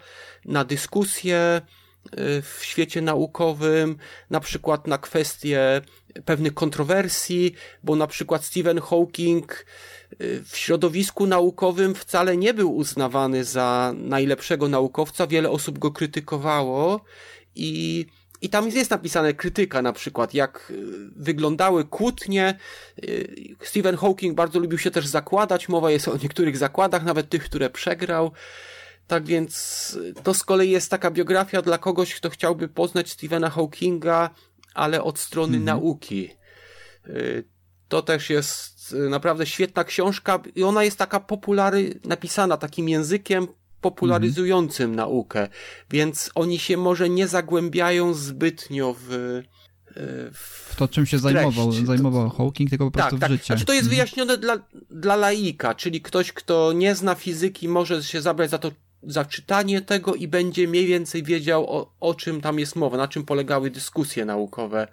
na 0.45 0.65
dyskusje 0.65 1.61
y, 2.05 2.41
w 2.41 2.59
świecie 2.61 3.01
naukowym, 3.01 3.97
na 4.29 4.39
przykład 4.39 4.88
na 4.88 4.97
kwestie 4.97 5.81
pewnych 6.25 6.53
kontrowersji, 6.53 7.53
bo 7.84 7.95
na 7.95 8.07
przykład 8.07 8.45
Stephen 8.45 8.81
Hawking 8.81 9.65
y, 10.21 10.43
w 10.45 10.57
środowisku 10.57 11.27
naukowym 11.27 11.95
wcale 11.95 12.38
nie 12.38 12.53
był 12.53 12.75
uznawany 12.75 13.43
za 13.43 13.93
najlepszego 13.97 14.67
naukowca, 14.67 15.27
wiele 15.27 15.49
osób 15.49 15.79
go 15.79 15.91
krytykowało 15.91 17.01
i 17.55 18.05
i 18.43 18.49
tam 18.49 18.69
jest 18.69 18.91
napisane 18.91 19.33
krytyka 19.33 19.81
na 19.81 19.93
przykład, 19.93 20.33
jak 20.33 20.71
y, 20.71 20.83
wyglądały 21.15 21.85
kłótnie. 21.85 22.57
Y, 23.03 23.55
Stephen 23.61 23.97
Hawking 23.97 24.35
bardzo 24.35 24.59
lubił 24.59 24.77
się 24.77 24.91
też 24.91 25.07
zakładać, 25.07 25.69
mowa 25.69 25.91
jest 25.91 26.07
o 26.07 26.17
niektórych 26.17 26.57
zakładach, 26.57 27.03
nawet 27.03 27.29
tych, 27.29 27.43
które 27.43 27.69
przegrał. 27.69 28.31
Tak 29.07 29.25
więc 29.25 29.97
to 30.23 30.33
z 30.33 30.43
kolei 30.43 30.69
jest 30.69 30.91
taka 30.91 31.11
biografia 31.11 31.61
dla 31.61 31.77
kogoś, 31.77 32.15
kto 32.15 32.29
chciałby 32.29 32.67
poznać 32.67 33.11
Stephena 33.11 33.49
Hawkinga, 33.49 34.29
ale 34.73 35.03
od 35.03 35.19
strony 35.19 35.57
mhm. 35.57 35.65
nauki. 35.65 36.29
Y, 37.07 37.43
to 37.87 38.01
też 38.01 38.29
jest 38.29 38.95
naprawdę 39.09 39.45
świetna 39.45 39.83
książka 39.83 40.39
i 40.55 40.63
ona 40.63 40.83
jest 40.83 40.97
taka 40.97 41.19
populary, 41.19 41.99
napisana 42.05 42.57
takim 42.57 42.89
językiem 42.89 43.47
popularyzującym 43.84 44.91
mhm. 44.91 44.95
naukę, 44.95 45.47
więc 45.91 46.31
oni 46.36 46.59
się 46.59 46.77
może 46.77 47.09
nie 47.09 47.27
zagłębiają 47.27 48.13
zbytnio 48.13 48.95
w, 48.99 49.11
e, 49.11 49.43
w 50.34 50.75
to, 50.77 50.88
czym 50.88 51.05
się 51.05 51.19
zajmował, 51.19 51.71
zajmował 51.71 52.29
Hawking, 52.29 52.69
tylko 52.69 52.91
po 52.91 52.99
tak, 52.99 53.09
prostu 53.09 53.19
tak, 53.19 53.29
w 53.29 53.34
życie. 53.34 53.45
Znaczy 53.45 53.65
to 53.65 53.73
jest 53.73 53.86
mhm. 53.86 53.95
wyjaśnione 53.95 54.38
dla, 54.38 54.57
dla 54.89 55.15
laika, 55.15 55.75
czyli 55.75 56.01
ktoś, 56.01 56.31
kto 56.31 56.73
nie 56.73 56.95
zna 56.95 57.15
fizyki, 57.15 57.67
może 57.67 58.03
się 58.03 58.21
zabrać 58.21 58.49
za 58.49 58.57
to 58.57 58.71
za 59.07 59.25
czytanie 59.25 59.81
tego 59.81 60.15
i 60.15 60.27
będzie 60.27 60.67
mniej 60.67 60.86
więcej 60.86 61.23
wiedział 61.23 61.69
o, 61.69 61.93
o 61.99 62.13
czym 62.13 62.41
tam 62.41 62.59
jest 62.59 62.75
mowa, 62.75 62.97
na 62.97 63.07
czym 63.07 63.25
polegały 63.25 63.71
dyskusje 63.71 64.25
naukowe, 64.25 64.88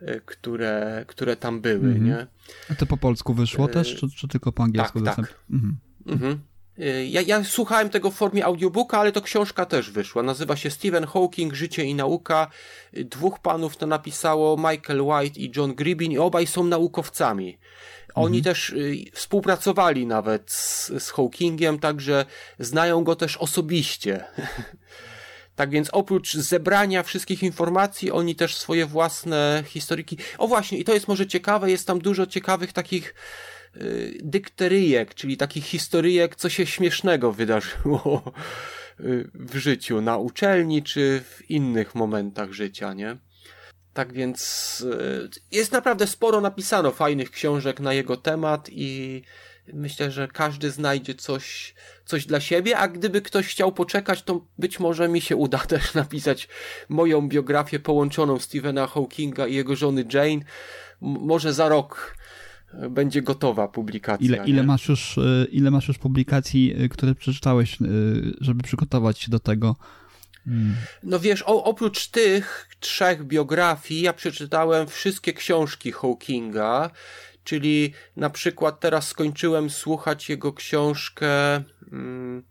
e, 0.00 0.20
które, 0.20 1.04
które 1.08 1.36
tam 1.36 1.60
były, 1.60 1.88
mhm. 1.88 2.04
nie? 2.04 2.26
A 2.70 2.74
to 2.74 2.86
po 2.86 2.96
polsku 2.96 3.34
wyszło 3.34 3.66
e, 3.66 3.68
też, 3.68 3.96
czy, 3.96 4.10
czy 4.10 4.28
tylko 4.28 4.52
po 4.52 4.62
angielsku? 4.62 5.00
Tak, 5.00 5.16
tak. 5.16 5.40
Mhm. 5.50 5.76
Mhm. 6.06 6.40
Y, 6.78 7.06
ja, 7.06 7.20
ja 7.20 7.44
słuchałem 7.44 7.90
tego 7.90 8.10
w 8.10 8.14
formie 8.14 8.44
audiobooka, 8.44 8.98
ale 8.98 9.12
to 9.12 9.22
książka 9.22 9.66
też 9.66 9.90
wyszła. 9.90 10.22
Nazywa 10.22 10.56
się 10.56 10.70
Stephen 10.70 11.06
Hawking, 11.06 11.54
Życie 11.54 11.84
i 11.84 11.94
Nauka. 11.94 12.50
Y, 12.96 13.04
dwóch 13.04 13.38
panów 13.38 13.76
to 13.76 13.86
napisało, 13.86 14.56
Michael 14.56 15.00
White 15.02 15.40
i 15.40 15.52
John 15.56 15.74
Gribin 15.74 16.12
i 16.12 16.18
obaj 16.18 16.46
są 16.46 16.64
naukowcami. 16.64 17.58
Oni 18.14 18.38
mhm. 18.38 18.54
też 18.54 18.70
y, 18.70 18.96
współpracowali 19.12 20.06
nawet 20.06 20.52
z, 20.52 20.92
z 20.98 21.10
Hawkingiem, 21.10 21.78
także 21.78 22.24
znają 22.58 23.04
go 23.04 23.16
też 23.16 23.36
osobiście. 23.36 24.24
Tak 25.56 25.70
więc 25.70 25.88
oprócz 25.92 26.34
zebrania 26.34 27.02
wszystkich 27.02 27.42
informacji, 27.42 28.10
oni 28.10 28.34
też 28.34 28.56
swoje 28.56 28.86
własne 28.86 29.64
historyki. 29.66 30.18
O 30.38 30.48
właśnie, 30.48 30.78
i 30.78 30.84
to 30.84 30.94
jest 30.94 31.08
może 31.08 31.26
ciekawe, 31.26 31.70
jest 31.70 31.86
tam 31.86 31.98
dużo 31.98 32.26
ciekawych 32.26 32.72
takich 32.72 33.14
dykteryjek, 34.22 35.14
czyli 35.14 35.36
takich 35.36 35.64
historyjek, 35.64 36.36
co 36.36 36.48
się 36.48 36.66
śmiesznego 36.66 37.32
wydarzyło 37.32 38.32
y, 39.00 39.30
w 39.34 39.56
życiu, 39.56 40.00
na 40.00 40.16
uczelni 40.16 40.82
czy 40.82 41.22
w 41.24 41.50
innych 41.50 41.94
momentach 41.94 42.52
życia, 42.52 42.92
nie? 42.92 43.16
Tak 43.94 44.12
więc 44.12 44.80
y, 44.80 45.28
jest 45.52 45.72
naprawdę 45.72 46.06
sporo 46.06 46.40
napisano 46.40 46.90
fajnych 46.90 47.30
książek 47.30 47.80
na 47.80 47.94
jego 47.94 48.16
temat 48.16 48.68
i 48.72 49.22
myślę, 49.72 50.10
że 50.10 50.28
każdy 50.28 50.70
znajdzie 50.70 51.14
coś, 51.14 51.74
coś 52.04 52.26
dla 52.26 52.40
siebie, 52.40 52.78
a 52.78 52.88
gdyby 52.88 53.22
ktoś 53.22 53.46
chciał 53.46 53.72
poczekać, 53.72 54.22
to 54.22 54.46
być 54.58 54.80
może 54.80 55.08
mi 55.08 55.20
się 55.20 55.36
uda 55.36 55.58
też 55.68 55.94
napisać 55.94 56.48
moją 56.88 57.28
biografię 57.28 57.78
połączoną 57.78 58.38
Stephena 58.38 58.86
Hawkinga 58.86 59.46
i 59.46 59.54
jego 59.54 59.76
żony 59.76 60.04
Jane. 60.12 60.44
może 61.00 61.52
za 61.52 61.68
rok 61.68 62.16
będzie 62.90 63.22
gotowa 63.22 63.68
publikacja. 63.68 64.26
Ile, 64.26 64.44
ile, 64.46 64.62
masz, 64.62 64.88
już, 64.88 65.18
y, 65.18 65.46
ile 65.52 65.70
masz 65.70 65.88
już 65.88 65.98
publikacji, 65.98 66.82
y, 66.82 66.88
które 66.88 67.14
przeczytałeś, 67.14 67.80
y, 67.80 68.34
żeby 68.40 68.62
przygotować 68.62 69.18
się 69.18 69.30
do 69.30 69.38
tego? 69.38 69.76
Hmm. 70.44 70.74
No 71.02 71.20
wiesz, 71.20 71.42
o, 71.46 71.64
oprócz 71.64 72.08
tych 72.08 72.68
trzech 72.80 73.24
biografii, 73.24 74.00
ja 74.00 74.12
przeczytałem 74.12 74.86
wszystkie 74.86 75.32
książki 75.32 75.92
Hawkinga, 75.92 76.90
czyli 77.44 77.92
na 78.16 78.30
przykład 78.30 78.80
teraz 78.80 79.08
skończyłem 79.08 79.70
słuchać 79.70 80.28
jego 80.28 80.52
książkę, 80.52 81.62
hmm, 81.90 82.42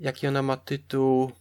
jaki 0.00 0.26
ona 0.26 0.42
ma 0.42 0.56
tytuł? 0.56 1.32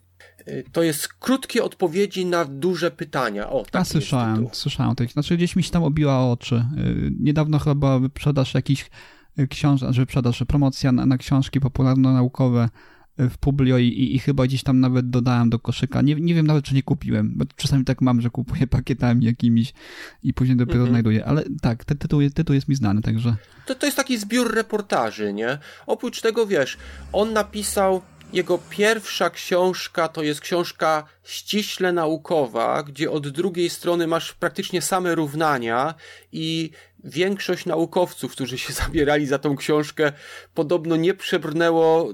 Y, 0.47 0.63
to 0.71 0.83
jest 0.83 1.07
krótkie 1.07 1.63
odpowiedzi 1.63 2.25
na 2.25 2.45
duże 2.45 2.91
pytania. 2.91 3.49
O, 3.49 3.65
tak. 3.71 3.87
słyszałem, 3.87 4.47
słyszałem. 4.51 4.95
To 4.95 5.05
znaczy 5.05 5.37
gdzieś 5.37 5.55
mi 5.55 5.63
się 5.63 5.71
tam 5.71 5.83
obiła 5.83 6.31
oczy. 6.31 6.55
Y, 6.77 7.11
niedawno 7.19 7.59
chyba 7.59 7.75
była 7.75 7.99
wyprzedaż 7.99 8.53
jakichś 8.53 8.89
y, 9.39 9.47
książek, 9.47 9.87
znaczy 9.87 9.99
wyprzedaż, 9.99 10.43
promocja 10.47 10.91
na, 10.91 11.05
na 11.05 11.17
książki 11.17 11.59
popularno-naukowe 11.59 12.69
w 13.17 13.37
Publio 13.37 13.77
i, 13.77 13.87
i, 13.87 14.15
i, 14.15 14.19
chyba 14.19 14.45
gdzieś 14.45 14.63
tam 14.63 14.79
nawet 14.79 15.09
dodałem 15.09 15.49
do 15.49 15.59
koszyka. 15.59 16.01
Nie, 16.01 16.15
nie 16.15 16.35
wiem 16.35 16.47
nawet, 16.47 16.65
czy 16.65 16.75
nie 16.75 16.83
kupiłem, 16.83 17.33
bo 17.35 17.45
czasami 17.55 17.85
tak 17.85 18.01
mam, 18.01 18.21
że 18.21 18.29
kupuję 18.29 18.67
pakietami 18.67 19.25
jakimiś 19.25 19.73
i 20.23 20.33
później 20.33 20.57
dopiero 20.57 20.77
mm 20.77 20.87
-hmm. 20.87 20.91
znajduję. 20.91 21.25
Ale 21.25 21.43
tak, 21.61 21.85
ten 21.85 21.97
tytuł, 21.97 22.21
tytuł 22.33 22.53
jest 22.53 22.67
mi 22.67 22.75
znany, 22.75 23.01
także... 23.01 23.35
To, 23.65 23.75
to 23.75 23.85
jest 23.85 23.97
taki 23.97 24.17
zbiór 24.17 24.55
reportaży, 24.55 25.33
nie? 25.33 25.57
Oprócz 25.87 26.21
tego, 26.21 26.47
wiesz, 26.47 26.77
on 27.13 27.33
napisał 27.33 28.01
jego 28.35 28.59
pierwsza 28.69 29.29
książka 29.29 30.07
to 30.07 30.23
jest 30.23 30.41
książka 30.41 31.03
ściśle 31.23 31.93
naukowa, 31.93 32.83
gdzie 32.83 33.11
od 33.11 33.27
drugiej 33.27 33.69
strony 33.69 34.07
masz 34.07 34.33
praktycznie 34.33 34.81
same 34.81 35.15
równania 35.15 35.95
i 36.31 36.71
większość 37.03 37.65
naukowców, 37.65 38.31
którzy 38.31 38.57
się 38.57 38.73
zabierali 38.83 39.25
za 39.25 39.39
tą 39.39 39.55
książkę, 39.55 40.11
podobno 40.53 40.95
nie 40.95 41.13
przebrnęło 41.13 42.13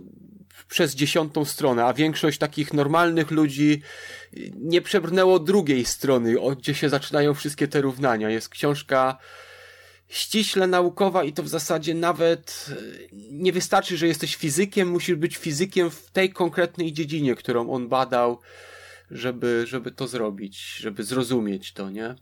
przez 0.67 0.95
dziesiątą 0.95 1.45
stronę, 1.45 1.85
a 1.85 1.93
większość 1.93 2.37
takich 2.37 2.73
normalnych 2.73 3.31
ludzi 3.31 3.81
nie 4.55 4.81
przebrnęło 4.81 5.39
drugiej 5.39 5.85
strony, 5.85 6.35
gdzie 6.57 6.73
się 6.73 6.89
zaczynają 6.89 7.33
wszystkie 7.33 7.67
te 7.67 7.81
równania. 7.81 8.29
Jest 8.29 8.49
książka 8.49 9.17
ściśle 10.11 10.67
naukowa 10.67 11.23
i 11.23 11.33
to 11.33 11.43
w 11.43 11.47
zasadzie 11.47 11.93
nawet 11.93 12.65
e, 12.69 12.75
nie 13.31 13.51
wystarczy, 13.51 13.97
że 13.97 14.07
jesteś 14.07 14.35
fizykiem, 14.35 14.89
musisz 14.89 15.15
być 15.15 15.37
fizykiem 15.37 15.91
w 15.91 16.11
tej 16.11 16.29
konkretnej 16.29 16.93
dziedzinie, 16.93 17.35
którą 17.35 17.69
on 17.69 17.87
badał, 17.87 18.39
żeby, 19.11 19.63
żeby 19.67 19.91
to 19.91 20.07
zrobić, 20.07 20.75
żeby 20.75 21.03
zrozumieć 21.03 21.73
to, 21.73 21.89
nie? 21.89 22.15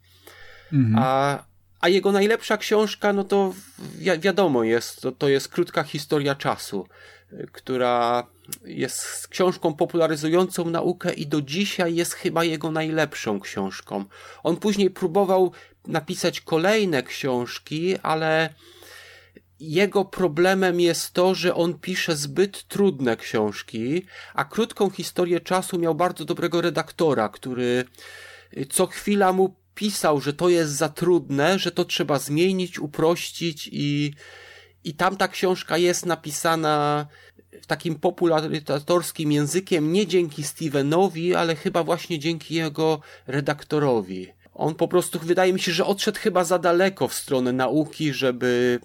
Mhm. 0.73 0.95
A, 0.97 1.43
a 1.81 1.89
jego 1.89 2.11
najlepsza 2.11 2.57
książka, 2.57 3.13
no 3.13 3.23
to 3.23 3.53
wi 3.95 4.19
wiadomo 4.19 4.63
jest, 4.63 5.01
to, 5.01 5.11
to 5.11 5.29
jest 5.29 5.47
krótka 5.47 5.83
historia 5.83 6.35
czasu, 6.35 6.87
e, 7.31 7.47
która 7.47 8.27
jest 8.65 9.27
książką 9.27 9.73
popularyzującą 9.73 10.69
naukę 10.69 11.13
i 11.13 11.27
do 11.27 11.41
dzisiaj 11.41 11.95
jest 11.95 12.13
chyba 12.13 12.43
jego 12.43 12.71
najlepszą 12.71 13.39
książką. 13.39 14.05
On 14.43 14.57
później 14.57 14.89
próbował 14.89 15.51
napisać 15.87 16.41
kolejne 16.41 17.03
książki, 17.03 17.97
ale 18.03 18.53
jego 19.59 20.05
problemem 20.05 20.79
jest 20.79 21.13
to, 21.13 21.35
że 21.35 21.55
on 21.55 21.79
pisze 21.79 22.15
zbyt 22.15 22.67
trudne 22.67 23.17
książki, 23.17 24.05
a 24.33 24.45
krótką 24.45 24.89
historię 24.89 25.39
czasu 25.39 25.79
miał 25.79 25.95
bardzo 25.95 26.25
dobrego 26.25 26.61
redaktora, 26.61 27.29
który 27.29 27.85
co 28.69 28.87
chwila 28.87 29.33
mu 29.33 29.55
pisał, 29.75 30.21
że 30.21 30.33
to 30.33 30.49
jest 30.49 30.71
za 30.71 30.89
trudne, 30.89 31.59
że 31.59 31.71
to 31.71 31.85
trzeba 31.85 32.19
zmienić, 32.19 32.79
uprościć 32.79 33.69
i, 33.71 34.13
i 34.83 34.93
tam 34.93 35.17
ta 35.17 35.27
książka 35.27 35.77
jest 35.77 36.05
napisana 36.05 37.07
takim 37.67 37.95
popularyzatorskim 37.95 39.31
językiem 39.31 39.93
nie 39.93 40.07
dzięki 40.07 40.43
Stevenowi, 40.43 41.35
ale 41.35 41.55
chyba 41.55 41.83
właśnie 41.83 42.19
dzięki 42.19 42.55
jego 42.55 42.99
redaktorowi. 43.27 44.27
On 44.53 44.75
po 44.75 44.87
prostu, 44.87 45.19
wydaje 45.19 45.53
mi 45.53 45.59
się, 45.59 45.71
że 45.71 45.85
odszedł 45.85 46.19
chyba 46.19 46.43
za 46.43 46.59
daleko 46.59 47.07
w 47.07 47.13
stronę 47.13 47.53
nauki, 47.53 48.13
żeby 48.13 48.79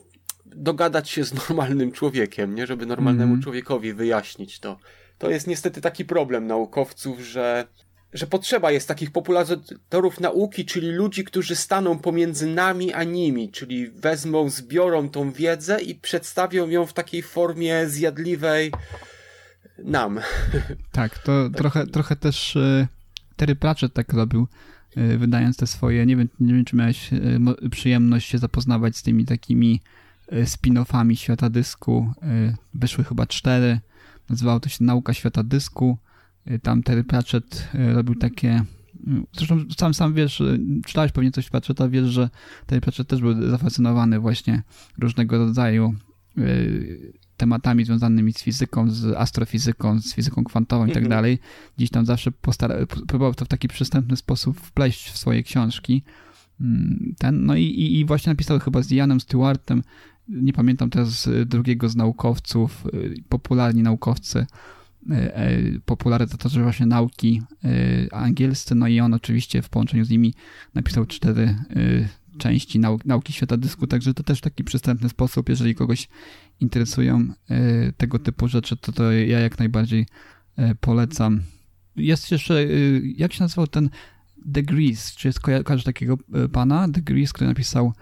dogadać 0.46 1.10
się 1.10 1.24
z 1.24 1.34
normalnym 1.48 1.92
człowiekiem, 1.92 2.54
nie? 2.54 2.66
Żeby 2.66 2.86
normalnemu 2.86 3.32
mm. 3.32 3.42
człowiekowi 3.42 3.92
wyjaśnić 3.92 4.58
to. 4.58 4.78
To 5.18 5.30
jest 5.30 5.46
niestety 5.46 5.80
taki 5.80 6.04
problem 6.04 6.46
naukowców, 6.46 7.20
że, 7.20 7.66
że 8.14 8.26
potrzeba 8.26 8.70
jest 8.70 8.88
takich 8.88 9.10
popularyzatorów 9.10 10.20
nauki, 10.20 10.64
czyli 10.64 10.90
ludzi, 10.90 11.24
którzy 11.24 11.56
staną 11.56 11.98
pomiędzy 11.98 12.46
nami 12.46 12.92
a 12.92 13.04
nimi, 13.04 13.50
czyli 13.50 13.90
wezmą, 13.90 14.50
zbiorą 14.50 15.08
tą 15.08 15.32
wiedzę 15.32 15.82
i 15.82 15.94
przedstawią 15.94 16.68
ją 16.68 16.86
w 16.86 16.92
takiej 16.92 17.22
formie 17.22 17.88
zjadliwej 17.88 18.72
nam. 19.78 20.20
Tak, 20.92 21.18
to 21.18 21.48
tak. 21.48 21.58
Trochę, 21.58 21.86
trochę 21.86 22.16
też 22.16 22.56
y, 22.56 22.86
Terry 23.36 23.56
Pratchett 23.56 23.92
tak 23.92 24.12
robił 24.12 24.46
Y, 24.96 25.18
wydając 25.18 25.56
te 25.56 25.66
swoje, 25.66 26.06
nie 26.06 26.16
wiem, 26.16 26.28
nie 26.40 26.54
wiem 26.54 26.64
czy 26.64 26.76
miałeś 26.76 27.12
y, 27.12 27.70
przyjemność 27.70 28.28
się 28.28 28.38
zapoznawać 28.38 28.96
z 28.96 29.02
tymi 29.02 29.24
takimi 29.24 29.80
spin-offami 30.32 31.16
świata 31.16 31.50
dysku. 31.50 32.12
Wyszły 32.74 33.04
chyba 33.04 33.26
cztery. 33.26 33.80
Nazywało 34.28 34.60
to 34.60 34.68
się 34.68 34.84
Nauka 34.84 35.14
świata 35.14 35.42
dysku. 35.42 35.98
Tam 36.62 36.82
Terry 36.82 37.04
Pratchett 37.04 37.68
robił 37.94 38.14
takie 38.14 38.64
Zresztą 39.32 39.64
sam, 39.78 39.94
sam 39.94 40.14
wiesz, 40.14 40.42
czytałeś 40.86 41.12
pewnie 41.12 41.30
coś 41.30 41.50
Pratchetta, 41.50 41.88
wiesz, 41.88 42.06
że 42.08 42.30
Terry 42.66 42.80
Pratchett 42.80 43.08
też 43.08 43.20
był 43.20 43.50
zafascynowany 43.50 44.20
właśnie 44.20 44.62
różnego 44.98 45.38
rodzaju 45.38 45.94
tematami 47.36 47.84
związanymi 47.84 48.32
z 48.32 48.42
fizyką, 48.42 48.90
z 48.90 49.04
astrofizyką, 49.04 50.00
z 50.00 50.14
fizyką 50.14 50.44
kwantową 50.44 50.84
i 50.86 50.88
tak 50.88 51.02
Mhm. 51.02 51.10
dalej. 51.10 51.38
Gdzieś 51.76 51.90
tam 51.90 52.06
zawsze 52.06 52.32
postara, 52.32 52.86
próbował 52.86 53.34
to 53.34 53.44
w 53.44 53.48
taki 53.48 53.68
przystępny 53.68 54.16
sposób 54.16 54.60
wpleść 54.60 55.10
w 55.10 55.18
swoje 55.18 55.42
książki. 55.42 56.02
Mm, 56.60 57.14
Ten, 57.18 57.46
no 57.46 57.56
i, 57.56 57.62
i, 57.62 58.00
i 58.00 58.04
właśnie 58.04 58.30
napisał 58.30 58.60
chyba 58.60 58.82
z 58.82 58.90
Janem 58.90 59.20
Stewartem, 59.20 59.82
nie 60.28 60.52
pamiętam 60.52 60.90
teraz 60.90 61.26
y, 61.26 61.46
drugiego 61.46 61.88
z 61.88 61.96
naukowców, 61.96 62.86
y, 62.94 63.14
popularni 63.28 63.82
naukowcy, 63.82 64.46
y, 65.10 65.14
y, 65.16 65.80
popularyzatorzy 65.84 66.62
właśnie 66.62 66.86
nauki 66.86 67.42
y, 67.64 68.08
angielscy, 68.12 68.74
no 68.74 68.88
i 68.88 69.00
on 69.00 69.14
oczywiście 69.14 69.62
w 69.62 69.68
połączeniu 69.68 70.04
z 70.04 70.10
nimi 70.10 70.34
napisał 70.74 71.06
cztery 71.06 71.54
części 72.38 72.78
nau 72.78 72.98
nauki 73.04 73.32
świata 73.32 73.56
dysku, 73.56 73.86
także 73.86 74.14
to 74.14 74.22
też 74.22 74.40
taki 74.40 74.64
przystępny 74.64 75.08
sposób, 75.08 75.48
jeżeli 75.48 75.74
kogoś 75.74 76.08
interesują 76.60 77.28
tego 77.96 78.18
typu 78.18 78.48
rzeczy, 78.48 78.76
to, 78.76 78.92
to 78.92 79.12
ja 79.12 79.40
jak 79.40 79.58
najbardziej 79.58 80.06
polecam. 80.80 81.42
Jest 81.96 82.30
jeszcze, 82.30 82.64
jak 83.16 83.32
się 83.32 83.44
nazywał 83.44 83.66
ten 83.66 83.90
Degrees, 84.46 85.14
czy 85.14 85.28
jest 85.28 85.40
kojarzysz 85.40 85.84
takiego 85.84 86.18
pana? 86.52 86.88
Degrees, 86.88 87.32
który 87.32 87.48
napisał 87.48 87.92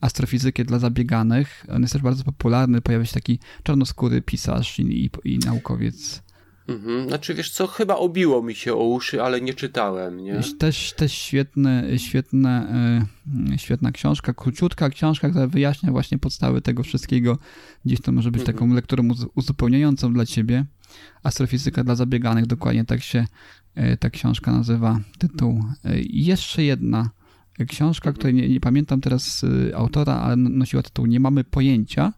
astrofizykę 0.00 0.64
dla 0.64 0.78
zabieganych. 0.78 1.66
On 1.68 1.82
jest 1.82 1.92
też 1.92 2.02
bardzo 2.02 2.24
popularny, 2.24 2.80
pojawia 2.80 3.04
się 3.04 3.12
taki 3.12 3.38
czarnoskóry 3.62 4.22
pisarz 4.22 4.78
i, 4.78 4.82
i, 5.04 5.10
i 5.24 5.38
naukowiec. 5.38 6.22
Mhm. 6.70 7.08
Znaczy, 7.08 7.34
wiesz 7.34 7.50
co, 7.50 7.66
chyba 7.66 7.96
obiło 7.96 8.42
mi 8.42 8.54
się 8.54 8.74
o 8.74 8.84
uszy, 8.84 9.22
ale 9.22 9.40
nie 9.40 9.54
czytałem, 9.54 10.16
nie? 10.24 10.40
Też, 10.58 10.92
też 10.92 11.12
świetne, 11.12 11.84
świetne, 11.98 12.74
y, 13.54 13.58
świetna 13.58 13.92
książka, 13.92 14.34
króciutka 14.34 14.90
książka, 14.90 15.30
która 15.30 15.46
wyjaśnia 15.46 15.92
właśnie 15.92 16.18
podstawy 16.18 16.60
tego 16.60 16.82
wszystkiego. 16.82 17.38
Gdzieś 17.84 18.00
to 18.00 18.12
może 18.12 18.30
być 18.30 18.40
Mhm. 18.40 18.56
taką 18.56 18.74
lekturą 18.74 19.08
uzu- 19.08 19.28
uzupełniającą 19.34 20.12
dla 20.12 20.26
ciebie. 20.26 20.64
Astrofizyka 21.22 21.84
dla 21.84 21.94
zabieganych, 21.94 22.46
dokładnie 22.46 22.84
tak 22.84 23.02
się 23.02 23.26
y, 23.78 23.96
ta 23.96 24.10
książka 24.10 24.52
nazywa, 24.52 25.00
tytuł. 25.18 25.64
Y, 25.94 26.00
I 26.02 26.24
jeszcze 26.24 26.62
jedna 26.64 27.10
książka, 27.68 28.12
której 28.12 28.34
nie, 28.34 28.48
nie 28.48 28.60
pamiętam 28.60 29.00
teraz 29.00 29.44
autora, 29.74 30.14
ale 30.14 30.36
nosiła 30.36 30.82
tytuł 30.82 31.06
Nie 31.06 31.20
mamy 31.20 31.44
pojęcia. 31.44 32.12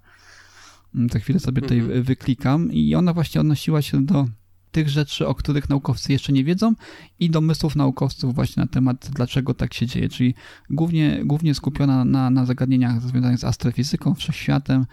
Mm, 0.94 1.08
Za 1.08 1.18
chwilę 1.18 1.40
sobie 1.40 1.62
tutaj 1.62 1.78
Mhm. 1.78 1.96
wy- 1.96 2.02
wyklikam 2.02 2.72
i 2.72 2.94
ona 2.94 3.12
właśnie 3.12 3.40
odnosiła 3.40 3.82
się 3.82 4.04
do 4.06 4.26
tych 4.72 4.88
rzeczy, 4.88 5.26
o 5.26 5.34
których 5.34 5.68
naukowcy 5.68 6.12
jeszcze 6.12 6.32
nie 6.32 6.44
wiedzą 6.44 6.74
i 7.20 7.30
domysłów 7.30 7.76
naukowców 7.76 8.34
właśnie 8.34 8.60
na 8.62 8.66
temat, 8.66 9.10
dlaczego 9.14 9.54
tak 9.54 9.74
się 9.74 9.86
dzieje. 9.86 10.08
Czyli 10.08 10.34
głównie, 10.70 11.20
głównie 11.24 11.54
skupiona 11.54 12.04
na, 12.04 12.30
na 12.30 12.46
zagadnieniach 12.46 13.02
związanych 13.02 13.38
z 13.38 13.44
astrofizyką, 13.44 14.14
wszechświatem, 14.14 14.86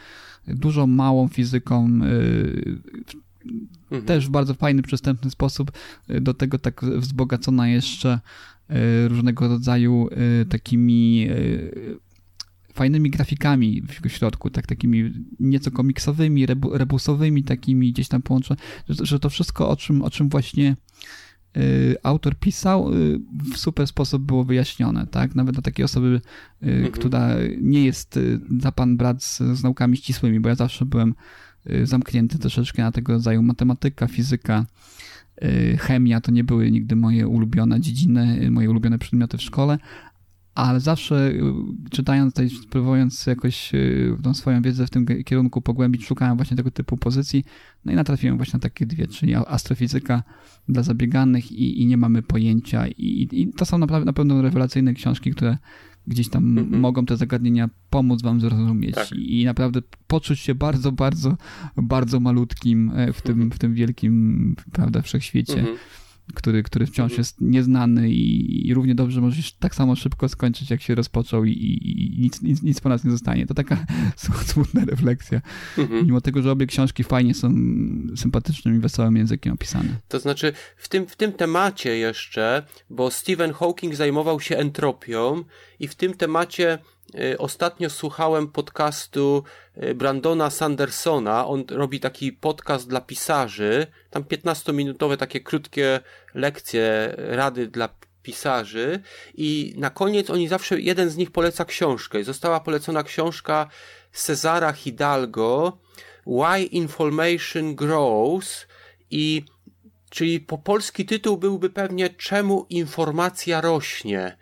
dużo 0.48 0.88
małą 0.88 1.28
fizyką, 1.28 1.90
yy, 2.00 2.82
Mhm. 3.92 4.06
też 4.06 4.28
w 4.28 4.30
bardzo 4.30 4.54
fajny, 4.54 4.82
przystępny 4.82 5.32
sposób. 5.32 5.72
Yy, 6.08 6.22
Do 6.22 6.34
tego 6.34 6.60
tak 6.60 6.82
wzbogacona 6.98 7.68
jeszcze 7.68 8.20
yy, 8.70 9.08
różnego 9.08 9.48
rodzaju 9.48 10.08
yy, 10.40 10.46
takimi 10.46 11.28
fajnymi 12.80 13.10
grafikami 13.10 13.82
w 13.82 14.10
środku, 14.10 14.50
tak 14.50 14.68
takimi 14.68 15.14
nieco 15.40 15.72
komiksowymi, 15.72 16.46
rebu, 16.46 16.78
rebusowymi, 16.78 17.44
takimi 17.44 17.92
gdzieś 17.92 18.08
tam 18.08 18.22
połączone, 18.22 18.60
że, 18.90 19.06
że 19.06 19.20
to 19.20 19.30
wszystko, 19.30 19.70
o 19.70 19.76
czym, 19.76 20.02
o 20.02 20.10
czym 20.10 20.30
właśnie 20.30 20.76
y, 21.58 21.96
autor 22.04 22.36
pisał, 22.36 22.94
y, 22.94 23.20
w 23.54 23.58
super 23.58 23.88
sposób 23.88 24.24
było 24.24 24.44
wyjaśnione, 24.44 25.08
tak? 25.08 25.36
Nawet 25.36 25.56
dla 25.56 25.62
takiej 25.62 25.86
osoby, 25.86 26.22
y, 26.64 26.66
Mhm. 26.66 26.92
która 26.92 27.30
nie 27.62 27.86
jest 27.86 28.20
za 28.60 28.72
pan 28.72 28.98
brat 28.98 29.24
z, 29.24 29.38
z 29.38 29.64
naukami 29.64 29.98
ścisłymi, 29.98 30.40
bo 30.40 30.50
ja 30.50 30.56
zawsze 30.56 30.86
byłem 30.86 31.16
zamknięty 31.84 32.40
troszeczkę 32.40 32.84
na 32.84 32.92
tego 32.92 33.14
rodzaju 33.14 33.44
matematyka, 33.44 34.08
fizyka, 34.08 34.66
chemia, 35.78 36.22
to 36.22 36.32
nie 36.32 36.44
były 36.44 36.72
nigdy 36.72 36.96
moje 36.96 37.28
ulubione 37.28 37.82
dziedziny, 37.82 38.52
moje 38.52 38.70
ulubione 38.70 39.00
przedmioty 39.00 39.38
w 39.38 39.42
szkole, 39.42 39.78
ale 40.56 40.80
zawsze 40.80 41.32
y, 41.32 41.42
czytając, 41.90 42.34
tutaj, 42.34 42.50
próbując 42.70 43.26
jakoś 43.26 43.74
y, 43.74 44.18
tą 44.24 44.34
swoją 44.34 44.62
wiedzę 44.62 44.88
w 44.88 44.90
tym 44.90 45.06
kierunku 45.26 45.62
pogłębić, 45.62 46.06
szukałem 46.06 46.38
właśnie 46.38 46.58
tego 46.58 46.72
typu 46.72 46.98
pozycji, 46.98 47.44
no 47.86 47.92
i 47.92 47.96
natrafiłem 47.96 48.38
właśnie 48.38 48.58
na 48.58 48.62
takie 48.62 48.86
dwie, 48.86 49.08
czyli 49.08 49.36
astrofizyka 49.36 50.24
dla 50.70 50.84
zabieganych 50.84 51.52
i, 51.52 51.82
i 51.82 51.86
nie 51.86 51.98
mamy 51.98 52.22
pojęcia 52.22 52.88
i, 52.88 53.28
i 53.32 53.54
to 53.54 53.66
są 53.66 53.78
naprawdę 53.78 54.06
na 54.06 54.14
pewno 54.14 54.42
rewelacyjne 54.42 54.94
książki, 54.94 55.32
które 55.32 55.58
gdzieś 56.08 56.30
tam 56.30 56.58
Mhm. 56.58 56.82
mogą 56.82 57.06
te 57.06 57.18
zagadnienia 57.18 57.70
pomóc 57.90 58.22
wam 58.22 58.42
zrozumieć 58.42 58.96
Tak. 58.96 59.12
I, 59.12 59.46
naprawdę 59.46 59.82
poczuć 60.08 60.40
się 60.40 60.56
bardzo, 60.56 60.92
bardzo, 60.92 61.38
bardzo 61.78 62.20
malutkim 62.20 62.92
e, 62.96 63.14
w 63.14 63.22
tym, 63.22 63.52
w 63.52 63.60
tym 63.60 63.74
wielkim, 63.74 64.56
prawda, 64.72 65.02
wszechświecie 65.02 65.60
Mhm. 65.60 65.78
Który, 66.36 66.64
który 66.64 66.86
wciąż 66.86 67.12
Mhm. 67.12 67.18
jest 67.18 67.42
nieznany 67.42 68.10
i, 68.10 68.68
i 68.68 68.74
równie 68.74 68.96
dobrze 68.96 69.22
możesz 69.22 69.54
tak 69.54 69.76
samo 69.76 69.96
szybko 69.96 70.30
skończyć, 70.30 70.70
jak 70.70 70.82
się 70.82 70.96
rozpoczął 70.96 71.46
i, 71.46 71.52
i, 71.52 72.18
i 72.18 72.22
nic, 72.22 72.42
nic, 72.42 72.62
nic 72.64 72.80
po 72.80 72.90
nas 72.90 73.04
nie 73.04 73.12
zostanie. 73.12 73.46
To 73.46 73.54
taka 73.54 73.86
smutna 74.46 74.86
refleksja. 74.86 75.42
Mhm. 75.78 76.06
Mimo 76.06 76.22
tego, 76.22 76.42
że 76.42 76.52
obie 76.52 76.66
książki 76.68 77.04
fajnie 77.04 77.34
są 77.34 77.54
sympatycznym 78.16 78.76
i 78.76 78.80
wesołym 78.80 79.18
językiem 79.18 79.54
opisane. 79.54 79.90
To 80.08 80.20
znaczy, 80.20 80.54
w 80.78 80.90
tym, 80.90 81.08
w 81.08 81.16
tym 81.16 81.34
temacie 81.34 81.98
jeszcze, 81.98 82.64
bo 82.90 83.12
Stephen 83.12 83.54
Hawking 83.54 83.96
zajmował 83.96 84.40
się 84.40 84.58
entropią 84.58 85.44
i 85.80 85.88
w 85.88 85.96
tym 85.96 86.14
temacie 86.14 86.80
ostatnio 87.38 87.90
słuchałem 87.90 88.48
podcastu 88.48 89.44
y, 89.84 89.96
Brandona 89.96 90.50
Sandersona. 90.50 91.48
On 91.48 91.64
robi 91.70 92.00
taki 92.00 92.34
podcast 92.34 92.90
dla 92.90 93.02
pisarzy, 93.02 93.88
tam 94.10 94.24
15-minutowe 94.24 95.18
takie 95.18 95.40
krótkie 95.40 96.00
lekcje, 96.34 97.16
rady 97.18 97.68
dla 97.68 97.90
pisarzy 98.24 99.00
i 99.34 99.74
na 99.78 99.90
koniec 99.90 100.30
oni 100.30 100.48
zawsze, 100.48 100.80
jeden 100.80 101.10
z 101.10 101.18
nich 101.18 101.32
poleca 101.32 101.66
książkę. 101.66 102.20
I 102.20 102.24
Została 102.24 102.60
polecona 102.60 103.04
książka 103.04 103.70
Cezara 104.12 104.74
Hidalgo 104.74 105.78
Why 106.28 106.64
Information 106.64 107.76
Grows 107.76 108.68
i 109.12 109.46
Czyli 110.10 110.40
po 110.40 110.58
polski 110.58 111.06
tytuł 111.06 111.38
byłby 111.38 111.70
pewnie 111.70 112.10
Czemu 112.10 112.66
informacja 112.70 113.62
rośnie? 113.62 114.38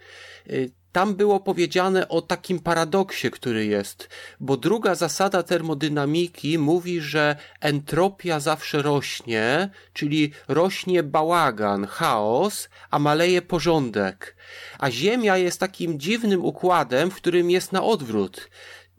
Tam 0.98 1.16
było 1.16 1.40
powiedziane 1.40 2.08
o 2.08 2.22
takim 2.22 2.60
paradoksie, 2.60 3.32
który 3.32 3.66
jest, 3.66 4.10
bo 4.40 4.58
druga 4.58 4.96
zasada 4.96 5.44
termodynamiki 5.44 6.58
mówi, 6.58 7.02
że 7.02 7.36
entropia 7.62 8.40
zawsze 8.40 8.82
rośnie, 8.82 9.70
czyli 9.94 10.32
rośnie 10.48 11.04
bałagan, 11.04 11.88
chaos, 11.88 12.70
a 12.92 13.00
maleje 13.00 13.42
porządek. 13.42 14.36
A 14.80 14.92
Ziemia 14.92 15.38
jest 15.38 15.60
takim 15.60 16.00
dziwnym 16.00 16.46
układem, 16.46 17.12
w 17.12 17.16
którym 17.16 17.52
jest 17.52 17.72
na 17.72 17.84
odwrót 17.84 18.50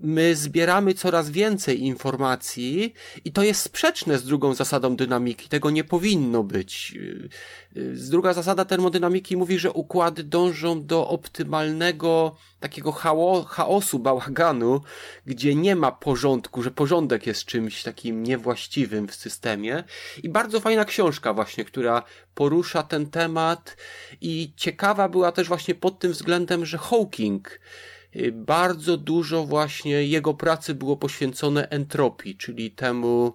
my 0.01 0.37
zbieramy 0.37 0.95
coraz 0.95 1.31
więcej 1.31 1.83
informacji 1.83 2.95
i 3.25 3.33
to 3.33 3.43
jest 3.43 3.63
sprzeczne 3.63 4.19
z 4.19 4.25
drugą 4.25 4.55
zasadą 4.55 4.97
dynamiki. 4.97 5.49
Tego 5.49 5.71
nie 5.71 5.85
powinno 5.85 6.43
być. 6.43 6.91
Yy, 6.93 7.29
yy, 7.75 7.95
Druga 8.11 8.33
zasada 8.33 8.65
termodynamiki 8.65 9.37
mówi, 9.37 9.59
że 9.59 9.73
układy 9.73 10.25
dążą 10.25 10.87
do 10.87 11.09
optymalnego 11.09 12.37
takiego 12.61 12.93
chao- 12.93 13.45
chaosu, 13.45 13.99
bałaganu, 13.99 14.81
gdzie 15.27 15.55
nie 15.55 15.77
ma 15.77 15.93
porządku, 15.93 16.63
że 16.63 16.71
porządek 16.71 17.27
jest 17.27 17.45
czymś 17.45 17.83
takim 17.83 18.23
niewłaściwym 18.23 19.09
w 19.09 19.15
systemie. 19.15 19.85
I 20.23 20.29
bardzo 20.29 20.61
fajna 20.61 20.85
książka 20.85 21.35
właśnie, 21.35 21.65
która 21.65 22.03
porusza 22.35 22.83
ten 22.83 23.11
temat 23.11 23.77
i 24.21 24.53
ciekawa 24.57 25.09
była 25.09 25.33
też 25.33 25.49
właśnie 25.49 25.75
pod 25.75 25.99
tym 25.99 26.13
względem, 26.13 26.67
że 26.67 26.79
Hawking 26.79 27.49
Y, 27.51 27.59
bardzo 28.33 28.97
dużo 28.97 29.45
właśnie 29.45 30.07
jego 30.07 30.35
pracy 30.35 30.75
było 30.75 30.97
poświęcone 30.97 31.69
entropii, 31.69 32.37
czyli 32.37 32.71
temu 32.71 33.33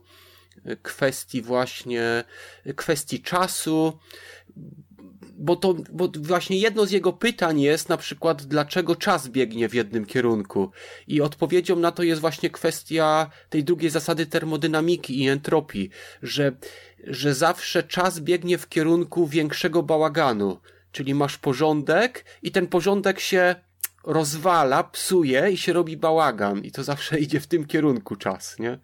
y, 0.65 0.77
kwestii 0.81 1.41
właśnie, 1.41 2.23
y, 2.67 2.73
kwestii 2.73 3.21
czasu, 3.21 3.99
bo 5.37 5.55
to, 5.55 5.73
bo 5.91 6.11
właśnie 6.19 6.57
jedno 6.57 6.85
z 6.85 6.91
jego 6.91 7.13
pytań 7.13 7.61
jest 7.61 7.89
na 7.89 7.97
przykład, 7.97 8.43
dlaczego 8.43 8.95
czas 8.95 9.27
biegnie 9.27 9.69
w 9.69 9.73
jednym 9.73 10.05
kierunku. 10.05 10.71
I 11.07 11.21
odpowiedzią 11.21 11.75
na 11.75 11.91
to 11.91 12.03
jest 12.03 12.21
właśnie 12.21 12.49
kwestia 12.49 13.29
tej 13.49 13.63
drugiej 13.63 13.89
zasady 13.89 14.25
termodynamiki 14.25 15.23
i 15.23 15.27
entropii, 15.27 15.89
że, 16.23 16.51
że 17.07 17.33
zawsze 17.33 17.83
czas 17.83 18.19
biegnie 18.19 18.57
w 18.57 18.69
kierunku 18.69 19.27
większego 19.27 19.83
bałaganu. 19.83 20.59
Czyli 20.91 21.13
masz 21.13 21.37
porządek 21.37 22.25
i 22.41 22.51
ten 22.51 22.67
porządek 22.67 23.19
się 23.19 23.55
rozwala, 24.03 24.83
psuje 24.83 25.51
i 25.51 25.57
się 25.57 25.73
robi 25.73 25.97
bałagan. 25.97 26.59
I 26.59 26.71
to 26.71 26.83
zawsze 26.83 27.19
idzie 27.25 27.39
w 27.39 27.47
tym 27.47 27.65
kierunku 27.65 28.15
czas, 28.15 28.59
nie? 28.59 28.79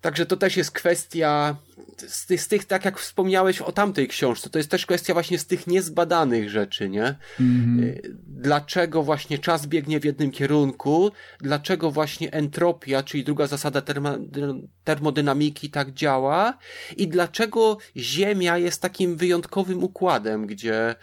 Także 0.00 0.26
to 0.26 0.36
też 0.36 0.56
jest 0.56 0.70
kwestia 0.70 1.56
z 2.08 2.26
tych, 2.26 2.40
z 2.40 2.48
tych, 2.48 2.64
tak 2.64 2.84
jak 2.84 2.98
wspomniałeś 2.98 3.60
o 3.60 3.72
tamtej 3.72 4.08
książce, 4.08 4.50
to 4.50 4.58
jest 4.58 4.70
też 4.70 4.86
kwestia 4.86 5.12
właśnie 5.12 5.38
z 5.38 5.46
tych 5.46 5.66
niezbadanych 5.66 6.50
rzeczy, 6.50 6.88
nie? 6.88 7.14
Mhm. 7.40 7.94
Dlaczego 8.26 9.02
właśnie 9.02 9.38
czas 9.38 9.66
biegnie 9.66 10.00
w 10.00 10.04
jednym 10.04 10.30
kierunku, 10.30 11.10
dlaczego 11.40 11.90
właśnie 11.90 12.32
entropia, 12.32 13.02
czyli 13.02 13.24
druga 13.24 13.46
zasada 13.46 13.80
terma, 13.80 14.18
termodynamiki 14.84 15.70
tak 15.70 15.92
działa 15.92 16.58
i 16.96 17.08
dlaczego 17.08 17.78
Ziemia 17.96 18.58
jest 18.58 18.82
takim 18.82 19.16
wyjątkowym 19.16 19.84
układem, 19.84 20.46
gdzie 20.46 20.94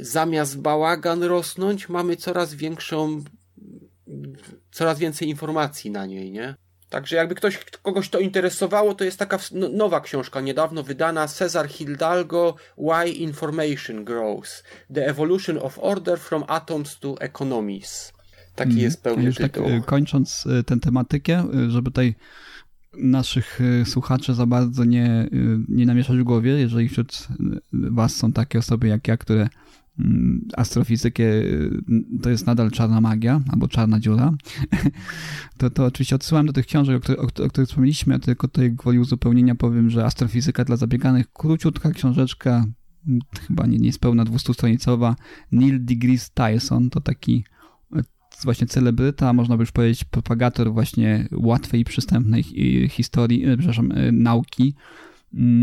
zamiast 0.00 0.60
bałagan 0.60 1.22
rosnąć, 1.22 1.88
mamy 1.88 2.16
coraz 2.16 2.54
większą, 2.54 3.24
coraz 4.70 4.98
więcej 4.98 5.28
informacji 5.28 5.90
na 5.90 6.06
niej, 6.06 6.32
nie? 6.32 6.54
Także 6.88 7.16
jakby 7.16 7.34
ktoś, 7.34 7.64
kogoś 7.82 8.08
to 8.08 8.18
interesowało, 8.18 8.94
to 8.94 9.04
jest 9.04 9.18
taka 9.18 9.38
no, 9.52 9.68
nowa 9.68 10.00
książka 10.00 10.40
niedawno 10.40 10.82
wydana, 10.82 11.28
Cesar 11.28 11.68
Hidalgo, 11.68 12.54
Why 12.78 13.10
Information 13.10 14.04
Grows. 14.04 14.62
The 14.94 15.06
Evolution 15.06 15.58
of 15.58 15.78
Order 15.78 16.18
from 16.18 16.44
Atoms 16.48 16.98
to 16.98 17.20
Economies. 17.20 18.12
Taki 18.54 18.70
mm, 18.70 18.82
jest 18.82 19.02
pełny 19.02 19.24
Już 19.24 19.36
tytuł. 19.36 19.66
Tak, 19.68 19.84
kończąc 19.84 20.44
tę 20.66 20.80
tematykę, 20.80 21.46
żeby 21.68 21.90
tutaj 21.90 22.14
naszych 22.98 23.60
słuchaczy 23.84 24.34
za 24.34 24.46
bardzo 24.46 24.84
nie, 24.84 25.28
nie 25.68 25.86
namieszać 25.86 26.16
w 26.16 26.22
głowie, 26.22 26.50
jeżeli 26.50 26.88
wśród 26.88 27.28
was 27.72 28.16
są 28.16 28.32
takie 28.32 28.58
osoby 28.58 28.88
jak 28.88 29.08
ja, 29.08 29.16
które 29.16 29.48
astrofizykę 30.56 31.22
y, 31.22 31.82
to 32.22 32.30
jest 32.30 32.46
nadal 32.46 32.70
czarna 32.70 33.00
magia 33.00 33.40
albo 33.52 33.68
czarna 33.68 34.00
dziura, 34.00 34.32
to, 35.58 35.70
to 35.70 35.84
oczywiście 35.84 36.16
odsyłam 36.16 36.46
do 36.46 36.52
tych 36.52 36.66
książek, 36.66 36.96
o, 36.96 37.00
których, 37.00 37.20
o, 37.20 37.48
których 37.48 37.68
wspomnieliśmy, 37.68 38.14
a 38.14 38.18
tylko 38.18 38.48
tutaj 38.48 38.72
gwoli 38.72 38.98
uzupełnienia 38.98 39.54
powiem, 39.54 39.90
że 39.90 40.04
astrofizyka 40.04 40.64
dla 40.64 40.76
zabieganych, 40.76 41.32
króciutka 41.32 41.90
książeczka, 41.90 42.66
mm, 43.08 43.20
chyba 43.46 43.66
nie, 43.66 43.78
niespełna 43.78 44.24
200-stronicowa, 44.24 45.14
Neil 45.52 45.84
deGrasse 45.84 46.30
Tyson, 46.34 46.90
to 46.90 47.00
taki 47.00 47.44
e, 47.96 48.02
właśnie 48.44 48.66
celebryta, 48.66 49.32
można 49.32 49.56
by 49.56 49.62
już 49.62 49.72
powiedzieć 49.72 50.04
propagator 50.04 50.72
właśnie 50.72 51.28
łatwej 51.32 51.80
i 51.80 51.84
przystępnej 51.84 52.42
historii, 52.88 53.46
e, 53.46 53.56
przepraszam, 53.56 53.92
e, 53.92 54.12
nauki, 54.12 54.74
Mm, 54.74 54.76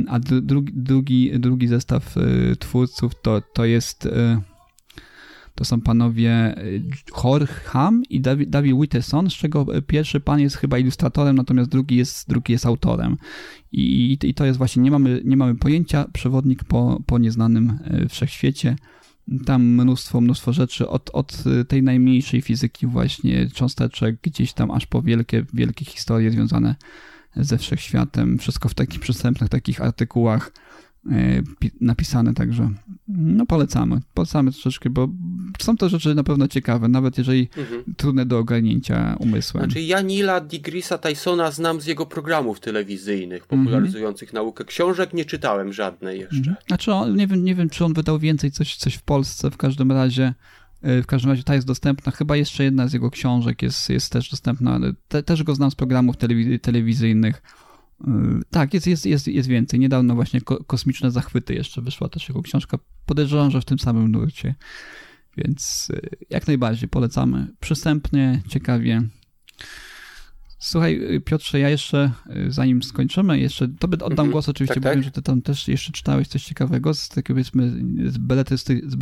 a 0.07 0.19
drugi, 0.19 0.73
drugi, 0.75 1.39
drugi 1.39 1.67
zestaw 1.67 2.17
y, 2.17 2.55
twórców 2.59 3.21
to, 3.21 3.41
to 3.53 3.65
jest 3.65 4.05
y, 4.05 4.41
to 5.55 5.65
są 5.65 5.81
panowie 5.81 6.57
y, 6.57 6.83
Jorge 7.23 7.47
Ham 7.47 8.03
i 8.09 8.21
David 8.21 8.79
Witteson, 8.81 9.29
z 9.29 9.33
czego 9.33 9.65
pierwszy 9.87 10.19
pan 10.19 10.39
jest 10.39 10.55
chyba 10.55 10.79
ilustratorem, 10.79 11.35
natomiast 11.35 11.69
drugi 11.69 11.95
jest, 11.95 12.29
drugi 12.29 12.53
jest 12.53 12.65
autorem. 12.65 13.17
I, 13.71 14.17
I 14.23 14.33
to 14.33 14.45
jest 14.45 14.57
właśnie, 14.57 14.83
nie 14.83 14.91
mamy, 14.91 15.21
nie 15.25 15.37
mamy 15.37 15.55
pojęcia, 15.55 16.05
przewodnik 16.13 16.63
po, 16.63 17.01
po 17.05 17.17
nieznanym 17.17 17.79
wszechświecie. 18.09 18.75
Tam 19.45 19.63
mnóstwo, 19.63 20.21
mnóstwo 20.21 20.53
rzeczy, 20.53 20.89
od, 20.89 21.09
od 21.13 21.43
tej 21.67 21.83
najmniejszej 21.83 22.41
fizyki 22.41 22.87
właśnie 22.87 23.49
cząsteczek, 23.49 24.17
gdzieś 24.21 24.53
tam 24.53 24.71
aż 24.71 24.85
po 24.85 25.01
wielkie, 25.01 25.45
wielkie 25.53 25.85
historie 25.85 26.31
związane 26.31 26.75
ze 27.35 27.57
wszechświatem, 27.57 28.37
wszystko 28.37 28.69
w 28.69 28.73
takich 28.73 28.99
przystępnych 28.99 29.49
takich 29.49 29.81
artykułach 29.81 30.51
e, 31.11 31.41
napisane, 31.81 32.33
także 32.33 32.69
no 33.07 33.45
polecamy, 33.45 33.99
polecamy 34.13 34.51
troszeczkę, 34.51 34.89
bo 34.89 35.07
są 35.59 35.77
to 35.77 35.89
rzeczy 35.89 36.15
na 36.15 36.23
pewno 36.23 36.47
ciekawe, 36.47 36.87
nawet 36.87 37.17
jeżeli 37.17 37.49
mhm. 37.57 37.83
trudne 37.97 38.25
do 38.25 38.37
ogarnięcia 38.37 39.15
umysłem. 39.19 39.63
Znaczy 39.63 39.81
ja 39.81 40.01
Nila 40.01 40.41
Digrisa 40.41 40.97
Tysona 40.97 41.51
znam 41.51 41.81
z 41.81 41.85
jego 41.85 42.05
programów 42.05 42.59
telewizyjnych 42.59 43.47
popularyzujących 43.47 44.29
mhm. 44.29 44.45
naukę. 44.45 44.65
Książek 44.65 45.13
nie 45.13 45.25
czytałem 45.25 45.73
żadnej 45.73 46.19
jeszcze. 46.19 46.37
Mhm. 46.37 46.55
Znaczy 46.67 46.93
on, 46.93 47.15
nie, 47.15 47.27
wiem, 47.27 47.43
nie 47.43 47.55
wiem, 47.55 47.69
czy 47.69 47.85
on 47.85 47.93
wydał 47.93 48.19
więcej 48.19 48.51
coś, 48.51 48.75
coś 48.75 48.95
w 48.95 49.03
Polsce, 49.03 49.51
w 49.51 49.57
każdym 49.57 49.91
razie 49.91 50.33
w 50.83 51.05
każdym 51.05 51.31
razie 51.31 51.43
ta 51.43 51.55
jest 51.55 51.67
dostępna. 51.67 52.11
Chyba 52.11 52.35
jeszcze 52.35 52.63
jedna 52.63 52.87
z 52.87 52.93
jego 52.93 53.11
książek 53.11 53.61
jest, 53.61 53.89
jest 53.89 54.11
też 54.11 54.29
dostępna. 54.29 54.79
Te, 55.07 55.23
też 55.23 55.43
go 55.43 55.55
znam 55.55 55.71
z 55.71 55.75
programów 55.75 56.17
telewiz 56.17 56.61
telewizyjnych. 56.61 57.41
E, 58.07 58.39
tak, 58.49 58.73
jest, 58.73 58.87
jest, 58.87 59.05
jest, 59.05 59.27
jest 59.27 59.49
więcej. 59.49 59.79
Niedawno 59.79 60.15
właśnie 60.15 60.41
ko 60.41 60.63
Kosmiczne 60.63 61.11
Zachwyty 61.11 61.53
jeszcze 61.53 61.81
wyszła 61.81 62.09
też 62.09 62.29
jego 62.29 62.41
książka. 62.41 62.77
Podejrzewam, 63.05 63.51
że 63.51 63.61
w 63.61 63.65
tym 63.65 63.79
samym 63.79 64.11
nurcie. 64.11 64.55
Więc 65.37 65.91
e, 65.93 65.99
jak 66.29 66.47
najbardziej 66.47 66.89
polecamy. 66.89 67.47
Przystępnie, 67.59 68.41
ciekawie. 68.47 69.01
Słuchaj, 70.59 71.21
Piotrze, 71.25 71.59
ja 71.59 71.69
jeszcze, 71.69 72.11
zanim 72.47 72.83
skończymy, 72.83 73.39
jeszcze 73.39 73.67
tobie 73.67 73.95
oddam 73.95 74.11
mhm. 74.11 74.31
głos 74.31 74.49
oczywiście, 74.49 74.73
tak, 74.73 74.83
bo 74.83 74.89
tak. 74.89 74.95
wiem, 74.95 75.03
że 75.03 75.11
ty 75.11 75.21
tam 75.21 75.41
też 75.41 75.67
jeszcze 75.67 75.91
czytałeś 75.91 76.27
coś 76.27 76.43
ciekawego 76.43 76.93
z 76.93 77.09
takiego 77.09 77.33
powiedzmy 77.33 77.71
z, 78.11 78.17
beletrysty, 78.17 78.81
z 78.85 78.95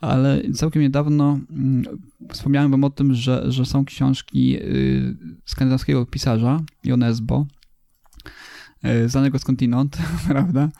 ale 0.00 0.42
całkiem 0.54 0.82
niedawno 0.82 1.40
mm, 1.50 1.84
wspomniałem 2.32 2.70
wam 2.70 2.84
o 2.84 2.90
tym, 2.90 3.14
że, 3.14 3.52
że 3.52 3.66
są 3.66 3.84
książki 3.84 4.56
y, 4.56 5.16
skandynawskiego 5.44 6.06
pisarza 6.06 6.60
Jonesbo, 6.84 7.46
y, 8.84 9.08
znanego 9.08 9.38
skądinąd, 9.38 9.98
prawda? 10.28 10.70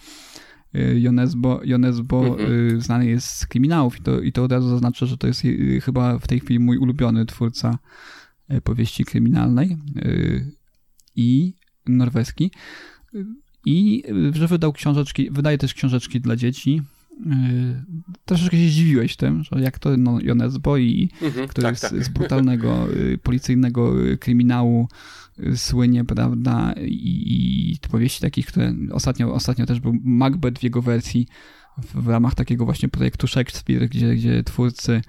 Y, 0.74 1.00
Jonesbo, 1.00 1.60
Jonesbo 1.64 2.26
mhm. 2.26 2.80
znany 2.80 3.06
jest 3.06 3.26
z 3.26 3.46
kryminałów 3.46 3.98
i 3.98 4.02
to, 4.02 4.20
i 4.20 4.32
to 4.32 4.44
od 4.44 4.52
razu 4.52 4.68
zaznaczę, 4.68 5.06
że 5.06 5.18
to 5.18 5.26
jest 5.26 5.42
chyba 5.82 6.18
w 6.18 6.26
tej 6.26 6.40
chwili 6.40 6.60
mój 6.60 6.78
ulubiony 6.78 7.26
twórca 7.26 7.78
powieści 8.64 9.04
kryminalnej 9.04 9.76
i 11.16 11.54
norweski. 11.86 12.50
I 13.66 14.02
że 14.32 14.46
wydał 14.46 14.72
książeczki, 14.72 15.30
wydaje 15.30 15.58
też 15.58 15.74
książeczki 15.74 16.20
dla 16.20 16.36
dzieci, 16.36 16.82
troszeczkę 18.24 18.56
się 18.56 18.68
zdziwiłeś 18.68 19.16
tym, 19.16 19.44
że 19.44 19.60
jak 19.60 19.78
to 19.78 19.96
no, 19.96 20.18
Jones 20.22 20.58
Boi, 20.58 21.08
mhm, 21.22 21.48
który 21.48 21.66
tak, 21.66 21.78
z, 21.78 21.80
tak. 21.80 22.04
z 22.04 22.08
brutalnego 22.08 22.92
y, 22.92 23.18
policyjnego 23.22 24.06
y, 24.06 24.18
kryminału 24.18 24.88
y, 25.38 25.56
słynie, 25.56 26.04
prawda, 26.04 26.74
i, 26.86 27.72
i 27.72 27.88
powieści 27.90 28.20
takich, 28.20 28.46
które 28.46 28.74
ostatnio, 28.92 29.34
ostatnio 29.34 29.66
też 29.66 29.80
był 29.80 29.94
Macbeth 30.04 30.60
w 30.60 30.62
jego 30.62 30.82
wersji 30.82 31.26
w, 31.78 32.02
w 32.02 32.08
ramach 32.08 32.34
takiego 32.34 32.64
właśnie 32.64 32.88
projektu 32.88 33.26
Shakespeare, 33.26 33.88
gdzie, 33.88 34.14
gdzie 34.14 34.42
twórcy 34.44 35.02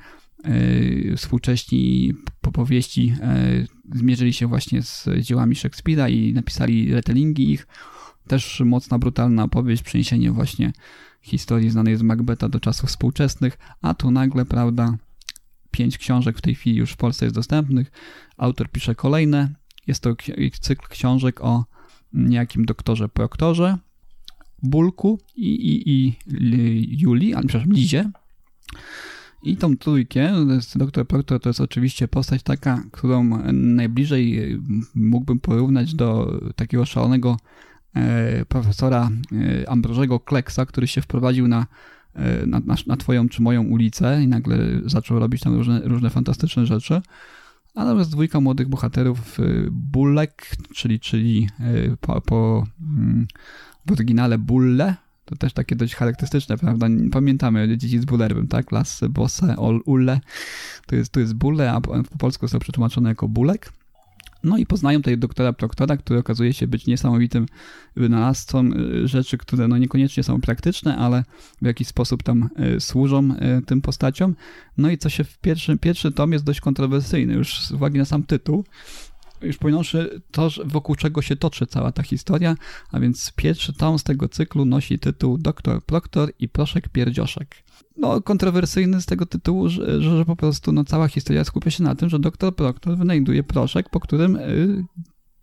y, 0.46 1.14
współcześni 1.18 2.14
po 2.42 2.52
powieści 2.52 3.14
y, 3.94 3.98
zmierzyli 3.98 4.34
się 4.34 4.48
właśnie 4.48 4.82
z 4.82 5.10
dziełami 5.20 5.56
Shakespeare'a 5.56 6.12
i 6.12 6.34
napisali 6.34 6.94
retellingi 6.94 7.52
ich. 7.52 7.68
Też 8.28 8.62
mocna, 8.66 9.00
brutalna 9.00 9.44
opowieść, 9.44 9.84
przeniesienie 9.84 10.32
właśnie 10.32 10.72
historii 11.22 11.70
znanej 11.70 11.98
z 11.98 12.02
Macbeta 12.02 12.50
do 12.50 12.60
czasów 12.60 12.90
współczesnych, 12.90 13.58
a 13.82 13.94
tu 13.94 14.12
nagle, 14.12 14.46
prawda, 14.46 14.98
pięć 15.72 15.98
książek 15.98 16.38
w 16.38 16.42
tej 16.42 16.56
chwili 16.56 16.78
już 16.78 16.92
w 16.92 16.98
Polsce 16.98 17.26
jest 17.26 17.36
dostępnych. 17.36 17.92
Autor 18.38 18.70
pisze 18.70 18.96
kolejne. 18.96 19.50
Jest 19.88 20.04
to 20.04 20.16
cykl 20.60 20.88
książek 20.90 21.42
o 21.42 21.66
niejakim 22.14 22.66
doktorze 22.66 23.10
Proktorze, 23.10 23.78
Bulku 24.64 25.20
i, 25.36 25.50
i, 25.50 25.90
i 25.90 27.00
Julii, 27.00 27.34
ale 27.34 27.48
przepraszam, 27.48 27.74
Lizie. 27.74 28.12
I 29.44 29.58
tą 29.58 29.78
trójkę, 29.78 30.34
doktor 30.76 31.08
Proctor 31.08 31.42
to 31.42 31.50
jest 31.50 31.62
oczywiście 31.62 32.08
postać 32.08 32.44
taka, 32.44 32.84
którą 32.92 33.24
najbliżej 33.54 34.58
mógłbym 34.96 35.40
porównać 35.40 35.94
do 35.94 36.40
takiego 36.56 36.86
szalonego 36.86 37.38
profesora 38.48 39.10
e, 39.32 39.70
Ambrożego 39.70 40.20
Kleksa, 40.20 40.66
który 40.66 40.88
się 40.88 41.02
wprowadził 41.02 41.48
na, 41.48 41.66
e, 42.14 42.46
na, 42.46 42.60
na, 42.66 42.76
na 42.88 42.98
twoją 42.98 43.30
czy 43.30 43.42
moją 43.42 43.64
ulicę 43.64 44.24
i 44.24 44.28
nagle 44.28 44.58
zaczął 44.86 45.20
robić 45.20 45.42
tam 45.42 45.56
różne, 45.56 45.82
różne 45.84 46.10
fantastyczne 46.10 46.66
rzeczy. 46.66 47.02
A 47.76 47.86
natomiast 47.86 48.12
dwójka 48.12 48.40
młodych 48.40 48.70
bohaterów, 48.70 49.38
Bullek, 49.72 50.56
czyli, 50.76 51.00
czyli 51.00 51.50
po, 52.02 52.22
po 52.22 52.68
mm, 52.82 53.28
w 53.86 53.92
oryginale 53.92 54.38
Bulle, 54.38 54.96
to 55.26 55.36
też 55.36 55.54
takie 55.54 55.76
dość 55.76 55.96
charakterystyczne, 55.96 56.58
prawda? 56.58 56.88
Pamiętamy 57.12 57.78
dzieci 57.78 58.00
z 58.00 58.06
Bullerbym, 58.06 58.48
tak? 58.48 58.72
Las, 58.72 59.02
Bosse, 59.10 59.56
Ulle. 59.86 60.20
To 60.86 60.96
jest, 60.96 61.12
to 61.12 61.20
jest 61.20 61.34
Bulle, 61.34 61.72
a 61.72 61.82
po 61.82 62.18
polsku 62.20 62.48
to 62.48 62.60
przetłumaczone 62.60 63.10
jako 63.10 63.28
Bulek. 63.28 63.72
No 64.44 64.58
i 64.58 64.66
poznają 64.66 65.00
tutaj 65.00 65.18
doktora 65.18 65.54
Proktora, 65.54 65.98
który 65.98 66.20
okazuje 66.20 66.54
się 66.54 66.68
być 66.68 66.88
niesamowitym 66.88 67.46
wynalazcą 67.96 68.70
y, 69.04 69.08
rzeczy, 69.08 69.38
które 69.38 69.68
no 69.68 69.78
niekoniecznie 69.78 70.24
są 70.24 70.42
praktyczne, 70.42 70.98
ale 70.98 71.24
w 71.62 71.66
jakiś 71.66 71.88
sposób 71.88 72.24
tam 72.24 72.50
y, 72.76 72.80
służą 72.80 73.30
y, 73.32 73.66
tym 73.66 73.82
postaciom. 73.82 74.36
No 74.78 74.90
i 74.90 74.98
co 74.98 75.10
się 75.10 75.24
w 75.24 75.38
pierwszym, 75.38 75.78
pierwszy 75.78 76.12
tom 76.12 76.34
jest 76.34 76.46
dość 76.46 76.62
kontrowersyjny, 76.62 77.34
już 77.34 77.60
z 77.60 77.72
uwagi 77.72 77.98
na 77.98 78.06
sam 78.06 78.24
tytuł, 78.24 78.66
już 79.42 79.58
pojąwszy 79.58 80.22
to, 80.32 80.50
wokół 80.66 80.96
czego 80.96 81.22
się 81.22 81.36
toczy 81.36 81.68
cała 81.68 81.92
ta 81.92 82.04
historia, 82.04 82.56
a 82.92 83.00
więc 83.00 83.32
pierwszy 83.36 83.74
tom 83.74 84.00
z 84.00 84.04
tego 84.04 84.30
cyklu 84.30 84.66
nosi 84.66 85.00
tytuł 85.00 85.38
Doktor 85.38 85.84
Proktor 85.84 86.32
i 86.40 86.50
Proszek 86.50 86.90
Pierdzioszek 86.90 87.64
no, 87.98 88.22
kontrowersyjny 88.22 89.02
z 89.02 89.06
tego 89.06 89.26
tytułu, 89.26 89.70
że, 89.70 90.02
że, 90.02 90.26
po 90.26 90.36
prostu 90.36 90.72
no, 90.72 90.84
cała 90.84 91.08
historia 91.08 91.44
skupia 91.44 91.72
się 91.72 91.84
na 91.84 91.96
tym, 91.96 92.10
że 92.10 92.20
doktor 92.20 92.56
Proctor 92.56 92.98
wynajduje 92.98 93.44
proszek, 93.44 93.90
po 93.90 94.00
którym 94.00 94.36
y, 94.36 94.86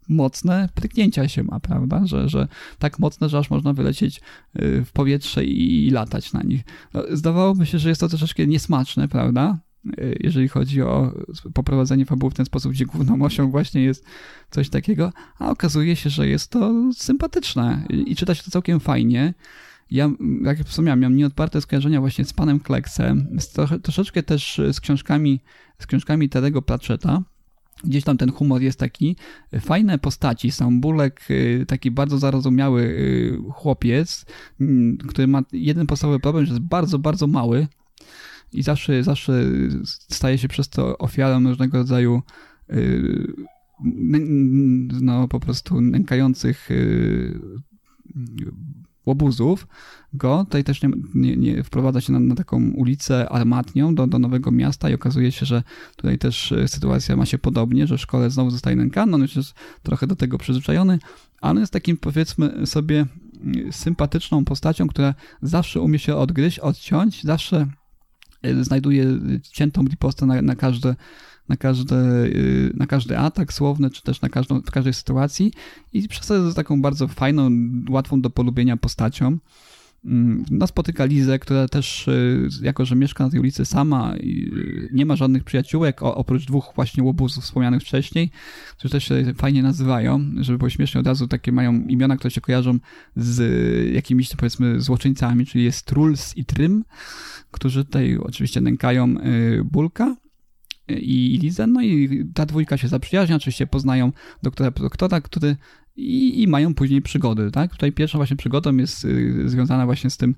mocne 0.08 0.68
pryknięcia 0.74 1.28
się 1.28 1.42
ma, 1.42 1.60
prawda? 1.60 2.06
Że, 2.06 2.28
że 2.28 2.48
tak 2.78 2.98
mocne, 2.98 3.28
że 3.28 3.38
aż 3.38 3.50
można 3.50 3.72
wylecieć 3.72 4.20
y, 4.62 4.84
w 4.84 4.92
powietrze 4.92 5.44
i, 5.44 5.86
i 5.86 5.90
latać 5.90 6.32
na 6.32 6.42
nich. 6.42 6.62
No, 6.94 7.02
zdawałoby 7.10 7.66
się, 7.66 7.78
że 7.78 7.88
jest 7.88 8.00
to 8.00 8.08
troszeczkę 8.08 8.46
niesmaczne, 8.46 9.08
prawda? 9.08 9.58
Y, 9.86 10.16
jeżeli 10.20 10.48
chodzi 10.48 10.82
o 10.82 11.12
poprowadzenie 11.54 12.04
fabuły 12.04 12.30
w 12.30 12.34
ten 12.34 12.46
sposób, 12.46 12.72
gdzie 12.72 12.86
główną 12.86 13.22
osią 13.22 13.50
właśnie 13.50 13.82
jest 13.82 14.04
coś 14.50 14.68
takiego, 14.68 15.12
a 15.38 15.50
okazuje 15.50 15.96
się, 15.96 16.10
że 16.10 16.28
jest 16.28 16.50
to 16.50 16.72
sympatyczne 16.92 17.86
i 17.90 18.16
czyta 18.16 18.34
się 18.34 18.42
to 18.42 18.50
całkiem 18.50 18.80
fajnie. 18.80 19.34
Ja, 19.90 20.10
jak 20.42 20.58
wspomniałem, 20.58 21.00
miałem 21.00 21.16
nieodparte 21.16 21.60
skojarzenia 21.60 22.00
właśnie 22.00 22.24
z 22.24 22.32
panem 22.32 22.60
Kleksem, 22.60 23.38
troszeczkę 23.82 24.22
też 24.22 24.60
z 24.72 24.80
książkami, 24.80 25.40
z 25.78 25.86
książkami 25.86 26.28
Terego 26.28 26.62
Pratchetta, 26.62 27.22
Gdzieś 27.84 28.04
tam 28.04 28.16
ten 28.16 28.32
humor 28.32 28.62
jest 28.62 28.78
taki. 28.78 29.16
Fajne 29.60 29.98
postaci. 29.98 30.50
Sam 30.50 30.80
Bulek, 30.80 31.20
y, 31.30 31.64
taki 31.68 31.90
bardzo 31.90 32.18
zarozumiały 32.18 32.98
chłopiec, 33.54 34.26
który 35.08 35.26
ma 35.26 35.42
jeden 35.52 35.86
podstawowy 35.86 36.20
problem, 36.20 36.46
że 36.46 36.52
jest 36.52 36.64
bardzo, 36.64 36.98
bardzo 36.98 37.26
mały 37.26 37.66
i 38.52 38.62
zawsze, 38.62 39.02
zawsze 39.02 39.44
staje 39.84 40.38
się 40.38 40.48
przez 40.48 40.68
to 40.68 40.98
ofiarą 40.98 41.44
różnego 41.44 41.78
rodzaju 41.78 42.22
y, 42.70 43.32
no 45.00 45.28
po 45.28 45.40
prostu 45.40 45.80
nękających 45.80 46.68
łobuzów 49.08 49.66
go. 50.12 50.44
Tutaj 50.44 50.64
też 50.64 50.82
nie, 50.82 50.90
nie, 51.14 51.36
nie 51.36 51.64
wprowadza 51.64 52.00
się 52.00 52.12
na, 52.12 52.20
na, 52.20 52.34
taką 52.34 52.70
ulicę 52.70 53.28
armatnią 53.28 53.94
do, 53.94 54.06
do 54.06 54.18
Nowego 54.18 54.50
Miasta 54.50 54.90
i 54.90 54.94
okazuje 54.94 55.32
się, 55.32 55.46
że 55.46 55.62
tutaj 55.96 56.18
też 56.18 56.52
e, 56.52 56.68
sytuacja 56.68 57.16
ma 57.16 57.26
się 57.26 57.38
podobnie, 57.38 57.86
że 57.86 57.96
w 57.96 58.00
szkole 58.00 58.30
znowu 58.30 58.50
zostaje 58.50 58.76
nękany, 58.76 59.14
on 59.14 59.22
już 59.22 59.36
jest 59.36 59.54
trochę 59.82 60.06
do 60.06 60.16
tego 60.16 60.38
przyzwyczajony, 60.38 60.98
ale 61.40 61.60
jest 61.60 61.72
takim 61.72 61.96
powiedzmy 61.96 62.66
sobie 62.66 63.06
sympatyczną 63.70 64.44
postacią, 64.44 64.88
która 64.88 65.14
zawsze 65.42 65.80
umie 65.80 65.98
się 65.98 66.16
odgryźć, 66.16 66.58
odciąć, 66.58 67.24
zawsze 67.24 67.66
znajduje 68.60 69.06
ciętą 69.42 69.84
ripostę 69.84 70.26
na, 70.26 70.42
na 70.42 70.56
każde 70.56 70.94
na, 71.48 71.56
każde, 71.56 71.96
y, 72.24 72.72
na 72.74 72.86
każdy 72.86 73.18
atak 73.18 73.52
słowny, 73.52 73.90
czy 73.90 74.02
też 74.02 74.20
na 74.20 74.28
każdą, 74.28 74.60
w 74.60 74.70
każdej 74.70 74.94
sytuacji 74.94 75.52
i 75.92 76.08
przez 76.08 76.26
to 76.26 76.34
jest 76.34 76.56
taką 76.56 76.82
bardzo 76.82 77.08
fajną, 77.08 77.50
łatwą 77.90 78.20
do 78.20 78.30
polubienia 78.30 78.76
postacią. 78.76 79.38
Mm, 80.04 80.44
no, 80.50 80.66
spotyka 80.66 81.04
Lizę, 81.04 81.38
która 81.38 81.68
też, 81.68 82.08
y, 82.08 82.48
jako 82.62 82.84
że 82.84 82.96
mieszka 82.96 83.24
na 83.24 83.30
tej 83.30 83.40
ulicy 83.40 83.64
sama, 83.64 84.14
y, 84.16 84.88
nie 84.92 85.06
ma 85.06 85.16
żadnych 85.16 85.44
przyjaciółek, 85.44 86.02
oprócz 86.02 86.46
dwóch 86.46 86.72
właśnie 86.74 87.02
łobuzów 87.02 87.44
wspomnianych 87.44 87.82
wcześniej, 87.82 88.30
którzy 88.78 88.92
też 88.92 89.04
się 89.04 89.34
fajnie 89.36 89.62
nazywają, 89.62 90.30
żeby 90.40 90.58
było 90.58 90.70
śmiesznie, 90.70 91.00
od 91.00 91.06
razu 91.06 91.28
takie 91.28 91.52
mają 91.52 91.72
imiona, 91.88 92.16
które 92.16 92.30
się 92.30 92.40
kojarzą 92.40 92.78
z 93.16 93.94
jakimiś, 93.94 94.36
powiedzmy, 94.36 94.80
złoczyńcami, 94.80 95.46
czyli 95.46 95.64
jest 95.64 95.86
Truls 95.86 96.36
i 96.36 96.44
Trym, 96.44 96.84
którzy 97.50 97.84
tutaj 97.84 98.18
oczywiście 98.18 98.60
nękają 98.60 99.14
Bulka 99.64 100.16
i 100.88 101.38
Lizę, 101.42 101.66
no 101.66 101.82
i 101.82 102.24
ta 102.34 102.46
dwójka 102.46 102.76
się 102.76 102.88
zaprzyjaźnia, 102.88 103.36
oczywiście 103.36 103.66
poznają 103.66 104.12
doktora 104.42 104.70
doktora, 104.70 105.20
który 105.20 105.56
i, 105.98 106.42
i 106.42 106.48
mają 106.48 106.74
później 106.74 107.02
przygody, 107.02 107.50
tak? 107.50 107.70
Tutaj 107.70 107.92
pierwszą 107.92 108.18
właśnie 108.18 108.36
przygodą 108.36 108.76
jest 108.76 109.04
y, 109.04 109.48
związana 109.48 109.86
właśnie 109.86 110.10
z 110.10 110.16
tym 110.16 110.34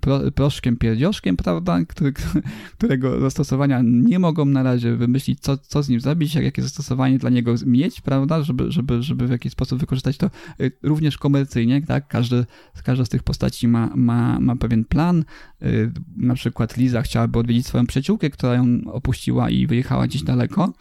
pro, 0.00 0.32
proszkiem 0.32 0.76
pierdzioszkiem, 0.76 1.36
prawda, 1.36 1.84
Który, 1.88 2.12
którego 2.78 3.20
zastosowania 3.20 3.80
nie 3.84 4.18
mogą 4.18 4.44
na 4.44 4.62
razie 4.62 4.96
wymyślić, 4.96 5.40
co, 5.40 5.56
co 5.56 5.82
z 5.82 5.88
nim 5.88 6.00
zrobić, 6.00 6.34
jakie 6.34 6.62
zastosowanie 6.62 7.18
dla 7.18 7.30
niego 7.30 7.54
mieć, 7.66 8.00
prawda, 8.00 8.42
żeby, 8.42 8.72
żeby, 8.72 9.02
żeby 9.02 9.26
w 9.26 9.30
jakiś 9.30 9.52
sposób 9.52 9.80
wykorzystać 9.80 10.16
to 10.16 10.30
y, 10.60 10.72
również 10.82 11.18
komercyjnie, 11.18 11.82
tak, 11.82 12.08
każdy, 12.08 12.44
każda 12.84 13.04
z 13.04 13.08
tych 13.08 13.22
postaci 13.22 13.68
ma, 13.68 13.90
ma, 13.94 14.40
ma 14.40 14.56
pewien 14.56 14.84
plan, 14.84 15.24
y, 15.62 15.92
na 16.16 16.34
przykład 16.34 16.76
Liza 16.76 17.02
chciałaby 17.02 17.38
odwiedzić 17.38 17.66
swoją 17.66 17.86
przyjaciółkę, 17.86 18.30
która 18.30 18.54
ją 18.54 18.80
opuściła 18.86 19.50
i 19.50 19.66
wyjechała 19.66 20.06
gdzieś 20.06 20.22
daleko, 20.22 20.72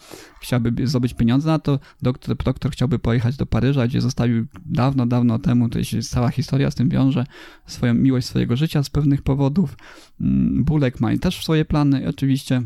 chciałaby 0.41 0.87
zdobyć 0.87 1.13
pieniądze 1.13 1.47
na 1.47 1.59
to, 1.59 1.79
doktor 2.01 2.37
doktor 2.37 2.71
chciałby 2.71 2.99
pojechać 2.99 3.37
do 3.37 3.45
Paryża, 3.45 3.87
gdzie 3.87 4.01
zostawił 4.01 4.45
dawno, 4.65 5.05
dawno 5.05 5.39
temu, 5.39 5.69
to 5.69 5.79
jest 5.79 6.09
cała 6.09 6.29
historia 6.29 6.71
z 6.71 6.75
tym 6.75 6.89
wiąże, 6.89 7.25
swoją 7.65 7.93
miłość 7.93 8.27
swojego 8.27 8.55
życia, 8.55 8.80
z 8.83 8.89
pewnych 8.89 9.21
powodów. 9.21 9.75
Mm, 10.21 10.63
Bulek 10.63 10.99
ma 10.99 11.17
też 11.17 11.43
swoje 11.43 11.65
plany, 11.65 12.07
oczywiście 12.07 12.61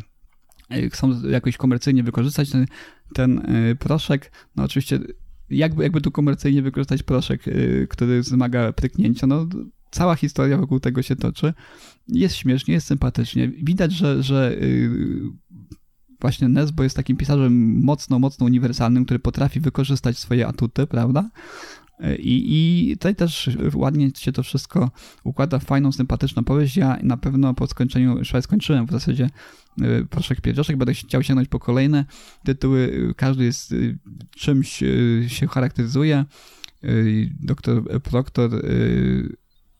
e, 0.69 0.89
chcą 0.89 1.21
jakoś 1.29 1.57
komercyjnie 1.57 2.03
wykorzystać 2.03 2.49
ten, 2.49 2.65
ten 3.13 3.39
e, 3.39 3.75
proszek. 3.75 4.31
No 4.55 4.63
oczywiście 4.63 4.99
jakby, 5.49 5.83
jakby 5.83 6.01
tu 6.01 6.11
komercyjnie 6.11 6.61
wykorzystać 6.61 7.03
proszek, 7.03 7.47
e, 7.47 7.51
który 7.87 8.21
wymaga 8.21 8.73
pryknięcia, 8.73 9.27
no 9.27 9.47
cała 9.91 10.15
historia 10.15 10.57
wokół 10.57 10.79
tego 10.79 11.01
się 11.01 11.15
toczy. 11.15 11.53
Jest 12.07 12.35
śmiesznie, 12.35 12.73
jest 12.73 12.87
sympatycznie. 12.87 13.47
Widać, 13.47 13.91
że, 13.91 14.23
że 14.23 14.57
właśnie 16.21 16.49
Nesbo 16.49 16.83
jest 16.83 16.95
takim 16.95 17.17
pisarzem 17.17 17.83
mocno, 17.83 18.19
mocno 18.19 18.45
uniwersalnym, 18.45 19.05
który 19.05 19.19
potrafi 19.19 19.59
wykorzystać 19.59 20.17
swoje 20.17 20.47
atuty, 20.47 20.87
prawda? 20.87 21.29
I, 22.19 22.43
I 22.89 22.91
tutaj 22.97 23.15
też 23.15 23.49
ładnie 23.73 24.09
się 24.17 24.31
to 24.31 24.43
wszystko 24.43 24.91
układa 25.23 25.59
w 25.59 25.63
fajną, 25.63 25.91
sympatyczną 25.91 26.43
powieść. 26.43 26.77
Ja 26.77 26.97
na 27.03 27.17
pewno 27.17 27.53
po 27.53 27.67
skończeniu, 27.67 28.17
już 28.17 28.33
skończyłem 28.41 28.85
w 28.85 28.91
zasadzie 28.91 29.29
y, 29.81 30.05
Proszek 30.09 30.41
Pierdzioszek, 30.41 30.77
będę 30.77 30.93
chciał 30.93 31.23
sięgnąć 31.23 31.49
po 31.49 31.59
kolejne 31.59 32.05
tytuły. 32.43 33.13
Każdy 33.17 33.43
jest 33.43 33.75
czymś 34.35 34.83
się 35.27 35.47
charakteryzuje. 35.47 36.25
Doktor 37.39 38.01
Proktor, 38.01 38.51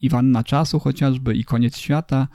Iwanna 0.01 0.43
Czasu 0.43 0.79
chociażby 0.79 1.35
i 1.35 1.43
Koniec 1.43 1.77
Świata 1.77 2.27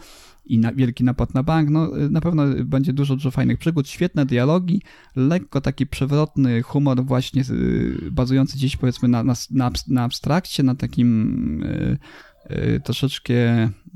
i 0.50 0.58
na, 0.58 0.72
wielki 0.72 1.04
napad 1.04 1.34
na 1.34 1.42
bank. 1.42 1.70
No, 1.70 1.90
na 2.10 2.20
pewno 2.20 2.42
będzie 2.64 2.92
dużo, 2.92 3.16
dużo 3.16 3.30
fajnych 3.30 3.58
przygód, 3.58 3.88
świetne 3.88 4.26
dialogi, 4.26 4.82
lekko 5.16 5.60
taki 5.60 5.86
przewrotny 5.86 6.62
humor 6.62 7.04
właśnie 7.04 7.42
y, 7.50 8.10
bazujący 8.12 8.56
gdzieś 8.56 8.76
powiedzmy 8.76 9.08
na, 9.08 9.24
na, 9.50 9.70
na 9.88 10.02
abstrakcie, 10.02 10.62
na 10.62 10.74
takim 10.74 11.62
y, 11.62 11.98
y, 12.50 12.80
troszeczkę 12.84 13.34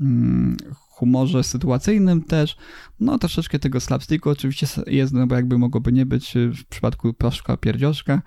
mm, 0.01 0.57
humorze 0.71 1.43
sytuacyjnym 1.43 2.23
też. 2.23 2.57
No 2.99 3.17
troszeczkę 3.17 3.59
tego 3.59 3.79
slapsticku 3.79 4.29
oczywiście 4.29 4.67
jest, 4.87 5.13
no 5.13 5.27
bo 5.27 5.35
jakby 5.35 5.57
mogłoby 5.57 5.91
nie 5.91 6.05
być 6.05 6.33
w 6.53 6.65
przypadku 6.65 7.13
Proszka 7.13 7.57
Pierdzioszka. 7.57 8.21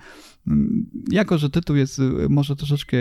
Mm, 0.46 0.86
jako, 1.10 1.38
że 1.38 1.50
tytuł 1.50 1.76
jest 1.76 2.00
może 2.28 2.56
troszeczkę 2.56 2.96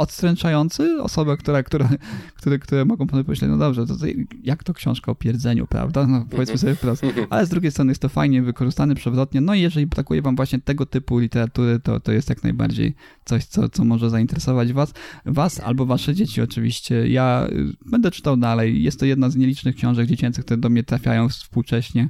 odstręczający 0.00 1.02
osobę, 1.02 1.36
która, 1.36 1.62
która, 1.62 1.88
które, 2.36 2.58
które 2.58 2.84
mogą 2.84 3.06
pomyśleć, 3.06 3.50
no 3.50 3.58
dobrze, 3.58 3.86
to, 3.86 3.96
to 3.96 4.06
jak 4.42 4.64
to 4.64 4.74
książka 4.74 5.12
o 5.12 5.14
pierdzeniu, 5.14 5.66
prawda? 5.66 6.06
No 6.06 6.26
powiedzmy 6.30 6.58
sobie 6.58 6.74
wprost. 6.74 7.02
Ale 7.30 7.46
z 7.46 7.48
drugiej 7.48 7.70
strony 7.70 7.90
jest 7.90 8.02
to 8.02 8.08
fajnie 8.08 8.42
wykorzystane 8.42 8.94
przewrotnie, 8.94 9.40
no 9.40 9.54
i 9.54 9.60
jeżeli 9.60 9.86
brakuje 9.86 10.22
wam 10.22 10.36
właśnie 10.36 10.60
tego 10.60 10.86
typu 10.86 11.18
literatury, 11.18 11.80
to, 11.80 12.00
to 12.00 12.12
jest 12.12 12.28
jak 12.28 12.42
najbardziej 12.42 12.94
coś, 13.24 13.44
co, 13.44 13.68
co 13.68 13.84
może 13.84 14.10
zainteresować 14.10 14.72
was, 14.72 14.92
was 15.26 15.60
albo 15.60 15.86
wasze 15.86 16.14
dzieci 16.14 16.42
oczywiście. 16.42 17.08
Ja 17.08 17.46
y, 17.50 17.90
będę 17.90 18.10
czytał 18.10 18.36
dalej. 18.36 18.82
Jest 18.82 19.00
to 19.00 19.06
jedna 19.06 19.30
z 19.30 19.36
nielicznych 19.36 19.76
książek 19.76 20.06
dziecięcych, 20.06 20.44
które 20.44 20.60
do 20.60 20.68
mnie 20.68 20.82
trafiają 20.82 21.28
współcześnie. 21.28 22.08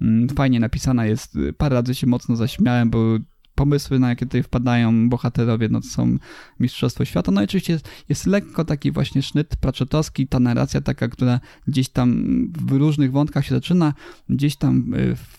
Mm, 0.00 0.28
fajnie 0.28 0.60
napisana 0.60 1.06
jest. 1.06 1.38
Parę 1.58 1.74
razy 1.74 1.94
się 1.94 2.06
mocno 2.06 2.36
zaśmiałem, 2.36 2.90
bo 2.90 3.18
pomysły, 3.60 3.98
na 3.98 4.08
jakie 4.08 4.26
tutaj 4.26 4.42
wpadają 4.42 5.08
bohaterowie, 5.08 5.68
no 5.68 5.80
to 5.80 5.86
są 5.86 6.16
Mistrzostwo 6.60 7.04
Świata. 7.04 7.32
No 7.32 7.40
i 7.40 7.44
oczywiście 7.44 7.72
jest, 7.72 7.88
jest 8.08 8.26
lekko 8.26 8.64
taki 8.64 8.92
właśnie 8.92 9.22
sznyt 9.22 9.56
praczetowski, 9.56 10.26
ta 10.26 10.40
narracja 10.40 10.80
taka, 10.80 11.08
która 11.08 11.40
gdzieś 11.68 11.88
tam 11.88 12.24
w 12.52 12.72
różnych 12.72 13.12
wątkach 13.12 13.46
się 13.46 13.54
zaczyna, 13.54 13.94
gdzieś 14.28 14.56
tam 14.56 14.94
y, 14.94 15.16
w, 15.16 15.38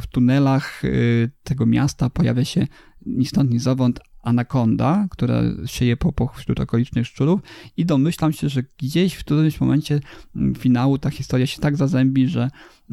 w, 0.00 0.06
tunelach 0.06 0.84
y, 0.84 1.30
tego 1.42 1.66
miasta 1.66 2.10
pojawia 2.10 2.44
się 2.44 2.66
ni 3.06 3.26
stąd, 3.26 3.50
ni 3.50 3.58
zowąd 3.58 4.00
anakonda, 4.22 5.06
która 5.10 5.42
sieje 5.66 5.96
popłoch 5.96 6.36
wśród 6.36 6.60
okolicznych 6.60 7.06
szczurów 7.06 7.40
i 7.76 7.86
domyślam 7.86 8.32
się, 8.32 8.48
że 8.48 8.62
gdzieś 8.78 9.14
w 9.14 9.18
którymś 9.18 9.60
momencie 9.60 10.00
mm, 10.36 10.54
finału 10.54 10.98
ta 10.98 11.10
historia 11.10 11.46
się 11.46 11.60
tak 11.60 11.76
zazębi, 11.76 12.28
że 12.28 12.50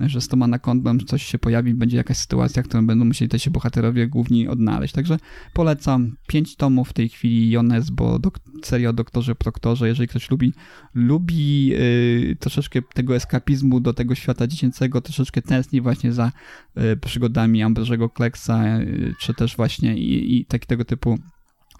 że 0.07 0.21
z 0.21 0.27
tą 0.27 0.43
anakondą 0.43 0.97
coś 0.99 1.23
się 1.23 1.39
pojawi, 1.39 1.73
będzie 1.73 1.97
jakaś 1.97 2.17
sytuacja, 2.17 2.63
którą 2.63 2.87
będą 2.87 3.05
musieli 3.05 3.29
też 3.29 3.43
się 3.43 3.51
bohaterowie 3.51 4.07
główni 4.07 4.47
odnaleźć. 4.47 4.93
Także 4.93 5.17
polecam 5.53 6.15
pięć 6.27 6.55
tomów 6.55 6.89
w 6.89 6.93
tej 6.93 7.09
chwili 7.09 7.51
Jones, 7.51 7.89
bo 7.89 8.19
dok 8.19 8.39
seria 8.63 8.89
o 8.89 8.93
doktorze 8.93 9.35
Proktorze, 9.35 9.87
jeżeli 9.87 10.07
ktoś 10.07 10.31
lubi, 10.31 10.53
lubi 10.93 11.67
yy, 11.67 12.35
troszeczkę 12.39 12.81
tego 12.93 13.15
eskapizmu 13.15 13.79
do 13.79 13.93
tego 13.93 14.15
świata 14.15 14.47
dziecięcego, 14.47 15.01
troszeczkę 15.01 15.41
tęskni 15.41 15.81
właśnie 15.81 16.13
za 16.13 16.31
yy, 16.75 16.97
przygodami 16.97 17.63
Ambrożego 17.63 18.09
Kleksa, 18.09 18.67
yy, 18.67 19.13
czy 19.19 19.33
też 19.33 19.55
właśnie 19.55 19.97
i, 19.97 20.37
i 20.39 20.45
tego 20.45 20.85
typu 20.85 21.18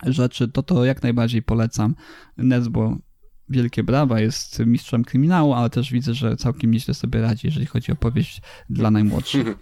rzeczy, 0.06 0.48
to 0.48 0.64
to 0.64 0.86
jak 0.86 1.04
najbardziej 1.04 1.42
polecam. 1.42 1.96
Nesbo 2.38 2.98
wielkie 3.50 3.84
brawa, 3.84 4.20
jest 4.20 4.60
mistrzem 4.66 5.04
kryminału, 5.04 5.54
ale 5.54 5.70
też 5.70 5.92
widzę, 5.92 6.14
że 6.14 6.38
całkiem 6.38 6.72
nieźle 6.72 6.94
sobie 6.94 7.22
radzi, 7.22 7.48
jeżeli 7.48 7.66
chodzi 7.66 7.92
o 7.92 7.96
powieść 7.96 8.42
dla 8.70 8.92
najmłodszych. 8.92 9.48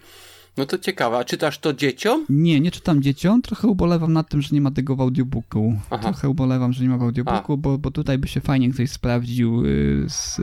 No 0.57 0.65
to 0.65 0.77
ciekawe. 0.77 1.17
A 1.17 1.23
czytasz 1.23 1.59
to 1.59 1.73
dzieciom? 1.73 2.25
Nie, 2.29 2.59
nie 2.59 2.71
czytam 2.71 3.01
dzieciom. 3.01 3.41
Trochę 3.41 3.67
ubolewam 3.67 4.13
nad 4.13 4.29
tym, 4.29 4.41
że 4.41 4.49
nie 4.51 4.61
ma 4.61 4.71
tego 4.71 4.95
w 4.95 5.01
audiobooku. 5.01 5.79
Aha. 5.89 6.03
Trochę 6.03 6.29
ubolewam, 6.29 6.73
że 6.73 6.83
nie 6.83 6.89
ma 6.89 6.97
w 6.97 7.03
audiobooku, 7.03 7.57
bo, 7.57 7.77
bo 7.77 7.91
tutaj 7.91 8.17
by 8.17 8.27
się 8.27 8.41
fajnie 8.41 8.69
ktoś 8.69 8.89
sprawdził 8.89 9.65
y, 9.65 10.05
z... 10.09 10.41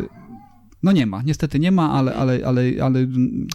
No 0.85 0.93
nie 0.93 1.07
ma, 1.07 1.23
niestety 1.23 1.59
nie 1.61 1.73
ma, 1.73 1.93
ale, 1.93 2.15
ale, 2.15 2.41
ale, 2.47 2.63
ale 2.83 2.99
mm, 3.01 3.47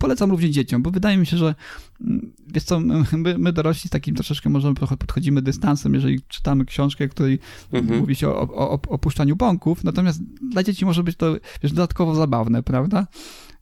polecam 0.00 0.30
również 0.30 0.50
dzieciom, 0.50 0.82
bo 0.82 0.90
wydaje 0.90 1.16
mi 1.16 1.26
się, 1.26 1.36
że 1.36 1.54
mm, 2.00 2.32
wiesz 2.48 2.64
co, 2.64 2.80
my, 3.12 3.38
my 3.38 3.52
dorośli 3.52 3.88
z 3.88 3.90
takim 3.90 4.14
troszeczkę 4.14 4.50
możemy 4.50 4.74
trochę 4.74 4.96
podchodzimy 4.96 5.42
dystansem, 5.42 5.94
jeżeli 5.94 6.22
czytamy 6.28 6.64
książkę, 6.64 7.08
której 7.08 7.38
Mhm. 7.72 8.00
mówi 8.00 8.14
się 8.14 8.28
o, 8.28 8.40
o, 8.40 8.70
o 8.70 8.80
opuszczaniu 8.88 9.36
bąków, 9.36 9.84
natomiast 9.84 10.22
dla 10.50 10.62
dzieci 10.62 10.84
może 10.84 11.02
być 11.02 11.16
to 11.16 11.36
wiesz, 11.62 11.72
dodatkowo 11.72 12.14
zabawne, 12.14 12.62
prawda? 12.62 13.06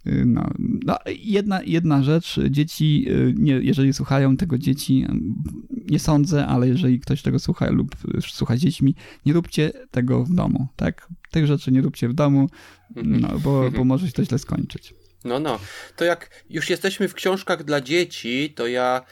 Y, 0.06 0.24
No, 0.26 0.50
no, 0.58 0.98
jedna, 1.06 1.62
jedna 1.62 2.02
rzecz, 2.02 2.40
dzieci, 2.50 3.04
y, 3.08 3.34
nie, 3.38 3.52
jeżeli 3.52 3.92
słuchają 3.92 4.36
tego 4.36 4.58
dzieci, 4.58 5.04
y, 5.10 5.90
nie 5.90 5.98
sądzę, 5.98 6.46
ale 6.46 6.68
jeżeli 6.68 7.00
ktoś 7.00 7.22
tego 7.22 7.38
słucha 7.38 7.70
lub 7.70 7.96
słucha 8.30 8.56
dziećmi, 8.56 8.94
nie 9.26 9.32
róbcie 9.32 9.72
tego 9.90 10.24
w 10.24 10.34
domu, 10.34 10.66
tak? 10.76 11.08
Tych 11.30 11.46
rzeczy 11.46 11.72
nie 11.72 11.80
róbcie 11.82 12.08
w 12.08 12.12
domu, 12.14 12.48
Mhm. 12.96 13.20
no, 13.20 13.38
bo, 13.38 13.70
bo 13.70 13.84
może 13.84 14.06
się 14.06 14.12
to 14.12 14.24
źle 14.24 14.38
skończyć. 14.38 14.94
No, 15.24 15.38
no. 15.40 15.58
To 15.96 16.04
jak 16.04 16.44
już 16.50 16.70
jesteśmy 16.70 17.08
w 17.08 17.14
książkach 17.14 17.64
dla 17.64 17.80
dzieci, 17.80 18.52
to 18.56 18.66
ja 18.66 19.02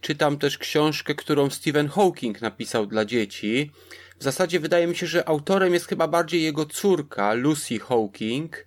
czytam 0.00 0.38
też 0.38 0.58
książkę, 0.58 1.14
którą 1.14 1.50
Stephen 1.50 1.88
Hawking 1.88 2.42
napisał 2.42 2.86
dla 2.86 3.04
dzieci. 3.04 3.70
W 4.18 4.22
zasadzie 4.24 4.60
wydaje 4.60 4.86
mi 4.86 4.96
się, 4.96 5.06
że 5.06 5.28
autorem 5.28 5.74
jest 5.74 5.86
chyba 5.88 6.08
bardziej 6.08 6.42
jego 6.42 6.66
córka, 6.66 7.32
Lucy 7.34 7.78
Hawking. 7.78 8.66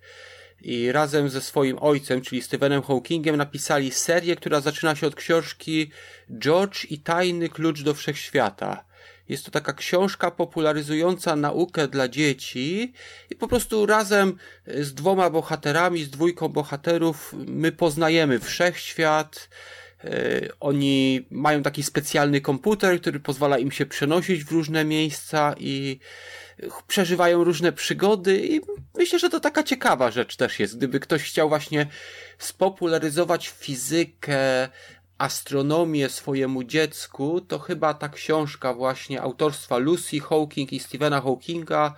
I 0.62 0.92
razem 0.92 1.28
ze 1.28 1.40
swoim 1.40 1.78
ojcem, 1.80 2.20
czyli 2.20 2.42
Stephenem 2.42 2.82
Hawkingiem, 2.82 3.36
napisali 3.36 3.90
serię, 3.90 4.36
która 4.36 4.60
zaczyna 4.60 4.96
się 4.96 5.06
od 5.06 5.14
książki 5.14 5.90
George 6.38 6.84
i 6.90 6.98
tajny 6.98 7.48
klucz 7.48 7.82
do 7.82 7.94
wszechświata. 7.94 8.84
Jest 9.28 9.44
to 9.44 9.50
taka 9.50 9.72
książka 9.72 10.30
popularyzująca 10.30 11.36
naukę 11.36 11.88
dla 11.88 12.08
dzieci 12.08 12.92
i 13.30 13.34
po 13.34 13.48
prostu 13.48 13.86
razem 13.86 14.36
z 14.66 14.94
dwoma 14.94 15.30
bohaterami, 15.30 16.04
z 16.04 16.10
dwójką 16.10 16.48
bohaterów 16.48 17.34
my 17.46 17.72
poznajemy 17.72 18.40
wszechświat. 18.40 19.48
E, 20.04 20.10
Oni 20.60 21.26
mają 21.30 21.62
taki 21.62 21.82
specjalny 21.82 22.40
komputer, 22.40 23.00
który 23.00 23.20
pozwala 23.20 23.58
im 23.58 23.70
się 23.70 23.86
przenosić 23.86 24.44
w 24.44 24.52
różne 24.52 24.84
miejsca 24.84 25.54
i 25.58 25.98
przeżywają 26.86 27.44
różne 27.44 27.72
przygody 27.72 28.46
i 28.46 28.60
myślę, 28.94 29.18
że 29.18 29.30
to 29.30 29.40
taka 29.40 29.62
ciekawa 29.62 30.10
rzecz 30.10 30.36
też 30.36 30.58
jest. 30.58 30.76
Gdyby 30.76 31.00
ktoś 31.00 31.22
chciał 31.22 31.48
właśnie 31.48 31.86
spopularyzować 32.38 33.48
fizykę, 33.48 34.68
astronomię 35.18 36.08
swojemu 36.08 36.64
dziecku, 36.64 37.40
to 37.40 37.58
chyba 37.58 37.94
ta 37.94 38.08
książka 38.08 38.74
właśnie 38.74 39.22
autorstwa 39.22 39.78
Lucy 39.78 40.20
Hawking 40.20 40.72
i 40.72 40.80
Stephena 40.80 41.20
Hawkinga 41.20 41.94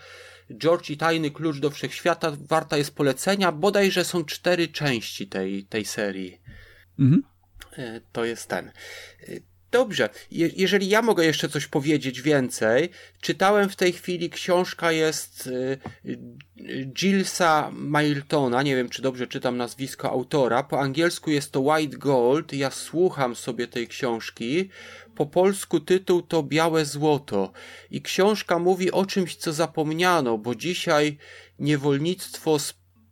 George 0.59 0.91
i 0.91 0.97
tajny 0.97 1.31
klucz 1.31 1.59
do 1.59 1.71
wszechświata 1.71 2.33
warta 2.49 2.77
jest 2.77 2.95
polecenia. 2.95 3.53
Bodajże 3.53 4.05
są 4.05 4.25
cztery 4.25 4.69
części 4.69 5.29
tej, 5.29 5.65
tej 5.65 5.85
serii. 5.85 6.41
Mhm. 6.99 7.23
E, 7.77 8.01
To 8.13 8.25
jest 8.25 8.49
ten. 8.49 8.73
Dobrze, 9.71 10.09
Je 10.31 10.51
jeżeli 10.57 10.89
ja 10.89 11.03
mogę 11.03 11.25
jeszcze 11.25 11.49
coś 11.49 11.67
powiedzieć 11.67 12.23
więcej, 12.23 12.89
czytałem 13.21 13.69
w 13.69 13.77
tej 13.77 13.93
chwili, 13.93 14.31
książka 14.31 14.93
jest 14.93 15.49
e, 16.07 16.87
Gillsa 16.87 17.71
Miltona, 17.73 18.63
nie 18.63 18.77
wiem 18.77 18.89
czy 18.89 19.03
dobrze 19.03 19.27
czytam 19.27 19.57
nazwisko 19.57 20.11
autora, 20.11 20.63
po 20.63 20.81
angielsku 20.81 21.31
jest 21.31 21.53
to 21.53 21.61
White 21.61 21.97
Gold, 21.97 22.53
ja 22.53 22.71
słucham 22.71 23.37
sobie 23.37 23.69
tej 23.69 23.89
książki, 23.89 24.71
po 25.15 25.27
polsku 25.27 25.81
tytuł 25.81 26.23
to 26.23 26.43
Białe 26.43 26.85
Złoto. 26.85 27.53
I 27.91 28.03
książka 28.03 28.59
mówi 28.59 28.93
o 28.93 29.07
czymś, 29.07 29.37
co 29.37 29.53
zapomniano, 29.53 30.39
bo 30.39 30.55
dzisiaj 30.55 31.19
niewolnictwo 31.59 32.59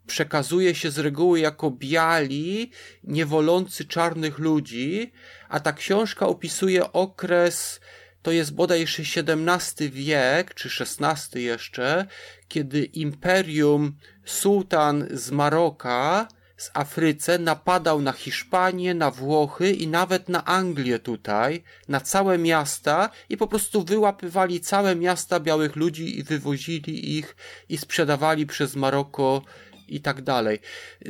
przekazuje 0.08 0.74
się 0.74 0.90
z 0.90 0.98
reguły 0.98 1.40
jako 1.40 1.70
biali, 1.70 2.70
niewolący 3.04 3.84
czarnych 3.84 4.38
ludzi, 4.38 5.12
a 5.48 5.60
ta 5.60 5.72
książka 5.72 6.26
opisuje 6.26 6.92
okres, 6.92 7.80
to 8.22 8.30
jest 8.32 8.54
bodajże 8.54 9.02
XVII 9.02 9.90
wiek, 9.90 10.54
czy 10.54 10.68
XVI 10.80 11.42
jeszcze, 11.42 12.06
kiedy 12.48 12.84
imperium 12.84 13.96
sułtan 14.24 15.08
z 15.10 15.30
Maroka, 15.30 16.28
z 16.58 16.70
Afryce 16.74 17.38
napadał 17.38 18.02
na 18.02 18.12
Hiszpanię, 18.12 18.94
na 18.94 19.10
Włochy 19.10 19.72
i 19.72 19.88
nawet 19.88 20.28
na 20.28 20.44
Anglię 20.44 20.98
tutaj, 20.98 21.62
na 21.88 22.00
całe 22.00 22.38
miasta 22.38 23.10
i 23.28 23.36
po 23.36 23.46
prostu 23.46 23.84
wyłapywali 23.84 24.60
całe 24.60 24.96
miasta 24.96 25.40
białych 25.40 25.76
ludzi 25.76 26.18
i 26.18 26.22
wywozili 26.22 27.16
ich 27.18 27.36
i 27.68 27.78
sprzedawali 27.78 28.46
przez 28.46 28.76
Maroko 28.76 29.42
i 29.88 30.00
tak 30.00 30.22
dalej. 30.22 30.58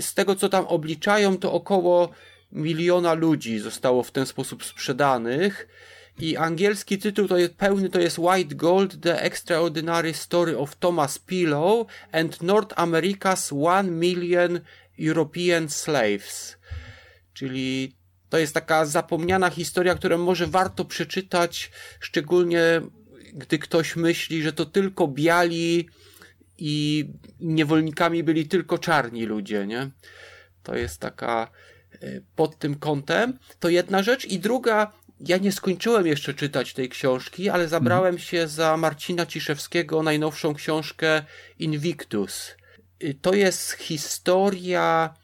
Z 0.00 0.14
tego 0.14 0.36
co 0.36 0.48
tam 0.48 0.66
obliczają, 0.66 1.38
to 1.38 1.52
około 1.52 2.10
miliona 2.52 3.14
ludzi 3.14 3.58
zostało 3.58 4.02
w 4.02 4.10
ten 4.10 4.26
sposób 4.26 4.64
sprzedanych. 4.64 5.68
I 6.20 6.36
angielski 6.36 6.98
tytuł 6.98 7.28
to 7.28 7.38
jest 7.38 7.54
pełny, 7.54 7.88
to 7.88 8.00
jest 8.00 8.18
White 8.18 8.54
Gold, 8.54 9.00
The 9.00 9.22
Extraordinary 9.22 10.14
Story 10.14 10.58
of 10.58 10.76
Thomas 10.76 11.18
Pillow 11.18 11.86
and 12.12 12.42
North 12.42 12.74
America's 12.76 13.66
One 13.66 13.90
Million 13.90 14.60
European 14.98 15.68
Slaves. 15.68 16.56
Czyli 17.32 17.96
to 18.28 18.38
jest 18.38 18.54
taka 18.54 18.86
zapomniana 18.86 19.50
historia, 19.50 19.94
którą 19.94 20.18
może 20.18 20.46
warto 20.46 20.84
przeczytać, 20.84 21.70
szczególnie 22.00 22.80
gdy 23.34 23.58
ktoś 23.58 23.96
myśli, 23.96 24.42
że 24.42 24.52
to 24.52 24.66
tylko 24.66 25.08
biali 25.08 25.88
i 26.58 27.06
niewolnikami 27.40 28.22
byli 28.22 28.48
tylko 28.48 28.78
czarni 28.78 29.26
ludzie, 29.26 29.66
nie? 29.66 29.90
To 30.62 30.76
jest 30.76 31.00
taka 31.00 31.50
y, 32.02 32.22
pod 32.36 32.58
tym 32.58 32.74
kątem. 32.74 33.38
To 33.60 33.68
jedna 33.68 34.02
rzecz. 34.02 34.24
I 34.24 34.38
druga, 34.38 34.92
ja 35.20 35.36
nie 35.36 35.52
skończyłem 35.52 36.06
jeszcze 36.06 36.34
czytać 36.34 36.74
tej 36.74 36.88
książki, 36.88 37.48
ale 37.48 37.68
zabrałem 37.68 38.18
się 38.18 38.48
za 38.48 38.76
Marcina 38.76 39.26
Ciszewskiego 39.26 40.02
najnowszą 40.02 40.54
książkę 40.54 41.22
Invictus. 41.58 42.54
Y, 43.04 43.14
To 43.22 43.34
jest 43.34 43.72
historia, 43.72 45.14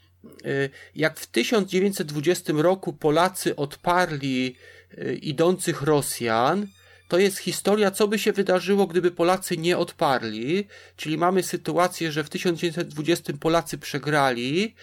y, 0.47 0.71
jak 0.95 1.21
w 1.21 1.27
1920 1.27 2.53
roku 2.53 2.93
Polacy 2.93 3.57
odparli 3.57 4.57
y, 4.99 5.15
idących 5.15 5.83
Rosjan, 5.83 6.67
to 7.09 7.19
jest 7.19 7.39
historia, 7.39 7.91
co 7.91 8.09
by 8.09 8.19
się 8.19 8.33
wydarzyło, 8.33 8.87
gdyby 8.87 9.11
Polacy 9.11 9.57
nie 9.57 9.79
odparli. 9.79 10.67
Czyli 10.97 11.19
mamy 11.19 11.43
sytuację, 11.43 12.13
że 12.13 12.25
w 12.25 12.31
1920 12.31 13.33
Polacy 13.41 13.79
przegrali. 13.79 14.75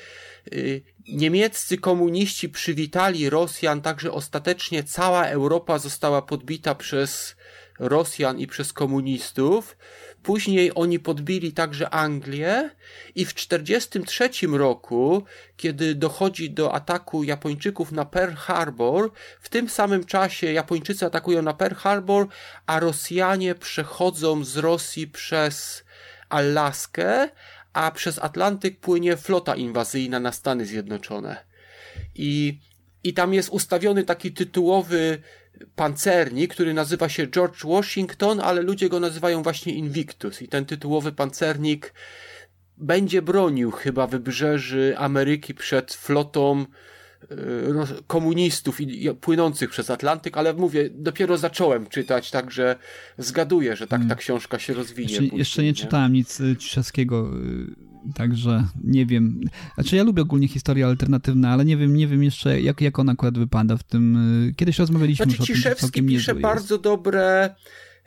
y, 0.53 0.81
Niemieccy 1.07 1.77
komuniści 1.77 2.49
przywitali 2.49 3.29
Rosjan, 3.29 3.81
także 3.81 4.11
ostatecznie 4.11 4.83
cała 4.83 5.25
Europa 5.25 5.79
została 5.79 6.21
podbita 6.21 6.75
przez 6.75 7.35
Rosjan 7.79 8.39
i 8.39 8.47
przez 8.47 8.73
komunistów. 8.73 9.77
Później 10.23 10.71
oni 10.75 10.99
podbili 10.99 11.53
także 11.53 11.89
Anglię 11.89 12.69
i 13.15 13.25
w 13.25 13.33
1943 13.33 14.47
roku, 14.47 15.23
kiedy 15.57 15.95
dochodzi 15.95 16.51
do 16.51 16.73
ataku 16.73 17.23
Japończyków 17.23 17.91
na 17.91 18.05
Pearl 18.05 18.33
Harbor, 18.33 19.11
w 19.41 19.49
tym 19.49 19.69
samym 19.69 20.03
czasie 20.03 20.53
Japończycy 20.53 21.05
atakują 21.05 21.41
na 21.41 21.53
Pearl 21.53 21.75
Harbor, 21.75 22.27
a 22.65 22.79
Rosjanie 22.79 23.55
przechodzą 23.55 24.43
z 24.43 24.57
Rosji 24.57 25.07
przez 25.07 25.83
Alaskę, 26.29 27.29
a 27.73 27.91
przez 27.91 28.19
Atlantyk 28.19 28.79
płynie 28.79 29.17
flota 29.17 29.55
inwazyjna 29.55 30.19
na 30.19 30.31
Stany 30.31 30.65
Zjednoczone. 30.65 31.45
I, 32.15 32.59
I 33.03 33.13
tam 33.13 33.33
jest 33.33 33.49
ustawiony 33.49 34.03
taki 34.03 34.31
tytułowy 34.31 35.21
pancernik, 35.75 36.53
który 36.53 36.73
nazywa 36.73 37.09
się 37.09 37.27
George 37.27 37.65
Washington, 37.65 38.39
ale 38.39 38.61
ludzie 38.61 38.89
go 38.89 38.99
nazywają 38.99 39.43
właśnie 39.43 39.73
Invictus. 39.73 40.41
I 40.41 40.47
ten 40.47 40.65
tytułowy 40.65 41.11
pancernik 41.11 41.93
będzie 42.77 43.21
bronił 43.21 43.71
chyba 43.71 44.07
wybrzeży 44.07 44.93
Ameryki 44.97 45.53
przed 45.53 45.93
flotą 45.93 46.65
e, 47.21 47.35
komunistów 48.07 48.81
i, 48.81 49.09
płynących 49.21 49.69
przez 49.69 49.89
Atlantyk, 49.89 50.37
ale 50.37 50.53
mówię, 50.53 50.89
dopiero 50.93 51.37
zacząłem 51.37 51.87
czytać, 51.87 52.31
także 52.31 52.75
zgaduję, 53.17 53.75
że 53.75 53.87
tak 53.87 54.01
ta 54.09 54.15
książka 54.15 54.59
się 54.59 54.73
rozwinie. 54.73 55.09
Jeszcze, 55.09 55.21
później, 55.21 55.39
jeszcze 55.39 55.63
nie 55.63 55.73
czytałem 55.73 56.13
nic 56.13 56.39
y, 56.39 56.55
Ciszewskiego, 56.57 57.31
y, 57.37 57.90
także 58.15 58.63
nie 58.83 59.05
wiem. 59.05 59.41
Znaczy 59.75 59.95
ja 59.95 60.03
lubię 60.03 60.21
ogólnie 60.21 60.47
historie 60.47 60.85
alternatywne, 60.85 61.49
ale 61.49 61.65
nie 61.65 61.77
wiem, 61.77 61.95
nie 61.95 62.07
wiem 62.07 62.23
jeszcze 62.23 62.61
jak, 62.61 62.81
jak 62.81 62.99
on 62.99 63.09
akurat 63.09 63.37
wypada 63.37 63.77
w 63.77 63.83
tym. 63.83 64.15
y, 64.49 64.53
Kiedyś 64.53 64.79
rozmawialiśmy 64.79 65.25
Znaczy 65.25 65.37
już 65.39 65.49
o 65.49 65.53
tym, 65.53 65.55
Ciszewski 65.55 65.91
pisze 66.01 66.03
niezły 66.13 66.33
jest. 66.33 66.41
bardzo 66.41 66.77
dobre 66.77 67.55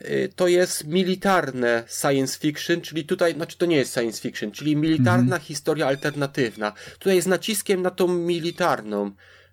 y, 0.02 0.32
to 0.36 0.48
jest 0.48 0.86
militarne 0.86 1.84
science 2.00 2.38
fiction, 2.38 2.80
czyli 2.80 3.04
tutaj, 3.04 3.34
znaczy 3.34 3.58
to 3.58 3.66
nie 3.66 3.76
jest 3.76 3.94
science 3.94 4.20
fiction, 4.22 4.50
czyli 4.50 4.76
militarna 4.76 5.22
Mhm. 5.22 5.42
historia 5.42 5.86
alternatywna. 5.86 6.72
Tutaj 6.98 7.16
jest 7.16 7.28
naciskiem 7.28 7.82
na 7.82 7.90
tą 7.90 8.08
militarną. 8.08 9.10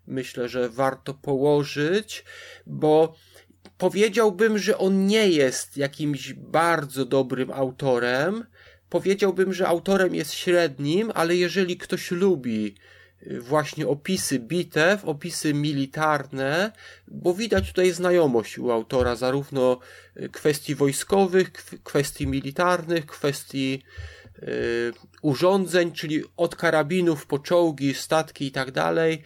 myślę, 0.08 0.50
że 0.50 0.70
warto 0.70 1.14
położyć, 1.14 2.24
bo 2.68 3.16
powiedziałbym, 3.78 4.58
że 4.58 4.78
on 4.78 5.06
nie 5.06 5.30
jest 5.30 5.78
jakimś 5.78 6.34
bardzo 6.34 7.06
dobrym 7.06 7.52
autorem. 7.52 8.44
Powiedziałbym, 8.92 9.54
że 9.54 9.68
autorem 9.68 10.16
jest 10.16 10.34
średnim, 10.34 11.12
ale 11.16 11.36
jeżeli 11.36 11.78
ktoś 11.78 12.12
lubi 12.12 12.76
y, 13.28 13.42
właśnie 13.42 13.88
opisy 13.88 14.40
bitew, 14.40 15.06
opisy 15.06 15.54
militarne, 15.54 16.72
bo 17.08 17.34
widać 17.34 17.68
tutaj 17.68 17.92
znajomość 17.92 18.60
u 18.60 18.72
autora 18.72 19.16
zarówno 19.16 19.80
y, 20.18 20.30
kwestii 20.30 20.76
wojskowych, 20.76 21.52
kwestii 21.84 22.28
militarnych, 22.28 23.06
kwestii 23.06 23.84
yy, 24.42 24.94
urządzeń, 25.22 25.92
czyli 25.92 26.24
od 26.38 26.56
karabinów 26.56 27.28
po 27.28 27.40
czołgi, 27.40 27.94
statki 27.94 28.46
i 28.46 28.52
tak 28.52 28.72
dalej, 28.72 29.24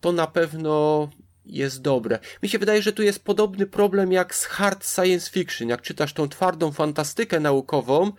to 0.00 0.12
na 0.12 0.26
pewno 0.26 1.08
jest 1.48 1.82
dobre. 1.82 2.18
Mi 2.42 2.48
się 2.48 2.58
wydaje, 2.58 2.82
że 2.82 2.92
tu 2.92 3.02
jest 3.02 3.24
podobny 3.24 3.66
problem 3.66 4.12
jak 4.12 4.34
z 4.34 4.44
hard 4.44 4.86
science 4.86 5.30
fiction. 5.30 5.68
Jak 5.68 5.82
czytasz 5.82 6.12
tą 6.12 6.28
twardą 6.28 6.72
fantastykę 6.72 7.40
naukową, 7.40 8.12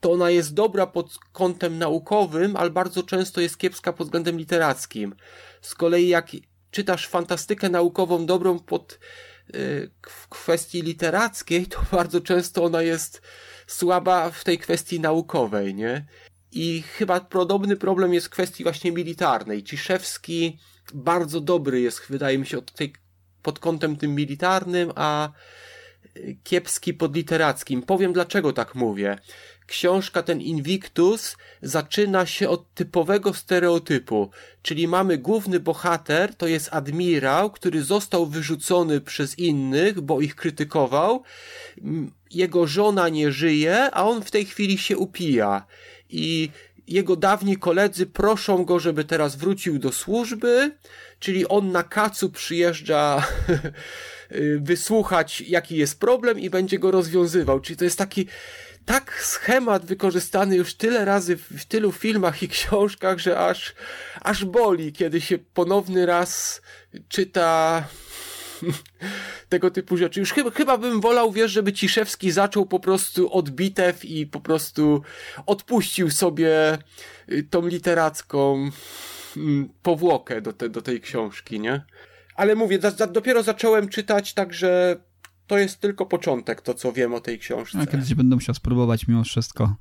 to 0.00 0.12
ona 0.12 0.30
jest 0.30 0.54
dobra 0.54 0.86
pod 0.86 1.18
kątem 1.32 1.78
naukowym, 1.78 2.56
ale 2.56 2.70
bardzo 2.70 3.02
często 3.02 3.40
jest 3.40 3.58
kiepska 3.58 3.92
pod 3.92 4.06
względem 4.06 4.38
literackim. 4.38 5.14
Z 5.60 5.74
kolei 5.74 6.08
jak 6.08 6.30
czytasz 6.70 7.08
fantastykę 7.08 7.68
naukową 7.68 8.26
dobrą 8.26 8.58
pod 8.58 8.98
yy, 9.52 9.90
w 10.08 10.28
kwestii 10.28 10.82
literackiej, 10.82 11.66
to 11.66 11.80
bardzo 11.96 12.20
często 12.20 12.64
ona 12.64 12.82
jest 12.82 13.22
słaba 13.66 14.30
w 14.30 14.44
tej 14.44 14.58
kwestii 14.58 15.00
naukowej, 15.00 15.74
nie? 15.74 16.06
I 16.52 16.82
chyba 16.82 17.20
podobny 17.20 17.76
problem 17.76 18.14
jest 18.14 18.26
w 18.26 18.30
kwestii 18.30 18.62
właśnie 18.62 18.92
militarnej. 18.92 19.62
Ciszewski 19.62 20.58
bardzo 20.94 21.40
dobry 21.40 21.80
jest, 21.80 22.02
wydaje 22.08 22.38
mi 22.38 22.46
się, 22.46 22.58
od 22.58 22.72
tej, 22.72 22.92
pod 23.42 23.58
kątem 23.58 23.96
tym 23.96 24.14
militarnym, 24.14 24.92
a 24.94 25.32
kiepski 26.44 26.94
pod 26.94 27.16
literackim. 27.16 27.82
Powiem 27.82 28.12
dlaczego 28.12 28.52
tak 28.52 28.74
mówię. 28.74 29.18
Książka 29.66 30.22
ten 30.22 30.40
Invictus 30.40 31.36
zaczyna 31.62 32.26
się 32.26 32.48
od 32.48 32.74
typowego 32.74 33.34
stereotypu, 33.34 34.30
czyli 34.62 34.88
mamy 34.88 35.18
główny 35.18 35.60
bohater, 35.60 36.34
to 36.34 36.46
jest 36.46 36.68
admirał, 36.72 37.50
który 37.50 37.82
został 37.82 38.26
wyrzucony 38.26 39.00
przez 39.00 39.38
innych, 39.38 40.00
bo 40.00 40.20
ich 40.20 40.34
krytykował. 40.34 41.22
Jego 42.30 42.66
żona 42.66 43.08
nie 43.08 43.32
żyje, 43.32 43.90
a 43.92 44.04
on 44.04 44.22
w 44.22 44.30
tej 44.30 44.44
chwili 44.44 44.78
się 44.78 44.98
upija. 44.98 45.66
I 46.10 46.50
jego 46.88 47.16
dawni 47.16 47.56
koledzy 47.56 48.06
proszą 48.06 48.64
go, 48.64 48.78
żeby 48.78 49.04
teraz 49.04 49.36
wrócił 49.36 49.78
do 49.78 49.92
służby, 49.92 50.76
czyli 51.18 51.48
on 51.48 51.72
na 51.72 51.82
kacu 51.82 52.30
przyjeżdża 52.30 53.26
wysłuchać, 54.60 55.40
jaki 55.40 55.76
jest 55.76 56.00
problem 56.00 56.40
i 56.40 56.50
będzie 56.50 56.78
go 56.78 56.90
rozwiązywał. 56.90 57.60
Czyli 57.60 57.76
to 57.76 57.84
jest 57.84 57.98
taki 57.98 58.26
tak 58.86 59.22
schemat 59.22 59.86
wykorzystany 59.86 60.56
już 60.56 60.74
tyle 60.74 61.04
razy 61.04 61.36
w, 61.36 61.42
w 61.42 61.64
tylu 61.64 61.92
filmach 61.92 62.42
i 62.42 62.48
książkach, 62.58 63.18
że 63.18 63.38
aż, 63.38 63.74
aż 64.20 64.44
boli, 64.44 64.92
kiedy 64.92 65.20
się 65.20 65.38
ponowny 65.38 66.06
raz 66.06 66.60
czyta 67.08 67.84
tego 69.48 69.70
typu 69.70 69.96
rzeczy. 69.96 70.20
Już 70.20 70.32
chyba, 70.32 70.50
chyba 70.50 70.78
bym 70.78 71.00
wolał, 71.00 71.32
wiesz, 71.32 71.52
żeby 71.52 71.72
Ciszewski 71.72 72.30
zaczął 72.30 72.66
po 72.66 72.80
prostu 72.80 73.32
od 73.32 73.50
bitew 73.50 74.04
i 74.04 74.26
po 74.26 74.40
prostu 74.40 75.02
odpuścił 75.46 76.10
sobie 76.10 76.78
y, 77.32 77.42
tą 77.50 77.66
literacką 77.66 78.70
mm, 79.36 79.68
powłokę 79.82 80.40
do, 80.40 80.52
te, 80.52 80.68
do 80.68 80.82
tej 80.82 81.00
książki, 81.00 81.60
nie? 81.60 81.84
Ale 82.34 82.54
mówię, 82.54 82.78
za, 82.80 82.90
za, 82.90 83.06
dopiero 83.06 83.42
zacząłem 83.42 83.88
czytać, 83.88 84.34
także 84.34 84.96
to 85.46 85.58
jest 85.58 85.80
tylko 85.80 86.06
początek, 86.06 86.62
to 86.62 86.74
co 86.74 86.92
wiem 86.92 87.14
o 87.14 87.20
tej 87.20 87.38
książce. 87.38 87.78
A 87.78 87.86
kiedyś 87.86 88.14
będę 88.14 88.34
musiał 88.34 88.54
spróbować 88.54 89.08
mimo 89.08 89.24
wszystko. 89.24 89.76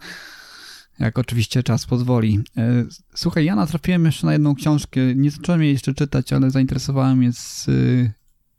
Jak 0.99 1.19
oczywiście 1.19 1.63
czas 1.63 1.85
pozwoli. 1.85 2.39
E, 2.57 2.85
słuchaj, 3.15 3.45
ja 3.45 3.55
natrafiłem 3.55 4.05
jeszcze 4.05 4.25
na 4.25 4.33
jedną 4.33 4.55
książkę. 4.55 5.15
Nie 5.15 5.31
zacząłem 5.31 5.63
jej 5.63 5.73
jeszcze 5.73 5.93
czytać, 5.93 6.33
ale 6.33 6.51
zainteresowałem 6.51 7.17
mnie 7.17 7.33
z 7.33 7.67
y, 7.67 8.11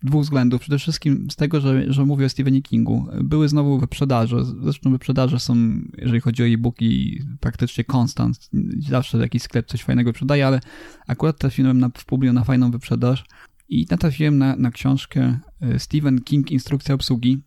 dwóch 0.06 0.22
względów. 0.22 0.60
Przede 0.60 0.78
wszystkim 0.78 1.30
z 1.30 1.36
tego, 1.36 1.60
że, 1.60 1.92
że 1.92 2.04
mówię 2.04 2.26
o 2.26 2.28
Stephenie 2.28 2.62
Kingu. 2.62 3.06
Były 3.24 3.48
znowu 3.48 3.78
wyprzedaże. 3.78 4.44
Zresztą 4.44 4.90
wyprzedaże 4.90 5.38
są, 5.38 5.56
jeżeli 5.98 6.20
chodzi 6.20 6.42
o 6.42 6.46
e-booki, 6.46 7.20
praktycznie 7.40 7.84
konstant. 7.84 8.50
Zawsze 8.88 9.18
jakiś 9.18 9.42
sklep 9.42 9.66
coś 9.66 9.82
fajnego 9.82 10.10
sprzedaje, 10.10 10.46
ale 10.46 10.60
akurat 11.06 11.38
trafiłem 11.38 11.78
na, 11.78 11.90
w 11.96 12.04
Publio 12.04 12.32
na 12.32 12.44
fajną 12.44 12.70
wyprzedaż 12.70 13.24
i 13.68 13.86
natrafiłem 13.90 14.38
na, 14.38 14.56
na 14.56 14.70
książkę 14.70 15.38
e, 15.60 15.78
Stephen 15.78 16.20
King 16.20 16.50
Instrukcja 16.50 16.94
obsługi. 16.94 17.42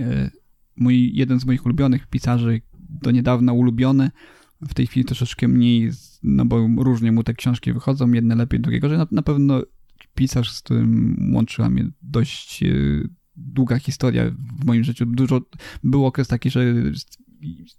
E, 0.00 0.30
mój, 0.76 1.14
jeden 1.14 1.40
z 1.40 1.46
moich 1.46 1.66
ulubionych 1.66 2.06
pisarzy, 2.06 2.60
do 3.02 3.10
niedawna 3.10 3.52
ulubiony, 3.52 4.10
w 4.60 4.74
tej 4.74 4.86
chwili 4.86 5.04
troszeczkę 5.04 5.48
mniej, 5.48 5.90
no 6.22 6.44
bo 6.44 6.68
różnie 6.78 7.12
mu 7.12 7.22
te 7.24 7.34
książki 7.34 7.72
wychodzą, 7.72 8.12
jedne 8.12 8.34
lepiej, 8.34 8.60
drugie 8.60 8.80
gorzej. 8.80 8.98
Na, 8.98 9.06
na 9.10 9.22
pewno 9.22 9.62
pisarz, 10.14 10.52
z 10.52 10.60
którym 10.60 11.16
łączyła 11.34 11.70
mnie 11.70 11.90
dość 12.02 12.62
e, 12.62 12.68
długa 13.36 13.78
historia 13.78 14.30
w 14.60 14.64
moim 14.64 14.84
życiu. 14.84 15.06
Dużo, 15.06 15.40
był 15.84 16.06
okres 16.06 16.28
taki, 16.28 16.50
że 16.50 16.74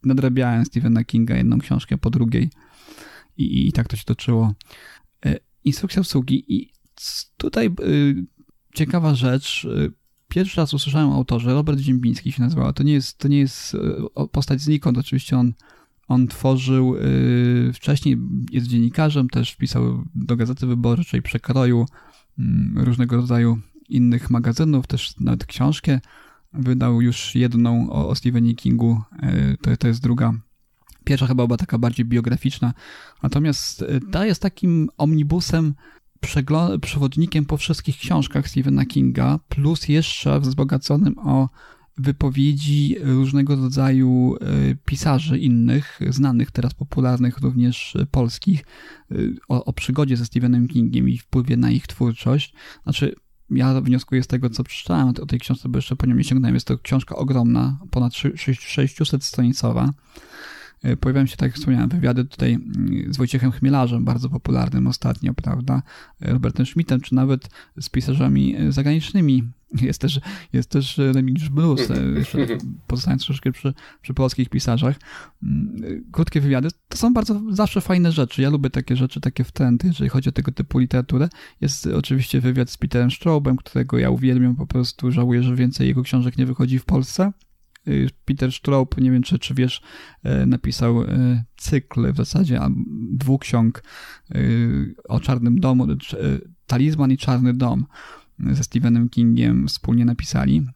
nadrabiałem 0.03 0.65
Stephena 0.65 1.03
Kinga 1.03 1.37
jedną 1.37 1.59
książkę 1.59 1.97
po 1.97 2.09
drugiej 2.09 2.49
i, 3.37 3.67
i 3.67 3.71
tak 3.71 3.87
to 3.87 3.95
się 3.95 4.03
toczyło. 4.03 4.53
Instrukcja 5.63 5.99
obsługi 5.99 6.55
i 6.55 6.71
tutaj 7.37 7.69
y, 7.81 8.25
ciekawa 8.75 9.15
rzecz. 9.15 9.67
Pierwszy 10.27 10.61
raz 10.61 10.73
usłyszałem 10.73 11.09
o 11.09 11.15
autorze, 11.15 11.53
Robert 11.53 11.79
Ziembiński 11.79 12.31
się 12.31 12.41
nazywał. 12.41 12.73
To 12.73 12.83
nie 12.83 12.93
jest, 12.93 13.17
to 13.17 13.27
nie 13.27 13.37
jest 13.37 13.77
postać 14.31 14.61
znikąd, 14.61 14.97
oczywiście 14.97 15.37
on, 15.37 15.53
on 16.07 16.27
tworzył, 16.27 16.95
wcześniej 17.73 18.17
jest 18.51 18.67
dziennikarzem, 18.67 19.29
też 19.29 19.51
wpisał 19.51 20.03
do 20.15 20.35
Gazety 20.35 20.67
Wyborczej, 20.67 21.21
Przekroju, 21.21 21.85
różnego 22.75 23.15
rodzaju 23.15 23.59
innych 23.89 24.29
magazynów, 24.29 24.87
też 24.87 25.19
nawet 25.19 25.45
książkę 25.45 25.99
wydał 26.53 27.01
już 27.01 27.35
jedną 27.35 27.89
o, 27.89 28.09
o 28.09 28.15
Stephenie 28.15 28.55
Kingu, 28.55 29.01
to, 29.61 29.77
to 29.77 29.87
jest 29.87 30.01
druga. 30.01 30.33
Pierwsza 31.03 31.27
chyba 31.27 31.47
była 31.47 31.57
taka 31.57 31.77
bardziej 31.77 32.05
biograficzna, 32.05 32.73
natomiast 33.23 33.85
ta 34.11 34.25
jest 34.25 34.41
takim 34.41 34.89
omnibusem 34.97 35.73
przewodnikiem 36.81 37.45
po 37.45 37.57
wszystkich 37.57 37.97
książkach 37.97 38.49
Stephena 38.49 38.85
Kinga, 38.85 39.39
plus 39.49 39.87
jeszcze 39.87 40.39
wzbogaconym 40.39 41.19
o 41.19 41.49
wypowiedzi 41.97 42.95
różnego 43.01 43.55
rodzaju 43.55 44.35
e, 44.41 44.75
pisarzy 44.85 45.37
innych, 45.37 45.99
znanych, 46.09 46.51
teraz 46.51 46.73
popularnych, 46.73 47.37
również 47.37 47.97
polskich, 48.11 48.65
e, 49.11 49.15
o, 49.47 49.65
o 49.65 49.73
przygodzie 49.73 50.17
ze 50.17 50.25
Stephenem 50.25 50.67
Kingiem 50.67 51.09
i 51.09 51.17
wpływie 51.17 51.57
na 51.57 51.71
ich 51.71 51.87
twórczość. 51.87 52.53
Znaczy, 52.83 53.15
ja 53.49 53.81
wnioskuję 53.81 54.23
z 54.23 54.27
tego, 54.27 54.49
co 54.49 54.63
przeczytałem 54.63 55.07
o 55.07 55.25
tej 55.25 55.39
książce, 55.39 55.69
bo 55.69 55.77
jeszcze 55.77 55.95
po 55.95 56.05
nią 56.05 56.15
nie 56.15 56.23
sięgnąłem. 56.23 56.53
Jest 56.53 56.67
to 56.67 56.77
książka 56.77 57.15
ogromna, 57.15 57.79
ponad 57.91 58.13
600 58.59 59.23
stronicowa. 59.23 59.85
E, 59.85 59.93
pojawiają 60.99 61.25
się, 61.25 61.37
tak 61.37 61.49
jak 61.49 61.55
wspomniałem, 61.55 61.89
wywiady 61.89 62.25
tutaj 62.25 62.53
mm, 62.53 63.13
z 63.13 63.17
Wojciechem 63.17 63.51
Chmielarzem, 63.51 64.05
bardzo 64.05 64.29
popularnym 64.29 64.87
ostatnio, 64.87 65.33
prawda, 65.33 65.81
e, 66.21 66.33
Robertem 66.33 66.65
Schmidtem, 66.65 67.01
czy 67.01 67.15
nawet 67.15 67.49
z 67.81 67.89
pisarzami 67.89 68.55
e, 68.55 68.71
zagranicznymi. 68.71 69.43
Jest 69.81 70.01
też, 70.01 70.19
jest 70.53 70.69
też 70.69 70.97
Remigiusz 70.97 71.51
jeszcze 72.15 72.47
pozostając 72.87 73.25
troszeczkę 73.25 73.51
przy, 73.51 73.73
przy 74.01 74.13
polskich 74.13 74.49
pisarzach. 74.49 74.95
Mm, 75.43 76.03
krótkie 76.11 76.41
wywiady 76.41 76.69
to 76.87 76.97
są 76.97 77.13
bardzo 77.13 77.41
zawsze 77.49 77.81
fajne 77.81 78.11
rzeczy. 78.11 78.41
Ja 78.41 78.49
lubię 78.49 78.69
takie 78.69 78.95
rzeczy, 78.95 79.21
takie 79.21 79.43
wtręty, 79.43 79.87
jeżeli 79.87 80.09
chodzi 80.09 80.29
o 80.29 80.31
tego 80.31 80.51
typu 80.51 80.79
literaturę. 80.79 81.29
Jest 81.61 81.87
oczywiście 81.87 82.41
wywiad 82.41 82.69
z 82.69 82.77
Peterem 82.77 83.11
Straubem, 83.11 83.57
którego 83.57 83.97
ja 83.97 84.09
uwielbiam, 84.09 84.55
po 84.55 84.67
prostu 84.67 85.11
żałuję, 85.11 85.43
że 85.43 85.55
więcej 85.55 85.87
jego 85.87 86.03
książek 86.03 86.37
nie 86.37 86.45
wychodzi 86.45 86.79
w 86.79 86.85
Polsce. 86.85 87.31
Peter 88.25 88.51
Straub, 88.51 89.01
nie 89.01 89.11
wiem 89.11 89.23
czy, 89.23 89.39
czy 89.39 89.53
wiesz, 89.53 89.81
y, 90.25 90.45
napisał 90.45 91.01
y, 91.01 91.43
cykl 91.57 92.13
w 92.13 92.17
zasadzie 92.17 92.59
dwóch 93.11 93.41
ksiąg 93.41 93.83
o 95.09 95.19
Czarnym 95.19 95.59
Domu, 95.59 95.87
Talizman 96.67 97.11
i 97.11 97.17
Czarny 97.17 97.53
Dom 97.53 97.85
ze 98.39 98.63
Stephenem 98.63 99.09
Kingiem 99.09 99.67
wspólnie 99.67 100.05
napisali. 100.05 100.67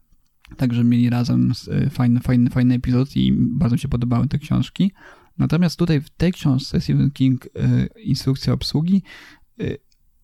Także 0.56 0.84
mieli 0.84 1.10
razem 1.10 1.52
fajny, 1.90 2.20
fajny, 2.20 2.50
fajny 2.50 2.74
epizod 2.74 3.16
i 3.16 3.32
bardzo 3.32 3.74
mi 3.74 3.80
się 3.80 3.88
podobały 3.88 4.28
te 4.28 4.38
książki. 4.38 4.92
Natomiast 5.38 5.78
tutaj 5.78 6.00
w 6.00 6.10
tej 6.10 6.32
książce 6.32 6.80
Stephen 6.80 7.10
King 7.10 7.48
Instrukcja 8.04 8.52
obsługi 8.52 9.02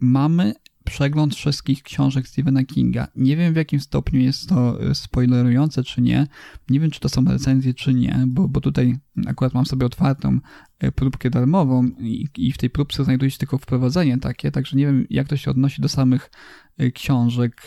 mamy 0.00 0.54
przegląd 0.84 1.34
wszystkich 1.34 1.82
książek 1.82 2.28
Stephena 2.28 2.64
Kinga. 2.64 3.08
Nie 3.16 3.36
wiem 3.36 3.54
w 3.54 3.56
jakim 3.56 3.80
stopniu 3.80 4.20
jest 4.20 4.48
to 4.48 4.82
e, 4.82 4.94
spoilerujące 4.94 5.84
czy 5.84 6.02
nie. 6.02 6.26
Nie 6.68 6.80
wiem 6.80 6.90
czy 6.90 7.00
to 7.00 7.08
są 7.08 7.24
recenzje 7.24 7.74
czy 7.74 7.94
nie, 7.94 8.24
bo, 8.26 8.48
bo 8.48 8.60
tutaj 8.60 8.98
akurat 9.26 9.54
mam 9.54 9.66
sobie 9.66 9.86
otwartą 9.86 10.38
e, 10.78 10.92
próbkę 10.92 11.30
darmową 11.30 11.84
i, 11.98 12.28
i 12.36 12.52
w 12.52 12.58
tej 12.58 12.70
próbce 12.70 13.04
znajduje 13.04 13.30
się 13.30 13.38
tylko 13.38 13.58
wprowadzenie 13.58 14.18
takie, 14.18 14.50
także 14.50 14.76
nie 14.76 14.86
wiem 14.86 15.06
jak 15.10 15.28
to 15.28 15.36
się 15.36 15.50
odnosi 15.50 15.82
do 15.82 15.88
samych 15.88 16.30
e, 16.78 16.90
książek, 16.90 17.66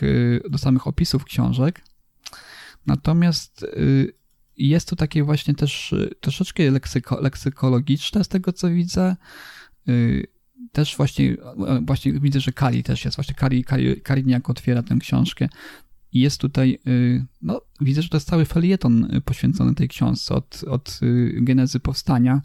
do 0.50 0.58
samych 0.58 0.88
opisów 0.88 1.24
książek. 1.24 1.82
Natomiast 2.86 3.66
jest 4.58 4.90
to 4.90 4.96
takie 4.96 5.24
właśnie 5.24 5.54
też 5.54 5.96
troszeczkę 6.20 6.72
leksyko, 6.72 7.22
leksykologiczne 7.22 8.24
z 8.24 8.28
tego 8.28 8.54
co 8.54 8.70
widzę 8.70 9.16
też 10.78 10.98
właśnie, 10.98 11.38
właśnie 11.82 12.14
widzę, 12.14 12.40
że 12.40 12.52
Kali 12.52 12.84
też 12.84 13.06
jest, 13.06 13.18
właśnie 13.18 13.36
Kali, 13.36 13.64
Kali, 13.64 14.02
Kali 14.02 14.26
niejako 14.26 14.52
otwiera 14.52 14.84
tę 14.84 14.96
książkę. 15.00 15.50
Jest 16.14 16.42
tutaj, 16.42 16.80
y, 16.88 17.26
no 17.42 17.62
widzę, 17.82 18.02
że 18.02 18.10
to 18.10 18.18
jest 18.18 18.28
cały 18.28 18.46
felieton 18.46 19.22
poświęcony 19.26 19.76
tej 19.76 19.88
książce 19.88 20.36
od, 20.36 20.64
od 20.68 21.00
y, 21.04 21.38
genezy 21.42 21.80
powstania. 21.80 22.42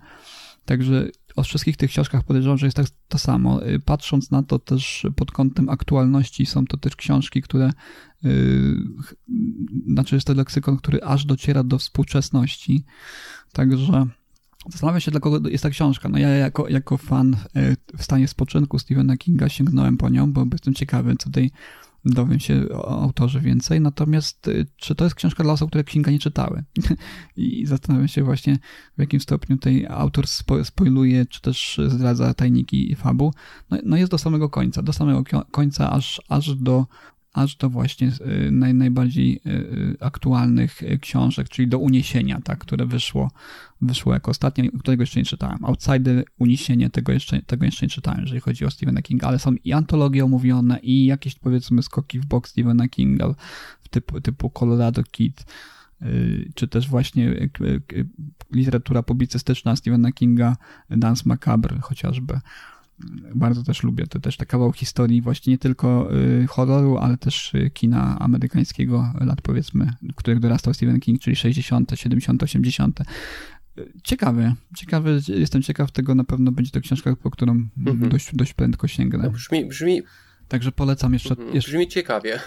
Także 0.65 1.09
o 1.37 1.43
wszystkich 1.43 1.77
tych 1.77 1.91
książkach 1.91 2.25
podejrzewam, 2.25 2.59
że 2.59 2.67
jest 2.67 2.77
tak 2.77 2.87
to 3.09 3.19
samo. 3.19 3.67
Y, 3.67 3.81
patrząc 3.81 4.31
na 4.31 4.43
to 4.43 4.59
też 4.59 5.07
pod 5.17 5.31
kątem 5.31 5.69
aktualności, 5.69 6.47
są 6.47 6.67
to 6.67 6.77
też 6.77 6.97
książki, 6.97 7.43
które, 7.43 7.73
znaczy 9.87 10.15
jest 10.15 10.27
to 10.27 10.35
leksykon, 10.35 10.77
który 10.77 11.03
aż 11.03 11.25
dociera 11.25 11.65
do 11.65 11.79
współczesności. 11.79 12.85
Także 13.53 14.07
Zastanawiam 14.71 15.01
się, 15.01 15.11
dla 15.11 15.21
kogo 15.21 15.49
jest 15.49 15.63
ta 15.63 15.71
książka. 15.71 16.09
No 16.09 16.19
ja 16.19 16.29
jako, 16.29 16.69
jako 16.69 16.97
fan 16.97 17.37
e, 17.55 17.77
w 17.99 18.03
stanie 18.03 18.29
spoczynku 18.29 18.79
Stephena 18.79 19.17
Kinga 19.17 19.49
sięgnąłem 19.49 19.97
po 19.97 20.09
nią, 20.09 20.33
bo 20.33 20.45
jestem 20.53 20.75
ciekawy, 20.75 21.17
co 21.17 21.25
tutaj 21.25 21.51
dowiem 22.05 22.41
się 22.41 22.69
o 22.73 23.03
autorze 23.03 23.41
więcej. 23.41 23.81
Natomiast 23.81 24.49
e, 24.49 24.53
czy 24.77 24.95
to 24.95 25.05
jest 25.05 25.17
książka 25.17 25.43
dla 25.43 25.53
osób, 25.53 25.71
które 25.71 25.85
Kinga 25.85 26.11
nie 26.11 26.19
czytały? 26.19 26.65
I 27.37 27.67
zastanawiam 27.67 28.09
się 28.09 28.23
właśnie, 28.23 28.59
w 28.97 29.01
jakim 29.01 29.21
stopniu 29.21 29.57
tutaj 29.57 29.87
autor 29.91 30.27
spo, 30.27 30.65
spoiluje, 30.65 31.27
czy 31.27 31.41
też 31.41 31.81
zdradza 31.89 32.35
tajniki 32.35 32.97
fabu. 32.97 33.35
No, 33.71 33.79
no 33.85 33.97
jest 33.97 34.11
do 34.11 34.19
samego 34.19 34.49
końca, 34.49 34.83
do 34.83 34.93
samego 34.93 35.25
końca, 35.51 35.91
aż, 35.91 36.23
aż 36.29 36.55
do 36.55 36.87
aż 37.33 37.57
do 37.57 37.71
właśnie 37.71 38.09
y, 38.47 38.51
naj, 38.51 38.75
najbardziej 38.75 39.41
y, 39.47 39.51
y, 39.51 39.97
aktualnych 40.01 40.81
książek, 41.01 41.49
czyli 41.49 41.69
do 41.69 41.79
Uniesienia, 41.79 42.41
tak, 42.45 42.59
które 42.59 42.87
wyszło, 42.87 43.31
wyszło 43.81 44.15
jako 44.15 44.31
ostatnie, 44.31 44.71
którego 44.71 45.03
jeszcze 45.03 45.21
nie 45.21 45.27
czytałem. 45.27 45.65
Outsider, 45.65 46.25
Uniesienie, 46.39 46.91
tego 46.91 47.13
jeszcze, 47.13 47.43
tego 47.43 47.65
jeszcze 47.65 47.87
nie 47.87 47.91
czytałem, 47.91 48.21
jeżeli 48.21 48.41
chodzi 48.41 48.65
o 48.65 48.71
Stephena 48.71 49.03
Kinga, 49.03 49.29
ale 49.29 49.39
są 49.39 49.55
i 49.65 49.73
antologie 49.73 50.25
omówione, 50.25 50.79
i 50.79 51.07
jakieś 51.07 51.35
powiedzmy 51.35 51.83
skoki 51.83 52.21
w 52.21 52.27
bok 52.27 52.49
Stephena 52.49 52.89
Kinga 52.89 53.35
typu, 53.91 54.21
typu 54.21 54.51
Colorado 54.51 55.03
Kid, 55.05 55.45
czy 56.55 56.69
też 56.69 56.89
właśnie 56.89 57.49
literatura 58.51 59.03
publicystyczna 59.03 59.77
Stephena 59.77 60.13
Kinga, 60.13 60.57
Dance 60.91 61.23
Macabre 61.27 61.81
chociażby 61.81 62.41
bardzo 63.35 63.63
też 63.63 63.83
lubię. 63.83 64.07
To 64.07 64.21
też 64.21 64.37
ta 64.37 64.45
kawał 64.45 64.73
historii 64.73 65.23
właśnie 65.23 65.53
nie 65.53 65.59
tylko 65.59 66.17
y, 66.17 66.47
horroru, 66.47 66.99
ale 66.99 67.17
też 67.17 67.55
y, 67.55 67.71
kina 67.71 68.19
amerykańskiego 68.19 69.13
lat 69.21 69.41
powiedzmy, 69.41 69.91
w 70.13 70.15
których 70.15 70.41
dorastał 70.41 70.75
Stephen 70.75 71.01
King, 71.01 71.21
czyli 71.21 71.37
60., 71.37 71.93
70., 71.95 72.43
80. 72.43 73.01
Ciekawy, 74.05 74.55
ciekawy, 74.77 75.21
jestem 75.29 75.63
ciekaw 75.63 75.91
tego, 75.91 76.15
na 76.15 76.25
pewno 76.25 76.53
będzie 76.53 76.71
to 76.71 76.81
książka, 76.81 77.17
po 77.17 77.31
którą 77.31 77.69
mhm. 77.79 78.09
dość, 78.09 78.35
dość 78.35 78.55
prędko 78.55 78.89
sięgnę. 78.89 79.23
No 79.23 79.31
brzmi, 79.31 79.67
brzmi... 79.67 80.03
Także 80.49 80.73
polecam 80.73 81.13
jeszcze, 81.13 81.31
mhm. 81.31 81.55
jeszcze... 81.55 81.71
Brzmi 81.71 81.89
ciekawie. 81.89 82.41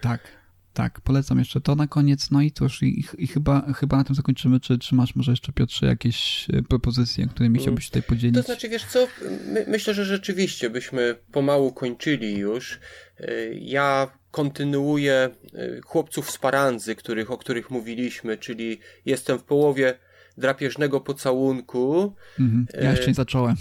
Tak, 0.00 0.39
tak, 0.80 1.00
polecam 1.00 1.38
jeszcze 1.38 1.60
to 1.60 1.76
na 1.76 1.86
koniec. 1.86 2.30
No 2.30 2.42
i 2.42 2.50
cóż, 2.50 2.82
i, 2.82 3.04
i 3.18 3.26
chyba, 3.26 3.72
chyba 3.72 3.96
na 3.96 4.04
tym 4.04 4.16
zakończymy. 4.16 4.60
Czy, 4.60 4.78
czy 4.78 4.94
masz 4.94 5.14
może 5.14 5.32
jeszcze, 5.32 5.52
Piotrze, 5.52 5.86
jakieś 5.86 6.46
e, 6.52 6.62
propozycje, 6.62 7.26
którymi 7.26 7.54
mm. 7.54 7.62
chciałbyś 7.62 7.86
tutaj 7.86 8.02
podzielić? 8.02 8.36
To 8.36 8.42
znaczy, 8.42 8.68
wiesz 8.68 8.84
co, 8.84 9.08
my, 9.46 9.64
myślę, 9.68 9.94
że 9.94 10.04
rzeczywiście 10.04 10.70
byśmy 10.70 11.16
pomału 11.32 11.72
kończyli 11.72 12.38
już. 12.38 12.80
E, 13.18 13.54
ja 13.54 14.10
kontynuuję 14.30 15.14
e, 15.14 15.80
chłopców 15.84 16.30
z 16.30 16.38
Paranzy, 16.38 16.94
których, 16.94 17.30
o 17.30 17.38
których 17.38 17.70
mówiliśmy, 17.70 18.38
czyli 18.38 18.78
jestem 19.04 19.38
w 19.38 19.44
połowie 19.44 19.98
drapieżnego 20.40 21.00
pocałunku. 21.00 22.14
Mhm. 22.40 22.66
Ja 22.82 22.90
jeszcze 22.90 23.06
nie 23.06 23.14
zacząłem. 23.14 23.56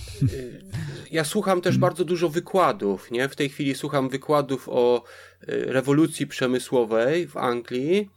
Ja 1.12 1.24
słucham 1.24 1.62
też 1.62 1.76
mhm. 1.76 1.82
bardzo 1.82 2.06
dużo 2.06 2.30
wykładów, 2.30 3.12
nie? 3.12 3.30
W 3.30 3.36
tej 3.36 3.50
chwili 3.50 3.76
słucham 3.76 4.10
wykładów 4.10 4.70
o 4.70 5.04
rewolucji 5.48 6.28
przemysłowej 6.28 7.28
w 7.28 7.38
Anglii 7.38 8.10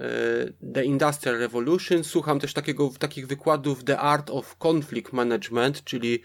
E, 0.00 0.52
The 0.74 0.84
Industrial 0.84 1.38
Revolution. 1.38 2.04
Słucham 2.04 2.40
też 2.40 2.54
takiego, 2.54 2.90
takich 2.98 3.26
wykładów 3.26 3.84
The 3.84 3.98
Art 3.98 4.30
of 4.30 4.56
Conflict 4.58 5.12
Management, 5.12 5.84
czyli 5.84 6.14
e, 6.14 6.20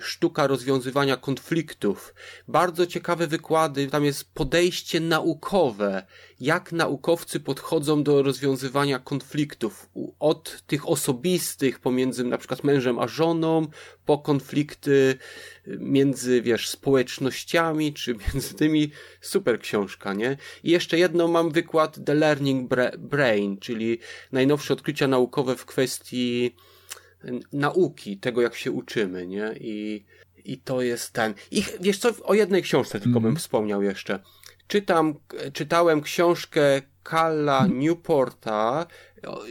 sztuka 0.00 0.46
rozwiązywania 0.46 1.16
konfliktów. 1.16 2.14
Bardzo 2.48 2.86
ciekawe 2.86 3.26
wykłady, 3.26 3.86
tam 3.86 4.04
jest 4.04 4.34
podejście 4.34 5.00
naukowe, 5.00 6.06
jak 6.40 6.72
naukowcy 6.72 7.40
podchodzą 7.40 8.02
do 8.02 8.22
rozwiązywania 8.22 8.98
konfliktów. 8.98 9.90
Od 10.18 10.62
tych 10.66 10.88
osobistych 10.88 11.80
pomiędzy 11.80 12.24
na 12.24 12.38
przykład 12.38 12.64
mężem 12.64 12.98
a 12.98 13.08
żoną, 13.08 13.66
po 14.04 14.18
konflikty 14.18 15.18
między, 15.66 16.42
wiesz, 16.42 16.68
społecznościami, 16.68 17.92
czy 17.92 18.14
między 18.34 18.54
tymi. 18.54 18.90
Super 19.20 19.60
książka, 19.60 20.14
nie? 20.14 20.36
I 20.64 20.70
jeszcze 20.70 20.98
jedno 20.98 21.28
mam 21.28 21.50
wykład 21.50 21.98
The 22.04 22.14
Learning 22.14 22.70
Brain, 22.98 23.58
czyli 23.58 23.98
najnowsze 24.32 24.74
odkrycia 24.74 25.08
naukowe 25.08 25.56
w 25.56 25.66
kwestii 25.66 26.56
nauki, 27.52 28.18
tego 28.18 28.42
jak 28.42 28.54
się 28.54 28.72
uczymy, 28.72 29.26
nie? 29.26 29.54
I, 29.60 30.04
i 30.44 30.58
to 30.58 30.82
jest 30.82 31.12
ten. 31.12 31.34
I 31.50 31.64
wiesz 31.80 31.98
co, 31.98 32.10
o 32.22 32.34
jednej 32.34 32.62
książce 32.62 33.00
tylko 33.00 33.18
mm. 33.18 33.22
bym 33.22 33.36
wspomniał 33.36 33.82
jeszcze. 33.82 34.18
Czytam, 34.68 35.14
czytałem 35.52 36.02
książkę 36.02 36.82
Kalla 37.02 37.66
Newporta 37.66 38.86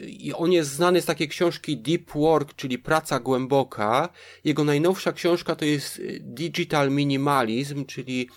i 0.08 0.34
on 0.34 0.52
jest 0.52 0.72
znany 0.72 1.02
z 1.02 1.06
takiej 1.06 1.28
książki 1.28 1.78
Deep 1.78 2.12
Work, 2.12 2.56
czyli 2.56 2.80
praca 2.80 3.20
głęboka. 3.20 4.10
Jego 4.44 4.64
najnowsza 4.64 5.14
książka 5.14 5.56
to 5.56 5.66
jest 5.66 6.00
y, 6.00 6.20
Digital 6.24 6.92
Minimalism, 6.92 7.86
czyli 7.86 8.30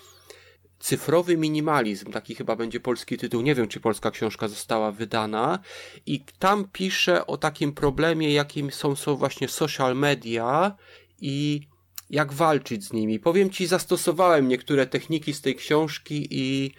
cyfrowy 0.79 1.37
minimalizm, 1.37 2.11
taki 2.11 2.35
chyba 2.35 2.55
będzie 2.55 2.79
polski 2.79 3.17
tytuł, 3.17 3.41
nie 3.41 3.55
wiem 3.55 3.67
czy 3.67 3.79
polska 3.79 4.11
książka 4.11 4.47
została 4.47 4.91
wydana 4.91 5.59
i 6.05 6.23
tam 6.39 6.67
pisze 6.73 7.27
o 7.27 7.37
takim 7.37 7.73
problemie, 7.73 8.33
jakim 8.33 8.71
są, 8.71 8.95
są 8.95 9.15
właśnie 9.15 9.47
social 9.47 9.95
media 9.95 10.75
i 11.21 11.61
jak 12.09 12.33
walczyć 12.33 12.85
z 12.85 12.93
nimi. 12.93 13.19
Powiem 13.19 13.49
ci, 13.49 13.67
zastosowałem 13.67 14.47
niektóre 14.47 14.87
techniki 14.87 15.33
z 15.33 15.41
tej 15.41 15.55
książki 15.55 16.27
i 16.31 16.71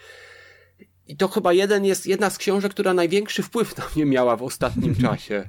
i 1.08 1.16
to 1.16 1.28
chyba 1.28 1.52
jeden 1.52 1.84
jest, 1.84 2.06
jedna 2.06 2.30
z 2.30 2.38
książek, 2.38 2.72
która 2.72 2.94
największy 2.94 3.42
wpływ 3.42 3.78
na 3.78 3.84
mnie 3.94 4.06
miała 4.06 4.36
w 4.36 4.42
ostatnim 4.42 4.94
czasie. 5.04 5.48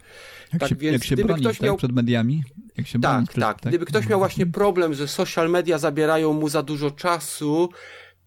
Jak 0.54 0.60
tak 0.60 0.70
się, 0.70 0.76
więc 0.76 0.94
jak 0.94 1.04
się 1.04 1.16
gdyby 1.16 1.28
bronić, 1.28 1.46
ktoś 1.46 1.58
tak, 1.58 1.66
miał... 1.66 1.74
Tak, 1.74 1.78
przed 1.78 1.92
mediami? 1.92 2.44
Jak 2.78 2.88
się 2.88 3.02
tak, 3.02 3.12
bronić 3.12 3.30
przed, 3.30 3.44
tak, 3.44 3.62
tak. 3.62 3.72
Gdyby 3.72 3.86
ktoś 3.86 4.08
miał 4.08 4.20
właśnie 4.20 4.46
problem, 4.46 4.94
że 4.94 5.08
social 5.08 5.50
media 5.50 5.78
zabierają 5.78 6.34
mu 6.34 6.50
za 6.50 6.64
dużo 6.64 6.92
czasu, 6.92 7.70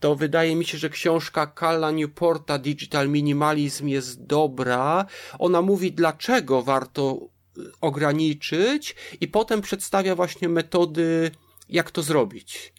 to 0.01 0.16
wydaje 0.16 0.56
mi 0.56 0.64
się, 0.64 0.78
że 0.78 0.90
książka 0.90 1.47
Kalla 1.47 1.90
Newporta 1.90 2.59
Digital 2.59 3.09
Minimalism 3.09 3.89
jest 3.89 4.24
dobra. 4.27 5.06
Ona 5.39 5.62
mówi, 5.62 5.93
dlaczego 5.93 6.62
warto 6.62 7.28
y, 7.59 7.62
ograniczyć 7.81 8.97
i 9.20 9.28
potem 9.28 9.60
przedstawia 9.60 10.14
właśnie 10.14 10.48
metody, 10.48 11.31
jak 11.68 11.90
to 11.90 12.02
zrobić 12.02 12.72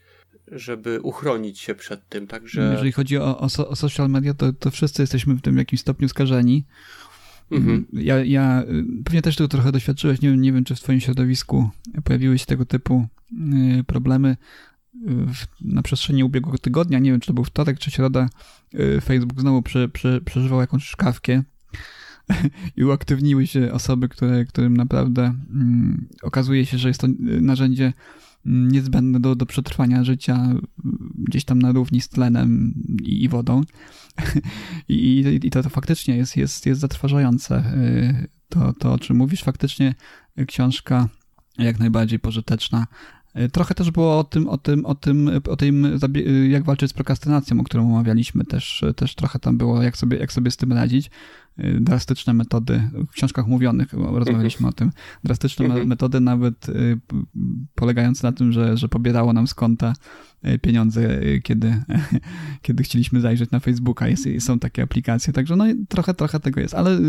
żeby 0.52 1.02
uchronić 1.02 1.60
się 1.60 1.76
przed 1.76 2.10
tym, 2.10 2.27
także... 2.27 2.72
Jeżeli 2.72 2.91
chodzi 2.91 3.18
o, 3.18 3.39
o, 3.39 3.68
o 3.68 3.76
social 3.76 4.10
media, 4.10 4.34
to, 4.34 4.53
to 4.53 4.72
wszyscy 4.72 5.03
jesteśmy 5.03 5.35
w 5.35 5.41
tym 5.41 5.57
jakimś 5.57 5.81
stopniu 5.81 6.10
skażeni. 6.10 6.65
Mhm. 7.52 7.85
Ja, 7.93 8.23
ja 8.23 8.64
pewnie 9.06 9.22
też 9.22 9.35
tego 9.35 9.48
trochę 9.48 9.72
doświadczyłeś, 9.72 10.22
nie, 10.22 10.38
nie 10.38 10.53
wiem, 10.53 10.64
czy 10.64 10.76
w 10.76 10.80
twoim 10.80 10.99
środowisku 10.99 11.69
pojawiły 12.03 12.38
się 12.38 12.45
tego 12.45 12.65
typu 12.65 13.07
y, 13.80 13.84
problemy. 13.84 14.38
W, 15.28 15.46
na 15.62 15.82
przestrzeni 15.82 16.24
ubiegłego 16.24 16.58
tygodnia, 16.58 17.00
nie 17.00 17.12
wiem, 17.12 17.20
czy 17.20 17.28
to 17.28 17.34
był 17.34 17.44
wtorek, 17.44 17.80
czy 17.80 17.92
środa, 17.92 18.30
y, 18.74 19.02
Facebook 19.02 19.42
znowu 19.42 19.62
prze, 19.62 19.90
prze, 19.90 20.22
przeżywał 20.22 20.62
jakąś 20.62 20.84
szkawkę 20.84 21.44
i 22.78 22.84
uaktywniły 22.84 23.48
się 23.48 23.72
osoby, 23.72 24.10
które, 24.10 24.46
którym 24.46 24.78
naprawdę 24.78 25.24
mm, 25.24 26.08
okazuje 26.22 26.66
się, 26.66 26.78
że 26.78 26.88
jest 26.88 27.02
to 27.02 27.08
narzędzie 27.42 27.94
niezbędne 28.46 29.20
do, 29.20 29.36
do 29.36 29.46
przetrwania 29.46 30.04
życia 30.04 30.50
gdzieś 31.18 31.46
tam 31.46 31.62
na 31.62 31.72
równi 31.72 32.02
z 32.02 32.10
tlenem 32.10 32.74
i, 33.04 33.24
i 33.24 33.30
wodą. 33.30 33.62
I, 34.90 35.40
i 35.44 35.50
to, 35.50 35.64
to 35.64 35.70
faktycznie 35.70 36.18
jest, 36.18 36.38
jest, 36.38 36.66
jest 36.66 36.82
zatrważające. 36.82 37.74
To, 38.50 38.74
to, 38.74 38.94
o 38.94 39.00
czym 39.00 39.18
mówisz, 39.18 39.44
faktycznie 39.44 39.96
książka 40.48 41.10
jak 41.58 41.80
najbardziej 41.80 42.20
pożyteczna. 42.20 42.88
E, 43.34 43.49
trochę 43.49 43.76
też 43.76 43.91
było 43.91 44.20
o 44.20 44.24
tym, 44.24 44.48
o 44.48 44.58
tym, 44.58 44.86
o 44.86 44.95
tym, 44.95 45.30
o 45.49 45.58
tym, 45.58 45.99
jak 46.49 46.64
walczyć 46.64 46.90
z 46.90 46.94
prokrastynacją, 46.94 47.60
o 47.60 47.64
którą 47.64 47.90
omawialiśmy. 47.90 48.45
Też, 48.45 48.84
też 48.95 49.16
trochę 49.16 49.40
tam 49.40 49.58
było, 49.58 49.84
jak 49.84 49.98
sobie, 49.98 50.18
jak 50.18 50.34
sobie 50.34 50.52
z 50.52 50.58
tym 50.58 50.74
radzić. 50.74 51.10
E, 51.58 51.80
drastyczne 51.80 52.34
metody, 52.34 52.90
w 52.94 53.12
książkach 53.12 53.48
mówionych 53.48 53.94
rozmawialiśmy 53.94 54.68
o 54.68 54.72
tym. 54.72 54.91
Drastyczne 55.24 55.66
mhm. 55.66 55.88
metody, 55.88 56.20
nawet 56.20 56.70
e, 56.70 56.74
polegające 57.76 58.28
na 58.28 58.32
tym, 58.32 58.52
że, 58.52 58.78
że 58.78 58.90
pobierało 58.90 59.34
nam 59.34 59.48
z 59.48 59.53
konta 59.53 59.94
pieniądze, 60.62 61.20
kiedy, 61.44 61.84
kiedy 62.62 62.84
chcieliśmy 62.84 63.22
zajrzeć 63.22 63.52
na 63.52 63.60
Facebooka. 63.60 64.08
Jest, 64.08 64.28
są 64.40 64.60
takie 64.60 64.84
aplikacje, 64.84 65.34
także 65.34 65.56
no 65.56 65.66
trochę, 65.90 66.14
trochę 66.14 66.40
tego 66.40 66.62
jest. 66.62 66.74
Ale 66.74 66.99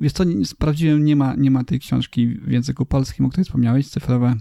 wiesz 0.00 0.12
co, 0.12 0.24
sprawdziłem, 0.44 1.04
nie 1.04 1.16
ma, 1.16 1.34
nie 1.34 1.50
ma 1.50 1.64
tej 1.64 1.80
książki 1.80 2.28
w 2.28 2.50
języku 2.50 2.86
polskim, 2.86 3.26
o 3.26 3.28
której 3.28 3.44
wspomniałeś, 3.44 3.88
cyfrowe 3.88 4.34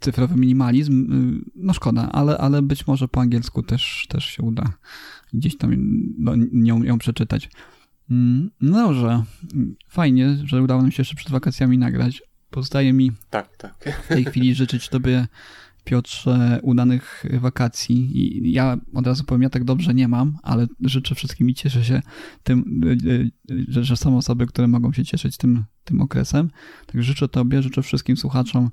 cyfrowy 0.00 0.36
minimalizm, 0.36 1.12
y, 1.12 1.50
no 1.54 1.72
szkoda, 1.72 2.08
ale, 2.12 2.38
ale 2.38 2.62
być 2.62 2.86
może 2.86 3.08
po 3.08 3.20
angielsku 3.20 3.62
też, 3.62 4.06
też 4.08 4.24
się 4.24 4.42
uda 4.42 4.72
gdzieś 5.32 5.56
tam 5.56 5.70
no, 6.18 6.32
ją, 6.52 6.82
ją 6.82 6.98
przeczytać. 6.98 7.50
Mm, 8.10 8.50
no 8.60 8.88
dobrze, 8.88 9.22
fajnie, 9.88 10.36
że 10.44 10.62
udało 10.62 10.82
nam 10.82 10.90
się 10.90 11.00
jeszcze 11.00 11.16
przed 11.16 11.30
wakacjami 11.30 11.78
nagrać. 11.78 12.22
Pozostaje 12.50 12.92
mi 12.92 13.12
tak, 13.30 13.56
tak. 13.56 14.02
w 14.04 14.08
tej 14.08 14.24
chwili 14.24 14.54
życzyć 14.54 14.88
Tobie, 14.88 15.26
Piotrze, 15.84 16.60
udanych 16.62 17.24
wakacji. 17.40 18.18
I 18.18 18.52
ja 18.52 18.76
od 18.94 19.06
razu 19.06 19.24
powiem, 19.24 19.42
ja 19.42 19.50
tak 19.50 19.64
dobrze 19.64 19.94
nie 19.94 20.08
mam, 20.08 20.38
ale 20.42 20.66
życzę 20.80 21.14
wszystkim 21.14 21.50
i 21.50 21.54
cieszę 21.54 21.84
się 21.84 22.02
tym, 22.42 22.82
y, 22.84 23.10
y, 23.10 23.64
że, 23.68 23.84
że 23.84 23.96
są 23.96 24.16
osoby, 24.16 24.46
które 24.46 24.68
mogą 24.68 24.92
się 24.92 25.04
cieszyć 25.04 25.36
tym, 25.36 25.64
tym 25.84 26.00
okresem. 26.00 26.50
Tak 26.86 27.02
życzę 27.02 27.28
Tobie, 27.28 27.62
życzę 27.62 27.82
wszystkim 27.82 28.16
słuchaczom 28.16 28.70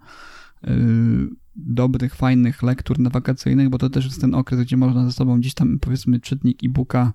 dobrych, 1.55 2.15
fajnych 2.15 2.63
lektur 2.63 2.99
na 2.99 3.09
wakacyjnych, 3.09 3.69
bo 3.69 3.77
to 3.77 3.89
też 3.89 4.05
jest 4.05 4.21
ten 4.21 4.35
okres, 4.35 4.59
gdzie 4.59 4.77
można 4.77 5.05
ze 5.05 5.11
sobą 5.11 5.39
gdzieś 5.39 5.53
tam 5.53 5.79
powiedzmy 5.79 6.19
czytnik 6.19 6.63
e-booka, 6.63 7.13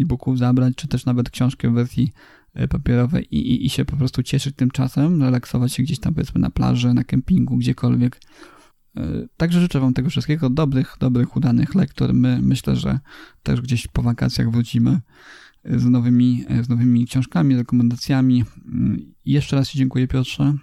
e-booków 0.00 0.38
zabrać, 0.38 0.74
czy 0.76 0.88
też 0.88 1.04
nawet 1.04 1.30
książkę 1.30 1.70
w 1.70 1.72
wersji 1.72 2.12
y, 2.60 2.68
papierowej 2.68 3.36
i, 3.36 3.52
i, 3.52 3.66
i 3.66 3.70
się 3.70 3.84
po 3.84 3.96
prostu 3.96 4.22
cieszyć 4.22 4.56
tym 4.56 4.70
czasem, 4.70 5.22
relaksować 5.22 5.72
się 5.72 5.82
gdzieś 5.82 6.00
tam 6.00 6.14
powiedzmy 6.14 6.40
na 6.40 6.50
plaży, 6.50 6.94
na 6.94 7.04
kempingu, 7.04 7.56
gdziekolwiek. 7.56 8.20
Y, 8.98 9.28
także 9.36 9.60
życzę 9.60 9.80
Wam 9.80 9.94
tego 9.94 10.10
wszystkiego, 10.10 10.50
dobrych, 10.50 10.96
dobrych, 11.00 11.36
udanych 11.36 11.74
lektur. 11.74 12.14
My 12.14 12.38
myślę, 12.42 12.76
że 12.76 12.98
też 13.42 13.60
gdzieś 13.60 13.86
po 13.86 14.02
wakacjach 14.02 14.50
wrócimy 14.50 15.00
z 15.64 15.84
nowymi, 15.84 16.44
z 16.62 16.68
nowymi 16.68 17.06
książkami, 17.06 17.56
rekomendacjami. 17.56 18.44
Jeszcze 19.24 19.56
raz 19.56 19.68
Ci 19.68 19.78
dziękuję 19.78 20.08
Piotrze. 20.08 20.54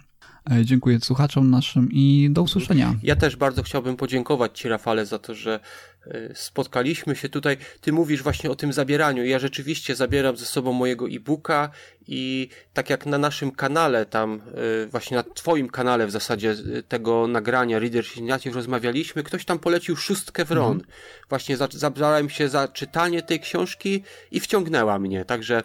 E, 0.50 0.64
dziękuję 0.64 1.00
słuchaczom 1.00 1.50
naszym 1.50 1.88
i 1.92 2.28
do 2.30 2.42
usłyszenia. 2.42 2.94
Ja 3.02 3.16
też 3.16 3.36
bardzo 3.36 3.62
chciałbym 3.62 3.96
podziękować 3.96 4.58
Ci, 4.58 4.68
Rafale, 4.68 5.06
za 5.06 5.18
to, 5.18 5.34
że 5.34 5.60
e, 6.06 6.34
spotkaliśmy 6.34 7.16
się 7.16 7.28
tutaj. 7.28 7.56
Ty 7.80 7.92
mówisz 7.92 8.22
właśnie 8.22 8.50
o 8.50 8.54
tym 8.54 8.72
zabieraniu. 8.72 9.24
Ja 9.24 9.38
rzeczywiście 9.38 9.94
zabieram 9.94 10.36
ze 10.36 10.46
sobą 10.46 10.72
mojego 10.72 11.08
e-booka 11.08 11.70
i 12.06 12.48
tak 12.72 12.90
jak 12.90 13.06
na 13.06 13.18
naszym 13.18 13.50
kanale, 13.50 14.06
tam 14.06 14.40
e, 14.84 14.86
właśnie 14.86 15.16
na 15.16 15.22
Twoim 15.22 15.68
kanale 15.68 16.06
w 16.06 16.10
zasadzie 16.10 16.56
tego 16.88 17.26
nagrania 17.26 17.78
Readers 17.78 18.16
Initiative 18.16 18.54
rozmawialiśmy, 18.54 19.22
ktoś 19.22 19.44
tam 19.44 19.58
polecił 19.58 19.96
szóstkę 19.96 20.44
w 20.44 20.50
RON. 20.50 20.72
Mhm. 20.72 20.90
Właśnie 21.28 21.56
zabrałem 21.70 22.30
się 22.30 22.48
za 22.48 22.68
czytanie 22.68 23.22
tej 23.22 23.40
książki 23.40 24.02
i 24.30 24.40
wciągnęła 24.40 24.98
mnie. 24.98 25.24
Także 25.24 25.62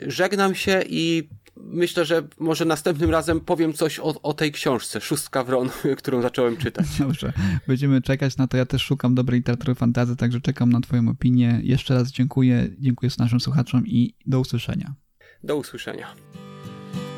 żegnam 0.00 0.54
się 0.54 0.82
i 0.86 1.28
myślę, 1.56 2.04
że 2.04 2.22
może 2.38 2.64
następnym 2.64 3.10
razem 3.10 3.40
powiem 3.40 3.72
coś 3.72 3.98
o, 3.98 4.22
o 4.22 4.34
tej 4.34 4.52
książce, 4.52 5.00
Szóstka 5.00 5.44
Wron, 5.44 5.70
którą 5.98 6.22
zacząłem 6.22 6.56
czytać. 6.56 6.86
Dobrze, 6.98 7.32
będziemy 7.66 8.02
czekać 8.02 8.36
na 8.36 8.46
to. 8.46 8.56
Ja 8.56 8.66
też 8.66 8.82
szukam 8.82 9.14
dobrej 9.14 9.40
literatury 9.40 9.74
fantazy, 9.74 10.16
także 10.16 10.40
czekam 10.40 10.72
na 10.72 10.80
Twoją 10.80 11.08
opinię. 11.08 11.60
Jeszcze 11.62 11.94
raz 11.94 12.10
dziękuję, 12.10 12.68
dziękuję 12.78 13.12
naszym 13.18 13.40
słuchaczom 13.40 13.86
i 13.86 14.14
do 14.26 14.40
usłyszenia. 14.40 14.94
Do 15.44 15.56
usłyszenia. 15.56 16.06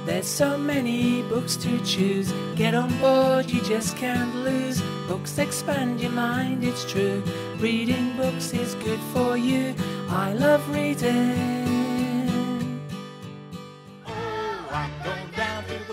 There's 0.06 0.26
so 0.26 0.58
many 0.58 1.22
books 1.30 1.56
to 1.56 1.70
choose. 1.78 2.30
Get 2.56 2.74
on 2.74 2.90
board, 3.00 3.50
you 3.50 3.60
just 3.62 3.96
can't 3.96 4.34
lose. 4.44 4.82
Books 5.08 5.38
expand 5.38 6.00
your 6.00 6.12
mind, 6.12 6.62
it's 6.62 6.84
true. 6.84 7.22
Reading 7.58 8.14
books 8.16 8.52
is 8.52 8.74
good 8.74 9.00
for 9.14 9.38
you. 9.38 9.74
I 10.10 10.34
love 10.34 10.60
reading. 10.74 11.83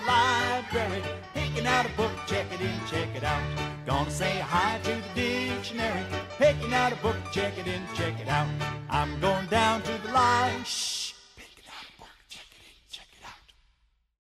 Library, 0.07 1.03
picking 1.33 1.67
out 1.67 1.85
a 1.85 1.89
book, 1.89 2.11
check 2.27 2.45
it 2.51 2.61
in, 2.61 2.79
check 2.89 3.09
it 3.15 3.23
out. 3.23 3.43
Gonna 3.85 4.09
say 4.09 4.39
hi 4.39 4.79
to 4.83 4.95
the 4.95 5.49
dictionary, 5.49 6.03
picking 6.37 6.73
out 6.73 6.91
a 6.93 6.95
book, 6.97 7.17
check 7.31 7.57
it 7.57 7.67
in, 7.67 7.81
check 7.95 8.19
it 8.19 8.27
out. 8.27 8.47
I'm 8.89 9.19
going 9.19 9.47
down 9.47 9.81
to 9.83 9.91